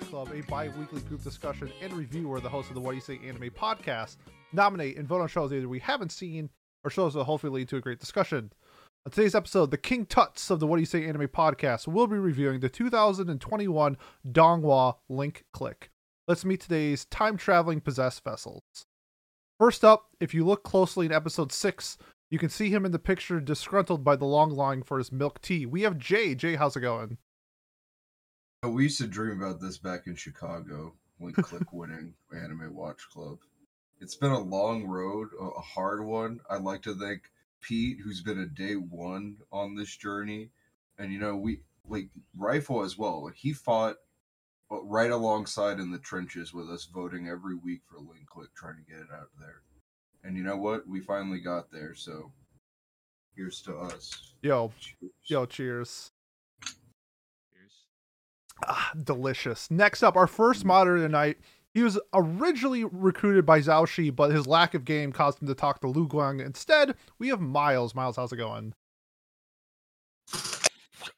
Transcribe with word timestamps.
Club, 0.00 0.30
a 0.34 0.42
bi 0.42 0.68
weekly 0.78 1.00
group 1.02 1.22
discussion 1.22 1.70
and 1.82 1.92
review 1.92 2.28
where 2.28 2.40
the 2.40 2.48
hosts 2.48 2.70
of 2.70 2.74
the 2.74 2.80
What 2.80 2.90
Do 2.90 2.96
You 2.96 3.00
Say 3.00 3.20
Anime 3.26 3.50
podcast 3.50 4.16
nominate 4.52 4.96
and 4.96 5.06
vote 5.06 5.20
on 5.20 5.28
shows 5.28 5.52
either 5.52 5.68
we 5.68 5.78
haven't 5.78 6.12
seen 6.12 6.50
or 6.84 6.90
shows 6.90 7.14
that 7.14 7.24
hopefully 7.24 7.52
lead 7.52 7.68
to 7.68 7.76
a 7.76 7.80
great 7.80 8.00
discussion. 8.00 8.52
On 9.06 9.12
today's 9.12 9.34
episode, 9.34 9.70
the 9.70 9.78
King 9.78 10.06
Tuts 10.06 10.50
of 10.50 10.60
the 10.60 10.66
What 10.66 10.76
Do 10.76 10.82
You 10.82 10.86
Say 10.86 11.04
Anime 11.06 11.28
podcast 11.28 11.86
will 11.86 12.06
be 12.06 12.16
reviewing 12.16 12.60
the 12.60 12.68
2021 12.68 13.96
Donghua 14.26 14.96
Link 15.08 15.44
Click. 15.52 15.90
Let's 16.26 16.44
meet 16.44 16.60
today's 16.60 17.04
time 17.04 17.36
traveling 17.36 17.80
possessed 17.80 18.24
vessels. 18.24 18.62
First 19.58 19.84
up, 19.84 20.06
if 20.20 20.34
you 20.34 20.44
look 20.44 20.62
closely 20.62 21.06
in 21.06 21.12
episode 21.12 21.52
6, 21.52 21.98
you 22.30 22.38
can 22.38 22.48
see 22.48 22.70
him 22.70 22.84
in 22.84 22.92
the 22.92 22.98
picture 22.98 23.40
disgruntled 23.40 24.02
by 24.02 24.16
the 24.16 24.24
long 24.24 24.50
line 24.50 24.82
for 24.82 24.98
his 24.98 25.12
milk 25.12 25.40
tea. 25.40 25.66
We 25.66 25.82
have 25.82 25.98
Jay. 25.98 26.34
Jay, 26.34 26.56
how's 26.56 26.76
it 26.76 26.80
going? 26.80 27.18
Oh, 28.64 28.70
We 28.70 28.84
used 28.84 28.96
to 28.98 29.06
dream 29.06 29.42
about 29.42 29.60
this 29.60 29.76
back 29.76 30.06
in 30.06 30.14
Chicago 30.16 30.94
when 31.18 31.32
Click 31.34 31.70
winning 31.74 32.14
Anime 32.32 32.74
Watch 32.74 33.06
Club. 33.10 33.36
It's 34.00 34.14
been 34.14 34.30
a 34.30 34.40
long 34.40 34.86
road, 34.86 35.28
a 35.38 35.44
a 35.44 35.60
hard 35.60 36.02
one. 36.02 36.40
I'd 36.48 36.62
like 36.62 36.80
to 36.84 36.94
thank 36.94 37.30
Pete, 37.60 37.98
who's 38.02 38.22
been 38.22 38.40
a 38.40 38.46
day 38.46 38.72
one 38.76 39.36
on 39.52 39.74
this 39.76 39.94
journey, 39.94 40.48
and 40.98 41.12
you 41.12 41.18
know 41.18 41.36
we 41.36 41.60
like 41.86 42.08
Rifle 42.34 42.82
as 42.82 42.96
well. 42.96 43.24
Like 43.24 43.36
he 43.36 43.52
fought 43.52 43.96
uh, 44.72 44.82
right 44.82 45.10
alongside 45.10 45.78
in 45.78 45.90
the 45.90 45.98
trenches 45.98 46.54
with 46.54 46.70
us, 46.70 46.86
voting 46.86 47.28
every 47.28 47.56
week 47.56 47.82
for 47.84 47.98
Link 47.98 48.26
Click, 48.26 48.48
trying 48.56 48.76
to 48.76 48.90
get 48.90 49.00
it 49.00 49.12
out 49.12 49.28
there. 49.38 49.60
And 50.24 50.38
you 50.38 50.42
know 50.42 50.56
what? 50.56 50.88
We 50.88 51.00
finally 51.00 51.40
got 51.40 51.70
there. 51.70 51.94
So 51.94 52.32
here's 53.36 53.60
to 53.62 53.76
us. 53.76 54.32
Yo, 54.40 54.72
Cheers. 54.80 55.12
yo, 55.26 55.44
cheers. 55.44 56.12
Ah, 58.66 58.92
delicious. 59.02 59.70
Next 59.70 60.02
up, 60.02 60.16
our 60.16 60.26
first 60.26 60.64
modder 60.64 60.98
tonight. 60.98 61.38
He 61.72 61.82
was 61.82 61.98
originally 62.12 62.84
recruited 62.84 63.44
by 63.44 63.60
Zhao 63.60 63.86
Shi, 63.86 64.10
but 64.10 64.30
his 64.30 64.46
lack 64.46 64.74
of 64.74 64.84
game 64.84 65.10
caused 65.10 65.42
him 65.42 65.48
to 65.48 65.56
talk 65.56 65.80
to 65.80 65.88
Lu 65.88 66.06
Guang. 66.06 66.44
Instead, 66.44 66.94
we 67.18 67.28
have 67.28 67.40
Miles. 67.40 67.96
Miles, 67.96 68.14
how's 68.14 68.32
it 68.32 68.36
going? 68.36 68.74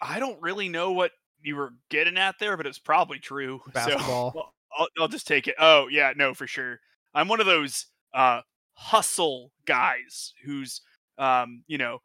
I 0.00 0.18
don't 0.18 0.40
really 0.40 0.70
know 0.70 0.92
what 0.92 1.12
you 1.42 1.56
were 1.56 1.74
getting 1.90 2.16
at 2.16 2.38
there, 2.38 2.56
but 2.56 2.66
it's 2.66 2.78
probably 2.78 3.18
true. 3.18 3.60
So, 3.66 3.70
Basketball. 3.72 4.32
well, 4.34 4.54
I'll, 4.76 4.88
I'll 4.98 5.08
just 5.08 5.26
take 5.26 5.46
it. 5.46 5.56
Oh 5.58 5.88
yeah, 5.88 6.12
no, 6.16 6.32
for 6.32 6.46
sure. 6.46 6.80
I'm 7.14 7.28
one 7.28 7.40
of 7.40 7.46
those 7.46 7.86
uh, 8.14 8.40
hustle 8.72 9.52
guys 9.66 10.32
who's, 10.44 10.80
um, 11.18 11.64
you 11.66 11.76
know, 11.78 11.98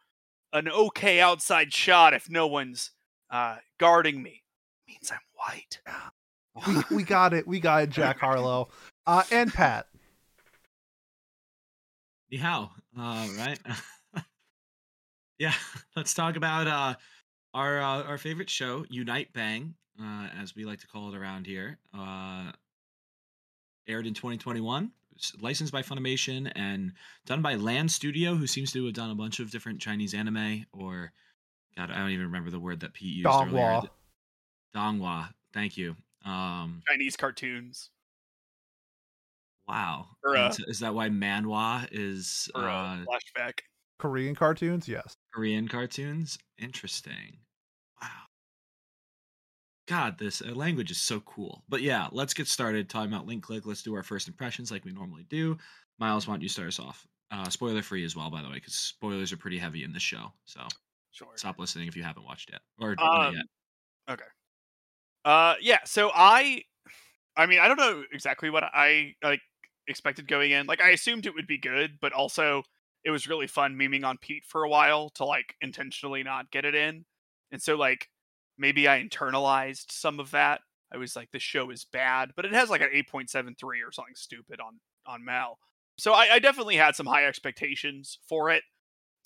an 0.51 0.67
okay 0.69 1.21
outside 1.21 1.73
shot 1.73 2.13
if 2.13 2.29
no 2.29 2.47
one's 2.47 2.91
uh, 3.29 3.57
guarding 3.77 4.21
me 4.21 4.40
means 4.91 5.11
I'm 5.11 5.19
white. 5.35 5.79
We, 6.67 6.95
we 6.97 7.03
got 7.03 7.33
it. 7.33 7.47
We 7.47 7.59
got 7.59 7.83
it, 7.83 7.89
Jack 7.89 8.19
Harlow. 8.19 8.69
Uh, 9.05 9.23
and 9.31 9.53
Pat. 9.53 9.87
Ni 12.31 12.37
hao, 12.37 12.71
uh, 12.97 13.27
right? 13.37 13.59
yeah, 15.39 15.53
let's 15.95 16.13
talk 16.13 16.37
about 16.37 16.67
uh, 16.67 16.95
our 17.53 17.81
uh, 17.81 18.03
our 18.03 18.17
favorite 18.17 18.49
show, 18.49 18.85
Unite 18.89 19.33
Bang, 19.33 19.73
uh, 20.01 20.27
as 20.41 20.55
we 20.55 20.63
like 20.63 20.79
to 20.79 20.87
call 20.87 21.13
it 21.13 21.17
around 21.17 21.45
here. 21.45 21.77
Uh, 21.93 22.51
aired 23.87 24.07
in 24.07 24.13
2021, 24.13 24.91
licensed 25.41 25.73
by 25.73 25.81
Funimation, 25.81 26.49
and 26.55 26.93
done 27.25 27.41
by 27.41 27.55
LAN 27.55 27.89
Studio, 27.89 28.35
who 28.35 28.47
seems 28.47 28.71
to 28.71 28.85
have 28.85 28.93
done 28.93 29.09
a 29.09 29.15
bunch 29.15 29.39
of 29.39 29.51
different 29.51 29.81
Chinese 29.81 30.13
anime. 30.13 30.65
Or, 30.71 31.11
God, 31.75 31.91
I 31.91 31.97
don't 31.97 32.11
even 32.11 32.27
remember 32.27 32.49
the 32.49 32.59
word 32.59 32.79
that 32.81 32.93
Pete 32.93 33.15
used 33.15 33.27
earlier. 33.27 33.81
Donghua. 34.75 35.23
Th- 35.23 35.33
Thank 35.53 35.77
you. 35.77 35.95
Um, 36.25 36.81
Chinese 36.87 37.15
cartoons 37.17 37.89
wow. 39.71 40.07
Or, 40.23 40.35
uh, 40.35 40.53
is 40.67 40.79
that 40.79 40.93
why 40.93 41.09
manhwa 41.09 41.87
is 41.91 42.49
or 42.53 42.63
uh, 42.63 42.95
uh, 42.95 42.97
flashback. 43.05 43.59
Korean 43.99 44.35
cartoons? 44.35 44.87
Yes. 44.87 45.15
Korean 45.33 45.67
cartoons. 45.67 46.37
Interesting. 46.57 47.37
Wow. 48.01 48.07
God, 49.87 50.17
this 50.17 50.41
uh, 50.41 50.53
language 50.53 50.91
is 50.91 50.99
so 50.99 51.19
cool. 51.21 51.63
But 51.69 51.81
yeah, 51.81 52.07
let's 52.11 52.33
get 52.33 52.47
started 52.47 52.89
talking 52.89 53.13
about 53.13 53.27
Link 53.27 53.43
Click. 53.43 53.65
Let's 53.65 53.83
do 53.83 53.95
our 53.95 54.03
first 54.03 54.27
impressions 54.27 54.71
like 54.71 54.85
we 54.85 54.91
normally 54.91 55.25
do. 55.29 55.57
Miles, 55.99 56.27
why 56.27 56.33
don't 56.33 56.41
you 56.41 56.49
start 56.49 56.67
us 56.67 56.79
off? 56.79 57.07
Uh, 57.31 57.47
spoiler 57.49 57.81
free 57.81 58.03
as 58.03 58.15
well, 58.15 58.29
by 58.29 58.41
the 58.41 58.47
way, 58.49 58.55
because 58.55 58.73
spoilers 58.73 59.31
are 59.31 59.37
pretty 59.37 59.57
heavy 59.57 59.83
in 59.83 59.93
this 59.93 60.03
show. 60.03 60.33
So 60.45 60.61
Sure. 61.11 61.29
stop 61.35 61.59
listening 61.59 61.87
if 61.87 61.95
you 61.95 62.03
haven't 62.03 62.23
watched 62.25 62.49
yet 62.51 62.61
or 62.79 62.95
not 62.95 63.27
Um, 63.27 63.35
yet. 63.35 64.19
Uh, 65.23 65.55
yeah. 65.61 65.79
So 65.85 66.11
I, 66.13 66.63
I 67.37 67.45
mean, 67.45 67.59
I 67.59 67.67
don't 67.67 67.77
know 67.77 68.03
exactly 68.11 68.49
what 68.49 68.63
I 68.63 69.15
like 69.23 69.41
expected 69.87 70.27
going 70.27 70.51
in. 70.51 70.67
Like, 70.67 70.81
I 70.81 70.89
assumed 70.89 71.25
it 71.25 71.33
would 71.33 71.47
be 71.47 71.57
good, 71.57 71.97
but 72.01 72.13
also 72.13 72.63
it 73.03 73.11
was 73.11 73.27
really 73.27 73.47
fun 73.47 73.75
memeing 73.75 74.05
on 74.05 74.17
Pete 74.17 74.43
for 74.45 74.63
a 74.63 74.69
while 74.69 75.09
to 75.11 75.25
like 75.25 75.55
intentionally 75.61 76.23
not 76.23 76.51
get 76.51 76.65
it 76.65 76.75
in, 76.75 77.05
and 77.51 77.61
so 77.61 77.75
like 77.75 78.07
maybe 78.57 78.87
I 78.87 79.01
internalized 79.03 79.91
some 79.91 80.19
of 80.19 80.31
that. 80.31 80.61
I 80.93 80.97
was 80.97 81.15
like, 81.15 81.31
this 81.31 81.41
show 81.41 81.71
is 81.71 81.85
bad, 81.85 82.31
but 82.35 82.45
it 82.45 82.53
has 82.53 82.69
like 82.69 82.81
an 82.81 82.89
eight 82.91 83.09
point 83.09 83.29
seven 83.29 83.55
three 83.59 83.81
or 83.81 83.91
something 83.91 84.15
stupid 84.15 84.59
on 84.59 84.79
on 85.07 85.25
Mal. 85.25 85.57
So 85.97 86.13
I, 86.13 86.33
I 86.33 86.39
definitely 86.39 86.77
had 86.77 86.95
some 86.95 87.05
high 87.05 87.25
expectations 87.25 88.19
for 88.27 88.49
it. 88.49 88.63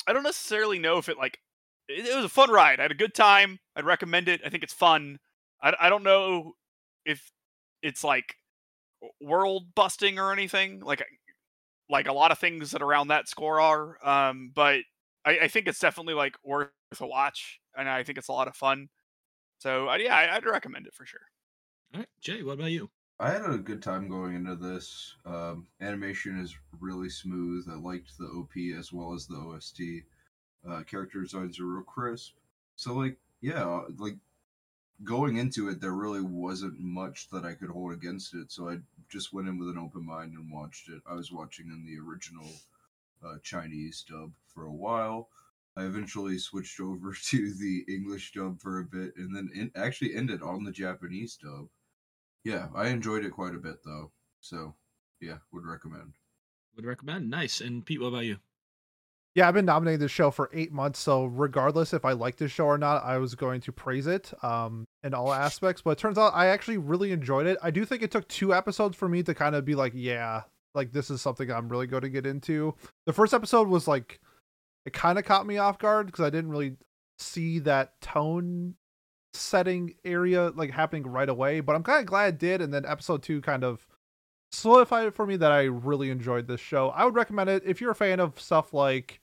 I 0.07 0.13
don't 0.13 0.23
necessarily 0.23 0.79
know 0.79 0.97
if 0.97 1.09
it 1.09 1.17
like 1.17 1.39
it, 1.87 2.05
it 2.05 2.15
was 2.15 2.25
a 2.25 2.29
fun 2.29 2.51
ride. 2.51 2.79
I 2.79 2.83
had 2.83 2.91
a 2.91 2.95
good 2.95 3.13
time. 3.13 3.59
I'd 3.75 3.85
recommend 3.85 4.27
it. 4.29 4.41
I 4.45 4.49
think 4.49 4.63
it's 4.63 4.73
fun. 4.73 5.19
I, 5.61 5.73
I 5.79 5.89
don't 5.89 6.03
know 6.03 6.53
if 7.05 7.31
it's 7.81 8.03
like 8.03 8.35
world 9.21 9.75
busting 9.75 10.17
or 10.19 10.31
anything 10.33 10.79
like 10.79 11.03
like 11.89 12.07
a 12.07 12.13
lot 12.13 12.31
of 12.31 12.39
things 12.39 12.71
that 12.71 12.81
around 12.81 13.09
that 13.09 13.27
score 13.27 13.59
are 13.61 13.97
um 14.07 14.51
but 14.55 14.79
I, 15.25 15.39
I 15.43 15.47
think 15.47 15.67
it's 15.67 15.79
definitely 15.79 16.13
like 16.15 16.35
worth 16.43 16.71
a 16.99 17.07
watch 17.07 17.59
and 17.77 17.89
I 17.89 18.03
think 18.03 18.17
it's 18.17 18.29
a 18.29 18.33
lot 18.33 18.47
of 18.47 18.55
fun 18.55 18.89
so 19.59 19.89
uh, 19.89 19.95
yeah 19.95 20.15
I, 20.15 20.35
I'd 20.35 20.45
recommend 20.45 20.87
it 20.87 20.93
for 20.93 21.05
sure 21.05 21.21
All 21.93 21.99
right, 21.99 22.09
Jay, 22.21 22.43
what 22.43 22.53
about 22.53 22.71
you? 22.71 22.89
I 23.19 23.31
had 23.31 23.45
a 23.45 23.57
good 23.57 23.81
time 23.81 24.09
going 24.09 24.35
into 24.35 24.55
this. 24.55 25.15
Um, 25.25 25.67
animation 25.81 26.39
is 26.39 26.55
really 26.79 27.09
smooth. 27.09 27.65
I 27.71 27.75
liked 27.75 28.17
the 28.17 28.25
OP 28.27 28.51
as 28.77 28.91
well 28.91 29.13
as 29.13 29.25
the 29.25 29.35
OST. 29.37 29.81
Uh, 30.67 30.83
character 30.83 31.21
designs 31.21 31.59
are 31.59 31.65
real 31.65 31.83
crisp. 31.83 32.33
So, 32.75 32.93
like, 32.93 33.17
yeah, 33.41 33.81
like 33.97 34.17
going 35.03 35.37
into 35.37 35.69
it, 35.69 35.81
there 35.81 35.93
really 35.93 36.21
wasn't 36.21 36.79
much 36.79 37.29
that 37.29 37.45
I 37.45 37.53
could 37.53 37.69
hold 37.69 37.93
against 37.93 38.33
it. 38.33 38.51
So 38.51 38.69
I 38.69 38.77
just 39.09 39.33
went 39.33 39.47
in 39.47 39.57
with 39.57 39.69
an 39.69 39.77
open 39.77 40.05
mind 40.05 40.33
and 40.33 40.51
watched 40.51 40.89
it. 40.89 41.01
I 41.09 41.15
was 41.15 41.31
watching 41.31 41.67
in 41.67 41.85
the 41.85 41.99
original 41.99 42.49
uh, 43.23 43.37
Chinese 43.43 44.05
dub 44.07 44.31
for 44.53 44.65
a 44.65 44.73
while. 44.73 45.29
I 45.77 45.83
eventually 45.83 46.37
switched 46.37 46.79
over 46.79 47.13
to 47.13 47.53
the 47.53 47.85
English 47.87 48.31
dub 48.33 48.61
for 48.61 48.79
a 48.79 48.85
bit, 48.85 49.13
and 49.17 49.35
then 49.35 49.49
in, 49.53 49.71
actually 49.75 50.15
ended 50.15 50.41
on 50.41 50.63
the 50.63 50.71
Japanese 50.71 51.37
dub. 51.37 51.67
Yeah, 52.43 52.67
I 52.75 52.87
enjoyed 52.87 53.25
it 53.25 53.31
quite 53.31 53.55
a 53.55 53.59
bit 53.59 53.83
though. 53.83 54.11
So, 54.39 54.75
yeah, 55.19 55.37
would 55.51 55.65
recommend. 55.65 56.13
Would 56.75 56.85
recommend. 56.85 57.29
Nice. 57.29 57.59
And 57.61 57.85
Pete, 57.85 57.99
what 57.99 58.09
about 58.09 58.25
you? 58.25 58.37
Yeah, 59.35 59.49
I've 59.49 59.53
been 59.53 59.65
nominating 59.65 59.99
this 59.99 60.11
show 60.11 60.31
for 60.31 60.49
eight 60.53 60.71
months, 60.71 60.97
so 60.97 61.25
regardless 61.25 61.93
if 61.93 62.05
I 62.05 62.13
like 62.13 62.37
this 62.37 62.53
show 62.53 62.67
or 62.67 62.77
not, 62.77 63.03
I 63.03 63.17
was 63.17 63.35
going 63.35 63.59
to 63.61 63.73
praise 63.73 64.07
it 64.07 64.33
um, 64.41 64.85
in 65.03 65.13
all 65.13 65.33
aspects. 65.33 65.81
But 65.81 65.91
it 65.91 65.97
turns 65.97 66.17
out 66.17 66.33
I 66.33 66.47
actually 66.47 66.77
really 66.77 67.11
enjoyed 67.11 67.45
it. 67.45 67.57
I 67.61 67.69
do 67.69 67.83
think 67.83 68.01
it 68.01 68.11
took 68.11 68.25
two 68.29 68.53
episodes 68.53 68.95
for 68.95 69.09
me 69.09 69.23
to 69.23 69.35
kind 69.35 69.53
of 69.53 69.65
be 69.65 69.75
like, 69.75 69.91
yeah, 69.93 70.43
like 70.73 70.93
this 70.93 71.09
is 71.09 71.21
something 71.21 71.51
I'm 71.51 71.67
really 71.67 71.85
going 71.85 72.03
to 72.03 72.09
get 72.09 72.25
into. 72.25 72.75
The 73.05 73.11
first 73.11 73.33
episode 73.33 73.67
was 73.67 73.89
like, 73.89 74.21
it 74.85 74.93
kind 74.93 75.19
of 75.19 75.25
caught 75.25 75.45
me 75.45 75.57
off 75.57 75.79
guard 75.79 76.05
because 76.05 76.23
I 76.23 76.29
didn't 76.29 76.51
really 76.51 76.77
see 77.19 77.59
that 77.59 77.99
tone 77.99 78.75
setting 79.33 79.95
area 80.05 80.53
like 80.55 80.71
happening 80.71 81.05
right 81.05 81.27
away. 81.27 81.59
But 81.59 81.75
I'm 81.75 81.83
kind 81.83 81.99
of 81.99 82.05
glad 82.05 82.35
it 82.35 82.39
did. 82.39 82.61
And 82.61 82.73
then 82.73 82.85
episode 82.85 83.21
two 83.21 83.41
kind 83.41 83.65
of 83.65 83.85
solidified 84.53 85.07
it 85.07 85.13
for 85.13 85.25
me 85.27 85.35
that 85.35 85.51
I 85.51 85.63
really 85.63 86.09
enjoyed 86.09 86.47
this 86.47 86.61
show. 86.61 86.91
I 86.91 87.03
would 87.03 87.15
recommend 87.15 87.49
it 87.49 87.63
if 87.65 87.81
you're 87.81 87.91
a 87.91 87.95
fan 87.95 88.21
of 88.21 88.39
stuff 88.39 88.73
like 88.73 89.19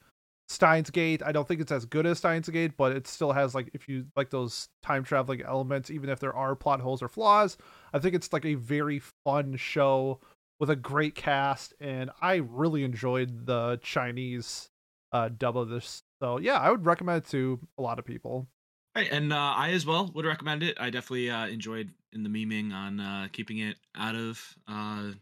Steins 0.49 0.91
Gate. 0.91 1.23
I 1.25 1.33
don't 1.33 1.47
think 1.47 1.61
it's 1.61 1.73
as 1.73 1.85
good 1.85 2.07
as 2.07 2.19
Steins 2.19 2.49
Gate, 2.49 2.77
but 2.77 2.93
it 2.93 3.07
still 3.07 3.33
has 3.33 3.55
like 3.55 3.71
if 3.75 3.89
you 3.89 4.07
like 4.17 4.31
those 4.31 4.69
time 4.83 5.05
traveling 5.05 5.43
elements, 5.43 5.91
even 5.91 6.11
if 6.11 6.21
there 6.21 6.35
are 6.35 6.55
plot 6.55 6.81
holes 6.81 7.03
or 7.03 7.09
flaws, 7.09 7.57
I 7.93 7.99
think 7.99 8.15
it's 8.15 8.33
like 8.33 8.45
a 8.45 8.55
very 8.55 9.01
fun 9.25 9.57
show 9.57 10.21
with 10.61 10.71
a 10.71 10.77
great 10.77 11.15
cast, 11.15 11.75
and 11.81 12.11
I 12.21 12.37
really 12.37 12.85
enjoyed 12.85 13.47
the 13.47 13.81
Chinese 13.83 14.71
uh, 15.13 15.29
dub 15.29 15.57
of 15.57 15.69
this. 15.69 16.03
So 16.23 16.39
yeah, 16.39 16.59
I 16.59 16.71
would 16.71 16.87
recommend 16.87 17.25
it 17.25 17.31
to 17.31 17.59
a 17.79 17.83
lot 17.83 17.99
of 17.99 18.05
people. 18.05 18.47
Right, 18.95 19.11
and 19.11 19.33
uh, 19.33 19.55
I 19.57 19.71
as 19.71 19.87
well 19.87 20.11
would 20.15 20.27
recommend 20.27 20.63
it. 20.63 20.77
I 20.79 20.91
definitely 20.91 21.31
uh, 21.31 21.47
enjoyed 21.47 21.91
in 22.13 22.23
the 22.23 22.29
memeing 22.29 22.73
on 22.73 23.01
uh, 23.01 23.29
keeping 23.33 23.59
it 23.59 23.77
out 23.97 24.15
of 24.15 24.55
uh, 24.69 25.13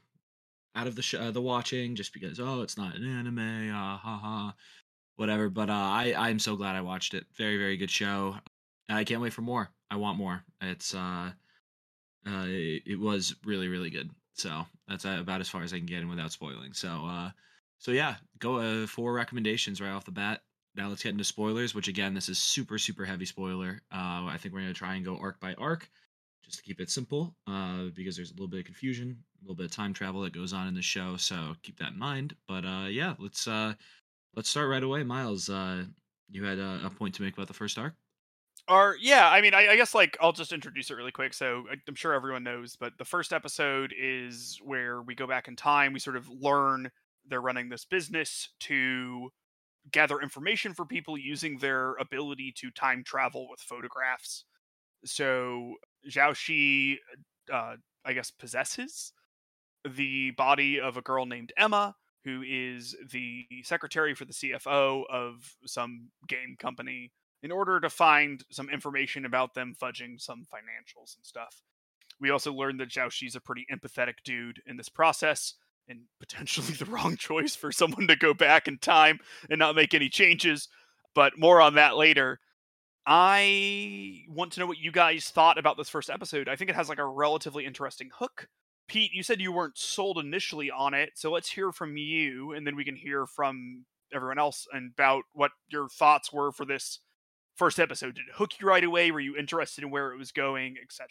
out 0.74 0.86
of 0.86 0.96
the 0.96 1.02
sh- 1.02 1.14
uh, 1.14 1.30
the 1.30 1.40
watching, 1.40 1.94
just 1.94 2.12
because 2.12 2.40
oh, 2.40 2.62
it's 2.62 2.76
not 2.76 2.96
an 2.96 3.06
anime, 3.06 3.70
uh, 3.70 3.96
ha 3.96 4.18
ha, 4.22 4.54
whatever. 5.20 5.50
But 5.50 5.68
uh, 5.68 5.74
I 5.74 6.14
I'm 6.16 6.38
so 6.38 6.56
glad 6.56 6.74
I 6.74 6.80
watched 6.80 7.14
it. 7.14 7.26
Very 7.36 7.58
very 7.58 7.76
good 7.76 7.90
show. 7.90 8.36
I 8.88 9.04
can't 9.04 9.20
wait 9.20 9.34
for 9.34 9.42
more. 9.42 9.70
I 9.90 9.96
want 9.96 10.18
more. 10.18 10.42
It's 10.62 10.94
uh, 10.94 11.30
uh, 12.26 12.44
it, 12.46 12.82
it 12.86 12.98
was 12.98 13.36
really 13.44 13.68
really 13.68 13.90
good. 13.90 14.10
So 14.34 14.64
that's 14.88 15.04
about 15.04 15.42
as 15.42 15.48
far 15.48 15.62
as 15.62 15.74
I 15.74 15.76
can 15.76 15.86
get 15.86 16.00
in 16.00 16.08
without 16.08 16.32
spoiling. 16.32 16.72
So 16.72 17.06
uh, 17.06 17.30
so 17.78 17.92
yeah, 17.92 18.16
go 18.38 18.56
uh, 18.56 18.86
four 18.86 19.12
recommendations 19.12 19.80
right 19.80 19.92
off 19.92 20.06
the 20.06 20.10
bat. 20.10 20.40
Now 20.74 20.88
let's 20.88 21.02
get 21.02 21.12
into 21.12 21.24
spoilers, 21.24 21.74
which 21.74 21.88
again, 21.88 22.14
this 22.14 22.30
is 22.30 22.38
super 22.38 22.78
super 22.78 23.04
heavy 23.04 23.26
spoiler. 23.26 23.82
Uh, 23.92 24.24
I 24.26 24.36
think 24.38 24.54
we're 24.54 24.62
gonna 24.62 24.72
try 24.72 24.94
and 24.94 25.04
go 25.04 25.18
arc 25.18 25.38
by 25.38 25.52
arc, 25.54 25.90
just 26.42 26.58
to 26.58 26.64
keep 26.64 26.80
it 26.80 26.90
simple, 26.90 27.36
uh, 27.46 27.84
because 27.94 28.16
there's 28.16 28.30
a 28.30 28.34
little 28.34 28.48
bit 28.48 28.60
of 28.60 28.66
confusion, 28.66 29.18
a 29.38 29.44
little 29.44 29.56
bit 29.56 29.66
of 29.66 29.72
time 29.72 29.92
travel 29.92 30.22
that 30.22 30.32
goes 30.32 30.54
on 30.54 30.66
in 30.66 30.74
the 30.74 30.82
show. 30.82 31.18
So 31.18 31.54
keep 31.62 31.78
that 31.78 31.92
in 31.92 31.98
mind. 31.98 32.34
But 32.48 32.64
uh, 32.64 32.86
yeah, 32.88 33.14
let's 33.18 33.46
uh, 33.46 33.74
let's 34.34 34.48
start 34.48 34.68
right 34.68 34.82
away. 34.82 35.02
Miles, 35.02 35.48
uh, 35.48 35.84
you 36.30 36.44
had 36.44 36.58
a, 36.58 36.80
a 36.84 36.90
point 36.90 37.14
to 37.16 37.22
make 37.22 37.34
about 37.34 37.48
the 37.48 37.54
first 37.54 37.78
arc. 37.78 37.94
Or 38.68 38.96
yeah, 39.00 39.28
I 39.28 39.40
mean, 39.40 39.54
I, 39.54 39.68
I 39.68 39.76
guess 39.76 39.94
like 39.94 40.16
I'll 40.20 40.32
just 40.32 40.52
introduce 40.52 40.90
it 40.90 40.94
really 40.94 41.10
quick. 41.10 41.34
So 41.34 41.64
I'm 41.88 41.94
sure 41.94 42.12
everyone 42.12 42.44
knows, 42.44 42.76
but 42.76 42.92
the 42.98 43.04
first 43.04 43.32
episode 43.32 43.92
is 43.98 44.60
where 44.62 45.02
we 45.02 45.14
go 45.14 45.26
back 45.26 45.48
in 45.48 45.56
time. 45.56 45.92
We 45.92 45.98
sort 45.98 46.16
of 46.16 46.28
learn 46.28 46.90
they're 47.28 47.40
running 47.40 47.68
this 47.68 47.84
business 47.84 48.50
to 48.60 49.30
gather 49.90 50.20
information 50.20 50.74
for 50.74 50.84
people 50.84 51.18
using 51.18 51.58
their 51.58 51.94
ability 51.94 52.52
to 52.58 52.70
time 52.70 53.02
travel 53.04 53.48
with 53.50 53.60
photographs. 53.60 54.44
So 55.04 55.74
Zhao 56.08 56.34
Shi, 56.34 56.98
uh, 57.52 57.76
I 58.04 58.12
guess, 58.12 58.30
possesses 58.30 59.12
the 59.88 60.32
body 60.32 60.78
of 60.80 60.96
a 60.96 61.02
girl 61.02 61.26
named 61.26 61.52
Emma, 61.56 61.94
who 62.24 62.42
is 62.46 62.96
the 63.10 63.46
secretary 63.62 64.14
for 64.14 64.24
the 64.24 64.32
CFO 64.32 65.04
of 65.10 65.56
some 65.66 66.10
game 66.28 66.56
company, 66.58 67.12
in 67.42 67.52
order 67.52 67.80
to 67.80 67.88
find 67.88 68.44
some 68.50 68.68
information 68.68 69.24
about 69.24 69.54
them 69.54 69.74
fudging 69.80 70.20
some 70.20 70.40
financials 70.52 71.16
and 71.16 71.24
stuff. 71.24 71.62
We 72.20 72.30
also 72.30 72.52
learned 72.52 72.80
that 72.80 72.90
Zhao 72.90 73.10
Shi's 73.10 73.34
a 73.34 73.40
pretty 73.40 73.66
empathetic 73.72 74.16
dude 74.24 74.60
in 74.66 74.76
this 74.76 74.88
process, 74.90 75.54
and 75.88 76.00
potentially 76.20 76.74
the 76.74 76.84
wrong 76.84 77.16
choice 77.16 77.56
for 77.56 77.72
someone 77.72 78.06
to 78.08 78.16
go 78.16 78.34
back 78.34 78.68
in 78.68 78.78
time 78.78 79.18
and 79.48 79.58
not 79.58 79.76
make 79.76 79.94
any 79.94 80.08
changes. 80.08 80.68
But 81.14 81.38
more 81.38 81.60
on 81.60 81.74
that 81.74 81.96
later. 81.96 82.40
I 83.06 84.20
want 84.28 84.52
to 84.52 84.60
know 84.60 84.66
what 84.66 84.78
you 84.78 84.92
guys 84.92 85.30
thought 85.30 85.58
about 85.58 85.76
this 85.76 85.88
first 85.88 86.10
episode. 86.10 86.48
I 86.48 86.54
think 86.54 86.70
it 86.70 86.76
has 86.76 86.88
like 86.88 86.98
a 86.98 87.06
relatively 87.06 87.64
interesting 87.64 88.10
hook. 88.14 88.48
Pete, 88.90 89.12
you 89.12 89.22
said 89.22 89.40
you 89.40 89.52
weren't 89.52 89.78
sold 89.78 90.18
initially 90.18 90.68
on 90.68 90.94
it, 90.94 91.10
so 91.14 91.30
let's 91.30 91.48
hear 91.48 91.70
from 91.70 91.96
you, 91.96 92.52
and 92.52 92.66
then 92.66 92.74
we 92.74 92.84
can 92.84 92.96
hear 92.96 93.24
from 93.24 93.84
everyone 94.12 94.36
else 94.36 94.66
about 94.74 95.22
what 95.32 95.52
your 95.68 95.88
thoughts 95.88 96.32
were 96.32 96.50
for 96.50 96.64
this 96.64 96.98
first 97.54 97.78
episode. 97.78 98.16
Did 98.16 98.22
it 98.28 98.34
hook 98.34 98.58
you 98.58 98.66
right 98.66 98.82
away? 98.82 99.12
Were 99.12 99.20
you 99.20 99.36
interested 99.36 99.84
in 99.84 99.92
where 99.92 100.10
it 100.10 100.18
was 100.18 100.32
going, 100.32 100.74
etc.? 100.82 101.08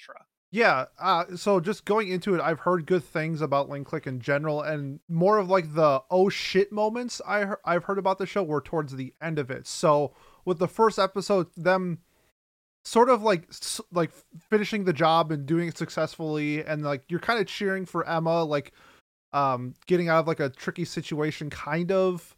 Yeah, 0.51 0.85
uh, 0.99 1.37
so 1.37 1.61
just 1.61 1.85
going 1.85 2.09
into 2.09 2.35
it, 2.35 2.41
I've 2.41 2.59
heard 2.59 2.85
good 2.85 3.03
things 3.05 3.39
about 3.39 3.69
Link 3.69 3.87
Click 3.87 4.05
in 4.05 4.19
general, 4.19 4.61
and 4.61 4.99
more 5.07 5.37
of 5.37 5.47
like 5.49 5.73
the 5.73 6.01
oh 6.11 6.27
shit 6.27 6.73
moments 6.73 7.21
I 7.25 7.45
he- 7.45 7.53
I've 7.63 7.85
heard 7.85 7.97
about 7.97 8.17
the 8.17 8.25
show 8.25 8.43
were 8.43 8.59
towards 8.59 8.93
the 8.93 9.13
end 9.21 9.39
of 9.39 9.49
it. 9.49 9.67
So 9.67 10.13
with 10.43 10.59
the 10.59 10.67
first 10.67 10.99
episode, 10.99 11.47
them 11.55 11.99
sort 12.83 13.09
of 13.09 13.21
like 13.23 13.47
like 13.91 14.11
finishing 14.49 14.85
the 14.85 14.93
job 14.93 15.31
and 15.31 15.45
doing 15.45 15.69
it 15.69 15.77
successfully, 15.77 16.63
and 16.63 16.83
like 16.83 17.03
you're 17.09 17.19
kind 17.19 17.39
of 17.39 17.47
cheering 17.47 17.85
for 17.85 18.07
Emma, 18.07 18.43
like 18.43 18.73
um 19.33 19.73
getting 19.87 20.09
out 20.09 20.19
of 20.19 20.27
like 20.27 20.39
a 20.39 20.49
tricky 20.49 20.85
situation, 20.85 21.49
kind 21.49 21.91
of, 21.91 22.35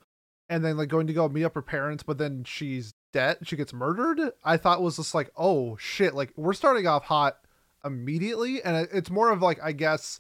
and 0.50 0.64
then 0.64 0.78
like 0.78 0.90
going 0.90 1.08
to 1.08 1.14
go 1.14 1.30
meet 1.30 1.46
up 1.46 1.56
her 1.56 1.62
parents, 1.62 2.04
but 2.04 2.18
then 2.18 2.44
she's 2.44 2.94
dead, 3.14 3.38
she 3.44 3.56
gets 3.56 3.74
murdered. 3.74 4.32
I 4.44 4.58
thought 4.58 4.82
was 4.82 4.98
just 4.98 5.16
like 5.16 5.32
oh 5.38 5.78
shit, 5.78 6.14
like 6.14 6.34
we're 6.36 6.54
starting 6.54 6.88
off 6.88 7.06
hot 7.06 7.38
immediately 7.86 8.62
and 8.64 8.88
it's 8.92 9.10
more 9.10 9.32
of 9.32 9.42
like 9.42 9.60
i 9.64 9.72
guess 9.72 10.20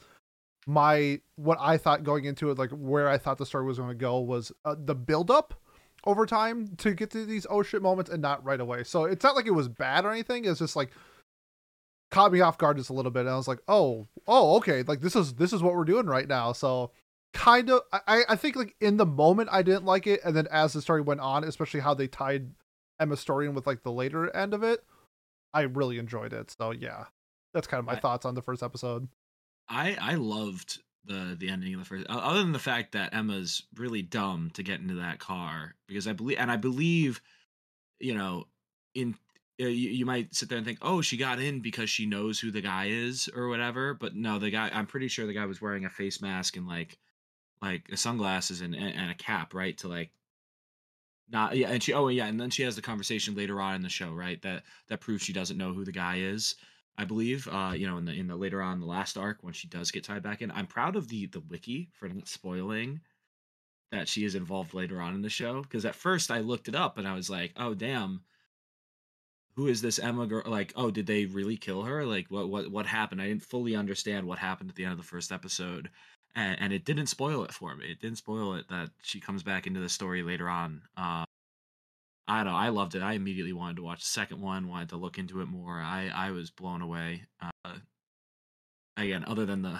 my 0.67 1.19
what 1.35 1.57
i 1.62 1.77
thought 1.77 2.03
going 2.03 2.25
into 2.25 2.50
it 2.50 2.57
like 2.57 2.71
where 2.71 3.07
i 3.07 3.17
thought 3.17 3.38
the 3.38 3.45
story 3.45 3.65
was 3.65 3.77
going 3.77 3.89
to 3.89 3.95
go 3.95 4.19
was 4.19 4.51
uh, 4.65 4.75
the 4.77 4.95
build 4.95 5.29
up 5.29 5.60
over 6.06 6.25
time 6.25 6.75
to 6.77 6.94
get 6.94 7.12
to 7.12 7.25
these 7.25 7.45
oh 7.50 7.63
shit 7.63 7.81
moments 7.81 8.09
and 8.09 8.21
not 8.21 8.44
right 8.44 8.59
away. 8.59 8.83
So 8.83 9.06
it's 9.06 9.24
not 9.24 9.36
like 9.36 9.45
it 9.48 9.51
was 9.51 9.68
bad 9.68 10.06
or 10.06 10.12
anything 10.12 10.45
it's 10.45 10.59
just 10.59 10.75
like 10.75 10.92
caught 12.12 12.31
me 12.33 12.42
off 12.42 12.57
guard 12.57 12.75
just 12.77 12.89
a 12.89 12.94
little 12.94 13.09
bit 13.09 13.21
and 13.21 13.30
i 13.30 13.38
was 13.38 13.48
like 13.48 13.62
oh 13.69 14.06
oh 14.27 14.57
okay 14.57 14.83
like 14.83 15.00
this 15.00 15.15
is 15.15 15.36
this 15.36 15.53
is 15.53 15.63
what 15.63 15.74
we're 15.74 15.86
doing 15.86 16.06
right 16.06 16.27
now. 16.27 16.51
So 16.51 16.92
kind 17.33 17.69
of 17.69 17.81
i 17.94 18.24
i 18.27 18.36
think 18.36 18.57
like 18.57 18.75
in 18.81 18.98
the 18.98 19.06
moment 19.06 19.48
i 19.53 19.62
didn't 19.62 19.86
like 19.86 20.06
it 20.06 20.19
and 20.25 20.36
then 20.36 20.45
as 20.51 20.74
the 20.74 20.81
story 20.81 21.00
went 21.00 21.21
on 21.21 21.45
especially 21.45 21.80
how 21.80 21.94
they 21.94 22.07
tied 22.07 22.51
emma's 23.00 23.21
story 23.21 23.45
in 23.45 23.53
with 23.53 23.65
like 23.65 23.83
the 23.83 23.92
later 23.92 24.36
end 24.36 24.53
of 24.53 24.63
it 24.63 24.83
i 25.53 25.62
really 25.62 25.98
enjoyed 25.98 26.33
it. 26.33 26.53
So 26.59 26.71
yeah 26.71 27.06
that's 27.53 27.68
kind 27.68 27.80
of 27.80 27.86
my 27.86 27.94
I- 27.94 28.00
thoughts 28.00 28.25
on 28.25 28.36
the 28.36 28.42
first 28.42 28.62
episode. 28.63 29.07
I 29.69 29.95
I 30.01 30.15
loved 30.15 30.80
the 31.06 31.36
the 31.38 31.50
ending 31.50 31.74
of 31.74 31.80
the 31.80 31.86
first. 31.86 32.06
Other 32.07 32.39
than 32.39 32.51
the 32.51 32.59
fact 32.59 32.94
that 32.94 33.13
Emma's 33.13 33.63
really 33.75 34.01
dumb 34.01 34.51
to 34.53 34.63
get 34.63 34.80
into 34.80 34.95
that 34.95 35.19
car 35.19 35.75
because 35.88 36.07
I 36.07 36.13
believe 36.13 36.38
and 36.39 36.51
I 36.51 36.57
believe, 36.57 37.21
you 38.00 38.13
know, 38.13 38.45
in 38.94 39.15
uh, 39.62 39.65
you, 39.65 39.89
you 39.89 40.06
might 40.06 40.33
sit 40.33 40.50
there 40.50 40.57
and 40.57 40.65
think, 40.65 40.80
oh, 40.81 41.01
she 41.01 41.18
got 41.18 41.39
in 41.39 41.59
because 41.59 41.89
she 41.89 42.06
knows 42.06 42.39
who 42.39 42.51
the 42.51 42.62
guy 42.62 42.88
is 42.89 43.30
or 43.36 43.48
whatever. 43.48 43.94
But 43.94 44.15
no, 44.15 44.39
the 44.39 44.50
guy. 44.50 44.69
I'm 44.74 44.88
pretty 44.88 45.07
sure 45.07 45.25
the 45.25 45.33
guy 45.33 45.45
was 45.45 45.62
wearing 45.62 45.86
a 45.86 45.89
face 45.89 46.21
mask 46.21 46.57
and 46.57 46.68
like 46.68 46.98
like 47.62 47.89
sunglasses 47.95 48.62
and 48.62 48.75
and, 48.75 48.95
and 48.95 49.12
a 49.12 49.15
cap, 49.15 49.53
right? 49.53 49.77
To 49.80 49.88
like 49.88 50.12
not 51.31 51.56
yeah 51.56 51.69
and 51.69 51.81
she 51.81 51.94
oh 51.94 52.09
yeah 52.09 52.25
and 52.25 52.39
then 52.39 52.50
she 52.50 52.63
has 52.63 52.75
the 52.75 52.81
conversation 52.81 53.36
later 53.36 53.62
on 53.62 53.75
in 53.75 53.81
the 53.81 53.89
show 53.89 54.12
right 54.12 54.42
that 54.42 54.63
that 54.89 55.00
proves 55.00 55.24
she 55.24 55.33
doesn't 55.33 55.57
know 55.57 55.74
who 55.74 55.86
the 55.86 55.92
guy 55.92 56.18
is 56.18 56.56
i 56.97 57.05
believe 57.05 57.47
uh 57.51 57.73
you 57.75 57.88
know 57.88 57.97
in 57.97 58.05
the 58.05 58.13
in 58.13 58.27
the 58.27 58.35
later 58.35 58.61
on 58.61 58.79
the 58.79 58.85
last 58.85 59.17
arc 59.17 59.38
when 59.41 59.53
she 59.53 59.67
does 59.67 59.91
get 59.91 60.03
tied 60.03 60.23
back 60.23 60.41
in 60.41 60.51
i'm 60.51 60.67
proud 60.67 60.95
of 60.95 61.07
the 61.07 61.25
the 61.27 61.41
wiki 61.49 61.89
for 61.93 62.07
not 62.07 62.27
spoiling 62.27 62.99
that 63.91 64.07
she 64.07 64.23
is 64.23 64.35
involved 64.35 64.73
later 64.73 65.01
on 65.01 65.13
in 65.13 65.21
the 65.21 65.29
show 65.29 65.61
because 65.61 65.85
at 65.85 65.95
first 65.95 66.31
i 66.31 66.39
looked 66.39 66.67
it 66.67 66.75
up 66.75 66.97
and 66.97 67.07
i 67.07 67.13
was 67.13 67.29
like 67.29 67.53
oh 67.57 67.73
damn 67.73 68.21
who 69.55 69.67
is 69.67 69.81
this 69.81 69.99
emma 69.99 70.25
girl 70.25 70.43
like 70.45 70.71
oh 70.75 70.91
did 70.91 71.05
they 71.05 71.25
really 71.25 71.57
kill 71.57 71.83
her 71.83 72.05
like 72.05 72.27
what 72.29 72.49
what 72.49 72.71
what 72.71 72.85
happened 72.85 73.21
i 73.21 73.27
didn't 73.27 73.43
fully 73.43 73.75
understand 73.75 74.25
what 74.25 74.39
happened 74.39 74.69
at 74.69 74.75
the 74.75 74.83
end 74.83 74.91
of 74.91 74.98
the 74.98 75.03
first 75.03 75.31
episode 75.31 75.89
and, 76.36 76.60
and 76.60 76.74
it 76.74 76.86
didn't 76.86 77.07
spoil 77.07 77.43
it 77.43 77.51
for 77.51 77.75
me. 77.75 77.88
It 77.88 78.00
didn't 78.00 78.17
spoil 78.17 78.55
it 78.55 78.67
that 78.69 78.89
she 79.01 79.19
comes 79.19 79.43
back 79.43 79.67
into 79.67 79.79
the 79.79 79.89
story 79.89 80.24
later 80.24 80.48
on. 80.48 80.81
Uh, 80.95 81.25
I 82.27 82.43
don't 82.43 82.53
know. 82.53 82.57
I 82.59 82.69
loved 82.69 82.95
it. 82.95 83.01
I 83.01 83.13
immediately 83.13 83.53
wanted 83.53 83.77
to 83.77 83.83
watch 83.83 84.01
the 84.01 84.07
second 84.07 84.41
one. 84.41 84.67
Wanted 84.69 84.89
to 84.89 84.97
look 84.97 85.17
into 85.17 85.41
it 85.41 85.47
more. 85.47 85.79
I 85.81 86.09
I 86.13 86.31
was 86.31 86.49
blown 86.51 86.81
away. 86.81 87.23
Uh, 87.41 87.73
again, 88.97 89.23
other 89.27 89.45
than 89.45 89.61
the 89.63 89.79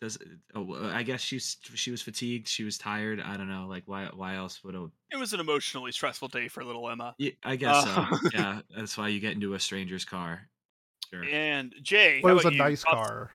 does 0.00 0.18
oh, 0.54 0.90
I 0.92 1.02
guess 1.02 1.20
she's 1.20 1.56
she 1.74 1.90
was 1.90 2.02
fatigued. 2.02 2.48
She 2.48 2.64
was 2.64 2.76
tired. 2.76 3.20
I 3.20 3.36
don't 3.36 3.48
know. 3.48 3.66
Like 3.68 3.84
why 3.86 4.08
why 4.14 4.34
else 4.34 4.62
would 4.64 4.74
a 4.74 4.90
It 5.10 5.16
was 5.16 5.32
an 5.32 5.40
emotionally 5.40 5.92
stressful 5.92 6.28
day 6.28 6.48
for 6.48 6.64
little 6.64 6.88
Emma. 6.90 7.14
yeah, 7.18 7.30
I 7.42 7.56
guess 7.56 7.86
Uh, 7.86 8.06
so. 8.10 8.28
Yeah, 8.34 8.60
that's 8.76 8.98
why 8.98 9.08
you 9.08 9.20
get 9.20 9.32
into 9.32 9.54
a 9.54 9.60
stranger's 9.60 10.04
car. 10.04 10.48
Sure. 11.10 11.24
And 11.24 11.74
Jay, 11.82 12.20
But 12.22 12.28
how 12.28 12.32
it 12.32 12.36
was 12.36 12.44
a 12.44 12.48
about 12.48 12.54
you? 12.56 12.62
nice 12.62 12.82
Thoughts- 12.82 13.08
car. 13.08 13.34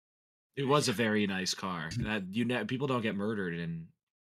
It 0.57 0.67
was 0.67 0.89
a 0.89 0.93
very 0.93 1.25
nice 1.25 1.53
car. 1.53 1.89
That 1.99 2.23
you 2.35 2.43
ne- 2.43 2.65
people 2.65 2.87
don't 2.87 3.01
get 3.01 3.15
murdered 3.15 3.57
in 3.57 3.87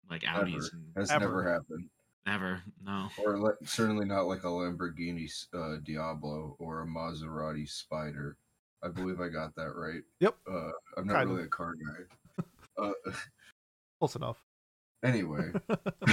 like 0.09 0.23
Never. 0.23 0.45
Audis 0.45 0.71
and 0.71 0.83
Has 0.95 1.11
Ever. 1.11 1.25
never 1.25 1.51
happened. 1.51 1.89
Ever. 2.27 2.61
No. 2.85 3.09
Or 3.23 3.39
le- 3.39 3.55
certainly 3.65 4.05
not 4.05 4.27
like 4.27 4.43
a 4.43 4.47
Lamborghini 4.47 5.29
uh, 5.53 5.77
Diablo 5.83 6.55
or 6.59 6.81
a 6.81 6.85
Maserati 6.87 7.67
Spider. 7.69 8.37
I 8.83 8.87
believe 8.89 9.19
I 9.21 9.27
got 9.29 9.55
that 9.55 9.73
right. 9.75 10.01
Yep. 10.19 10.35
Uh, 10.51 10.71
I'm 10.97 11.05
not 11.07 11.13
Kind 11.13 11.29
of. 11.29 11.35
really 11.35 11.45
a 11.45 11.49
car 11.49 11.73
guy. 11.75 12.43
Uh, 12.77 12.93
Close 13.99 14.15
enough. 14.15 14.41
anyway, 15.03 15.51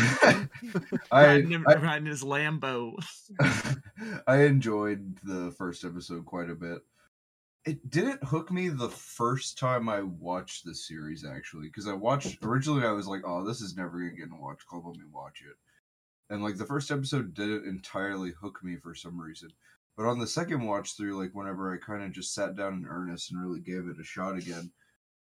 I, 1.11 1.25
riding, 1.27 1.51
him- 1.51 1.65
I 1.67 1.75
riding 1.77 2.07
his 2.07 2.23
Lambo. 2.23 2.95
I 4.27 4.43
enjoyed 4.43 5.17
the 5.23 5.53
first 5.57 5.85
episode 5.85 6.27
quite 6.27 6.51
a 6.51 6.55
bit. 6.55 6.79
It 7.65 7.89
didn't 7.91 8.23
hook 8.25 8.51
me 8.51 8.69
the 8.69 8.89
first 8.91 9.57
time 9.59 9.89
I 9.89 10.03
watched 10.03 10.65
the 10.65 10.75
series 10.75 11.25
actually, 11.25 11.69
because 11.69 11.87
I 11.89 11.93
watched 11.95 12.45
originally 12.45 12.85
I 12.87 12.93
was 12.93 13.07
like, 13.07 13.23
"Oh, 13.25 13.45
this 13.45 13.61
is 13.63 13.77
never 13.77 13.99
gonna 13.99 14.11
get 14.11 14.27
in 14.27 14.33
a 14.33 14.41
watch 14.41 14.67
club. 14.67 14.85
Let 14.87 14.97
me 14.97 15.05
watch 15.11 15.43
it." 15.49 15.57
And 16.31 16.43
like 16.43 16.57
the 16.57 16.67
first 16.67 16.91
episode 16.91 17.35
didn't 17.35 17.67
entirely 17.67 18.33
hook 18.33 18.63
me 18.63 18.77
for 18.77 18.95
some 18.95 19.21
reason, 19.21 19.51
but 19.97 20.07
on 20.07 20.19
the 20.19 20.27
second 20.27 20.65
watch 20.67 20.97
through, 20.97 21.17
like 21.19 21.35
whenever 21.35 21.73
I 21.73 21.79
kind 21.79 22.03
of 22.03 22.13
just 22.13 22.35
sat 22.35 22.55
down 22.57 22.75
in 22.75 22.87
earnest 22.87 23.31
and 23.31 23.41
really 23.41 23.61
gave 23.61 23.89
it 23.89 24.01
a 24.01 24.05
shot 24.05 24.37
again, 24.37 24.73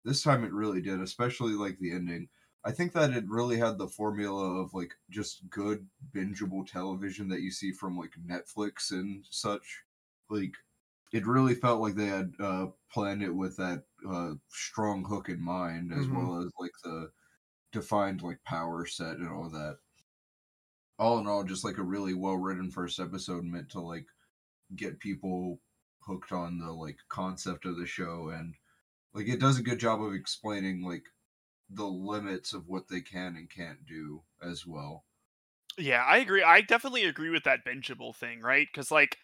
this 0.04 0.22
time 0.24 0.44
it 0.44 0.54
really 0.54 0.82
did, 0.82 1.02
especially 1.02 1.54
like 1.54 1.80
the 1.80 1.92
ending. 1.92 2.30
I 2.66 2.72
think 2.72 2.94
that 2.94 3.12
it 3.12 3.28
really 3.30 3.58
had 3.58 3.78
the 3.78 3.88
formula 3.88 4.62
of 4.62 4.74
like 4.74 4.96
just 5.10 5.50
good 5.50 5.90
bingeable 6.12 6.66
television 6.68 7.30
that 7.30 7.42
you 7.42 7.52
see 7.52 7.72
from 7.72 7.98
like 7.98 8.14
Netflix 8.26 8.92
and 8.92 9.26
such. 9.30 9.84
Like 10.30 10.54
it 11.14 11.26
really 11.26 11.56
felt 11.56 11.82
like 11.82 11.96
they 11.96 12.08
had 12.08 12.34
uh, 12.40 12.68
planned 12.92 13.24
it 13.24 13.32
with 13.32 13.58
that 13.58 13.86
uh, 14.08 14.36
strong 14.50 15.06
hook 15.06 15.30
in 15.30 15.42
mind, 15.42 15.94
as 15.94 16.10
Mhm. 16.10 16.12
well 16.12 16.42
as 16.42 16.52
like 16.60 16.72
the 16.84 17.12
defined 17.72 18.22
like 18.24 18.44
power 18.46 18.86
set 18.86 19.18
and 19.18 19.30
all 19.30 19.50
that. 19.52 19.80
All 21.00 21.18
in 21.20 21.28
all, 21.28 21.44
just 21.44 21.64
like 21.64 21.78
a 21.80 21.84
really 21.84 22.14
well 22.14 22.38
written 22.38 22.70
first 22.72 23.00
episode 23.00 23.44
meant 23.44 23.70
to 23.72 23.82
like 23.82 24.08
get 24.76 25.00
people 25.00 25.62
hooked 26.02 26.32
on 26.32 26.60
the 26.60 26.72
like 26.74 27.00
concept 27.10 27.66
of 27.66 27.78
the 27.78 27.86
show 27.88 28.30
and 28.30 28.56
like 29.14 29.28
it 29.28 29.40
does 29.40 29.60
a 29.60 29.64
good 29.64 29.80
job 29.80 30.02
of 30.04 30.14
explaining 30.14 30.84
like 30.84 31.06
the 31.70 31.88
limits 31.88 32.54
of 32.54 32.68
what 32.68 32.88
they 32.90 33.02
can 33.02 33.36
and 33.38 33.50
can't 33.50 33.86
do 33.86 34.24
as 34.42 34.66
well. 34.68 35.06
Yeah, 35.78 36.04
I 36.04 36.18
agree. 36.18 36.44
I 36.44 36.62
definitely 36.62 37.04
agree 37.06 37.30
with 37.30 37.44
that 37.44 37.64
bingeable 37.66 38.16
thing, 38.16 38.42
right? 38.42 38.68
Because 38.72 38.92
like, 38.92 39.18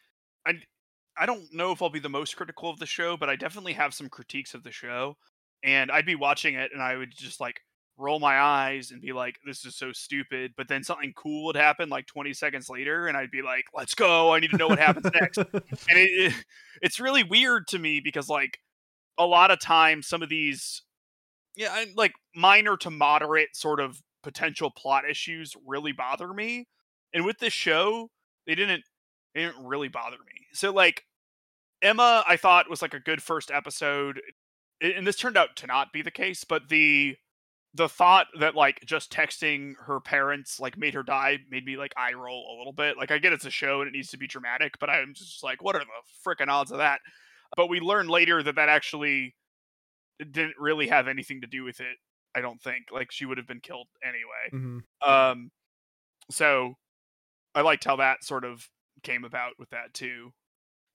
I 0.45 0.61
I 1.17 1.25
don't 1.25 1.53
know 1.53 1.71
if 1.71 1.81
I'll 1.81 1.89
be 1.89 1.99
the 1.99 2.09
most 2.09 2.35
critical 2.35 2.69
of 2.69 2.79
the 2.79 2.85
show, 2.85 3.17
but 3.17 3.29
I 3.29 3.35
definitely 3.35 3.73
have 3.73 3.93
some 3.93 4.09
critiques 4.09 4.53
of 4.53 4.63
the 4.63 4.71
show, 4.71 5.17
and 5.63 5.91
I'd 5.91 6.05
be 6.05 6.15
watching 6.15 6.55
it 6.55 6.71
and 6.73 6.81
I 6.81 6.97
would 6.97 7.11
just 7.15 7.39
like 7.39 7.61
roll 7.97 8.19
my 8.19 8.39
eyes 8.39 8.91
and 8.91 9.01
be 9.01 9.13
like, 9.13 9.37
"This 9.45 9.65
is 9.65 9.75
so 9.75 9.91
stupid," 9.91 10.53
but 10.57 10.67
then 10.67 10.83
something 10.83 11.13
cool 11.15 11.45
would 11.45 11.55
happen 11.55 11.89
like 11.89 12.07
20 12.07 12.33
seconds 12.33 12.69
later, 12.69 13.07
and 13.07 13.17
I'd 13.17 13.31
be 13.31 13.41
like, 13.41 13.65
"Let's 13.73 13.95
go! 13.95 14.33
I 14.33 14.39
need 14.39 14.51
to 14.51 14.57
know 14.57 14.67
what 14.67 14.79
happens 14.79 15.09
next." 15.13 15.37
And 15.89 15.99
it, 15.99 16.09
it 16.11 16.33
it's 16.81 16.99
really 16.99 17.23
weird 17.23 17.67
to 17.67 17.79
me 17.79 17.99
because 17.99 18.29
like 18.29 18.59
a 19.17 19.25
lot 19.25 19.51
of 19.51 19.59
times 19.59 20.07
some 20.07 20.23
of 20.23 20.29
these 20.29 20.81
yeah 21.55 21.85
like 21.95 22.13
minor 22.35 22.77
to 22.77 22.89
moderate 22.89 23.55
sort 23.55 23.79
of 23.79 24.01
potential 24.23 24.71
plot 24.71 25.03
issues 25.09 25.53
really 25.65 25.91
bother 25.91 26.33
me 26.33 26.67
and 27.13 27.25
with 27.25 27.37
this 27.39 27.53
show 27.53 28.09
they 28.47 28.55
didn't 28.55 28.83
they 29.35 29.41
didn't 29.41 29.65
really 29.65 29.87
bother 29.87 30.17
me 30.17 30.47
so 30.53 30.71
like 30.71 31.03
emma 31.81 32.23
i 32.27 32.37
thought 32.37 32.69
was 32.69 32.81
like 32.81 32.93
a 32.93 32.99
good 32.99 33.21
first 33.21 33.51
episode 33.51 34.21
and 34.81 35.05
this 35.05 35.17
turned 35.17 35.37
out 35.37 35.55
to 35.55 35.67
not 35.67 35.93
be 35.93 36.01
the 36.01 36.11
case 36.11 36.43
but 36.43 36.69
the 36.69 37.15
the 37.75 37.89
thought 37.89 38.27
that 38.39 38.53
like 38.55 38.79
just 38.85 39.11
texting 39.11 39.73
her 39.87 39.99
parents 39.99 40.59
like 40.59 40.77
made 40.77 40.93
her 40.93 41.01
die 41.03 41.39
made 41.49 41.65
me 41.65 41.75
like 41.75 41.93
eye 41.97 42.13
roll 42.13 42.55
a 42.55 42.57
little 42.59 42.73
bit. 42.73 42.97
Like 42.97 43.09
i 43.11 43.17
get 43.17 43.33
it's 43.33 43.45
a 43.45 43.49
show 43.49 43.81
and 43.81 43.87
it 43.87 43.93
needs 43.93 44.11
to 44.11 44.17
be 44.17 44.27
dramatic 44.27 44.77
but 44.79 44.89
i'm 44.89 45.13
just 45.15 45.43
like 45.43 45.63
what 45.63 45.75
are 45.75 45.79
the 45.79 45.85
freaking 46.25 46.49
odds 46.49 46.71
of 46.71 46.77
that? 46.77 46.99
But 47.57 47.67
we 47.69 47.79
learn 47.79 48.07
later 48.07 48.43
that 48.43 48.55
that 48.55 48.69
actually 48.69 49.35
didn't 50.19 50.55
really 50.59 50.87
have 50.87 51.07
anything 51.07 51.41
to 51.41 51.47
do 51.47 51.63
with 51.63 51.79
it 51.79 51.97
i 52.35 52.41
don't 52.41 52.61
think. 52.61 52.85
Like 52.91 53.11
she 53.11 53.25
would 53.25 53.37
have 53.37 53.47
been 53.47 53.59
killed 53.61 53.87
anyway. 54.03 54.81
Mhm. 55.03 55.07
um 55.07 55.51
so 56.31 56.75
i 57.55 57.61
liked 57.61 57.83
how 57.85 57.95
that 57.97 58.23
sort 58.23 58.45
of 58.45 58.69
came 59.01 59.23
about 59.25 59.53
with 59.59 59.69
that 59.71 59.93
too. 59.93 60.31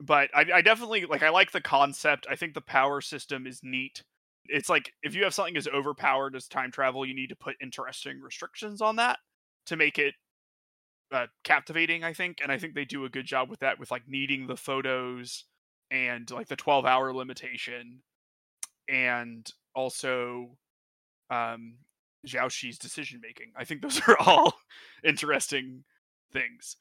But 0.01 0.31
I, 0.35 0.45
I 0.55 0.63
definitely 0.63 1.07
like 1.07 1.25
i 1.25 1.31
like 1.31 1.51
the 1.51 1.61
concept. 1.61 2.27
I 2.31 2.37
think 2.37 2.55
the 2.55 2.61
power 2.61 3.01
system 3.01 3.47
is 3.49 3.61
neat 3.65 4.05
it's 4.49 4.69
like 4.69 4.93
if 5.03 5.15
you 5.15 5.25
have 5.25 5.35
something 5.35 5.57
as 5.57 5.69
overpowered 5.69 6.35
as 6.35 6.49
time 6.49 6.71
travel 6.71 7.07
you 7.07 7.15
need 7.15 7.29
to 7.29 7.37
put 7.37 7.57
interesting 7.61 8.21
restrictions 8.21 8.81
on 8.81 8.97
that 8.97 9.19
to 9.67 9.77
make 9.77 9.99
it 9.99 10.15
uh, 11.13 11.27
captivating 11.45 12.05
i 12.05 12.13
think 12.13 12.39
and 12.43 12.53
i 12.53 12.59
think 12.59 12.75
they 12.75 12.85
do 12.85 13.05
a 13.05 13.11
good 13.11 13.27
job 13.27 13.49
with 13.49 13.61
that 13.61 13.79
with 13.79 13.91
like 13.91 14.03
needing 14.07 14.47
the 14.47 14.57
photos 14.57 15.45
and 15.91 16.31
like 16.31 16.49
the 16.49 16.57
12 16.57 16.85
hour 16.85 17.13
limitation 17.13 18.01
and 18.89 19.53
also 19.75 20.57
um 21.31 21.75
Zhao 22.27 22.51
Shi's 22.51 22.79
decision 22.79 23.21
making. 23.23 23.53
I 23.57 23.65
think 23.65 23.83
those 23.83 24.01
are 24.09 24.17
all 24.19 24.55
interesting 25.05 25.85
things. 26.33 26.77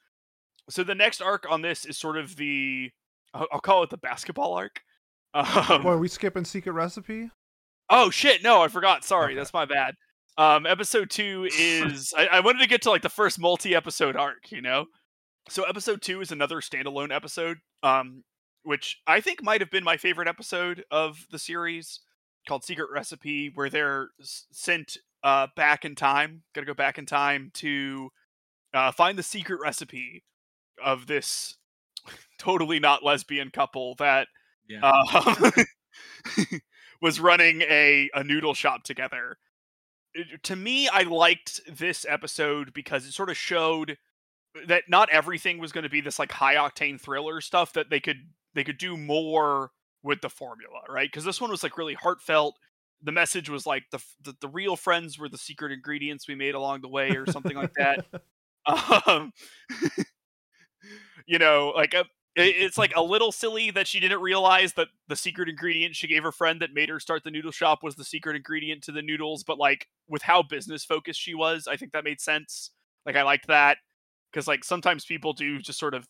So 0.70 0.84
the 0.84 0.96
next 0.96 1.22
arc 1.22 1.46
on 1.50 1.62
this 1.62 1.86
is 1.86 1.98
sort 1.98 2.18
of 2.18 2.36
the 2.36 2.92
I'll, 3.34 3.48
I'll 3.52 3.60
call 3.60 3.84
it 3.84 3.90
the 3.90 3.98
basketball 3.98 4.54
arc. 4.54 4.82
Um, 5.34 5.84
Boy, 5.84 5.92
are 5.92 5.98
we 6.00 6.08
skipping 6.08 6.46
Secret 6.46 6.72
Recipe? 6.72 7.30
Oh 7.90 8.10
shit, 8.10 8.44
no, 8.44 8.62
I 8.62 8.68
forgot. 8.68 9.04
Sorry, 9.04 9.36
that's 9.36 9.54
my 9.54 9.66
bad. 9.66 9.96
Um, 10.38 10.66
episode 10.68 11.10
two 11.10 11.50
is 11.58 12.14
I, 12.16 12.28
I 12.28 12.40
wanted 12.42 12.60
to 12.60 12.68
get 12.68 12.84
to 12.84 12.92
like 12.92 13.02
the 13.02 13.10
first 13.10 13.40
multi-episode 13.40 14.16
arc, 14.16 14.52
you 14.52 14.62
know. 14.62 14.86
So 15.50 15.64
episode 15.64 16.02
two 16.02 16.22
is 16.22 16.32
another 16.32 16.58
standalone 16.62 17.16
episode, 17.16 17.58
um, 17.82 18.24
which 18.64 18.98
I 19.08 19.22
think 19.22 19.42
might 19.42 19.62
have 19.62 19.72
been 19.72 19.84
my 19.84 19.98
favorite 19.98 20.28
episode 20.28 20.84
of 20.92 21.26
the 21.32 21.40
series, 21.40 22.02
called 22.48 22.64
Secret 22.64 22.90
Recipe, 22.94 23.52
where 23.54 23.70
they're 23.70 24.10
sent 24.22 24.98
uh, 25.24 25.48
back 25.56 25.86
in 25.86 25.96
time. 25.96 26.44
Got 26.54 26.62
to 26.62 26.68
go 26.68 26.74
back 26.74 26.98
in 26.98 27.06
time 27.06 27.50
to 27.56 28.10
uh, 28.74 28.92
find 28.92 29.18
the 29.18 29.24
secret 29.24 29.60
recipe 29.62 30.24
of 30.84 31.08
this 31.08 31.58
totally 32.38 32.80
not 32.80 33.04
lesbian 33.04 33.50
couple 33.50 33.96
that 33.96 34.28
Yeah. 34.68 34.82
um, 34.82 35.52
was 37.02 37.20
running 37.20 37.62
a, 37.64 38.10
a 38.14 38.24
noodle 38.24 38.54
shop 38.54 38.84
together. 38.84 39.38
It- 40.14 40.44
to 40.44 40.56
me, 40.56 40.88
I 40.88 41.04
liked 41.04 41.62
this 41.72 42.06
episode 42.08 42.74
because 42.74 43.06
it 43.06 43.12
sort 43.14 43.30
of 43.30 43.38
showed 43.38 43.98
that 44.68 44.84
not 44.90 45.10
everything 45.10 45.60
was 45.60 45.72
going 45.72 45.84
to 45.84 45.90
be 45.90 46.02
this 46.02 46.18
like 46.20 46.32
high 46.32 46.56
octane 46.56 47.00
thriller 47.00 47.42
stuff. 47.42 47.74
That 47.74 47.90
they 47.90 48.00
could 48.00 48.30
they 48.56 48.64
could 48.64 48.78
do 48.80 48.98
more 48.98 49.72
with 50.04 50.22
the 50.22 50.30
formula, 50.30 50.80
right? 50.90 51.10
Because 51.12 51.26
this 51.26 51.40
one 51.42 51.52
was 51.52 51.64
like 51.64 51.78
really 51.78 51.94
heartfelt. 51.96 52.58
The 53.04 53.12
message 53.12 53.50
was 53.50 53.68
like 53.68 53.84
the, 53.92 54.00
the 54.24 54.36
the 54.42 54.48
real 54.48 54.76
friends 54.76 55.20
were 55.20 55.30
the 55.30 55.38
secret 55.38 55.72
ingredients 55.72 56.28
we 56.28 56.34
made 56.36 56.56
along 56.56 56.82
the 56.82 56.88
way, 56.88 57.10
or 57.12 57.26
something 57.32 57.56
like 57.56 57.74
that. 57.76 58.06
Um, 59.08 59.32
you 61.26 61.40
know, 61.40 61.74
like 61.76 61.94
a, 61.94 62.02
it- 62.02 62.08
it's 62.38 62.78
like 62.78 62.94
a 62.96 63.02
little 63.02 63.32
silly 63.32 63.72
that 63.72 63.88
she 63.88 64.00
didn't 64.00 64.22
realize 64.22 64.74
that 64.74 64.90
the 65.08 65.16
secret 65.16 65.50
ingredient 65.50 65.96
she 65.96 66.08
gave 66.08 66.24
her 66.24 66.32
friend 66.32 66.62
that 66.62 66.74
made 66.74 66.90
her 66.90 67.00
start 67.00 67.24
the 67.24 67.32
noodle 67.32 67.52
shop 67.52 67.84
was 67.84 67.96
the 67.96 68.04
secret 68.04 68.36
ingredient 68.36 68.84
to 68.84 68.92
the 68.92 69.02
noodles. 69.02 69.44
But 69.44 69.58
like 69.58 69.88
with 70.08 70.22
how 70.22 70.44
business 70.44 70.86
focused 70.86 71.20
she 71.20 71.34
was, 71.34 71.68
I 71.68 71.78
think 71.78 71.94
that 71.94 72.04
made 72.04 72.22
sense. 72.22 72.72
Like 73.06 73.16
I 73.16 73.24
liked 73.24 73.48
that 73.48 73.78
because 74.32 74.48
like 74.48 74.64
sometimes 74.64 75.06
people 75.06 75.34
do 75.34 75.60
just 75.60 75.80
sort 75.80 75.94
of 75.94 76.08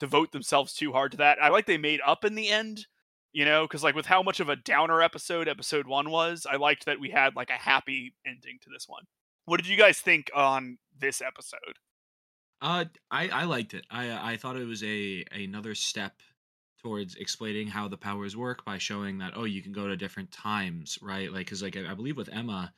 devote 0.00 0.32
themselves 0.32 0.74
too 0.74 0.92
hard 0.92 1.12
to 1.12 1.18
that. 1.18 1.38
I 1.40 1.48
like 1.48 1.66
they 1.66 1.78
made 1.78 2.00
up 2.04 2.24
in 2.24 2.34
the 2.34 2.48
end, 2.48 2.86
you 3.32 3.44
know, 3.44 3.64
because 3.64 3.84
like 3.84 3.94
with 3.94 4.06
how 4.06 4.22
much 4.22 4.40
of 4.40 4.48
a 4.48 4.56
downer 4.56 5.00
episode 5.02 5.48
episode 5.48 5.86
one 5.86 6.10
was, 6.10 6.46
I 6.50 6.56
liked 6.56 6.86
that 6.86 7.00
we 7.00 7.10
had 7.10 7.36
like 7.36 7.50
a 7.50 7.54
happy 7.54 8.14
ending 8.26 8.58
to 8.62 8.70
this 8.72 8.86
one. 8.88 9.04
What 9.44 9.58
did 9.58 9.68
you 9.68 9.76
guys 9.76 10.00
think 10.00 10.30
on 10.34 10.78
this 10.98 11.22
episode? 11.22 11.78
Uh, 12.60 12.86
I 13.10 13.28
I 13.28 13.44
liked 13.44 13.74
it. 13.74 13.84
I 13.90 14.32
I 14.32 14.36
thought 14.36 14.56
it 14.56 14.66
was 14.66 14.82
a 14.82 15.24
another 15.30 15.74
step 15.74 16.20
towards 16.82 17.14
explaining 17.16 17.68
how 17.68 17.88
the 17.88 17.96
powers 17.96 18.36
work 18.36 18.64
by 18.64 18.78
showing 18.78 19.18
that 19.18 19.32
oh 19.36 19.44
you 19.44 19.62
can 19.62 19.72
go 19.72 19.88
to 19.88 19.96
different 19.96 20.30
times, 20.32 20.98
right? 21.02 21.30
Like 21.32 21.46
because 21.46 21.62
like 21.62 21.76
I 21.76 21.90
I 21.90 21.94
believe 21.94 22.16
with 22.16 22.30
Emma, 22.32 22.72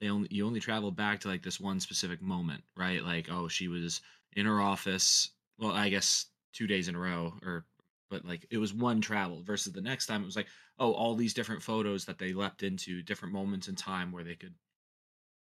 they 0.00 0.08
only 0.10 0.28
you 0.30 0.46
only 0.46 0.60
travel 0.60 0.90
back 0.92 1.20
to 1.20 1.28
like 1.28 1.42
this 1.42 1.60
one 1.60 1.80
specific 1.80 2.22
moment, 2.22 2.64
right? 2.76 3.02
Like 3.04 3.28
oh 3.30 3.48
she 3.48 3.68
was 3.68 4.00
in 4.34 4.46
her 4.46 4.60
office. 4.60 5.30
Well, 5.58 5.72
I 5.72 5.88
guess 5.90 6.26
two 6.52 6.66
days 6.66 6.88
in 6.88 6.96
a 6.96 7.00
row, 7.00 7.34
or 7.42 7.66
but 8.10 8.24
like 8.24 8.46
it 8.50 8.58
was 8.58 8.74
one 8.74 9.00
travel 9.00 9.42
versus 9.42 9.72
the 9.72 9.80
next 9.82 10.06
time 10.06 10.22
it 10.22 10.26
was 10.26 10.36
like 10.36 10.48
oh 10.78 10.92
all 10.94 11.14
these 11.16 11.34
different 11.34 11.62
photos 11.62 12.04
that 12.06 12.18
they 12.18 12.32
leapt 12.34 12.62
into 12.62 13.02
different 13.02 13.34
moments 13.34 13.68
in 13.68 13.76
time 13.76 14.12
where 14.12 14.24
they 14.24 14.36
could 14.36 14.54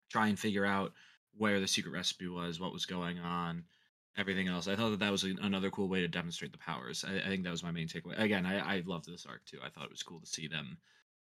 try 0.10 0.28
and 0.28 0.40
figure 0.40 0.66
out 0.66 0.94
where 1.38 1.60
the 1.60 1.68
secret 1.68 1.92
recipe 1.92 2.28
was, 2.28 2.60
what 2.60 2.74
was 2.74 2.86
going 2.86 3.20
on, 3.20 3.64
everything 4.18 4.48
else. 4.48 4.68
I 4.68 4.76
thought 4.76 4.92
that 4.92 5.00
that 5.00 5.12
was 5.12 5.24
another 5.24 5.70
cool 5.70 5.88
way 5.90 6.02
to 6.02 6.08
demonstrate 6.08 6.52
the 6.52 6.58
powers. 6.58 7.04
I, 7.08 7.18
I 7.18 7.28
think 7.28 7.44
that 7.44 7.52
was 7.52 7.64
my 7.64 7.72
main 7.72 7.88
takeaway. 7.88 8.20
Again, 8.20 8.46
I, 8.46 8.78
I 8.78 8.84
loved 8.86 9.06
this 9.08 9.26
arc 9.26 9.46
too. 9.46 9.60
I 9.64 9.70
thought 9.70 9.86
it 9.86 9.92
was 9.92 10.04
cool 10.04 10.20
to 10.20 10.26
see 10.28 10.48
them 10.48 10.78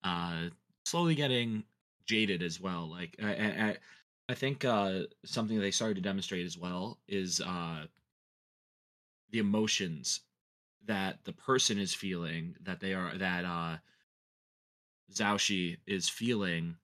uh, 0.03 0.49
slowly 0.85 1.15
getting 1.15 1.65
jaded 2.07 2.43
as 2.43 2.61
well. 2.61 2.89
Like 2.91 3.17
I, 3.23 3.33
I, 3.35 3.77
I- 4.29 4.35
think 4.35 4.65
uh, 4.65 5.01
something 5.25 5.59
they 5.59 5.71
started 5.71 5.95
to 5.97 6.01
demonstrate 6.01 6.47
as 6.47 6.59
well 6.59 6.99
is 7.09 7.41
uh, 7.41 7.87
the 9.31 9.39
emotions 9.39 10.21
that 10.87 11.25
the 11.25 11.33
person 11.33 11.79
is 11.79 11.95
feeling 11.95 12.55
that 12.63 12.81
they 12.81 12.95
are 12.95 13.17
that 13.17 13.45
uh, 13.45 13.77
Zhao 15.13 15.77
is 15.87 16.09
feeling 16.09 16.77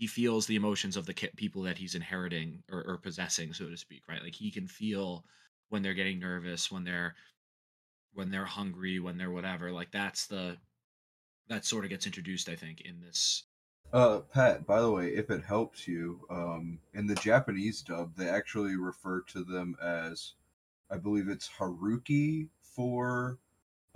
he 0.00 0.06
feels 0.06 0.46
the 0.46 0.56
emotions 0.56 0.96
of 0.96 1.04
the 1.04 1.12
people 1.36 1.60
that 1.60 1.76
he's 1.76 1.94
inheriting 1.94 2.62
or, 2.72 2.82
or 2.88 2.96
possessing 2.96 3.52
so 3.52 3.68
to 3.68 3.76
speak 3.76 4.02
right? 4.08 4.22
Like 4.22 4.34
he 4.34 4.50
can 4.50 4.66
feel 4.66 5.24
when 5.68 5.82
they're 5.82 5.94
getting 5.94 6.18
nervous 6.18 6.72
when 6.72 6.84
they're 6.84 7.14
when 8.14 8.30
they're 8.30 8.46
hungry 8.46 8.98
when 8.98 9.18
they're 9.18 9.30
whatever 9.30 9.70
like 9.70 9.90
that's 9.92 10.26
the 10.26 10.56
that 11.48 11.66
sort 11.66 11.84
of 11.84 11.90
gets 11.90 12.06
introduced 12.06 12.48
i 12.48 12.56
think 12.56 12.80
in 12.80 13.00
this 13.00 13.44
Uh, 13.92 14.20
Pat, 14.20 14.66
by 14.66 14.80
the 14.80 14.90
way, 14.90 15.08
if 15.08 15.30
it 15.30 15.42
helps 15.44 15.88
you, 15.88 16.20
um, 16.30 16.78
in 16.94 17.06
the 17.06 17.14
Japanese 17.16 17.82
dub, 17.82 18.14
they 18.16 18.28
actually 18.28 18.76
refer 18.76 19.20
to 19.22 19.42
them 19.42 19.76
as, 19.82 20.34
I 20.90 20.96
believe 20.96 21.28
it's 21.28 21.50
Hikaru 21.58 22.48
for 22.62 23.38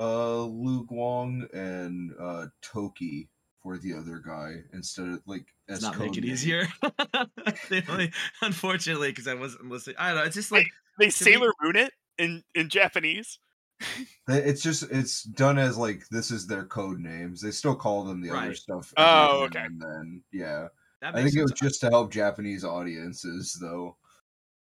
uh, 0.00 0.42
Lu 0.42 0.84
Guang 0.86 1.46
and 1.54 2.12
uh, 2.18 2.46
Toki 2.60 3.28
for 3.64 3.78
the 3.78 3.94
other 3.94 4.22
guy 4.24 4.56
instead 4.74 5.08
of 5.08 5.20
like 5.26 5.46
does 5.66 5.78
as 5.78 5.82
not 5.82 5.98
make 5.98 6.16
it 6.16 6.24
easier 6.24 6.68
only- 7.88 8.12
unfortunately 8.42 9.08
because 9.08 9.26
i 9.26 9.34
wasn't 9.34 9.68
listening 9.68 9.96
i 9.98 10.08
don't 10.08 10.18
know 10.18 10.22
it's 10.24 10.36
just 10.36 10.52
like 10.52 10.68
They 10.98 11.06
me- 11.06 11.10
Sailor 11.10 11.50
Moon 11.60 11.74
it 11.76 11.92
in 12.18 12.44
in 12.54 12.68
Japanese. 12.68 13.38
It's 14.28 14.62
just 14.62 14.84
it's 14.90 15.24
done 15.24 15.58
as 15.58 15.76
like 15.76 16.04
this 16.10 16.30
is 16.30 16.46
their 16.46 16.64
code 16.64 17.00
names. 17.00 17.42
They 17.42 17.50
still 17.50 17.74
call 17.74 18.04
them 18.04 18.22
the 18.22 18.30
other 18.30 18.54
stuff. 18.54 18.94
Oh, 18.96 19.44
every 19.44 19.46
okay. 19.46 19.66
And 19.66 19.82
then 19.82 20.22
yeah, 20.32 20.68
I 21.02 21.12
think 21.12 21.34
it 21.34 21.42
was 21.42 21.50
sense. 21.50 21.60
just 21.60 21.80
to 21.80 21.90
help 21.90 22.10
Japanese 22.12 22.64
audiences 22.64 23.58
though. 23.60 23.96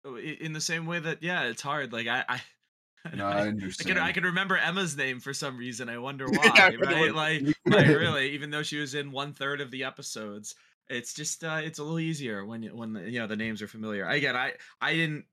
Oh, 0.04 0.16
in 0.16 0.52
the 0.52 0.60
same 0.60 0.86
way 0.86 1.00
that 1.00 1.22
yeah 1.22 1.42
it's 1.42 1.60
hard 1.62 1.92
like 1.92 2.06
i 2.06 2.24
i 2.28 2.40
No, 3.12 3.26
I 3.26 3.48
I 3.48 3.82
can. 3.82 3.98
I 3.98 4.12
can 4.12 4.24
remember 4.24 4.56
Emma's 4.56 4.96
name 4.96 5.20
for 5.20 5.34
some 5.34 5.58
reason. 5.58 5.88
I 5.88 5.98
wonder 5.98 6.26
why. 6.28 6.52
Yeah, 6.54 6.70
right? 6.80 7.14
Like, 7.14 7.42
like 7.66 7.86
really, 7.86 8.30
even 8.30 8.50
though 8.50 8.62
she 8.62 8.78
was 8.78 8.94
in 8.94 9.12
one 9.12 9.32
third 9.32 9.60
of 9.60 9.70
the 9.70 9.84
episodes, 9.84 10.54
it's 10.88 11.12
just 11.14 11.44
uh, 11.44 11.60
it's 11.62 11.78
a 11.78 11.82
little 11.82 12.00
easier 12.00 12.44
when 12.44 12.62
you 12.62 12.74
when 12.74 12.94
the, 12.94 13.10
you 13.10 13.18
know 13.18 13.26
the 13.26 13.36
names 13.36 13.60
are 13.60 13.68
familiar. 13.68 14.06
Again, 14.06 14.36
I 14.36 14.52
I 14.80 14.94
didn't. 14.94 15.24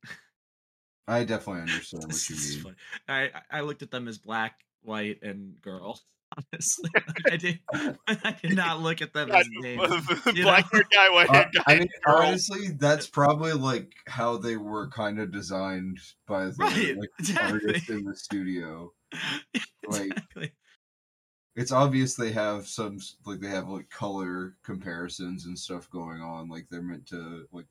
I 1.08 1.24
definitely 1.24 1.62
understand 1.62 2.06
what 2.06 2.30
you 2.30 2.64
mean. 2.64 2.76
I 3.08 3.32
I 3.50 3.62
looked 3.62 3.82
at 3.82 3.92
them 3.92 4.08
as 4.08 4.18
black, 4.18 4.66
white, 4.82 5.24
and 5.24 5.60
girl. 5.62 6.00
Honestly, 6.38 6.90
I 7.32 7.38
did. 7.38 7.60
I 8.08 8.36
did 8.42 8.56
not 8.56 8.82
look 8.82 9.02
at 9.02 9.14
them 9.14 9.30
God, 9.30 9.42
as 9.42 9.48
names. 9.60 10.08
you 10.34 10.44
Black 10.44 10.66
know? 10.74 10.80
haired 10.80 10.88
guy, 10.92 11.10
white 11.10 11.30
Uh, 11.30 11.34
haired 11.34 11.48
guy. 11.54 11.64
I 11.68 11.80
mean, 11.80 11.90
honestly, 12.08 12.70
that's 12.80 13.08
probably 13.08 13.54
like 13.54 13.92
how 14.08 14.38
they 14.38 14.58
were 14.58 14.90
kind 14.90 15.20
of 15.20 15.32
designed 15.32 16.00
by 16.28 16.46
the 16.46 16.56
Right, 16.60 16.98
like, 16.98 17.10
exactly. 17.20 17.60
artist 17.68 17.90
in 17.90 18.04
the 18.06 18.16
studio. 18.16 18.92
Like, 19.88 20.12
exactly. 20.12 20.52
it's 21.56 21.72
obvious 21.72 22.16
they 22.16 22.32
have 22.32 22.68
some 22.68 22.98
like 23.26 23.40
they 23.42 23.50
have 23.50 23.68
like 23.68 23.90
color 23.90 24.56
comparisons 24.64 25.46
and 25.46 25.58
stuff 25.60 25.90
going 25.90 26.22
on. 26.22 26.50
Like 26.50 26.68
they're 26.70 26.82
meant 26.82 27.08
to 27.08 27.46
like 27.52 27.68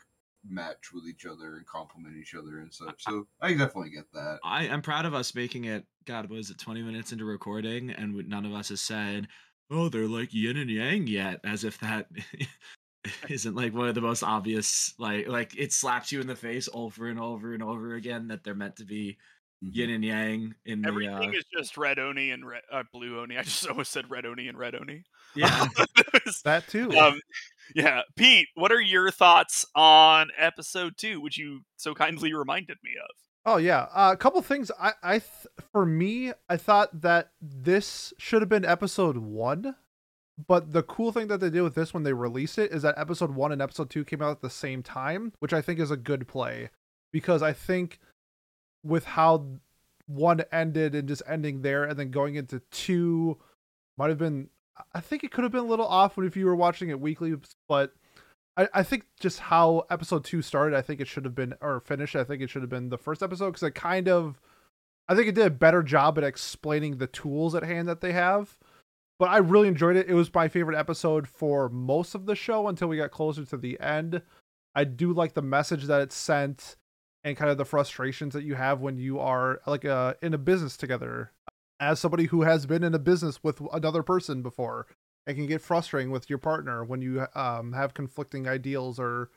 match 0.50 0.92
with 0.92 1.04
each 1.06 1.24
other 1.26 1.56
and 1.56 1.66
complement 1.66 2.16
each 2.16 2.34
other 2.34 2.58
and 2.58 2.72
such. 2.72 3.02
So 3.04 3.26
I 3.40 3.50
definitely 3.50 3.90
get 3.90 4.12
that. 4.12 4.40
I 4.44 4.64
am 4.64 4.82
proud 4.82 5.06
of 5.06 5.14
us 5.14 5.34
making 5.34 5.64
it. 5.64 5.86
God, 6.06 6.28
was 6.30 6.50
it 6.50 6.58
twenty 6.58 6.82
minutes 6.82 7.12
into 7.12 7.24
recording, 7.24 7.90
and 7.90 8.14
we- 8.14 8.22
none 8.24 8.44
of 8.46 8.52
us 8.52 8.68
has 8.70 8.80
said, 8.80 9.28
"Oh, 9.70 9.88
they're 9.88 10.06
like 10.08 10.34
yin 10.34 10.56
and 10.56 10.70
yang" 10.70 11.06
yet, 11.06 11.40
as 11.44 11.64
if 11.64 11.78
that 11.80 12.08
isn't 13.28 13.54
like 13.54 13.72
one 13.74 13.88
of 13.88 13.94
the 13.94 14.00
most 14.00 14.22
obvious. 14.22 14.94
Like, 14.98 15.28
like 15.28 15.56
it 15.56 15.72
slaps 15.72 16.12
you 16.12 16.20
in 16.20 16.26
the 16.26 16.36
face 16.36 16.68
over 16.72 17.06
and 17.08 17.18
over 17.20 17.54
and 17.54 17.62
over 17.62 17.94
again 17.94 18.28
that 18.28 18.44
they're 18.44 18.54
meant 18.54 18.76
to 18.76 18.84
be 18.84 19.16
Mhm. 19.62 19.74
yin 19.74 19.90
and 19.90 20.04
yang 20.04 20.54
in 20.64 20.80
the. 20.82 20.88
Uh, 20.88 20.92
Everything 20.92 21.34
is 21.34 21.44
just 21.56 21.76
red 21.76 21.98
oni 21.98 22.30
and 22.30 22.46
red, 22.46 22.62
uh, 22.72 22.82
blue 22.92 23.20
oni. 23.20 23.36
I 23.36 23.42
just 23.42 23.66
almost 23.68 23.92
said 23.92 24.10
red 24.10 24.24
oni 24.26 24.48
and 24.48 24.58
red 24.58 24.74
oni. 24.74 25.04
Yeah, 25.34 25.66
That 26.44 26.68
too. 26.68 26.90
um, 26.92 27.20
yeah, 27.74 28.02
Pete, 28.16 28.48
what 28.54 28.72
are 28.72 28.80
your 28.80 29.10
thoughts 29.10 29.64
on 29.74 30.30
episode 30.36 30.94
two, 30.96 31.20
which 31.20 31.38
you 31.38 31.60
so 31.76 31.94
kindly 31.94 32.32
reminded 32.32 32.78
me 32.82 32.90
of? 33.02 33.10
Oh 33.46 33.56
yeah, 33.56 33.86
uh, 33.92 34.10
a 34.12 34.16
couple 34.16 34.42
things. 34.42 34.70
I, 34.78 34.92
I, 35.02 35.12
th- 35.18 35.46
for 35.72 35.86
me, 35.86 36.32
I 36.48 36.56
thought 36.56 37.00
that 37.02 37.30
this 37.40 38.12
should 38.18 38.42
have 38.42 38.48
been 38.48 38.64
episode 38.64 39.16
one, 39.16 39.76
but 40.46 40.72
the 40.72 40.82
cool 40.82 41.10
thing 41.12 41.28
that 41.28 41.40
they 41.40 41.48
did 41.50 41.62
with 41.62 41.74
this 41.74 41.94
when 41.94 42.02
they 42.02 42.12
released 42.12 42.58
it 42.58 42.72
is 42.72 42.82
that 42.82 42.98
episode 42.98 43.34
one 43.34 43.52
and 43.52 43.62
episode 43.62 43.88
two 43.88 44.04
came 44.04 44.20
out 44.20 44.30
at 44.32 44.42
the 44.42 44.50
same 44.50 44.82
time, 44.82 45.32
which 45.38 45.52
I 45.52 45.62
think 45.62 45.80
is 45.80 45.90
a 45.90 45.96
good 45.96 46.28
play 46.28 46.70
because 47.12 47.42
I 47.42 47.52
think 47.52 47.98
with 48.84 49.04
how 49.04 49.46
one 50.06 50.42
ended 50.52 50.94
and 50.94 51.08
just 51.08 51.22
ending 51.26 51.62
there 51.62 51.84
and 51.84 51.98
then 51.98 52.10
going 52.10 52.34
into 52.34 52.60
two 52.70 53.38
might 53.96 54.08
have 54.10 54.18
been. 54.18 54.48
I 54.94 55.00
think 55.00 55.24
it 55.24 55.30
could 55.30 55.44
have 55.44 55.52
been 55.52 55.64
a 55.64 55.68
little 55.68 55.86
off 55.86 56.18
if 56.18 56.36
you 56.36 56.46
were 56.46 56.56
watching 56.56 56.90
it 56.90 57.00
weekly, 57.00 57.34
but 57.68 57.94
I, 58.56 58.68
I 58.74 58.82
think 58.82 59.04
just 59.18 59.40
how 59.40 59.86
episode 59.90 60.24
two 60.24 60.42
started, 60.42 60.76
I 60.76 60.82
think 60.82 61.00
it 61.00 61.08
should 61.08 61.24
have 61.24 61.34
been 61.34 61.54
or 61.60 61.80
finished. 61.80 62.16
I 62.16 62.24
think 62.24 62.42
it 62.42 62.50
should 62.50 62.62
have 62.62 62.70
been 62.70 62.90
the 62.90 62.98
first 62.98 63.22
episode 63.22 63.46
because 63.46 63.62
it 63.62 63.74
kind 63.74 64.08
of, 64.08 64.40
I 65.08 65.14
think 65.14 65.28
it 65.28 65.34
did 65.34 65.46
a 65.46 65.50
better 65.50 65.82
job 65.82 66.18
at 66.18 66.24
explaining 66.24 66.98
the 66.98 67.06
tools 67.06 67.54
at 67.54 67.62
hand 67.62 67.88
that 67.88 68.00
they 68.00 68.12
have. 68.12 68.58
But 69.18 69.28
I 69.28 69.38
really 69.38 69.68
enjoyed 69.68 69.96
it. 69.96 70.08
It 70.08 70.14
was 70.14 70.32
my 70.32 70.48
favorite 70.48 70.78
episode 70.78 71.28
for 71.28 71.68
most 71.68 72.14
of 72.14 72.26
the 72.26 72.34
show 72.34 72.68
until 72.68 72.88
we 72.88 72.96
got 72.96 73.10
closer 73.10 73.44
to 73.44 73.56
the 73.56 73.78
end. 73.78 74.22
I 74.74 74.84
do 74.84 75.12
like 75.12 75.34
the 75.34 75.42
message 75.42 75.84
that 75.84 76.00
it 76.00 76.12
sent 76.12 76.76
and 77.22 77.36
kind 77.36 77.50
of 77.50 77.58
the 77.58 77.64
frustrations 77.64 78.32
that 78.32 78.44
you 78.44 78.54
have 78.54 78.80
when 78.80 78.96
you 78.96 79.18
are 79.18 79.60
like 79.66 79.84
uh, 79.84 80.14
in 80.22 80.32
a 80.32 80.38
business 80.38 80.76
together. 80.76 81.32
As 81.80 81.98
somebody 81.98 82.26
who 82.26 82.42
has 82.42 82.66
been 82.66 82.84
in 82.84 82.94
a 82.94 82.98
business 82.98 83.42
with 83.42 83.60
another 83.72 84.02
person 84.02 84.42
before, 84.42 84.86
it 85.26 85.34
can 85.34 85.46
get 85.46 85.62
frustrating 85.62 86.10
with 86.10 86.28
your 86.28 86.38
partner 86.38 86.84
when 86.84 87.00
you 87.00 87.26
um, 87.34 87.72
have 87.72 87.94
conflicting 87.94 88.46
ideals 88.46 88.98
or 88.98 89.30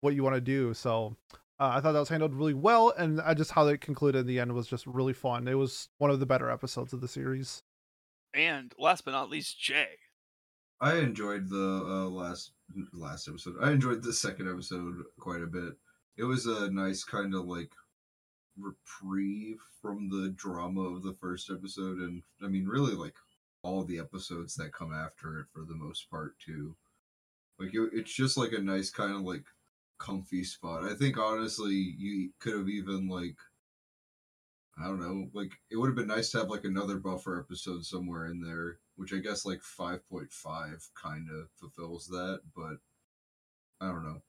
what 0.00 0.14
you 0.14 0.22
want 0.22 0.34
to 0.34 0.40
do. 0.40 0.74
So 0.74 1.16
uh, 1.60 1.72
I 1.74 1.80
thought 1.80 1.92
that 1.92 2.00
was 2.00 2.08
handled 2.08 2.34
really 2.34 2.54
well, 2.54 2.92
and 2.96 3.20
I 3.20 3.34
just 3.34 3.52
how 3.52 3.64
they 3.64 3.76
concluded 3.76 4.20
in 4.20 4.26
the 4.26 4.40
end 4.40 4.52
was 4.52 4.66
just 4.66 4.86
really 4.86 5.12
fun. 5.12 5.46
It 5.46 5.54
was 5.54 5.88
one 5.98 6.10
of 6.10 6.18
the 6.18 6.26
better 6.26 6.50
episodes 6.50 6.92
of 6.92 7.00
the 7.00 7.08
series. 7.08 7.62
And 8.34 8.72
last 8.78 9.04
but 9.04 9.12
not 9.12 9.30
least, 9.30 9.60
Jay. 9.60 9.88
I 10.80 10.96
enjoyed 10.96 11.48
the 11.48 11.82
uh, 11.84 12.08
last 12.08 12.52
last 12.92 13.28
episode. 13.28 13.56
I 13.60 13.72
enjoyed 13.72 14.02
the 14.02 14.12
second 14.12 14.50
episode 14.50 14.94
quite 15.18 15.42
a 15.42 15.46
bit. 15.46 15.74
It 16.16 16.24
was 16.24 16.46
a 16.46 16.70
nice 16.70 17.04
kind 17.04 17.34
of 17.34 17.44
like 17.44 17.70
reprieve 18.62 19.58
from 19.80 20.08
the 20.08 20.30
drama 20.30 20.80
of 20.82 21.02
the 21.02 21.14
first 21.14 21.50
episode, 21.50 21.98
and 21.98 22.22
I 22.42 22.48
mean, 22.48 22.66
really 22.66 22.94
like 22.94 23.14
all 23.62 23.84
the 23.84 23.98
episodes 23.98 24.54
that 24.56 24.72
come 24.72 24.92
after 24.92 25.40
it 25.40 25.46
for 25.52 25.64
the 25.64 25.74
most 25.74 26.10
part 26.10 26.38
too. 26.38 26.76
Like 27.58 27.74
it, 27.74 27.90
it's 27.92 28.12
just 28.12 28.36
like 28.36 28.52
a 28.52 28.60
nice 28.60 28.90
kind 28.90 29.14
of 29.14 29.22
like 29.22 29.44
comfy 29.98 30.44
spot. 30.44 30.84
I 30.84 30.94
think 30.94 31.18
honestly, 31.18 31.74
you 31.74 32.30
could 32.40 32.54
have 32.54 32.68
even 32.68 33.08
like 33.08 33.36
I 34.78 34.86
don't 34.86 35.00
know, 35.00 35.28
like 35.34 35.52
it 35.70 35.76
would 35.76 35.88
have 35.88 35.96
been 35.96 36.06
nice 36.06 36.30
to 36.30 36.38
have 36.38 36.48
like 36.48 36.64
another 36.64 36.96
buffer 36.96 37.38
episode 37.38 37.84
somewhere 37.84 38.26
in 38.26 38.40
there, 38.40 38.78
which 38.96 39.12
I 39.12 39.18
guess 39.18 39.44
like 39.44 39.60
5.5 39.60 40.88
kind 40.94 41.28
of 41.30 41.50
fulfills 41.58 42.06
that, 42.08 42.40
but 42.56 42.78
I 43.80 43.88
don't 43.88 44.04
know. 44.04 44.22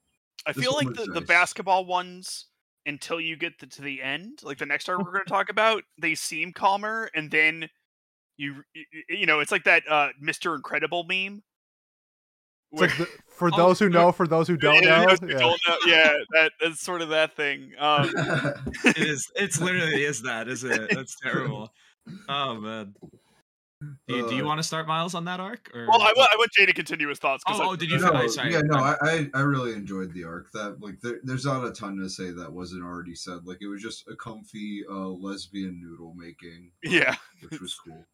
I 0.45 0.51
This 0.51 0.63
feel 0.63 0.73
like 0.73 0.93
the, 0.93 1.05
the 1.05 1.21
basketball 1.21 1.85
ones, 1.85 2.47
until 2.85 3.21
you 3.21 3.35
get 3.35 3.59
to, 3.59 3.67
to 3.67 3.81
the 3.81 4.01
end, 4.01 4.39
like 4.43 4.57
the 4.57 4.65
next 4.65 4.89
arc 4.89 4.99
we're 4.99 5.11
going 5.11 5.23
to 5.25 5.29
talk 5.29 5.49
about, 5.49 5.83
they 5.99 6.15
seem 6.15 6.51
calmer, 6.53 7.09
and 7.15 7.29
then 7.31 7.69
you 8.37 8.53
y- 8.75 8.83
y- 8.93 9.17
you 9.17 9.25
know 9.25 9.39
it's 9.39 9.51
like 9.51 9.63
that 9.65 9.83
uh, 9.89 10.09
Mr. 10.23 10.55
Incredible 10.55 11.03
meme. 11.03 11.43
Where- 12.71 12.87
like 12.87 12.97
the, 12.97 13.07
for 13.27 13.49
Oh, 13.53 13.57
those 13.57 13.79
who 13.79 13.89
know, 13.89 14.11
for 14.11 14.27
those 14.27 14.47
who 14.47 14.55
don't 14.57 14.83
Yeah, 14.83 15.01
know, 15.01 15.07
those 15.09 15.19
who 15.19 15.27
yeah. 15.27 15.37
don't 15.39 15.59
know- 15.67 15.77
yeah, 15.85 16.11
that, 16.33 16.51
that's 16.61 16.81
sort 16.81 17.01
of 17.01 17.09
that 17.09 17.35
thing. 17.35 17.71
Um, 17.79 18.11
it 18.85 18.97
is. 18.97 19.29
It's 19.35 19.59
literally 19.59 20.03
is 20.03 20.21
that, 20.23 20.47
isn't 20.47 20.71
it? 20.71 20.91
That's 20.93 21.15
terrible. 21.21 21.69
Oh 22.29 22.55
man. 22.55 22.93
Do 24.07 24.15
you, 24.15 24.29
do 24.29 24.35
you 24.35 24.43
Uh, 24.43 24.45
want 24.45 24.59
to 24.59 24.63
start 24.63 24.87
Miles 24.87 25.15
on 25.15 25.25
that 25.25 25.39
arc? 25.39 25.71
Or 25.73 25.87
well, 25.87 26.01
I, 26.01 26.09
I 26.11 26.35
want 26.37 26.51
Jay 26.51 26.65
to 26.67 26.73
continue 26.73 27.07
his 27.09 27.17
thoughts. 27.17 27.43
Oh, 27.47 27.59
I- 27.61 27.65
oh, 27.69 27.75
did 27.75 27.89
you? 27.89 27.97
no, 27.97 28.11
fin- 28.11 28.29
sorry, 28.29 28.51
yeah, 28.53 28.61
no, 28.63 28.77
I'm- 28.77 28.95
I, 29.01 29.09
I 29.09 29.39
I 29.39 29.41
really 29.41 29.73
enjoyed 29.73 30.13
the 30.13 30.23
arc. 30.23 30.51
That 30.51 30.77
like 30.81 30.99
there, 31.01 31.19
there's 31.23 31.45
not 31.45 31.65
a 31.65 31.71
ton 31.71 31.97
to 31.97 32.07
say 32.09 32.29
that 32.31 32.51
wasn't 32.53 32.83
already 32.83 33.15
said. 33.15 33.39
Like 33.45 33.57
it 33.61 33.67
was 33.67 33.81
just 33.81 34.07
a 34.07 34.15
comfy 34.15 34.83
uh, 34.89 34.93
lesbian 35.07 35.81
noodle 35.81 36.13
making, 36.15 36.71
Yeah, 36.83 37.15
which 37.49 37.59
was 37.59 37.75
cool. 37.75 38.05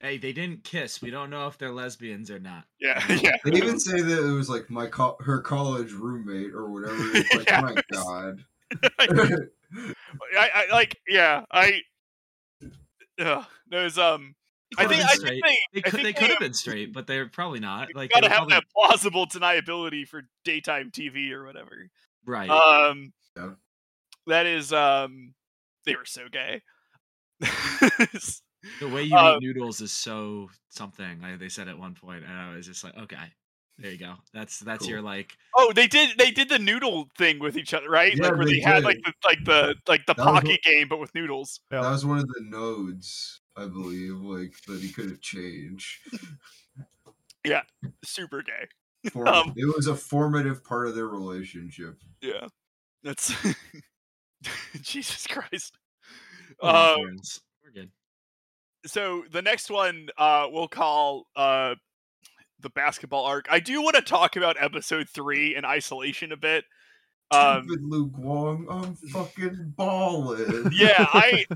Hey, 0.00 0.16
they 0.16 0.32
didn't 0.32 0.64
kiss. 0.64 1.02
We 1.02 1.10
don't 1.10 1.28
know 1.28 1.46
if 1.46 1.58
they're 1.58 1.72
lesbians 1.72 2.30
or 2.30 2.38
not. 2.38 2.64
yeah, 2.80 3.04
yeah. 3.12 3.36
They 3.44 3.52
even 3.58 3.78
say 3.78 4.00
that 4.00 4.26
it 4.26 4.32
was 4.32 4.48
like 4.48 4.70
my 4.70 4.86
co- 4.86 5.18
her 5.20 5.40
college 5.42 5.92
roommate 5.92 6.54
or 6.54 6.70
whatever. 6.70 6.96
It's 7.16 7.34
like, 7.34 7.50
Yeah. 7.50 7.60
my 7.60 7.74
god. 7.92 8.44
I, 10.38 10.50
I 10.54 10.66
like, 10.72 10.96
yeah, 11.06 11.44
I. 11.50 11.80
Uh, 13.18 13.44
there's 13.68 13.98
um. 13.98 14.34
I 14.78 14.86
think 14.86 15.02
I 15.02 15.14
think 15.16 15.44
they, 15.44 15.56
They 15.74 15.80
could, 15.82 15.92
they 16.00 16.02
they, 16.04 16.12
could 16.12 16.28
have 16.28 16.36
um, 16.36 16.46
been 16.46 16.54
straight, 16.54 16.92
but 16.92 17.06
they're 17.06 17.26
probably 17.28 17.60
not. 17.60 17.88
you 17.88 17.94
Like, 17.96 18.10
gotta 18.12 18.28
have 18.28 18.38
probably, 18.48 18.54
that 18.54 18.64
plausible 18.74 19.26
deniability 19.26 20.06
for 20.06 20.22
daytime 20.44 20.90
TV 20.90 21.32
or 21.32 21.44
whatever. 21.44 21.88
right. 22.24 22.48
Um, 22.50 23.12
Yeah. 23.36 23.50
that 24.26 24.46
is 24.46 24.72
um, 24.72 25.34
they 25.86 25.96
were 25.96 26.04
so 26.04 26.22
gay. 26.30 26.62
the 27.40 28.88
way 28.88 29.02
you 29.04 29.16
uh, 29.16 29.36
eat 29.36 29.42
noodles 29.46 29.80
is 29.80 29.92
so 29.92 30.50
something. 30.68 31.20
Like 31.20 31.38
they 31.38 31.48
said 31.48 31.68
at 31.68 31.78
one 31.78 31.94
point, 31.94 32.24
and 32.24 32.32
I 32.32 32.54
was 32.54 32.66
just 32.66 32.84
like, 32.84 32.96
okay, 32.96 33.16
there 33.78 33.90
you 33.90 33.98
go. 33.98 34.14
That's 34.34 34.58
that's 34.60 34.86
your 34.86 35.00
like. 35.02 35.32
oh, 35.56 35.72
they 35.74 35.86
did 35.86 36.18
they 36.18 36.30
did 36.30 36.48
the 36.48 36.58
noodle 36.58 37.08
thing 37.16 37.38
with 37.38 37.56
each 37.56 37.72
other, 37.74 37.88
right? 37.88 38.14
Yeah, 38.14 38.28
like 38.28 38.36
where 38.36 38.44
they 38.46 38.52
they, 38.54 38.60
had 38.60 38.74
did. 38.76 38.84
like 38.84 38.98
the 39.04 39.12
like 39.24 39.44
the 39.44 39.74
like 39.88 40.06
the 40.06 40.14
That 40.14 40.22
pocket 40.24 40.50
what- 40.50 40.62
game, 40.62 40.88
but 40.88 41.00
with 41.00 41.14
noodles. 41.14 41.60
Yeah. 41.72 41.80
That 41.82 41.90
was 41.90 42.04
one 42.04 42.18
of 42.18 42.26
the 42.28 42.42
nodes, 42.44 43.39
I 43.56 43.66
believe, 43.66 44.14
like 44.20 44.54
that 44.66 44.80
he 44.80 44.90
could 44.92 45.10
have 45.10 45.20
changed. 45.20 45.98
Yeah, 47.44 47.62
Super 48.04 48.42
gay. 48.42 49.10
For, 49.10 49.26
Um, 49.28 49.54
it 49.56 49.64
was 49.74 49.86
a 49.86 49.96
formative 49.96 50.62
part 50.62 50.86
of 50.88 50.94
their 50.94 51.08
relationship. 51.08 51.96
Yeah, 52.20 52.48
that's 53.02 53.32
Jesus 54.82 55.26
Christ. 55.26 55.76
we're 56.62 56.68
Um. 56.70 57.00
We're 57.64 57.70
good. 57.74 57.90
so 58.86 59.24
the 59.30 59.42
next 59.42 59.70
one 59.70 60.08
uh 60.18 60.48
we'll 60.50 60.68
call 60.68 61.26
uh 61.36 61.74
the 62.60 62.70
basketball 62.70 63.24
arc. 63.24 63.46
I 63.50 63.58
do 63.60 63.80
want 63.82 63.96
to 63.96 64.02
talk 64.02 64.36
about 64.36 64.56
episode 64.60 65.08
three 65.08 65.56
in 65.56 65.64
isolation 65.64 66.30
a 66.32 66.36
bit. 66.36 66.64
Um 67.30 67.64
Stupid 67.64 67.84
Lu 67.84 68.08
Guang, 68.08 68.66
I'm 68.68 68.94
fucking 69.10 69.74
balling. 69.76 70.70
yeah, 70.72 71.06
I 71.12 71.46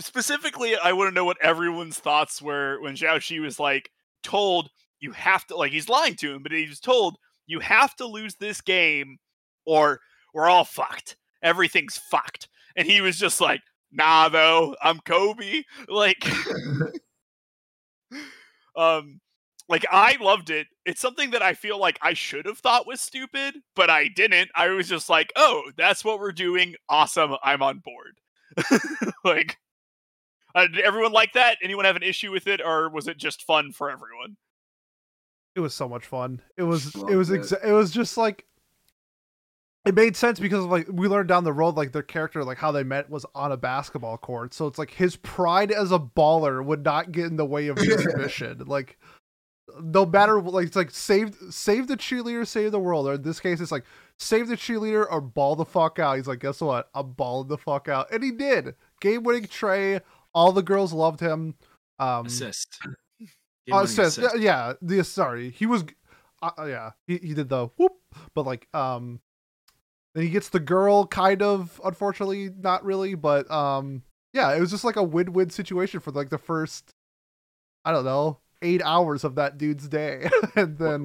specifically 0.00 0.76
I 0.76 0.92
want 0.92 1.08
to 1.08 1.14
know 1.14 1.24
what 1.24 1.40
everyone's 1.40 1.98
thoughts 1.98 2.42
were 2.42 2.80
when 2.80 2.94
Zhao 2.94 3.20
Shi 3.20 3.40
was 3.40 3.58
like 3.58 3.90
told 4.22 4.70
you 5.00 5.12
have 5.12 5.46
to 5.46 5.56
like 5.56 5.72
he's 5.72 5.88
lying 5.88 6.14
to 6.16 6.32
him, 6.34 6.42
but 6.42 6.52
he 6.52 6.68
was 6.68 6.80
told 6.80 7.16
you 7.46 7.60
have 7.60 7.94
to 7.96 8.06
lose 8.06 8.36
this 8.36 8.60
game 8.60 9.18
or 9.64 10.00
we're 10.34 10.48
all 10.48 10.64
fucked. 10.64 11.16
Everything's 11.42 11.98
fucked. 11.98 12.48
And 12.76 12.86
he 12.86 13.00
was 13.00 13.18
just 13.18 13.40
like, 13.40 13.60
nah, 13.90 14.28
though, 14.28 14.76
I'm 14.82 15.00
Kobe. 15.00 15.62
Like, 15.88 16.24
um, 18.76 19.20
like 19.72 19.86
I 19.90 20.18
loved 20.20 20.50
it. 20.50 20.66
It's 20.84 21.00
something 21.00 21.30
that 21.30 21.40
I 21.40 21.54
feel 21.54 21.78
like 21.78 21.98
I 22.02 22.12
should 22.12 22.44
have 22.44 22.58
thought 22.58 22.86
was 22.86 23.00
stupid, 23.00 23.54
but 23.74 23.88
I 23.88 24.08
didn't. 24.08 24.50
I 24.54 24.68
was 24.68 24.86
just 24.86 25.08
like, 25.08 25.32
oh, 25.34 25.62
that's 25.78 26.04
what 26.04 26.20
we're 26.20 26.30
doing. 26.32 26.74
Awesome, 26.90 27.36
I'm 27.42 27.62
on 27.62 27.78
board. 27.78 28.82
like, 29.24 29.56
uh, 30.54 30.66
did 30.66 30.80
everyone 30.80 31.12
like 31.12 31.32
that? 31.32 31.56
Anyone 31.62 31.86
have 31.86 31.96
an 31.96 32.02
issue 32.02 32.30
with 32.30 32.48
it, 32.48 32.60
or 32.62 32.90
was 32.90 33.08
it 33.08 33.16
just 33.16 33.44
fun 33.44 33.72
for 33.72 33.90
everyone? 33.90 34.36
It 35.56 35.60
was 35.60 35.72
so 35.72 35.88
much 35.88 36.04
fun. 36.04 36.42
It 36.58 36.64
was 36.64 36.94
it 37.08 37.16
was 37.16 37.30
it. 37.30 37.40
exa- 37.40 37.64
it 37.64 37.72
was 37.72 37.90
just 37.90 38.18
like 38.18 38.44
it 39.86 39.94
made 39.94 40.16
sense 40.16 40.38
because 40.38 40.66
like 40.66 40.86
we 40.92 41.08
learned 41.08 41.28
down 41.28 41.44
the 41.44 41.52
road 41.52 41.76
like 41.76 41.92
their 41.92 42.02
character 42.02 42.44
like 42.44 42.58
how 42.58 42.72
they 42.72 42.84
met 42.84 43.08
was 43.08 43.24
on 43.34 43.52
a 43.52 43.56
basketball 43.56 44.18
court. 44.18 44.52
So 44.52 44.66
it's 44.66 44.78
like 44.78 44.90
his 44.90 45.16
pride 45.16 45.72
as 45.72 45.92
a 45.92 45.98
baller 45.98 46.62
would 46.62 46.84
not 46.84 47.10
get 47.10 47.24
in 47.24 47.36
the 47.36 47.46
way 47.46 47.68
of 47.68 47.76
this 47.78 48.06
mission. 48.14 48.64
Like 48.66 48.98
no 49.80 50.04
matter 50.04 50.40
like 50.40 50.66
it's 50.66 50.76
like 50.76 50.90
save 50.90 51.36
save 51.50 51.86
the 51.86 51.96
cheerleader, 51.96 52.46
save 52.46 52.72
the 52.72 52.80
world. 52.80 53.06
Or 53.06 53.14
in 53.14 53.22
this 53.22 53.40
case 53.40 53.60
it's 53.60 53.72
like 53.72 53.84
save 54.18 54.48
the 54.48 54.56
cheerleader 54.56 55.06
or 55.10 55.20
ball 55.20 55.56
the 55.56 55.64
fuck 55.64 55.98
out. 55.98 56.16
He's 56.16 56.28
like, 56.28 56.40
guess 56.40 56.60
what? 56.60 56.88
I'm 56.94 57.12
balling 57.12 57.48
the 57.48 57.58
fuck 57.58 57.88
out. 57.88 58.10
And 58.12 58.22
he 58.22 58.30
did. 58.30 58.74
Game 59.00 59.22
winning 59.22 59.46
tray. 59.46 60.00
All 60.34 60.52
the 60.52 60.62
girls 60.62 60.92
loved 60.92 61.20
him. 61.20 61.54
Um 61.98 62.26
Assist. 62.26 62.78
uh, 63.70 63.86
says, 63.86 64.18
assist. 64.18 64.38
yeah, 64.38 64.72
the 64.80 65.04
sorry, 65.04 65.50
he 65.50 65.66
was, 65.66 65.84
uh, 66.42 66.50
uh, 66.58 66.64
yeah, 66.64 66.90
he, 67.06 67.18
he 67.18 67.34
did 67.34 67.48
the 67.48 67.68
whoop, 67.76 67.92
but 68.34 68.46
like, 68.46 68.66
um, 68.74 69.20
then 70.14 70.24
he 70.24 70.30
gets 70.30 70.48
the 70.48 70.60
girl, 70.60 71.06
kind 71.06 71.42
of, 71.42 71.80
unfortunately, 71.84 72.50
not 72.58 72.84
really, 72.84 73.14
but 73.14 73.50
um, 73.50 74.02
yeah, 74.32 74.54
it 74.54 74.60
was 74.60 74.70
just 74.70 74.84
like 74.84 74.96
a 74.96 75.02
win-win 75.02 75.50
situation 75.50 76.00
for 76.00 76.10
like 76.10 76.30
the 76.30 76.38
first, 76.38 76.90
I 77.84 77.92
don't 77.92 78.04
know, 78.04 78.38
eight 78.62 78.82
hours 78.82 79.24
of 79.24 79.34
that 79.34 79.58
dude's 79.58 79.88
day, 79.88 80.28
and 80.56 80.78
then 80.78 81.04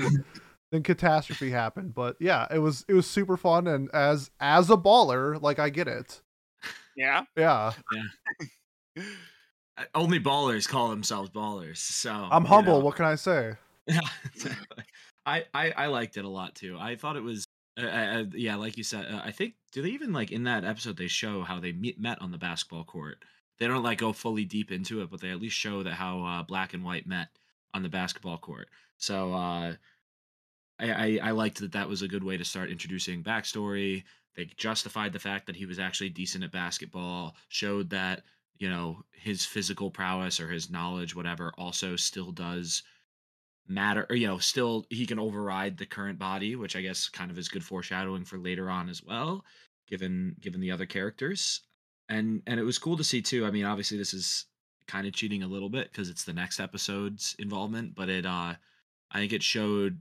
then 0.71 0.83
catastrophe 0.83 1.49
happened. 1.51 1.93
But 1.93 2.15
yeah, 2.19 2.47
it 2.51 2.59
was 2.59 2.85
it 2.87 2.93
was 2.93 3.09
super 3.09 3.37
fun, 3.37 3.67
and 3.67 3.89
as 3.93 4.29
as 4.39 4.69
a 4.69 4.77
baller, 4.77 5.41
like 5.41 5.59
I 5.59 5.69
get 5.69 5.87
it, 5.87 6.21
Yeah. 6.95 7.23
yeah, 7.35 7.73
Uh, 9.77 9.83
Only 9.93 10.19
ballers 10.19 10.67
call 10.67 10.89
themselves 10.89 11.29
ballers. 11.29 11.77
So 11.77 12.11
I'm 12.11 12.43
you 12.43 12.47
humble. 12.49 12.79
know. 12.79 12.85
What 12.85 12.95
can 12.95 13.05
I 13.05 13.15
say? 13.15 13.53
Yeah. 13.85 14.01
I, 15.25 15.43
I 15.53 15.71
I 15.71 15.85
liked 15.87 16.17
it 16.17 16.25
a 16.25 16.29
lot 16.29 16.55
too. 16.55 16.77
I 16.79 16.95
thought 16.95 17.15
it 17.15 17.23
was 17.23 17.45
uh, 17.79 17.85
uh, 17.85 18.23
yeah, 18.33 18.55
like 18.55 18.77
you 18.77 18.83
said. 18.83 19.05
Uh, 19.05 19.21
I 19.23 19.31
think 19.31 19.53
do 19.71 19.81
they 19.81 19.89
even 19.89 20.13
like 20.13 20.31
in 20.31 20.45
that 20.45 20.63
episode 20.63 20.97
they 20.97 21.07
show 21.07 21.43
how 21.43 21.59
they 21.59 21.73
meet, 21.73 21.99
met 21.99 22.21
on 22.21 22.31
the 22.31 22.37
basketball 22.37 22.85
court. 22.85 23.23
They 23.59 23.67
don't 23.67 23.83
like 23.83 23.99
go 23.99 24.13
fully 24.13 24.45
deep 24.45 24.71
into 24.71 25.01
it, 25.01 25.09
but 25.11 25.19
they 25.21 25.29
at 25.31 25.39
least 25.41 25.55
show 25.57 25.83
that 25.83 25.93
how 25.93 26.23
uh, 26.23 26.43
black 26.43 26.73
and 26.73 26.83
white 26.83 27.07
met 27.07 27.27
on 27.73 27.83
the 27.83 27.89
basketball 27.89 28.37
court. 28.37 28.69
So 28.97 29.33
uh, 29.33 29.73
I, 30.79 30.91
I 30.91 31.19
I 31.23 31.31
liked 31.31 31.59
that 31.59 31.73
that 31.73 31.89
was 31.89 32.01
a 32.01 32.07
good 32.07 32.23
way 32.23 32.37
to 32.37 32.45
start 32.45 32.71
introducing 32.71 33.23
backstory. 33.23 34.03
They 34.35 34.45
justified 34.57 35.13
the 35.13 35.19
fact 35.19 35.47
that 35.47 35.55
he 35.55 35.65
was 35.65 35.79
actually 35.79 36.09
decent 36.09 36.43
at 36.43 36.51
basketball, 36.51 37.35
showed 37.49 37.89
that 37.91 38.23
you 38.57 38.69
know 38.69 39.03
his 39.11 39.45
physical 39.45 39.91
prowess 39.91 40.39
or 40.39 40.49
his 40.49 40.69
knowledge, 40.69 41.15
whatever, 41.15 41.53
also 41.57 41.95
still 41.95 42.31
does 42.31 42.83
matter 43.67 44.05
or 44.09 44.15
you 44.15 44.27
know 44.27 44.37
still 44.37 44.85
he 44.89 45.05
can 45.05 45.19
override 45.19 45.77
the 45.77 45.85
current 45.85 46.17
body 46.17 46.55
which 46.55 46.75
i 46.75 46.81
guess 46.81 47.09
kind 47.09 47.29
of 47.29 47.37
is 47.37 47.49
good 47.49 47.63
foreshadowing 47.63 48.23
for 48.23 48.37
later 48.37 48.69
on 48.69 48.87
as 48.87 49.03
well 49.03 49.43
given 49.87 50.35
given 50.39 50.61
the 50.61 50.71
other 50.71 50.85
characters 50.85 51.61
and 52.07 52.41
and 52.47 52.59
it 52.59 52.63
was 52.63 52.77
cool 52.77 52.95
to 52.95 53.03
see 53.03 53.21
too 53.21 53.45
i 53.45 53.51
mean 53.51 53.65
obviously 53.65 53.97
this 53.97 54.13
is 54.13 54.45
kind 54.87 55.07
of 55.07 55.13
cheating 55.13 55.43
a 55.43 55.47
little 55.47 55.69
bit 55.69 55.91
because 55.91 56.09
it's 56.09 56.23
the 56.23 56.33
next 56.33 56.59
episode's 56.59 57.35
involvement 57.39 57.93
but 57.95 58.09
it 58.09 58.25
uh 58.25 58.53
i 59.11 59.17
think 59.17 59.33
it 59.33 59.43
showed 59.43 59.99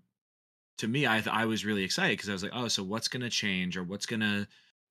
to 0.79 0.89
me 0.89 1.07
i 1.07 1.23
i 1.31 1.45
was 1.45 1.65
really 1.65 1.83
excited 1.83 2.13
because 2.13 2.29
i 2.29 2.33
was 2.33 2.43
like 2.43 2.53
oh 2.55 2.69
so 2.69 2.83
what's 2.83 3.09
going 3.09 3.23
to 3.23 3.31
change 3.31 3.77
or 3.77 3.83
what's 3.83 4.07
going 4.07 4.21
to 4.21 4.47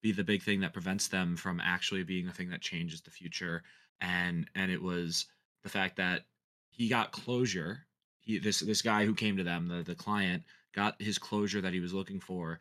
be 0.05 0.11
the 0.11 0.23
big 0.23 0.43
thing 0.43 0.59
that 0.59 0.71
prevents 0.71 1.07
them 1.07 1.35
from 1.35 1.59
actually 1.59 2.03
being 2.03 2.27
the 2.27 2.31
thing 2.31 2.47
that 2.51 2.61
changes 2.61 3.01
the 3.01 3.09
future? 3.09 3.63
And 4.01 4.47
and 4.53 4.69
it 4.69 4.79
was 4.79 5.25
the 5.63 5.69
fact 5.69 5.95
that 5.95 6.25
he 6.69 6.87
got 6.87 7.11
closure 7.11 7.87
he 8.21 8.37
this 8.37 8.59
this 8.59 8.83
guy 8.83 9.03
who 9.03 9.15
came 9.15 9.35
to 9.37 9.43
them 9.43 9.67
the 9.67 9.81
the 9.81 9.95
client 9.95 10.43
got 10.75 11.01
his 11.01 11.17
closure 11.17 11.59
that 11.59 11.73
he 11.73 11.79
was 11.79 11.91
looking 11.91 12.19
for 12.19 12.59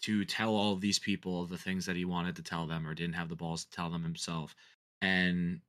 to 0.00 0.24
tell 0.24 0.54
all 0.54 0.72
of 0.72 0.80
these 0.80 0.98
people 0.98 1.44
the 1.44 1.58
things 1.58 1.84
that 1.84 1.96
he 1.96 2.06
wanted 2.06 2.34
to 2.36 2.42
tell 2.42 2.66
them 2.66 2.86
or 2.86 2.94
didn't 2.94 3.14
have 3.14 3.28
the 3.28 3.36
balls 3.36 3.66
to 3.66 3.70
tell 3.70 3.90
them 3.90 4.02
himself. 4.02 4.54
And 5.02 5.60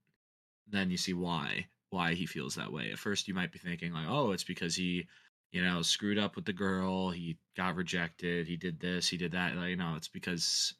then 0.67 0.89
you 0.91 0.97
see 0.97 1.13
why 1.13 1.67
why 1.89 2.13
he 2.13 2.25
feels 2.25 2.55
that 2.55 2.71
way 2.71 2.91
at 2.91 2.99
first 2.99 3.27
you 3.27 3.33
might 3.33 3.51
be 3.51 3.59
thinking 3.59 3.91
like 3.93 4.07
oh 4.07 4.31
it's 4.31 4.43
because 4.43 4.75
he 4.75 5.05
you 5.51 5.63
know 5.63 5.81
screwed 5.81 6.17
up 6.17 6.35
with 6.35 6.45
the 6.45 6.53
girl 6.53 7.09
he 7.09 7.37
got 7.57 7.75
rejected 7.75 8.47
he 8.47 8.55
did 8.57 8.79
this 8.79 9.09
he 9.09 9.17
did 9.17 9.31
that 9.31 9.55
like, 9.55 9.69
you 9.69 9.75
know 9.75 9.95
it's 9.95 10.07
because 10.07 10.73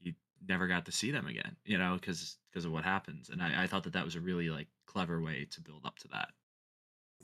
he 0.00 0.14
never 0.48 0.66
got 0.68 0.86
to 0.86 0.92
see 0.92 1.10
them 1.10 1.26
again 1.26 1.56
you 1.64 1.78
know 1.78 1.94
because 2.00 2.38
because 2.50 2.64
of 2.64 2.72
what 2.72 2.84
happens 2.84 3.28
and 3.30 3.42
I, 3.42 3.64
I 3.64 3.66
thought 3.66 3.84
that 3.84 3.92
that 3.94 4.04
was 4.04 4.14
a 4.16 4.20
really 4.20 4.50
like 4.50 4.68
clever 4.86 5.20
way 5.22 5.46
to 5.50 5.60
build 5.60 5.84
up 5.84 5.98
to 5.98 6.08
that 6.08 6.28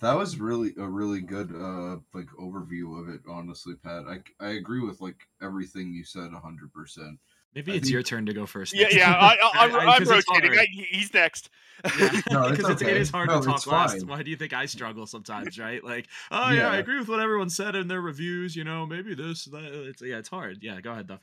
That 0.01 0.17
was 0.17 0.39
really 0.39 0.73
a 0.77 0.89
really 0.89 1.21
good 1.21 1.51
uh 1.53 1.99
like 2.13 2.29
overview 2.39 3.01
of 3.01 3.09
it, 3.09 3.23
honestly, 3.29 3.75
Pat. 3.75 4.05
I 4.07 4.23
I 4.41 4.51
agree 4.51 4.81
with 4.81 5.01
like 5.01 5.29
everything 5.43 5.93
you 5.93 6.05
said 6.05 6.33
hundred 6.33 6.73
percent. 6.73 7.19
Maybe 7.55 7.73
I 7.73 7.75
it's 7.77 7.85
think- 7.85 7.93
your 7.93 8.03
turn 8.03 8.27
to 8.27 8.33
go 8.35 8.47
first. 8.47 8.75
Yeah, 8.75 8.83
next 8.85 8.97
yeah. 8.97 9.07
time. 9.07 9.17
I, 9.21 9.37
I, 9.55 9.65
I'm, 9.65 9.75
I- 9.75 9.79
I'm 9.95 10.05
'cause 10.05 10.09
rotating. 10.29 10.59
I, 10.59 10.67
he's 10.71 11.13
next. 11.15 11.51
Yeah, 11.85 11.91
No, 12.31 12.49
it's 12.49 12.57
because 12.57 12.71
it's, 12.73 12.83
okay. 12.83 12.99
is 12.99 13.11
hard 13.11 13.29
No, 13.29 13.41
to 13.41 13.47
talk 13.47 13.57
it's 13.57 13.67
last. 13.67 13.99
fine. 13.99 14.07
Why 14.09 14.23
do 14.23 14.31
you 14.31 14.37
think 14.37 14.53
I 14.53 14.67
struggle 14.67 15.07
sometimes, 15.07 15.59
right? 15.59 15.83
Like, 15.85 16.07
oh 16.31 16.51
yeah. 16.51 16.69
I 16.71 16.79
agree 16.79 16.99
with 16.99 17.09
what 17.09 17.21
everyone 17.21 17.51
said 17.51 17.75
in 17.77 17.89
their 17.89 18.01
reviews. 18.01 18.57
You 18.57 18.65
know, 18.65 18.87
maybe 18.87 19.15
this, 19.15 19.45
that. 19.47 19.65
It's 19.65 20.03
yeah, 20.03 20.19
it's 20.19 20.29
hard. 20.29 20.59
Yeah, 20.63 20.81
go 20.81 20.93
ahead 20.93 21.09
though. 21.09 21.19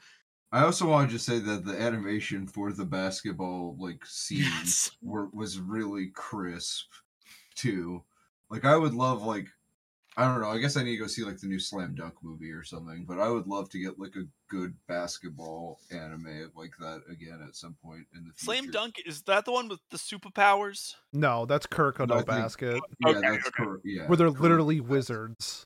I 0.54 0.64
also 0.64 0.86
wanted 0.88 1.12
to 1.12 1.20
say 1.20 1.40
that 1.40 1.64
the 1.66 1.80
animation 1.82 2.46
for 2.46 2.74
the 2.74 2.84
basketball 2.86 3.78
like 3.80 4.06
scene 4.06 4.40
Yes. 4.40 4.92
were, 5.02 5.28
was 5.34 5.60
really 5.60 6.12
crisp 6.14 6.88
too. 7.56 8.04
Like 8.50 8.66
I 8.66 8.76
would 8.76 8.94
love 8.94 9.24
like 9.24 9.48
I 10.18 10.26
don't 10.26 10.42
know. 10.42 10.50
I 10.50 10.58
guess 10.58 10.76
I 10.76 10.84
need 10.84 10.98
to 10.98 11.04
go 11.04 11.08
see 11.08 11.24
like 11.24 11.40
the 11.40 11.48
new 11.48 11.60
Slam 11.60 11.96
Dunk 11.96 12.16
movie 12.22 12.52
or 12.52 12.64
something. 12.64 13.06
But 13.08 13.20
I 13.20 13.30
would 13.30 13.48
love 13.48 13.70
to 13.70 13.80
get 13.80 13.98
like 13.98 14.16
a 14.18 14.26
good 14.50 14.74
basketball 14.88 15.80
anime 15.90 16.52
like 16.56 16.74
that 16.80 17.02
again 17.10 17.40
at 17.48 17.56
some 17.56 17.76
point 17.82 18.06
in 18.14 18.26
the 18.26 18.34
future. 18.34 18.58
Slam 18.62 18.72
Dunk 18.72 18.96
is 19.06 19.22
that 19.24 19.46
the 19.46 19.54
one 19.54 19.70
with 19.70 19.80
the 19.90 19.98
superpowers? 19.98 20.96
No, 21.14 21.46
that's 21.46 21.66
Kirk 21.66 22.02
on 22.02 22.10
No, 22.10 22.16
I 22.16 22.18
no 22.20 22.26
basket, 22.26 22.82
Yeah, 23.00 23.10
Okay, 23.12 23.22
that's 23.22 23.48
okay. 23.48 23.64
correct. 23.64 23.84
Yeah, 23.86 24.08
where 24.08 24.18
they're 24.18 24.28
correct. 24.28 24.42
literally 24.42 24.82
wizards. 24.82 25.66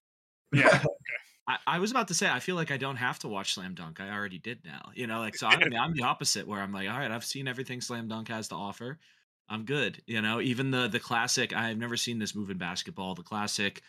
Yeah. 0.54 0.84
I, 1.48 1.58
I 1.68 1.80
was 1.80 1.92
about 1.92 2.08
to 2.08 2.14
say 2.14 2.30
I 2.30 2.40
feel 2.40 2.56
like 2.56 2.72
I 2.72 2.78
don't 2.78 2.96
have 2.96 3.20
to 3.20 3.28
watch 3.28 3.54
Slam 3.54 3.76
Dunk. 3.76 4.00
I 4.00 4.10
already 4.12 4.40
did 4.40 4.60
now. 4.66 4.90
You 4.96 5.08
know, 5.08 5.20
like 5.20 5.36
so 5.36 5.48
I'm, 5.48 5.62
I'm 5.74 5.94
the 5.94 6.04
opposite 6.04 6.48
where 6.48 6.60
I'm 6.60 6.72
like, 6.72 6.90
all 6.90 6.98
right, 6.98 7.12
I've 7.12 7.26
seen 7.26 7.48
everything 7.48 7.82
Slam 7.82 8.08
Dunk 8.08 8.30
has 8.30 8.48
to 8.50 8.56
offer. 8.56 9.00
I'm 9.48 9.64
good. 9.66 10.02
You 10.08 10.22
know, 10.22 10.42
even 10.42 10.72
the 10.72 10.88
the 10.88 11.00
classic. 11.00 11.56
I've 11.56 11.78
never 11.78 11.98
seen 11.98 12.18
this 12.20 12.36
move 12.36 12.50
in 12.50 12.58
basketball. 12.58 13.14
The 13.16 13.22
classic 13.24 13.84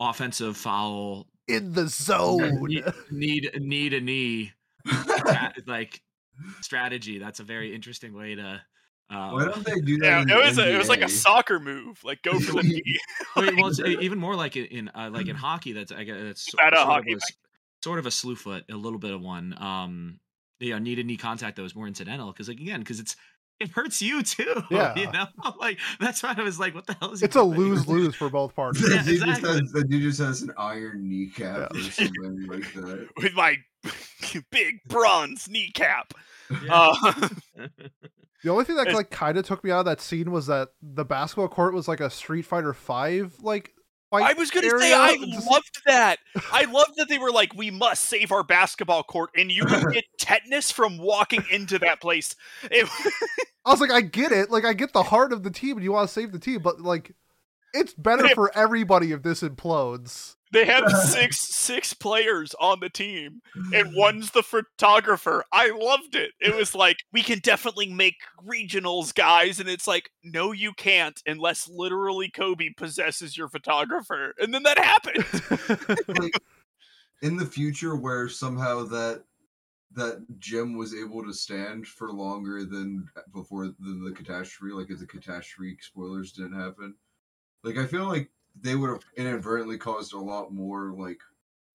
offensive 0.00 0.56
foul 0.56 1.26
In 1.48 1.72
the 1.72 1.88
zone. 1.88 2.62
need 2.66 2.84
need, 3.10 3.50
need 3.60 3.92
a 3.94 4.00
knee 4.00 4.52
like 5.66 6.02
strategy. 6.60 7.18
That's 7.18 7.40
a 7.40 7.44
very 7.44 7.74
interesting 7.74 8.14
way 8.14 8.34
to. 8.34 8.62
Uh, 9.10 9.30
Why 9.30 9.44
don't 9.44 9.64
they 9.64 9.78
do 9.80 9.98
that? 9.98 10.06
Yeah, 10.06 10.22
in 10.22 10.30
it 10.30 10.34
the 10.34 10.40
was 10.40 10.58
a, 10.58 10.74
it 10.74 10.78
was 10.78 10.88
like 10.88 11.02
a 11.02 11.08
soccer 11.08 11.60
move. 11.60 12.02
Like 12.02 12.22
go 12.22 12.38
for 12.40 12.54
the 12.54 12.62
knee. 12.68 12.98
Wait, 13.36 13.56
well, 13.56 13.66
it's 13.66 13.78
even 13.80 14.18
more 14.18 14.34
like 14.34 14.56
in- 14.56 14.64
in 14.66 14.88
uh, 14.94 15.10
like 15.12 15.26
in 15.28 15.36
hockey. 15.46 15.72
That's 15.72 15.92
I 15.92 16.04
guess 16.04 16.16
it's 16.18 16.50
so- 16.50 16.56
That, 16.58 16.74
sort, 16.74 16.86
hockey 16.86 17.12
of 17.12 17.18
a, 17.18 17.22
s- 17.22 17.32
sort 17.84 17.98
of 17.98 18.06
a 18.06 18.10
slew 18.10 18.36
foot, 18.36 18.64
a 18.70 18.74
little 18.76 18.98
bit 18.98 19.12
of 19.12 19.20
one. 19.20 19.54
Um, 19.60 20.18
you 20.60 20.70
know, 20.70 20.78
knee 20.78 20.94
to 20.94 21.04
knee 21.04 21.16
contact 21.16 21.56
that 21.56 21.62
was 21.62 21.74
more 21.76 21.86
incidental 21.86 22.32
because 22.32 22.48
like 22.48 22.60
again, 22.60 22.80
because 22.80 23.00
it's 23.00 23.16
it 23.62 23.70
hurts 23.70 24.02
you 24.02 24.22
too. 24.22 24.62
Yeah. 24.70 24.94
you 24.96 25.10
know, 25.12 25.26
like 25.60 25.78
that's 26.00 26.22
why 26.22 26.34
I 26.36 26.42
was 26.42 26.58
like, 26.58 26.74
what 26.74 26.86
the 26.86 26.94
hell 27.00 27.12
is 27.12 27.20
he 27.20 27.26
It's 27.26 27.36
a 27.36 27.42
lose 27.42 27.86
lose 27.88 28.14
for 28.14 28.28
both 28.30 28.54
parties. 28.54 28.82
Yeah, 28.82 29.02
the, 29.02 29.10
dude 29.10 29.20
just 29.20 29.38
exactly. 29.38 29.60
has, 29.60 29.72
the 29.72 29.84
dude 29.84 30.02
just 30.02 30.20
has 30.20 30.42
an 30.42 30.52
iron 30.56 31.08
kneecap 31.08 31.70
Yeah. 31.74 31.80
or 31.80 31.82
something 31.90 32.46
like 32.48 32.72
that. 32.74 33.08
with 33.22 33.34
my 33.34 33.56
big 34.50 34.80
bronze 34.88 35.48
kneecap. 35.48 36.14
Yeah. 36.64 36.92
Uh, 37.04 37.28
The 38.42 38.50
only 38.50 38.64
thing 38.64 38.74
that 38.76 38.92
like 38.92 39.10
kind 39.10 39.38
of 39.38 39.44
took 39.46 39.62
me 39.62 39.70
out 39.70 39.80
of 39.80 39.84
that 39.84 40.00
scene 40.00 40.32
was 40.32 40.46
that 40.48 40.70
the 40.82 41.04
basketball 41.04 41.46
court 41.48 41.74
was 41.74 41.86
like 41.86 42.00
a 42.00 42.10
Street 42.10 42.42
Fighter 42.42 42.72
Five 42.74 43.36
like 43.40 43.66
fight. 43.68 43.81
I 44.12 44.32
was 44.34 44.50
gonna 44.50 44.68
say 44.78 44.92
I 44.92 45.14
loved 45.50 45.82
that. 45.86 46.18
I 46.52 46.64
loved 46.64 46.96
that 46.96 47.08
they 47.08 47.18
were 47.18 47.30
like, 47.30 47.54
we 47.54 47.70
must 47.70 48.04
save 48.04 48.32
our 48.32 48.42
basketball 48.42 49.02
court, 49.02 49.30
and 49.36 49.50
you 49.50 49.64
would 49.64 49.92
get 49.92 50.04
tetanus 50.18 50.70
from 50.70 50.98
walking 50.98 51.44
into 51.50 51.78
that 51.80 52.00
place. 52.00 52.34
It, 52.70 52.88
I 53.64 53.70
was 53.70 53.80
like, 53.80 53.92
I 53.92 54.00
get 54.00 54.32
it. 54.32 54.50
Like, 54.50 54.64
I 54.64 54.72
get 54.72 54.92
the 54.92 55.02
heart 55.04 55.32
of 55.32 55.42
the 55.42 55.50
team, 55.50 55.76
and 55.76 55.84
you 55.84 55.92
want 55.92 56.08
to 56.08 56.12
save 56.12 56.32
the 56.32 56.38
team, 56.38 56.60
but 56.62 56.80
like, 56.80 57.14
it's 57.72 57.94
better 57.94 58.26
Yeah. 58.26 58.34
for 58.34 58.50
everybody 58.56 59.12
if 59.12 59.22
this 59.22 59.42
implodes. 59.42 60.36
They 60.52 60.66
have 60.66 60.90
six 61.04 61.40
six 61.40 61.94
players 61.94 62.54
on 62.60 62.80
the 62.80 62.90
team, 62.90 63.40
and 63.74 63.94
one's 63.94 64.30
the 64.30 64.42
photographer. 64.42 65.44
I 65.52 65.70
loved 65.70 66.14
it. 66.14 66.32
It 66.40 66.54
was 66.54 66.74
like 66.74 66.98
we 67.12 67.22
can 67.22 67.40
definitely 67.40 67.92
make 67.92 68.16
regionals, 68.46 69.14
guys, 69.14 69.60
and 69.60 69.68
it's 69.68 69.86
like 69.86 70.10
no, 70.22 70.52
you 70.52 70.72
can't 70.74 71.20
unless 71.26 71.68
literally 71.68 72.30
Kobe 72.30 72.70
possesses 72.76 73.36
your 73.36 73.48
photographer, 73.48 74.34
and 74.38 74.52
then 74.52 74.62
that 74.62 74.78
happened. 74.78 75.24
like 76.20 76.34
in 77.22 77.36
the 77.36 77.46
future 77.46 77.96
where 77.96 78.28
somehow 78.28 78.84
that 78.84 79.24
that 79.94 80.24
gem 80.38 80.76
was 80.76 80.94
able 80.94 81.22
to 81.22 81.34
stand 81.34 81.86
for 81.86 82.12
longer 82.12 82.64
than 82.64 83.06
before 83.34 83.66
the, 83.66 83.74
the 84.04 84.12
catastrophe 84.14 84.72
like 84.74 84.90
if 84.90 84.98
the 84.98 85.06
catastrophe 85.06 85.76
spoilers 85.80 86.32
didn't 86.32 86.58
happen 86.58 86.94
like 87.62 87.76
i 87.76 87.86
feel 87.86 88.06
like 88.06 88.30
they 88.60 88.74
would 88.76 88.90
have 88.90 89.04
inadvertently 89.16 89.78
caused 89.78 90.12
a 90.12 90.18
lot 90.18 90.52
more 90.52 90.92
like 90.92 91.18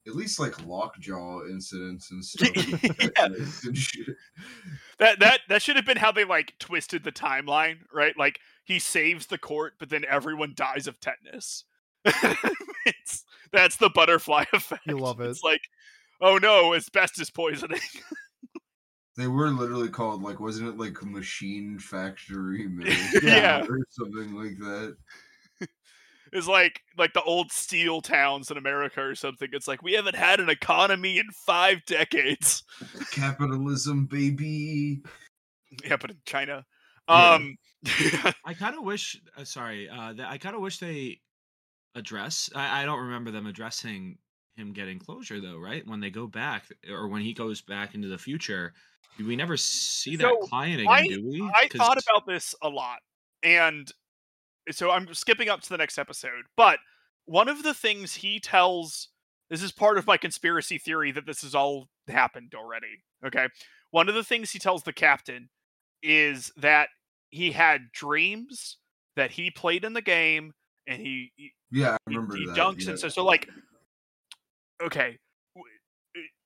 at 0.07 0.15
least 0.15 0.39
like 0.39 0.65
lockjaw 0.65 1.45
incidents 1.49 2.11
and 2.11 2.23
stuff 2.23 2.49
Yeah. 3.17 3.25
and 3.65 3.77
shit. 3.77 4.15
that 4.99 5.19
that 5.19 5.41
that 5.49 5.61
should 5.61 5.75
have 5.75 5.85
been 5.85 5.97
how 5.97 6.11
they 6.11 6.23
like 6.23 6.53
twisted 6.59 7.03
the 7.03 7.11
timeline, 7.11 7.79
right? 7.93 8.17
Like 8.17 8.39
he 8.63 8.79
saves 8.79 9.25
the 9.27 9.37
court, 9.37 9.73
but 9.79 9.89
then 9.89 10.05
everyone 10.09 10.53
dies 10.55 10.87
of 10.87 10.99
tetanus. 10.99 11.65
it's, 12.05 13.25
that's 13.51 13.75
the 13.77 13.89
butterfly 13.89 14.45
effect. 14.53 14.83
You 14.87 14.97
love 14.97 15.19
it. 15.19 15.29
It's 15.29 15.43
like, 15.43 15.61
oh 16.21 16.37
no, 16.37 16.73
asbestos 16.73 17.29
poisoning. 17.29 17.79
they 19.17 19.27
were 19.27 19.49
literally 19.49 19.89
called 19.89 20.21
like 20.21 20.39
wasn't 20.39 20.69
it 20.69 20.77
like 20.77 21.03
machine 21.03 21.79
factory 21.79 22.67
mill 22.67 22.93
Yeah. 23.21 23.65
or 23.67 23.79
something 23.89 24.33
like 24.35 24.57
that 24.59 24.95
it's 26.33 26.47
like 26.47 26.81
like 26.97 27.13
the 27.13 27.21
old 27.23 27.51
steel 27.51 28.01
towns 28.01 28.51
in 28.51 28.57
America 28.57 29.01
or 29.01 29.15
something. 29.15 29.49
It's 29.51 29.67
like 29.67 29.81
we 29.83 29.93
haven't 29.93 30.15
had 30.15 30.39
an 30.39 30.49
economy 30.49 31.17
in 31.17 31.25
five 31.31 31.83
decades. 31.85 32.63
capitalism 33.11 34.05
baby 34.05 35.01
Yeah, 35.83 35.97
but 35.97 36.11
in 36.11 36.17
China. 36.25 36.65
Yeah. 37.09 37.33
Um 37.33 37.57
I 38.45 38.53
kind 38.53 38.75
of 38.77 38.83
wish. 38.83 39.19
Uh, 39.37 39.43
sorry, 39.43 39.87
uh, 39.89 40.13
that 40.13 40.29
I 40.29 40.37
kind 40.37 40.55
of 40.55 40.61
wish 40.61 40.79
they 40.79 41.19
address. 41.95 42.49
I, 42.55 42.81
I 42.81 42.85
don't 42.85 42.99
remember 42.99 43.31
them 43.31 43.45
addressing 43.47 44.17
him 44.55 44.73
getting 44.73 44.97
closure 44.99 45.39
though, 45.39 45.57
right? 45.57 45.85
When 45.87 45.99
they 45.99 46.09
go 46.09 46.25
back, 46.27 46.65
or 46.89 47.07
when 47.07 47.21
he 47.21 47.33
goes 47.33 47.61
back 47.61 47.93
into 47.95 48.07
the 48.07 48.17
future, 48.17 48.73
we 49.23 49.35
never 49.35 49.55
see 49.57 50.15
that 50.15 50.23
So, 50.23 50.37
client 50.47 50.81
again, 50.81 50.91
I- 50.91 51.07
do 51.07 51.23
we? 51.25 51.41
I 51.53 51.67
thought 51.67 51.97
about 52.01 52.25
this 52.25 52.55
a 52.63 52.67
lot, 52.69 52.99
and 53.43 53.89
so 54.71 54.91
I'm 54.91 55.13
skipping 55.13 55.49
up 55.49 55.61
to 55.61 55.69
the 55.69 55.77
next 55.77 55.97
episode. 55.97 56.43
But 56.55 56.79
one 57.25 57.47
of 57.47 57.63
the 57.63 57.73
things 57.73 58.15
he 58.15 58.39
tells 58.39 59.09
this 59.49 59.63
is 59.63 59.71
part 59.71 59.97
of 59.97 60.07
my 60.07 60.17
conspiracy 60.17 60.77
theory 60.77 61.11
that 61.11 61.25
this 61.25 61.41
has 61.41 61.55
all 61.55 61.87
happened 62.07 62.53
already. 62.55 63.03
Okay, 63.25 63.47
one 63.91 64.09
of 64.09 64.15
the 64.15 64.23
things 64.23 64.51
he 64.51 64.59
tells 64.59 64.83
the 64.83 64.93
captain 64.93 65.49
is 66.03 66.51
that 66.57 66.89
he 67.29 67.51
had 67.51 67.91
dreams 67.91 68.77
that 69.15 69.31
he 69.31 69.49
played 69.49 69.83
in 69.83 69.93
the 69.93 70.01
game, 70.01 70.53
and 70.87 71.01
he 71.01 71.31
he, 71.35 71.51
yeah 71.71 71.91
i 71.93 71.97
he, 72.09 72.15
remember 72.15 72.35
he 72.35 72.45
that 72.45 72.55
dunks 72.55 72.85
yeah. 72.85 72.91
and 72.91 72.99
so 72.99 73.09
so 73.09 73.23
like 73.23 73.47
okay 74.81 75.17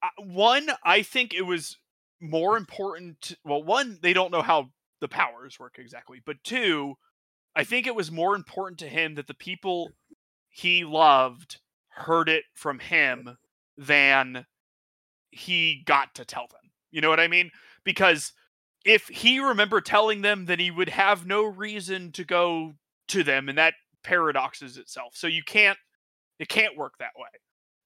uh, 0.03 0.07
one 0.17 0.67
i 0.83 1.01
think 1.01 1.33
it 1.33 1.43
was 1.43 1.77
more 2.19 2.57
important 2.57 3.35
well 3.45 3.63
one 3.63 3.97
they 4.01 4.13
don't 4.13 4.31
know 4.31 4.41
how 4.41 4.69
the 4.99 5.07
powers 5.07 5.59
work 5.59 5.77
exactly 5.77 6.21
but 6.25 6.37
two 6.43 6.95
i 7.55 7.63
think 7.63 7.87
it 7.87 7.95
was 7.95 8.11
more 8.11 8.35
important 8.35 8.79
to 8.79 8.87
him 8.87 9.15
that 9.15 9.27
the 9.27 9.33
people 9.33 9.91
he 10.49 10.83
loved 10.83 11.59
heard 11.89 12.29
it 12.29 12.43
from 12.53 12.79
him 12.79 13.37
than 13.77 14.45
he 15.31 15.81
got 15.85 16.13
to 16.15 16.25
tell 16.25 16.47
them. 16.47 16.71
You 16.91 17.01
know 17.01 17.09
what 17.09 17.19
i 17.19 17.27
mean? 17.27 17.51
Because 17.83 18.33
if 18.85 19.07
he 19.07 19.39
remembered 19.39 19.85
telling 19.85 20.21
them 20.21 20.45
then 20.45 20.59
he 20.59 20.71
would 20.71 20.89
have 20.89 21.25
no 21.25 21.45
reason 21.45 22.11
to 22.13 22.23
go 22.23 22.73
to 23.07 23.23
them 23.23 23.49
and 23.49 23.57
that 23.57 23.73
paradoxes 24.03 24.77
itself. 24.77 25.13
So 25.15 25.27
you 25.27 25.43
can't 25.43 25.77
it 26.39 26.49
can't 26.49 26.77
work 26.77 26.93
that 26.99 27.11
way. 27.17 27.29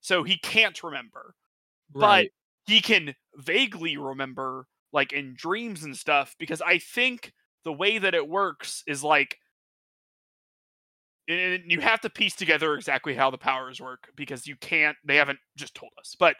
So 0.01 0.23
he 0.23 0.37
can't 0.37 0.81
remember. 0.83 1.35
Right. 1.93 2.31
but 2.65 2.71
he 2.71 2.81
can 2.81 3.13
vaguely 3.35 3.95
remember 3.95 4.65
like 4.91 5.13
in 5.13 5.35
dreams 5.37 5.83
and 5.83 5.95
stuff 5.95 6.35
because 6.39 6.61
i 6.61 6.79
think 6.79 7.31
the 7.63 7.71
way 7.71 7.99
that 7.99 8.15
it 8.15 8.27
works 8.27 8.83
is 8.87 9.03
like 9.03 9.37
and 11.27 11.63
you 11.65 11.81
have 11.81 12.01
to 12.01 12.09
piece 12.09 12.35
together 12.35 12.75
exactly 12.75 13.15
how 13.15 13.31
the 13.31 13.37
powers 13.37 13.81
work 13.81 14.09
because 14.15 14.45
you 14.47 14.55
can't 14.55 14.97
they 15.05 15.15
haven't 15.15 15.39
just 15.57 15.75
told 15.75 15.91
us 15.99 16.15
but 16.19 16.35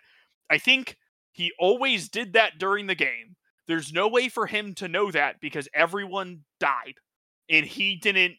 i 0.50 0.58
think 0.58 0.98
he 1.36 1.52
always 1.60 2.08
did 2.08 2.32
that 2.32 2.58
during 2.58 2.88
the 2.88 2.96
game. 2.96 3.36
There's 3.68 3.92
no 3.92 4.08
way 4.08 4.30
for 4.30 4.48
him 4.48 4.74
to 4.76 4.88
know 4.88 5.12
that 5.12 5.42
because 5.42 5.68
everyone 5.74 6.46
died 6.62 6.96
and 7.50 7.66
he 7.66 7.98
didn't 7.98 8.36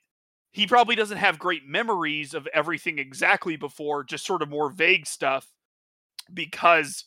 he 0.50 0.66
probably 0.66 0.96
doesn't 0.96 1.18
have 1.18 1.38
great 1.38 1.66
memories 1.66 2.32
of 2.32 2.48
everything 2.54 2.98
exactly 2.98 3.56
before 3.56 4.02
just 4.02 4.24
sort 4.24 4.40
of 4.40 4.48
more 4.48 4.70
vague 4.70 5.06
stuff 5.06 5.52
because 6.32 7.04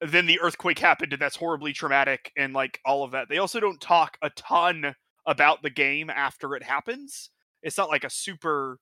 then 0.00 0.26
the 0.26 0.38
earthquake 0.40 0.78
happened 0.78 1.12
and 1.12 1.20
that's 1.20 1.34
horribly 1.34 1.72
traumatic 1.72 2.30
and 2.36 2.54
like 2.54 2.78
all 2.86 3.02
of 3.02 3.10
that. 3.10 3.28
They 3.28 3.38
also 3.38 3.58
don't 3.58 3.80
talk 3.80 4.16
a 4.22 4.30
ton 4.30 4.94
about 5.26 5.62
the 5.62 5.70
game 5.70 6.10
after 6.10 6.54
it 6.54 6.62
happens 6.62 7.30
it's 7.64 7.76
not 7.76 7.88
like 7.88 8.04
a 8.04 8.10
super 8.10 8.78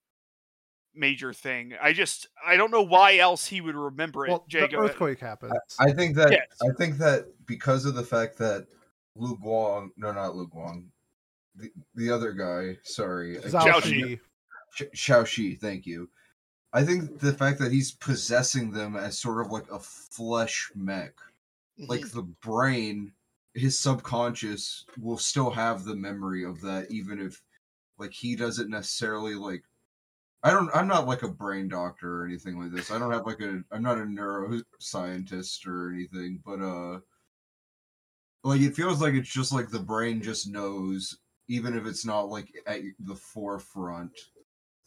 major 0.94 1.32
thing 1.32 1.72
i 1.80 1.90
just 1.90 2.26
i 2.46 2.54
don't 2.54 2.70
know 2.70 2.82
why 2.82 3.16
else 3.16 3.46
he 3.46 3.62
would 3.62 3.74
remember 3.74 4.26
it 4.26 4.30
well, 4.30 4.44
Jay, 4.46 4.66
the 4.66 4.76
uh, 4.76 4.82
earthquake 4.82 5.18
happens. 5.18 5.52
I 5.80 5.90
think 5.92 6.16
that 6.16 6.30
Yes. 6.30 6.46
I 6.62 6.74
think 6.76 6.98
that 6.98 7.26
because 7.46 7.86
of 7.86 7.94
the 7.94 8.02
fact 8.02 8.36
that 8.38 8.66
Lu 9.16 9.36
Guang, 9.36 9.90
no, 9.96 10.12
not 10.12 10.36
Lu 10.36 10.46
Guang, 10.48 10.84
the, 11.54 11.70
the 11.94 12.10
other 12.10 12.32
guy, 12.32 12.78
sorry, 12.82 13.38
I 13.38 13.42
Zhao 13.42 13.62
Zhao 13.62 13.82
Shi. 13.82 14.20
Shi. 14.92 15.24
Shi, 15.24 15.54
thank 15.54 15.86
you. 15.86 16.08
I 16.72 16.84
think 16.84 17.18
the 17.18 17.32
fact 17.32 17.58
that 17.58 17.72
he's 17.72 17.92
possessing 17.92 18.70
them 18.70 18.96
as 18.96 19.18
sort 19.18 19.44
of 19.44 19.52
like 19.52 19.70
a 19.70 19.78
flesh 19.78 20.70
mech, 20.74 21.14
like 21.78 22.00
mm-hmm. 22.00 22.16
the 22.16 22.22
brain, 22.22 23.12
his 23.54 23.78
subconscious 23.78 24.86
will 24.98 25.18
still 25.18 25.50
have 25.50 25.84
the 25.84 25.94
memory 25.94 26.44
of 26.44 26.62
that, 26.62 26.90
even 26.90 27.20
if 27.20 27.42
like 27.98 28.12
he 28.12 28.36
doesn't 28.36 28.70
necessarily 28.70 29.34
like. 29.34 29.62
I 30.44 30.50
don't. 30.50 30.70
I'm 30.74 30.88
not 30.88 31.06
like 31.06 31.22
a 31.22 31.28
brain 31.28 31.68
doctor 31.68 32.22
or 32.22 32.26
anything 32.26 32.58
like 32.60 32.72
this. 32.72 32.90
I 32.90 32.98
don't 32.98 33.12
have 33.12 33.26
like 33.26 33.40
a. 33.40 33.62
I'm 33.70 33.82
not 33.82 33.98
a 33.98 34.02
neuroscientist 34.02 35.66
or 35.66 35.92
anything, 35.92 36.40
but 36.44 36.60
uh, 36.60 36.98
like 38.42 38.60
it 38.60 38.74
feels 38.74 39.00
like 39.00 39.14
it's 39.14 39.32
just 39.32 39.52
like 39.52 39.70
the 39.70 39.78
brain 39.78 40.20
just 40.20 40.48
knows, 40.48 41.18
even 41.48 41.76
if 41.76 41.86
it's 41.86 42.04
not 42.04 42.28
like 42.28 42.48
at 42.66 42.80
the 42.98 43.14
forefront 43.14 44.12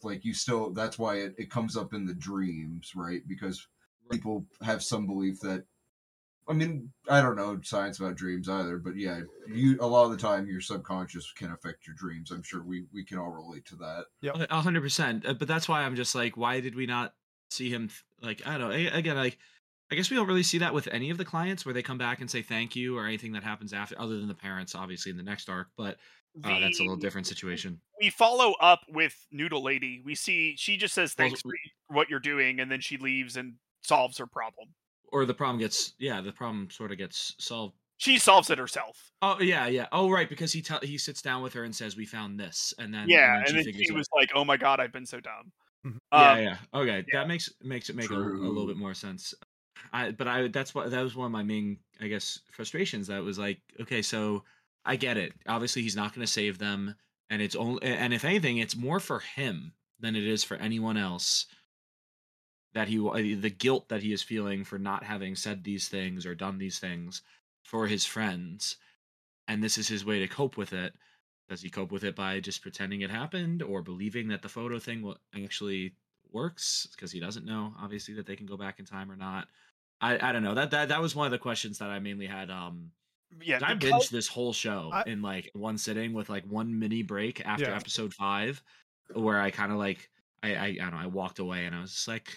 like 0.02 0.24
you 0.24 0.34
still 0.34 0.70
that's 0.70 0.98
why 0.98 1.16
it, 1.16 1.34
it 1.38 1.50
comes 1.50 1.76
up 1.76 1.94
in 1.94 2.06
the 2.06 2.14
dreams 2.14 2.92
right 2.94 3.22
because 3.26 3.66
people 4.10 4.44
have 4.62 4.82
some 4.82 5.06
belief 5.06 5.40
that 5.40 5.64
i 6.48 6.52
mean 6.52 6.90
i 7.08 7.20
don't 7.20 7.36
know 7.36 7.58
science 7.62 7.98
about 7.98 8.14
dreams 8.16 8.48
either 8.48 8.78
but 8.78 8.96
yeah 8.96 9.20
you 9.48 9.76
a 9.80 9.86
lot 9.86 10.04
of 10.04 10.10
the 10.10 10.16
time 10.16 10.46
your 10.46 10.60
subconscious 10.60 11.32
can 11.36 11.50
affect 11.52 11.86
your 11.86 11.96
dreams 11.96 12.30
i'm 12.30 12.42
sure 12.42 12.62
we 12.62 12.84
we 12.92 13.04
can 13.04 13.18
all 13.18 13.30
relate 13.30 13.64
to 13.64 13.76
that 13.76 14.04
Yeah, 14.20 14.32
a 14.50 14.60
hundred 14.60 14.82
percent. 14.82 15.26
Uh, 15.26 15.34
But 15.34 15.48
that's 15.48 15.68
why 15.68 15.82
I'm 15.82 15.96
just 15.96 16.14
like, 16.14 16.36
why 16.36 16.60
did 16.60 16.74
we 16.74 16.86
not 16.86 17.14
see 17.50 17.70
him? 17.70 17.88
th- 17.88 18.04
Like, 18.22 18.46
I 18.46 18.58
don't 18.58 18.70
know. 18.70 18.90
Again, 18.92 19.16
like, 19.16 19.38
I 19.90 19.94
guess 19.94 20.10
we 20.10 20.16
don't 20.16 20.26
really 20.26 20.42
see 20.42 20.58
that 20.58 20.74
with 20.74 20.88
any 20.90 21.10
of 21.10 21.18
the 21.18 21.24
clients 21.24 21.64
where 21.64 21.72
they 21.74 21.82
come 21.82 21.98
back 21.98 22.20
and 22.20 22.30
say 22.30 22.42
thank 22.42 22.74
you 22.74 22.96
or 22.98 23.06
anything 23.06 23.32
that 23.32 23.44
happens 23.44 23.72
after, 23.72 23.94
other 24.00 24.16
than 24.18 24.26
the 24.28 24.34
parents, 24.34 24.74
obviously 24.74 25.10
in 25.10 25.16
the 25.16 25.22
next 25.22 25.48
arc. 25.48 25.68
But 25.76 25.96
uh, 26.44 26.58
that's 26.60 26.80
a 26.80 26.82
little 26.82 26.96
different 26.96 27.26
situation. 27.26 27.80
we 28.00 28.10
follow 28.10 28.52
up 28.60 28.80
with 28.88 29.14
Noodle 29.30 29.62
Lady. 29.62 30.02
We 30.04 30.14
see 30.14 30.54
she 30.56 30.76
just 30.76 30.94
says 30.94 31.14
Well, 31.18 31.28
thanks 31.28 31.42
for 31.42 31.52
what 31.88 32.08
you're 32.10 32.18
doing, 32.20 32.58
and 32.60 32.70
then 32.70 32.80
she 32.80 32.96
leaves 32.96 33.36
and 33.36 33.54
solves 33.84 34.18
her 34.18 34.26
problem. 34.26 34.70
Or 35.12 35.24
the 35.24 35.34
problem 35.34 35.58
gets, 35.58 35.94
yeah, 35.98 36.20
the 36.20 36.32
problem 36.32 36.70
sort 36.70 36.92
of 36.92 36.98
gets 36.98 37.34
solved. 37.38 37.74
She 37.98 38.18
solves 38.18 38.50
it 38.50 38.58
herself. 38.58 39.12
Oh 39.22 39.40
yeah, 39.40 39.66
yeah. 39.66 39.86
Oh 39.92 40.10
right, 40.10 40.28
because 40.28 40.52
he 40.52 40.60
tell 40.60 40.80
he 40.82 40.98
sits 40.98 41.22
down 41.22 41.42
with 41.42 41.54
her 41.54 41.64
and 41.64 41.74
says, 41.74 41.96
"We 41.96 42.04
found 42.04 42.38
this," 42.38 42.74
and 42.78 42.92
then 42.92 43.08
yeah, 43.08 43.36
and 43.38 43.46
and 43.46 43.46
then 43.48 43.54
then 43.56 43.64
she 43.64 43.72
she 43.72 43.78
figures 43.78 43.90
out- 43.92 43.96
was 43.96 44.08
like, 44.14 44.30
"Oh 44.34 44.44
my 44.44 44.56
god, 44.58 44.80
I've 44.80 44.92
been 44.92 45.06
so 45.06 45.20
dumb." 45.20 45.52
Mhm. 45.86 45.98
yeah, 46.12 46.32
Um, 46.32 46.38
yeah. 46.42 46.58
Okay, 46.74 47.04
yeah. 47.08 47.20
that 47.20 47.28
makes 47.28 47.50
makes 47.62 47.88
it 47.88 47.96
make 47.96 48.10
a, 48.10 48.14
a 48.14 48.16
little 48.18 48.66
bit 48.66 48.76
more 48.76 48.94
sense. 48.94 49.32
I 49.92 50.10
but 50.12 50.28
I 50.28 50.48
that's 50.48 50.74
what 50.74 50.90
that 50.90 51.02
was 51.02 51.14
one 51.16 51.26
of 51.26 51.32
my 51.32 51.42
main 51.42 51.78
I 52.00 52.08
guess 52.08 52.40
frustrations. 52.52 53.06
That 53.06 53.22
was 53.22 53.38
like, 53.38 53.60
okay, 53.80 54.02
so 54.02 54.44
I 54.84 54.96
get 54.96 55.16
it. 55.16 55.32
Obviously, 55.46 55.82
he's 55.82 55.96
not 55.96 56.14
going 56.14 56.26
to 56.26 56.32
save 56.32 56.58
them, 56.58 56.94
and 57.30 57.40
it's 57.42 57.56
only 57.56 57.82
and 57.82 58.12
if 58.12 58.24
anything, 58.24 58.58
it's 58.58 58.76
more 58.76 59.00
for 59.00 59.20
him 59.20 59.74
than 60.00 60.16
it 60.16 60.24
is 60.26 60.44
for 60.44 60.56
anyone 60.56 60.96
else. 60.98 61.46
That 62.76 62.88
he 62.88 62.98
uh, 63.00 63.40
the 63.40 63.50
guilt 63.50 63.88
that 63.88 64.02
he 64.02 64.12
is 64.12 64.22
feeling 64.22 64.62
for 64.62 64.78
not 64.78 65.02
having 65.02 65.34
said 65.34 65.64
these 65.64 65.88
things 65.88 66.26
or 66.26 66.34
done 66.34 66.58
these 66.58 66.78
things 66.78 67.22
for 67.64 67.86
his 67.88 68.04
friends, 68.04 68.76
and 69.48 69.64
this 69.64 69.78
is 69.78 69.88
his 69.88 70.04
way 70.04 70.18
to 70.20 70.28
cope 70.28 70.56
with 70.56 70.72
it. 70.72 70.92
Does 71.48 71.62
he 71.62 71.70
cope 71.70 71.90
with 71.90 72.04
it 72.04 72.14
by 72.14 72.38
just 72.40 72.60
pretending 72.60 73.00
it 73.00 73.10
happened 73.10 73.62
or 73.62 73.80
believing 73.80 74.28
that 74.28 74.42
the 74.42 74.48
photo 74.48 74.78
thing 74.78 75.00
wa- 75.02 75.16
actually 75.34 75.94
works 76.32 76.86
because 76.94 77.10
he 77.12 77.18
doesn't 77.20 77.46
know 77.46 77.72
obviously 77.80 78.12
that 78.14 78.26
they 78.26 78.36
can 78.36 78.46
go 78.46 78.56
back 78.58 78.78
in 78.78 78.84
time 78.84 79.10
or 79.10 79.16
not. 79.16 79.48
I 80.00 80.18
I 80.28 80.32
don't 80.32 80.42
know 80.42 80.54
that 80.54 80.70
that 80.72 80.88
that 80.90 81.00
was 81.00 81.14
one 81.16 81.26
of 81.26 81.32
the 81.32 81.38
questions 81.38 81.78
that 81.78 81.88
I 81.90 81.98
mainly 81.98 82.26
had. 82.26 82.50
Um, 82.50 82.90
Yeah, 83.42 83.58
I 83.62 83.74
binged 83.74 84.10
this 84.10 84.28
whole 84.28 84.52
show 84.52 84.90
I- 84.92 85.04
in 85.06 85.22
like 85.22 85.50
one 85.54 85.78
sitting 85.78 86.12
with 86.12 86.28
like 86.28 86.44
one 86.44 86.78
mini 86.78 87.02
break 87.02 87.40
after 87.46 87.70
Yeah. 87.70 87.76
episode 87.76 88.12
five, 88.12 88.62
where 89.14 89.40
I 89.40 89.50
kind 89.50 89.72
of 89.72 89.78
like 89.78 90.10
I, 90.42 90.54
I 90.54 90.64
I 90.66 90.72
don't 90.76 90.90
know 90.92 90.98
I 90.98 91.06
walked 91.06 91.38
away 91.38 91.64
and 91.64 91.74
I 91.74 91.80
was 91.80 91.92
just 91.94 92.08
like 92.08 92.36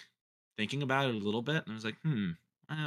thinking 0.60 0.82
about 0.82 1.08
it 1.08 1.14
a 1.14 1.18
little 1.18 1.42
bit 1.42 1.64
and 1.64 1.72
I 1.72 1.74
was 1.74 1.84
like 1.84 1.96
hmm 2.02 2.32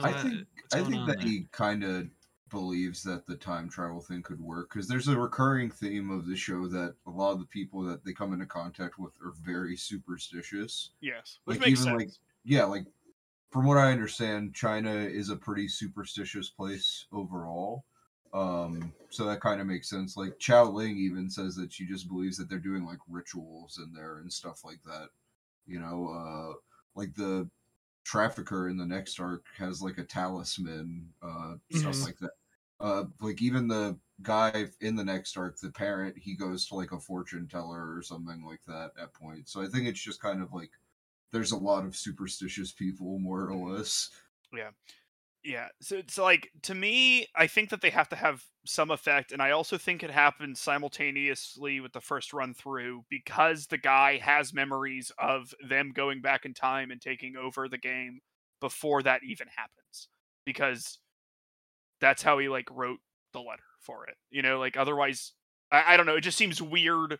I 0.03 0.13
think 0.13 0.47
I 0.71 0.83
think 0.83 1.05
that 1.05 1.21
there? 1.21 1.27
he 1.29 1.47
kind 1.51 1.83
of 1.83 2.09
believes 2.49 3.01
that 3.03 3.25
the 3.25 3.35
time 3.35 3.67
travel 3.69 4.01
thing 4.01 4.21
could 4.21 4.39
work 4.39 4.69
because 4.71 4.87
there's 4.87 5.07
a 5.07 5.17
recurring 5.19 5.71
theme 5.71 6.11
of 6.11 6.27
the 6.27 6.35
show 6.35 6.67
that 6.67 6.95
a 7.07 7.09
lot 7.09 7.31
of 7.31 7.39
the 7.39 7.45
people 7.47 7.81
that 7.83 8.03
they 8.03 8.13
come 8.13 8.33
into 8.33 8.45
contact 8.45 8.99
with 8.99 9.13
are 9.21 9.31
very 9.31 9.75
superstitious. 9.75 10.91
yes, 11.01 11.39
which 11.45 11.57
like 11.57 11.65
makes 11.65 11.79
even 11.79 11.83
sense. 11.83 11.97
like 11.97 12.09
yeah, 12.43 12.65
like 12.65 12.85
from 13.51 13.65
what 13.65 13.77
I 13.77 13.91
understand, 13.91 14.55
China 14.55 14.93
is 14.93 15.29
a 15.29 15.35
pretty 15.37 15.67
superstitious 15.67 16.49
place 16.49 17.07
overall. 17.11 17.85
Um, 18.33 18.93
so 19.09 19.25
that 19.25 19.41
kind 19.41 19.61
of 19.61 19.67
makes 19.67 19.89
sense. 19.89 20.17
Like 20.17 20.39
Qiao 20.39 20.73
Ling 20.73 20.97
even 20.97 21.29
says 21.29 21.55
that 21.55 21.71
she 21.71 21.85
just 21.85 22.07
believes 22.09 22.37
that 22.37 22.49
they're 22.49 22.59
doing 22.59 22.85
like 22.85 22.99
rituals 23.07 23.79
in 23.79 23.93
there 23.93 24.19
and 24.19 24.33
stuff 24.33 24.63
like 24.65 24.81
that. 24.85 25.09
You 25.65 25.79
know, 25.79 26.09
uh, 26.09 26.53
like 26.95 27.13
the 27.15 27.49
trafficker 28.03 28.67
in 28.69 28.77
the 28.77 28.85
next 28.85 29.19
arc 29.19 29.45
has 29.57 29.81
like 29.81 29.97
a 29.97 30.03
talisman, 30.05 31.13
uh, 31.21 31.55
stuff 31.69 31.95
Mhm. 31.95 32.03
like 32.03 32.17
that. 32.19 32.31
Uh, 32.79 33.05
like 33.21 33.41
even 33.41 33.67
the 33.67 33.99
guy 34.21 34.67
in 34.81 34.95
the 34.95 35.03
next 35.03 35.37
arc, 35.37 35.57
the 35.59 35.71
parent, 35.71 36.17
he 36.17 36.35
goes 36.35 36.67
to 36.67 36.75
like 36.75 36.91
a 36.91 36.99
fortune 36.99 37.47
teller 37.47 37.95
or 37.95 38.01
something 38.01 38.43
like 38.43 38.63
that 38.65 38.91
at 38.99 39.13
point. 39.13 39.47
So 39.49 39.61
I 39.61 39.67
think 39.67 39.87
it's 39.87 40.01
just 40.01 40.21
kind 40.21 40.41
of 40.41 40.53
like 40.53 40.71
there's 41.31 41.51
a 41.51 41.57
lot 41.57 41.85
of 41.85 41.95
superstitious 41.95 42.71
people, 42.73 43.19
more 43.19 43.47
or 43.49 43.55
less. 43.55 44.11
Yeah. 44.53 44.71
So 45.81 45.97
it's 45.97 46.17
like 46.17 46.49
to 46.63 46.73
me, 46.75 47.27
I 47.35 47.47
think 47.47 47.69
that 47.69 47.81
they 47.81 47.89
have 47.89 48.09
to 48.09 48.15
have 48.15 48.43
some 48.65 48.91
effect, 48.91 49.31
and 49.31 49.41
I 49.41 49.51
also 49.51 49.77
think 49.77 50.01
it 50.03 50.11
happens 50.11 50.59
simultaneously 50.59 51.79
with 51.81 51.91
the 51.93 52.01
first 52.01 52.33
run 52.33 52.53
through 52.53 53.03
because 53.09 53.67
the 53.67 53.77
guy 53.77 54.17
has 54.17 54.53
memories 54.53 55.11
of 55.17 55.53
them 55.67 55.91
going 55.93 56.21
back 56.21 56.45
in 56.45 56.53
time 56.53 56.91
and 56.91 57.01
taking 57.01 57.35
over 57.35 57.67
the 57.67 57.77
game 57.77 58.21
before 58.61 59.03
that 59.03 59.21
even 59.23 59.47
happens. 59.55 60.07
Because 60.45 60.99
that's 62.01 62.23
how 62.23 62.37
he 62.39 62.49
like 62.49 62.67
wrote 62.71 62.99
the 63.33 63.39
letter 63.39 63.63
for 63.79 64.05
it. 64.07 64.15
You 64.29 64.41
know, 64.41 64.59
like 64.59 64.77
otherwise 64.77 65.33
I, 65.71 65.93
I 65.93 65.97
don't 65.97 66.05
know, 66.05 66.15
it 66.15 66.21
just 66.21 66.37
seems 66.37 66.61
weird 66.61 67.19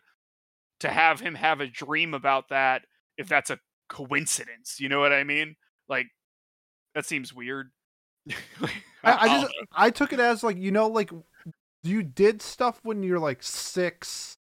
to 0.80 0.88
have 0.90 1.20
him 1.20 1.36
have 1.36 1.60
a 1.60 1.66
dream 1.68 2.14
about 2.14 2.48
that 2.50 2.82
if 3.18 3.28
that's 3.28 3.50
a 3.50 3.60
coincidence. 3.88 4.80
You 4.80 4.88
know 4.88 5.00
what 5.00 5.12
I 5.12 5.24
mean? 5.24 5.56
Like 5.88 6.08
that 6.94 7.06
seems 7.06 7.34
weird. 7.34 7.70
I, 8.28 8.72
I 9.04 9.40
just 9.40 9.54
I 9.72 9.90
took 9.90 10.12
it 10.12 10.20
as 10.20 10.42
like 10.42 10.56
you 10.56 10.70
know 10.70 10.88
like 10.88 11.10
you 11.82 12.02
did 12.02 12.40
stuff 12.40 12.80
when 12.82 13.02
you're 13.02 13.18
like 13.18 13.42
six 13.42 14.38